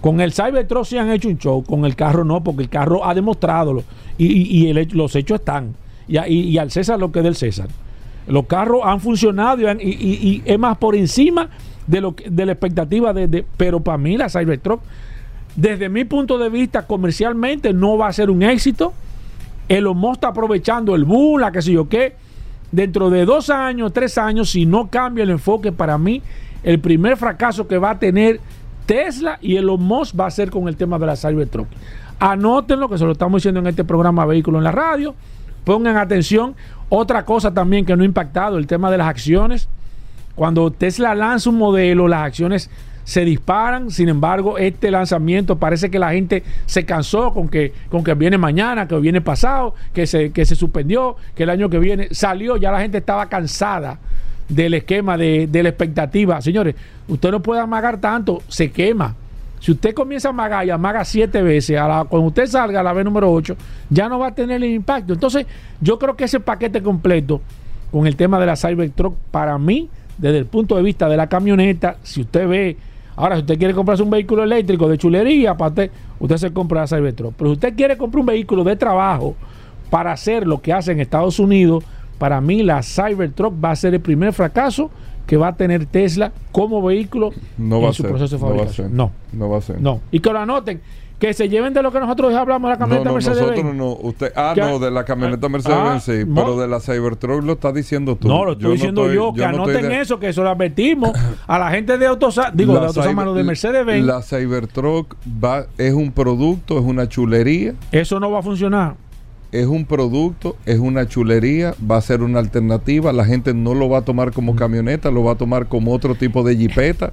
Con 0.00 0.22
el 0.22 0.32
Cybertruck 0.32 0.86
sí 0.86 0.96
han 0.96 1.10
hecho 1.10 1.28
un 1.28 1.36
show, 1.36 1.62
con 1.62 1.84
el 1.84 1.94
carro 1.94 2.24
no, 2.24 2.42
porque 2.42 2.62
el 2.62 2.70
carro 2.70 3.04
ha 3.04 3.12
demostrado 3.12 3.82
y, 4.16 4.72
los 4.94 5.14
hechos 5.16 5.40
están. 5.40 5.74
Y, 6.08 6.56
al 6.56 6.70
César 6.70 6.98
lo 6.98 7.12
que 7.12 7.18
es 7.18 7.24
del 7.24 7.36
César. 7.36 7.68
Los 8.26 8.46
carros 8.46 8.80
han 8.82 8.98
funcionado 8.98 9.60
y, 9.78 10.42
es 10.42 10.58
más 10.58 10.78
por 10.78 10.96
encima 10.96 11.50
de, 11.86 12.00
lo 12.00 12.14
de 12.26 12.46
la 12.46 12.52
expectativa 12.52 13.12
de, 13.12 13.44
pero 13.58 13.80
para 13.80 13.98
mí 13.98 14.16
la 14.16 14.30
Cybertruck 14.30 14.80
desde 15.56 15.88
mi 15.88 16.04
punto 16.04 16.38
de 16.38 16.48
vista 16.48 16.86
comercialmente 16.86 17.72
no 17.72 17.96
va 17.96 18.08
a 18.08 18.12
ser 18.12 18.30
un 18.30 18.42
éxito. 18.42 18.92
El 19.68 19.86
Musk 19.86 20.14
está 20.14 20.28
aprovechando 20.28 20.94
el 20.94 21.04
boom 21.04 21.40
la 21.40 21.52
que 21.52 21.62
sé 21.62 21.72
yo 21.72 21.88
qué. 21.88 22.16
Dentro 22.72 23.08
de 23.08 23.24
dos 23.24 23.50
años 23.50 23.92
tres 23.92 24.18
años 24.18 24.50
si 24.50 24.66
no 24.66 24.88
cambia 24.88 25.22
el 25.22 25.30
enfoque 25.30 25.70
para 25.70 25.96
mí 25.96 26.22
el 26.64 26.80
primer 26.80 27.16
fracaso 27.16 27.68
que 27.68 27.78
va 27.78 27.90
a 27.90 27.98
tener 27.98 28.40
Tesla 28.86 29.38
y 29.40 29.56
el 29.56 29.66
Musk 29.66 30.18
va 30.18 30.26
a 30.26 30.30
ser 30.30 30.50
con 30.50 30.66
el 30.66 30.76
tema 30.76 30.98
de 30.98 31.06
la 31.06 31.16
Cybertruck. 31.16 31.68
Anótenlo 32.18 32.88
que 32.88 32.98
se 32.98 33.04
lo 33.04 33.12
estamos 33.12 33.40
diciendo 33.40 33.60
en 33.60 33.66
este 33.66 33.84
programa 33.84 34.26
Vehículo 34.26 34.58
en 34.58 34.64
la 34.64 34.72
Radio. 34.72 35.14
Pongan 35.64 35.96
atención 35.96 36.54
otra 36.88 37.24
cosa 37.24 37.52
también 37.52 37.84
que 37.84 37.96
no 37.96 38.02
ha 38.02 38.06
impactado 38.06 38.58
el 38.58 38.66
tema 38.66 38.90
de 38.90 38.98
las 38.98 39.08
acciones. 39.08 39.68
Cuando 40.34 40.70
Tesla 40.70 41.14
lanza 41.14 41.50
un 41.50 41.58
modelo, 41.58 42.08
las 42.08 42.22
acciones 42.22 42.70
se 43.04 43.24
disparan. 43.24 43.90
Sin 43.90 44.08
embargo, 44.08 44.58
este 44.58 44.90
lanzamiento 44.90 45.56
parece 45.56 45.90
que 45.90 45.98
la 45.98 46.12
gente 46.12 46.42
se 46.66 46.84
cansó 46.84 47.32
con 47.32 47.48
que, 47.48 47.72
con 47.90 48.02
que 48.02 48.14
viene 48.14 48.38
mañana, 48.38 48.88
que 48.88 48.96
viene 48.96 49.20
pasado, 49.20 49.74
que 49.92 50.06
se, 50.06 50.30
que 50.32 50.44
se 50.44 50.56
suspendió, 50.56 51.16
que 51.34 51.44
el 51.44 51.50
año 51.50 51.68
que 51.68 51.78
viene 51.78 52.08
salió. 52.10 52.56
Ya 52.56 52.72
la 52.72 52.80
gente 52.80 52.98
estaba 52.98 53.28
cansada 53.28 53.98
del 54.48 54.74
esquema, 54.74 55.16
de, 55.16 55.48
la 55.52 55.68
expectativa. 55.68 56.40
Señores, 56.40 56.74
usted 57.08 57.30
no 57.30 57.40
puede 57.40 57.60
amagar 57.60 58.00
tanto, 58.00 58.42
se 58.48 58.70
quema. 58.70 59.14
Si 59.60 59.72
usted 59.72 59.94
comienza 59.94 60.28
a 60.28 60.30
amagar 60.30 60.66
y 60.66 60.70
amaga 60.70 61.04
siete 61.06 61.40
veces, 61.40 61.78
cuando 61.80 62.28
usted 62.28 62.46
salga 62.46 62.80
a 62.80 62.82
la 62.82 62.92
vez 62.92 63.04
número 63.04 63.32
8, 63.32 63.56
ya 63.88 64.10
no 64.10 64.18
va 64.18 64.28
a 64.28 64.34
tener 64.34 64.62
el 64.62 64.70
impacto. 64.70 65.14
Entonces, 65.14 65.46
yo 65.80 65.98
creo 65.98 66.16
que 66.16 66.24
ese 66.24 66.38
paquete 66.38 66.82
completo 66.82 67.40
con 67.90 68.06
el 68.06 68.14
tema 68.14 68.38
de 68.38 68.46
la 68.46 68.56
Cybertruck, 68.56 69.16
para 69.30 69.56
mí, 69.56 69.88
desde 70.18 70.38
el 70.38 70.46
punto 70.46 70.76
de 70.76 70.82
vista 70.82 71.08
de 71.08 71.16
la 71.16 71.28
camioneta, 71.28 71.96
si 72.02 72.20
usted 72.20 72.46
ve, 72.46 72.76
ahora 73.16 73.36
si 73.36 73.42
usted 73.42 73.58
quiere 73.58 73.74
comprarse 73.74 74.02
un 74.02 74.10
vehículo 74.10 74.42
eléctrico 74.42 74.88
de 74.88 74.98
chulería, 74.98 75.52
aparte, 75.52 75.90
usted 76.18 76.36
se 76.36 76.52
compra 76.52 76.82
la 76.82 76.86
Cybertruck. 76.86 77.34
Pero 77.36 77.50
si 77.50 77.54
usted 77.54 77.74
quiere 77.74 77.96
comprar 77.96 78.20
un 78.20 78.26
vehículo 78.26 78.64
de 78.64 78.76
trabajo 78.76 79.36
para 79.90 80.12
hacer 80.12 80.46
lo 80.46 80.60
que 80.60 80.72
hace 80.72 80.92
en 80.92 81.00
Estados 81.00 81.38
Unidos, 81.38 81.84
para 82.18 82.40
mí 82.40 82.62
la 82.62 82.82
Cybertruck 82.82 83.54
va 83.62 83.72
a 83.72 83.76
ser 83.76 83.94
el 83.94 84.00
primer 84.00 84.32
fracaso 84.32 84.90
que 85.26 85.36
va 85.36 85.48
a 85.48 85.56
tener 85.56 85.86
Tesla 85.86 86.32
como 86.52 86.82
vehículo 86.82 87.32
en 87.58 87.92
su 87.92 88.02
proceso 88.02 88.36
de 88.36 88.40
fabricación. 88.40 88.96
No, 88.96 89.12
no 89.32 89.48
va 89.48 89.58
a 89.58 89.60
ser. 89.60 89.80
No. 89.80 90.00
Y 90.10 90.20
que 90.20 90.32
lo 90.32 90.38
anoten 90.38 90.80
que 91.18 91.32
se 91.32 91.48
lleven 91.48 91.72
de 91.72 91.82
lo 91.82 91.92
que 91.92 92.00
nosotros 92.00 92.34
hablamos 92.34 92.68
de 92.68 92.74
la 92.74 92.78
camioneta 92.78 93.08
no, 93.08 93.14
Mercedes 93.14 93.40
nosotros 93.40 93.74
no, 93.74 93.92
usted, 93.92 94.32
ah, 94.36 94.52
no, 94.56 94.78
de 94.78 94.90
la 94.90 95.04
camioneta 95.04 95.48
Mercedes 95.48 95.78
ah, 95.78 96.00
sí, 96.00 96.24
pero 96.34 96.58
de 96.58 96.68
la 96.68 96.80
Cybertruck 96.80 97.42
lo 97.42 97.52
está 97.54 97.72
diciendo 97.72 98.16
tú. 98.16 98.28
No, 98.28 98.44
lo 98.44 98.52
estoy 98.52 98.72
diciendo 98.72 99.10
yo, 99.12 99.32
que 99.32 99.44
anoten 99.44 99.90
eso, 99.92 100.18
que 100.18 100.28
eso 100.28 100.42
lo 100.42 100.50
advertimos 100.50 101.12
a 101.46 101.58
la 101.58 101.70
gente 101.70 101.96
de 101.98 102.06
autos, 102.06 102.38
digo, 102.52 102.78
de 102.78 102.86
autos 102.86 103.34
de 103.36 103.44
Mercedes 103.44 103.86
Benz. 103.86 104.04
La 104.04 104.22
Cybertruck 104.22 105.14
va, 105.42 105.66
es 105.78 105.94
un 105.94 106.12
producto, 106.12 106.78
es 106.78 106.84
una 106.84 107.08
chulería. 107.08 107.74
Eso 107.92 108.18
no 108.20 108.30
va 108.30 108.40
a 108.40 108.42
funcionar. 108.42 108.96
Es 109.54 109.66
un 109.66 109.84
producto, 109.84 110.56
es 110.66 110.80
una 110.80 111.06
chulería, 111.06 111.76
va 111.88 111.96
a 111.96 112.00
ser 112.00 112.22
una 112.22 112.40
alternativa, 112.40 113.12
la 113.12 113.24
gente 113.24 113.54
no 113.54 113.72
lo 113.72 113.88
va 113.88 113.98
a 113.98 114.02
tomar 114.02 114.32
como 114.32 114.56
camioneta, 114.56 115.12
lo 115.12 115.22
va 115.22 115.32
a 115.32 115.34
tomar 115.36 115.68
como 115.68 115.92
otro 115.92 116.16
tipo 116.16 116.42
de 116.42 116.56
jipeta. 116.56 117.12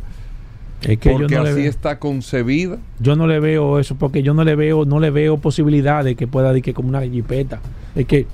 Porque 1.03 1.37
así 1.37 1.67
está 1.67 1.99
concebida. 1.99 2.79
Yo 2.99 3.15
no 3.15 3.27
le 3.27 3.39
veo 3.39 3.77
eso, 3.77 3.93
porque 3.93 4.23
yo 4.23 4.33
no 4.33 4.43
le 4.43 4.55
veo, 4.55 4.85
no 4.85 4.99
le 4.99 5.11
veo 5.11 5.37
posibilidad 5.37 6.03
de 6.03 6.15
que 6.15 6.25
pueda 6.25 6.49
decir 6.49 6.63
que 6.63 6.73
como 6.73 6.89
una 6.89 7.03
jipeta. 7.03 7.61
Es 7.93 8.07
que 8.07 8.25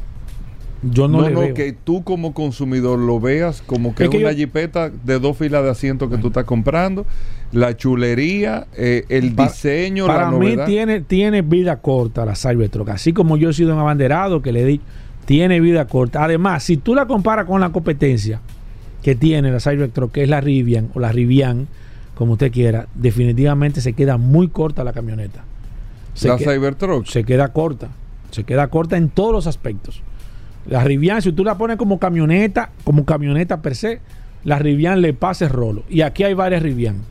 yo 0.84 1.10
no, 1.10 1.28
le 1.28 1.32
no, 1.32 1.54
que 1.54 1.74
tú 1.74 2.06
como 2.06 2.34
consumidor 2.34 3.00
lo 3.00 3.20
veas 3.20 3.62
como 3.62 3.94
que 3.94 4.06
es, 4.06 4.10
una 4.10 4.34
jipeta 4.34 4.90
de 4.90 5.20
dos 5.20 5.36
filas 5.36 5.66
de 5.66 5.72
asientos 5.72 6.10
que 6.10 6.18
tú 6.18 6.28
estás 6.28 6.46
comprando, 6.46 7.06
la 7.52 7.78
chulería, 7.78 8.68
eh, 8.76 9.06
el 9.10 9.36
diseño, 9.36 10.06
para 10.08 10.32
mí 10.32 10.56
tiene 10.66 11.02
tiene 11.02 11.42
vida 11.42 11.78
corta 11.78 12.26
la 12.26 12.36
Cybertruck, 12.36 12.90
así 12.90 13.14
como 13.14 13.38
yo 13.38 13.50
he 13.50 13.54
sido 13.54 13.74
un 13.74 13.80
abanderado 13.80 14.42
que 14.42 14.52
le 14.52 14.66
di 14.66 14.82
tiene 15.28 15.60
vida 15.60 15.86
corta. 15.88 16.24
Además, 16.24 16.64
si 16.64 16.78
tú 16.78 16.96
la 16.96 17.06
comparas 17.06 17.46
con 17.46 17.60
la 17.60 17.70
competencia 17.72 18.40
que 19.04 19.14
tiene 19.14 19.52
la 19.52 19.60
Cybertruck, 19.60 20.14
que 20.14 20.24
es 20.24 20.30
la 20.30 20.40
Rivian 20.40 20.90
o 20.94 21.02
la 21.02 21.12
Rivian, 21.12 21.68
como 22.16 22.34
usted 22.34 22.50
quiera, 22.50 22.88
definitivamente 22.96 23.82
se 23.82 23.92
queda 23.92 24.18
muy 24.18 24.48
corta 24.48 24.86
la 24.86 24.94
camioneta. 24.94 25.44
la 26.24 26.38
Cybertruck. 26.38 27.06
Se 27.08 27.26
queda 27.26 27.50
corta. 27.50 27.90
Se 28.32 28.46
queda 28.46 28.70
corta 28.70 28.96
en 28.96 29.10
todos 29.10 29.34
los 29.34 29.48
aspectos. 29.48 30.02
La 30.66 30.84
Rivian, 30.86 31.22
si 31.22 31.34
tú 31.34 31.44
la 31.44 31.58
pones 31.58 31.76
como 31.76 32.00
camioneta, 32.00 32.72
como 32.86 33.04
camioneta 33.04 33.62
per 33.62 33.76
se, 33.76 34.00
la 34.46 34.60
Rivian 34.60 35.02
le 35.02 35.14
pasa 35.14 35.46
el 35.46 35.52
rolo. 35.52 35.84
Y 35.90 36.02
aquí 36.02 36.24
hay 36.24 36.34
varias 36.34 36.64
Rivian. 36.64 37.02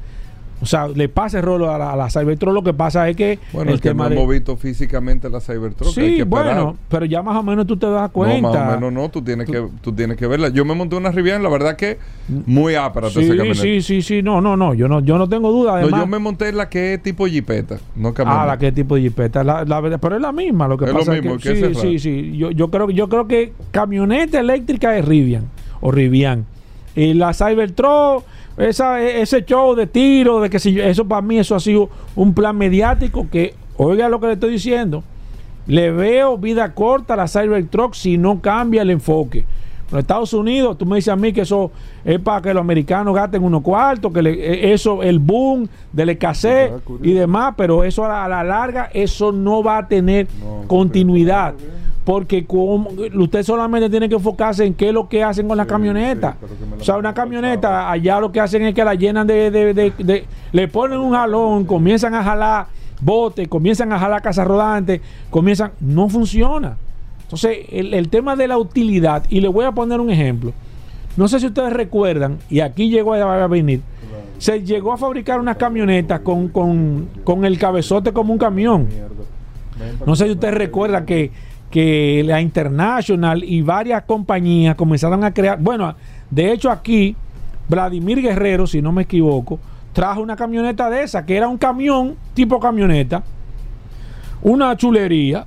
O 0.60 0.66
sea, 0.66 0.88
le 0.88 1.08
pasa 1.08 1.38
el 1.38 1.44
rolo 1.44 1.70
a 1.70 1.96
la, 1.96 2.10
Cybertruck. 2.10 2.54
Lo 2.54 2.62
que 2.62 2.72
pasa 2.72 3.08
es 3.08 3.16
que. 3.16 3.38
Bueno, 3.52 3.72
el 3.72 3.80
tema 3.80 4.08
no 4.08 4.14
hemos 4.14 4.28
visto 4.28 4.56
físicamente 4.56 5.28
la 5.28 5.40
Cybertruck. 5.40 5.92
Sí, 5.92 6.22
bueno, 6.22 6.76
pero 6.88 7.04
ya 7.04 7.22
más 7.22 7.36
o 7.36 7.42
menos 7.42 7.66
tú 7.66 7.76
te 7.76 7.88
das 7.88 8.10
cuenta. 8.10 8.40
No, 8.40 8.52
más 8.52 8.72
o 8.72 8.74
menos 8.80 8.92
no, 8.92 9.08
tú 9.10 9.22
tienes, 9.22 9.46
que, 9.46 9.68
tú 9.82 9.92
tienes 9.92 10.16
que 10.16 10.26
verla. 10.26 10.48
Yo 10.48 10.64
me 10.64 10.74
monté 10.74 10.96
una 10.96 11.10
Rivian, 11.10 11.42
la 11.42 11.50
verdad 11.50 11.76
que 11.76 11.98
muy 12.28 12.74
ápera. 12.74 13.10
Sí, 13.10 13.30
sí, 13.54 13.82
sí, 13.82 14.02
sí, 14.02 14.22
no, 14.22 14.40
no, 14.40 14.56
no. 14.56 14.72
Yo 14.72 14.88
no, 14.88 15.00
yo 15.00 15.18
no 15.18 15.28
tengo 15.28 15.52
duda. 15.52 15.76
Además, 15.76 16.00
yo 16.00 16.06
me 16.06 16.18
monté 16.18 16.52
la 16.52 16.68
que 16.68 16.94
es 16.94 17.02
tipo 17.02 17.26
jipeta, 17.26 17.78
no 17.94 18.14
Ah, 18.24 18.46
la 18.46 18.58
que 18.58 18.68
es 18.68 18.74
tipo 18.74 18.96
jipeta. 18.96 19.44
La, 19.44 19.64
la, 19.64 19.98
pero 19.98 20.16
es 20.16 20.22
la 20.22 20.32
misma. 20.32 20.68
Lo 20.68 20.78
que 20.78 20.86
pasa 20.86 21.14
lo 21.14 21.20
mismo, 21.20 21.36
es 21.36 21.42
que, 21.42 21.54
sí, 21.54 21.74
sí, 21.74 21.98
sí. 21.98 22.36
Yo, 22.36 22.50
yo, 22.50 22.70
creo, 22.70 22.90
yo 22.90 23.08
creo 23.08 23.28
que 23.28 23.52
camioneta 23.72 24.40
eléctrica 24.40 24.96
es 24.96 25.04
Rivian 25.04 25.44
o 25.80 25.90
Rivian. 25.90 26.46
Y 26.94 27.12
la 27.12 27.34
Cybertruck 27.34 28.24
esa, 28.56 29.02
ese 29.02 29.44
show 29.44 29.74
de 29.74 29.86
tiro, 29.86 30.40
de 30.40 30.50
que 30.50 30.58
si 30.58 30.78
eso 30.80 31.06
para 31.06 31.22
mí 31.22 31.38
eso 31.38 31.54
ha 31.54 31.60
sido 31.60 31.90
un 32.14 32.34
plan 32.34 32.56
mediático 32.56 33.28
que, 33.30 33.54
oiga 33.76 34.08
lo 34.08 34.20
que 34.20 34.28
le 34.28 34.32
estoy 34.34 34.52
diciendo, 34.52 35.02
le 35.66 35.90
veo 35.90 36.38
vida 36.38 36.74
corta 36.74 37.14
a 37.14 37.16
la 37.16 37.28
Cybertruck 37.28 37.94
si 37.94 38.18
no 38.18 38.40
cambia 38.40 38.82
el 38.82 38.90
enfoque. 38.90 39.44
En 39.92 39.98
Estados 39.98 40.32
Unidos, 40.32 40.76
tú 40.76 40.84
me 40.84 40.96
dices 40.96 41.12
a 41.12 41.16
mí 41.16 41.32
que 41.32 41.42
eso 41.42 41.70
es 42.04 42.18
para 42.18 42.42
que 42.42 42.52
los 42.52 42.60
americanos 42.60 43.14
gasten 43.14 43.42
unos 43.42 43.62
cuartos, 43.62 44.12
que 44.12 44.20
e, 44.20 44.72
eso, 44.72 45.02
el 45.02 45.18
boom 45.18 45.68
del 45.92 46.10
escasez 46.10 46.72
y 47.02 47.12
demás, 47.12 47.54
pero 47.56 47.84
eso 47.84 48.04
a 48.04 48.26
la, 48.28 48.42
larga, 48.42 48.90
eso 48.92 49.30
no 49.30 49.62
va 49.62 49.78
a 49.78 49.88
tener 49.88 50.26
continuidad 50.66 51.54
porque 52.06 52.46
usted 53.16 53.42
solamente 53.42 53.90
tiene 53.90 54.08
que 54.08 54.14
enfocarse 54.14 54.64
en 54.64 54.74
qué 54.74 54.88
es 54.88 54.94
lo 54.94 55.08
que 55.08 55.24
hacen 55.24 55.48
con 55.48 55.56
la 55.56 55.66
camioneta. 55.66 56.36
o 56.80 56.84
sea, 56.84 56.98
una 56.98 57.12
camioneta, 57.12 57.90
allá 57.90 58.20
lo 58.20 58.30
que 58.30 58.38
hacen 58.38 58.62
es 58.62 58.76
que 58.76 58.84
la 58.84 58.94
llenan 58.94 59.26
de, 59.26 59.50
de, 59.50 59.74
de, 59.74 60.24
le 60.52 60.68
ponen 60.68 61.00
un 61.00 61.10
jalón, 61.10 61.64
comienzan 61.64 62.14
a 62.14 62.22
jalar 62.22 62.66
botes, 63.00 63.48
comienzan 63.48 63.92
a 63.92 63.98
jalar 63.98 64.22
casas 64.22 64.46
rodantes, 64.46 65.00
comienzan, 65.30 65.72
no 65.80 66.08
funciona. 66.08 66.76
Entonces, 67.26 67.58
el, 67.70 68.08
tema 68.08 68.36
de 68.36 68.48
la 68.48 68.56
utilidad, 68.56 69.24
y 69.28 69.40
le 69.40 69.48
voy 69.48 69.64
a 69.64 69.72
poner 69.72 70.00
un 70.00 70.10
ejemplo. 70.10 70.52
No 71.16 71.28
sé 71.28 71.40
si 71.40 71.46
ustedes 71.46 71.72
recuerdan, 71.72 72.38
y 72.48 72.60
aquí 72.60 72.88
llegó 72.88 73.14
a 73.14 73.46
venir, 73.48 73.80
se 74.38 74.62
llegó 74.62 74.92
a 74.92 74.96
fabricar 74.96 75.40
unas 75.40 75.56
camionetas 75.56 76.20
con, 76.20 76.48
con, 76.48 77.08
con 77.24 77.44
el 77.44 77.58
cabezote 77.58 78.12
como 78.12 78.32
un 78.32 78.38
camión. 78.38 78.86
No 80.06 80.14
sé 80.14 80.26
si 80.26 80.32
ustedes 80.32 80.54
recuerdan 80.54 81.04
que 81.04 81.30
que 81.70 82.22
la 82.24 82.40
International 82.40 83.42
y 83.44 83.62
varias 83.62 84.04
compañías 84.04 84.76
comenzaron 84.76 85.24
a 85.24 85.34
crear, 85.34 85.60
bueno, 85.60 85.94
de 86.30 86.52
hecho 86.52 86.70
aquí 86.70 87.16
Vladimir 87.68 88.22
Guerrero, 88.22 88.66
si 88.66 88.80
no 88.80 88.92
me 88.92 89.02
equivoco, 89.02 89.58
trajo 89.92 90.20
una 90.20 90.36
camioneta 90.36 90.88
de 90.88 91.02
esa, 91.02 91.26
que 91.26 91.36
era 91.36 91.48
un 91.48 91.58
camión 91.58 92.16
tipo 92.34 92.60
camioneta, 92.60 93.22
una 94.42 94.76
chulería. 94.76 95.46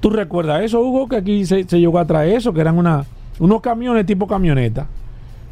¿Tú 0.00 0.10
recuerdas 0.10 0.62
eso, 0.62 0.80
Hugo? 0.80 1.08
Que 1.08 1.16
aquí 1.16 1.44
se, 1.44 1.64
llegó 1.64 1.98
a 1.98 2.06
traer 2.06 2.36
eso, 2.36 2.52
que 2.52 2.60
eran 2.60 2.78
unos 2.78 3.60
camiones 3.60 4.06
tipo 4.06 4.26
camioneta. 4.26 4.86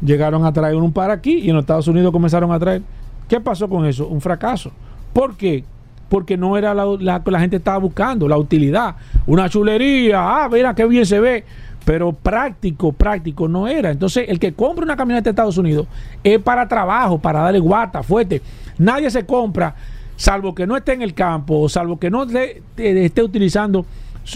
Llegaron 0.03 0.45
a 0.45 0.51
traer 0.51 0.75
un 0.75 0.91
par 0.91 1.11
aquí 1.11 1.39
y 1.39 1.49
en 1.49 1.55
los 1.55 1.63
Estados 1.63 1.87
Unidos 1.87 2.11
comenzaron 2.11 2.51
a 2.51 2.59
traer. 2.59 2.81
¿Qué 3.27 3.39
pasó 3.39 3.69
con 3.69 3.85
eso? 3.85 4.07
Un 4.07 4.21
fracaso. 4.21 4.71
¿Por 5.13 5.35
qué? 5.35 5.63
porque 6.13 6.37
no 6.37 6.55
era 6.57 6.75
la, 6.75 7.23
que 7.23 7.31
la 7.31 7.39
gente 7.39 7.55
estaba 7.55 7.79
buscando, 7.79 8.27
la 8.27 8.37
utilidad. 8.37 8.97
Una 9.25 9.49
chulería, 9.49 10.43
ah, 10.43 10.47
mira 10.47 10.75
qué 10.75 10.85
bien 10.85 11.07
se 11.07 11.19
ve, 11.19 11.43
pero 11.85 12.13
práctico, 12.13 12.91
práctico 12.93 13.47
no 13.47 13.67
era. 13.67 13.89
Entonces, 13.89 14.25
el 14.29 14.37
que 14.37 14.53
compra 14.53 14.85
una 14.85 14.95
camioneta 14.95 15.23
de 15.23 15.29
Estados 15.31 15.57
Unidos 15.57 15.87
es 16.23 16.37
para 16.37 16.67
trabajo, 16.67 17.17
para 17.17 17.39
darle 17.39 17.57
guata, 17.57 18.03
fuerte. 18.03 18.43
Nadie 18.77 19.09
se 19.09 19.25
compra, 19.25 19.73
salvo 20.15 20.53
que 20.53 20.67
no 20.67 20.77
esté 20.77 20.93
en 20.93 21.01
el 21.01 21.15
campo, 21.15 21.67
salvo 21.67 21.97
que 21.97 22.11
no 22.11 22.25
esté 22.25 23.23
utilizando 23.23 23.83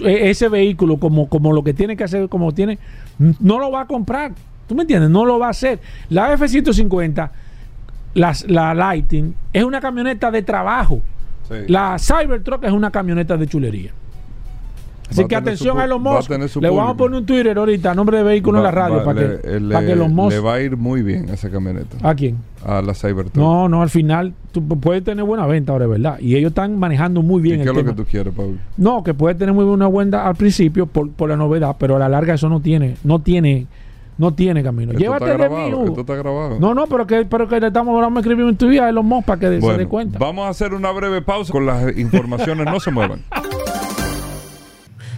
ese 0.04 0.50
vehículo 0.50 0.98
como, 0.98 1.30
como 1.30 1.54
lo 1.54 1.64
que 1.64 1.74
tiene 1.74 1.96
que 1.96 2.04
hacer, 2.04 2.30
como 2.30 2.54
tiene 2.54 2.78
No 3.18 3.60
lo 3.60 3.72
va 3.72 3.82
a 3.82 3.88
comprar. 3.88 4.34
¿Tú 4.68 4.76
me 4.76 4.82
entiendes? 4.82 5.10
No 5.10 5.26
lo 5.26 5.40
va 5.40 5.48
a 5.48 5.52
hacer. 5.52 5.80
La 6.10 6.34
F-150, 6.34 7.30
la 8.16 8.74
Lighting, 8.74 9.34
es 9.54 9.64
una 9.64 9.80
camioneta 9.80 10.30
de 10.30 10.42
trabajo. 10.42 11.02
La 11.68 11.98
Cybertruck 11.98 12.64
es 12.66 12.72
una 12.72 12.92
camioneta 12.92 13.38
de 13.38 13.48
chulería. 13.48 13.92
Así 15.10 15.26
que 15.26 15.36
atención 15.36 15.80
a 15.80 15.88
los 15.88 16.02
Musk. 16.02 16.30
Le 16.60 16.70
vamos 16.70 16.92
a 16.92 16.98
poner 16.98 17.20
un 17.20 17.26
Twitter 17.26 17.58
ahorita, 17.58 17.96
nombre 17.96 18.18
de 18.18 18.24
vehículo 18.24 18.58
en 18.60 18.64
la 18.64 18.72
radio, 18.72 19.04
para, 19.04 19.40
que, 19.40 19.96
los 19.96 20.10
Musk. 20.10 20.32
Le 20.32 20.40
va 20.40 20.56
a 20.56 20.62
ir 20.62 20.76
muy 20.76 21.02
bien 21.02 21.30
esa 21.30 21.50
camioneta. 21.50 21.98
¿A 22.08 22.14
quién? 22.14 22.38
A 22.68 22.82
la 22.82 22.94
Cybertruck. 22.94 23.36
No, 23.36 23.70
no, 23.70 23.82
al 23.82 23.90
final 23.90 24.34
tú 24.52 24.62
puedes 24.68 25.04
tener 25.04 25.24
buena 25.24 25.48
venta 25.48 25.72
ahora, 25.72 25.88
¿verdad? 25.88 26.20
Y 26.20 26.36
ellos 26.36 26.50
están 26.50 26.78
manejando 26.78 27.22
muy 27.22 27.42
bien. 27.42 27.62
¿Y 27.62 27.64
qué 27.64 27.70
es 27.70 27.76
lo 27.76 27.86
que 27.86 27.94
tú 27.94 28.06
quieres, 28.06 28.34
Pablo? 28.34 28.58
No, 28.76 29.04
que 29.04 29.14
puede 29.14 29.36
tener 29.36 29.56
muy 29.56 29.64
buena 29.64 29.88
venta 29.88 30.28
al 30.28 30.36
principio 30.36 30.86
por, 30.86 31.10
por 31.12 31.30
la 31.30 31.38
novedad, 31.38 31.78
pero 31.80 31.96
a 31.96 32.00
la 32.00 32.10
larga 32.10 32.34
eso 32.34 32.50
no 32.50 32.60
tiene, 32.60 32.98
no 33.06 33.20
tiene 33.20 33.68
no 34.18 34.34
tiene 34.34 34.64
camino. 34.64 34.94
Llévate 34.94 35.38
de 35.38 35.50
mí, 35.50 35.68
Esto 35.68 36.02
está 36.02 36.16
grabado. 36.16 36.60
No, 36.60 36.74
no, 36.74 36.88
pero 36.88 37.06
que, 37.06 37.26
pero 37.26 37.48
que 37.48 37.60
le 37.60 37.68
estamos 37.68 38.04
a 38.04 38.20
escribir 38.20 38.46
un 38.46 38.56
tuyo 38.58 38.84
a 38.84 38.92
los 38.92 39.06
Musk 39.06 39.26
para 39.26 39.40
que 39.40 39.62
se 39.62 39.78
dé 39.78 39.86
cuenta. 39.86 40.18
Vamos 40.20 40.48
a 40.48 40.50
hacer 40.50 40.74
una 40.74 40.92
breve 40.92 41.22
pausa 41.22 41.52
con 41.52 41.66
las 41.66 41.96
informaciones. 41.98 42.66
no 42.66 42.80
se 42.80 42.92
muevan. 42.92 43.22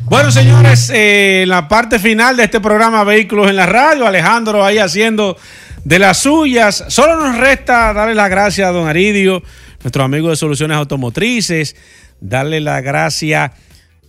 Bueno, 0.10 0.32
señores, 0.32 0.92
eh, 0.92 1.46
la 1.48 1.68
parte 1.68 2.00
final 2.00 2.36
de 2.36 2.46
este 2.46 2.60
programa 2.60 3.04
Vehículos 3.04 3.48
en 3.48 3.56
la 3.56 3.68
Radio, 3.68 4.08
Alejandro 4.08 4.66
ahí 4.66 4.80
haciendo 4.80 5.38
de 5.84 6.00
las 6.00 6.20
suyas. 6.20 6.86
Solo 6.88 7.16
nos 7.20 7.38
resta 7.38 7.94
darle 7.94 8.16
las 8.16 8.30
gracias 8.30 8.68
a 8.68 8.72
don 8.72 8.88
Aridio, 8.88 9.42
nuestro 9.82 10.04
amigo 10.04 10.30
de 10.30 10.36
Soluciones 10.36 10.78
Automotrices, 10.78 11.76
darle 12.20 12.60
las 12.60 12.84
gracias 12.84 13.52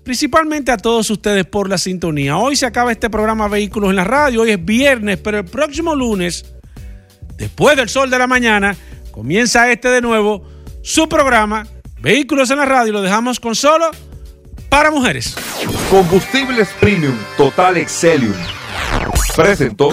principalmente 0.05 0.73
a 0.73 0.77
todos 0.77 1.11
ustedes 1.11 1.45
por 1.47 1.69
la 1.69 1.79
sintonía. 1.79 2.37
Hoy 2.37 2.57
se 2.57 2.67
acaba 2.67 2.93
este 2.93 3.11
programa 3.11 3.49
Vehículos 3.49 3.91
en 3.91 3.97
la 3.97 4.05
Radio, 4.05 4.43
hoy 4.43 4.51
es 4.51 4.65
viernes, 4.65 5.19
pero 5.19 5.39
el 5.39 5.45
próximo 5.45 5.95
lunes, 5.95 6.55
después 7.37 7.77
del 7.77 7.89
sol 7.89 8.11
de 8.11 8.19
la 8.19 8.27
mañana, 8.27 8.77
comienza 9.11 9.71
este 9.71 9.89
de 9.89 10.01
nuevo, 10.01 10.47
su 10.83 11.09
programa 11.09 11.67
Vehículos 12.01 12.51
en 12.51 12.59
la 12.59 12.65
Radio. 12.65 12.93
Lo 12.93 13.03
dejamos 13.03 13.39
con 13.39 13.55
solo 13.55 13.91
para 14.69 14.91
mujeres. 14.91 15.37
Combustibles 15.91 16.69
Premium 16.81 17.17
Total 17.37 17.77
Excelium. 17.77 18.35
Presentó. 19.37 19.93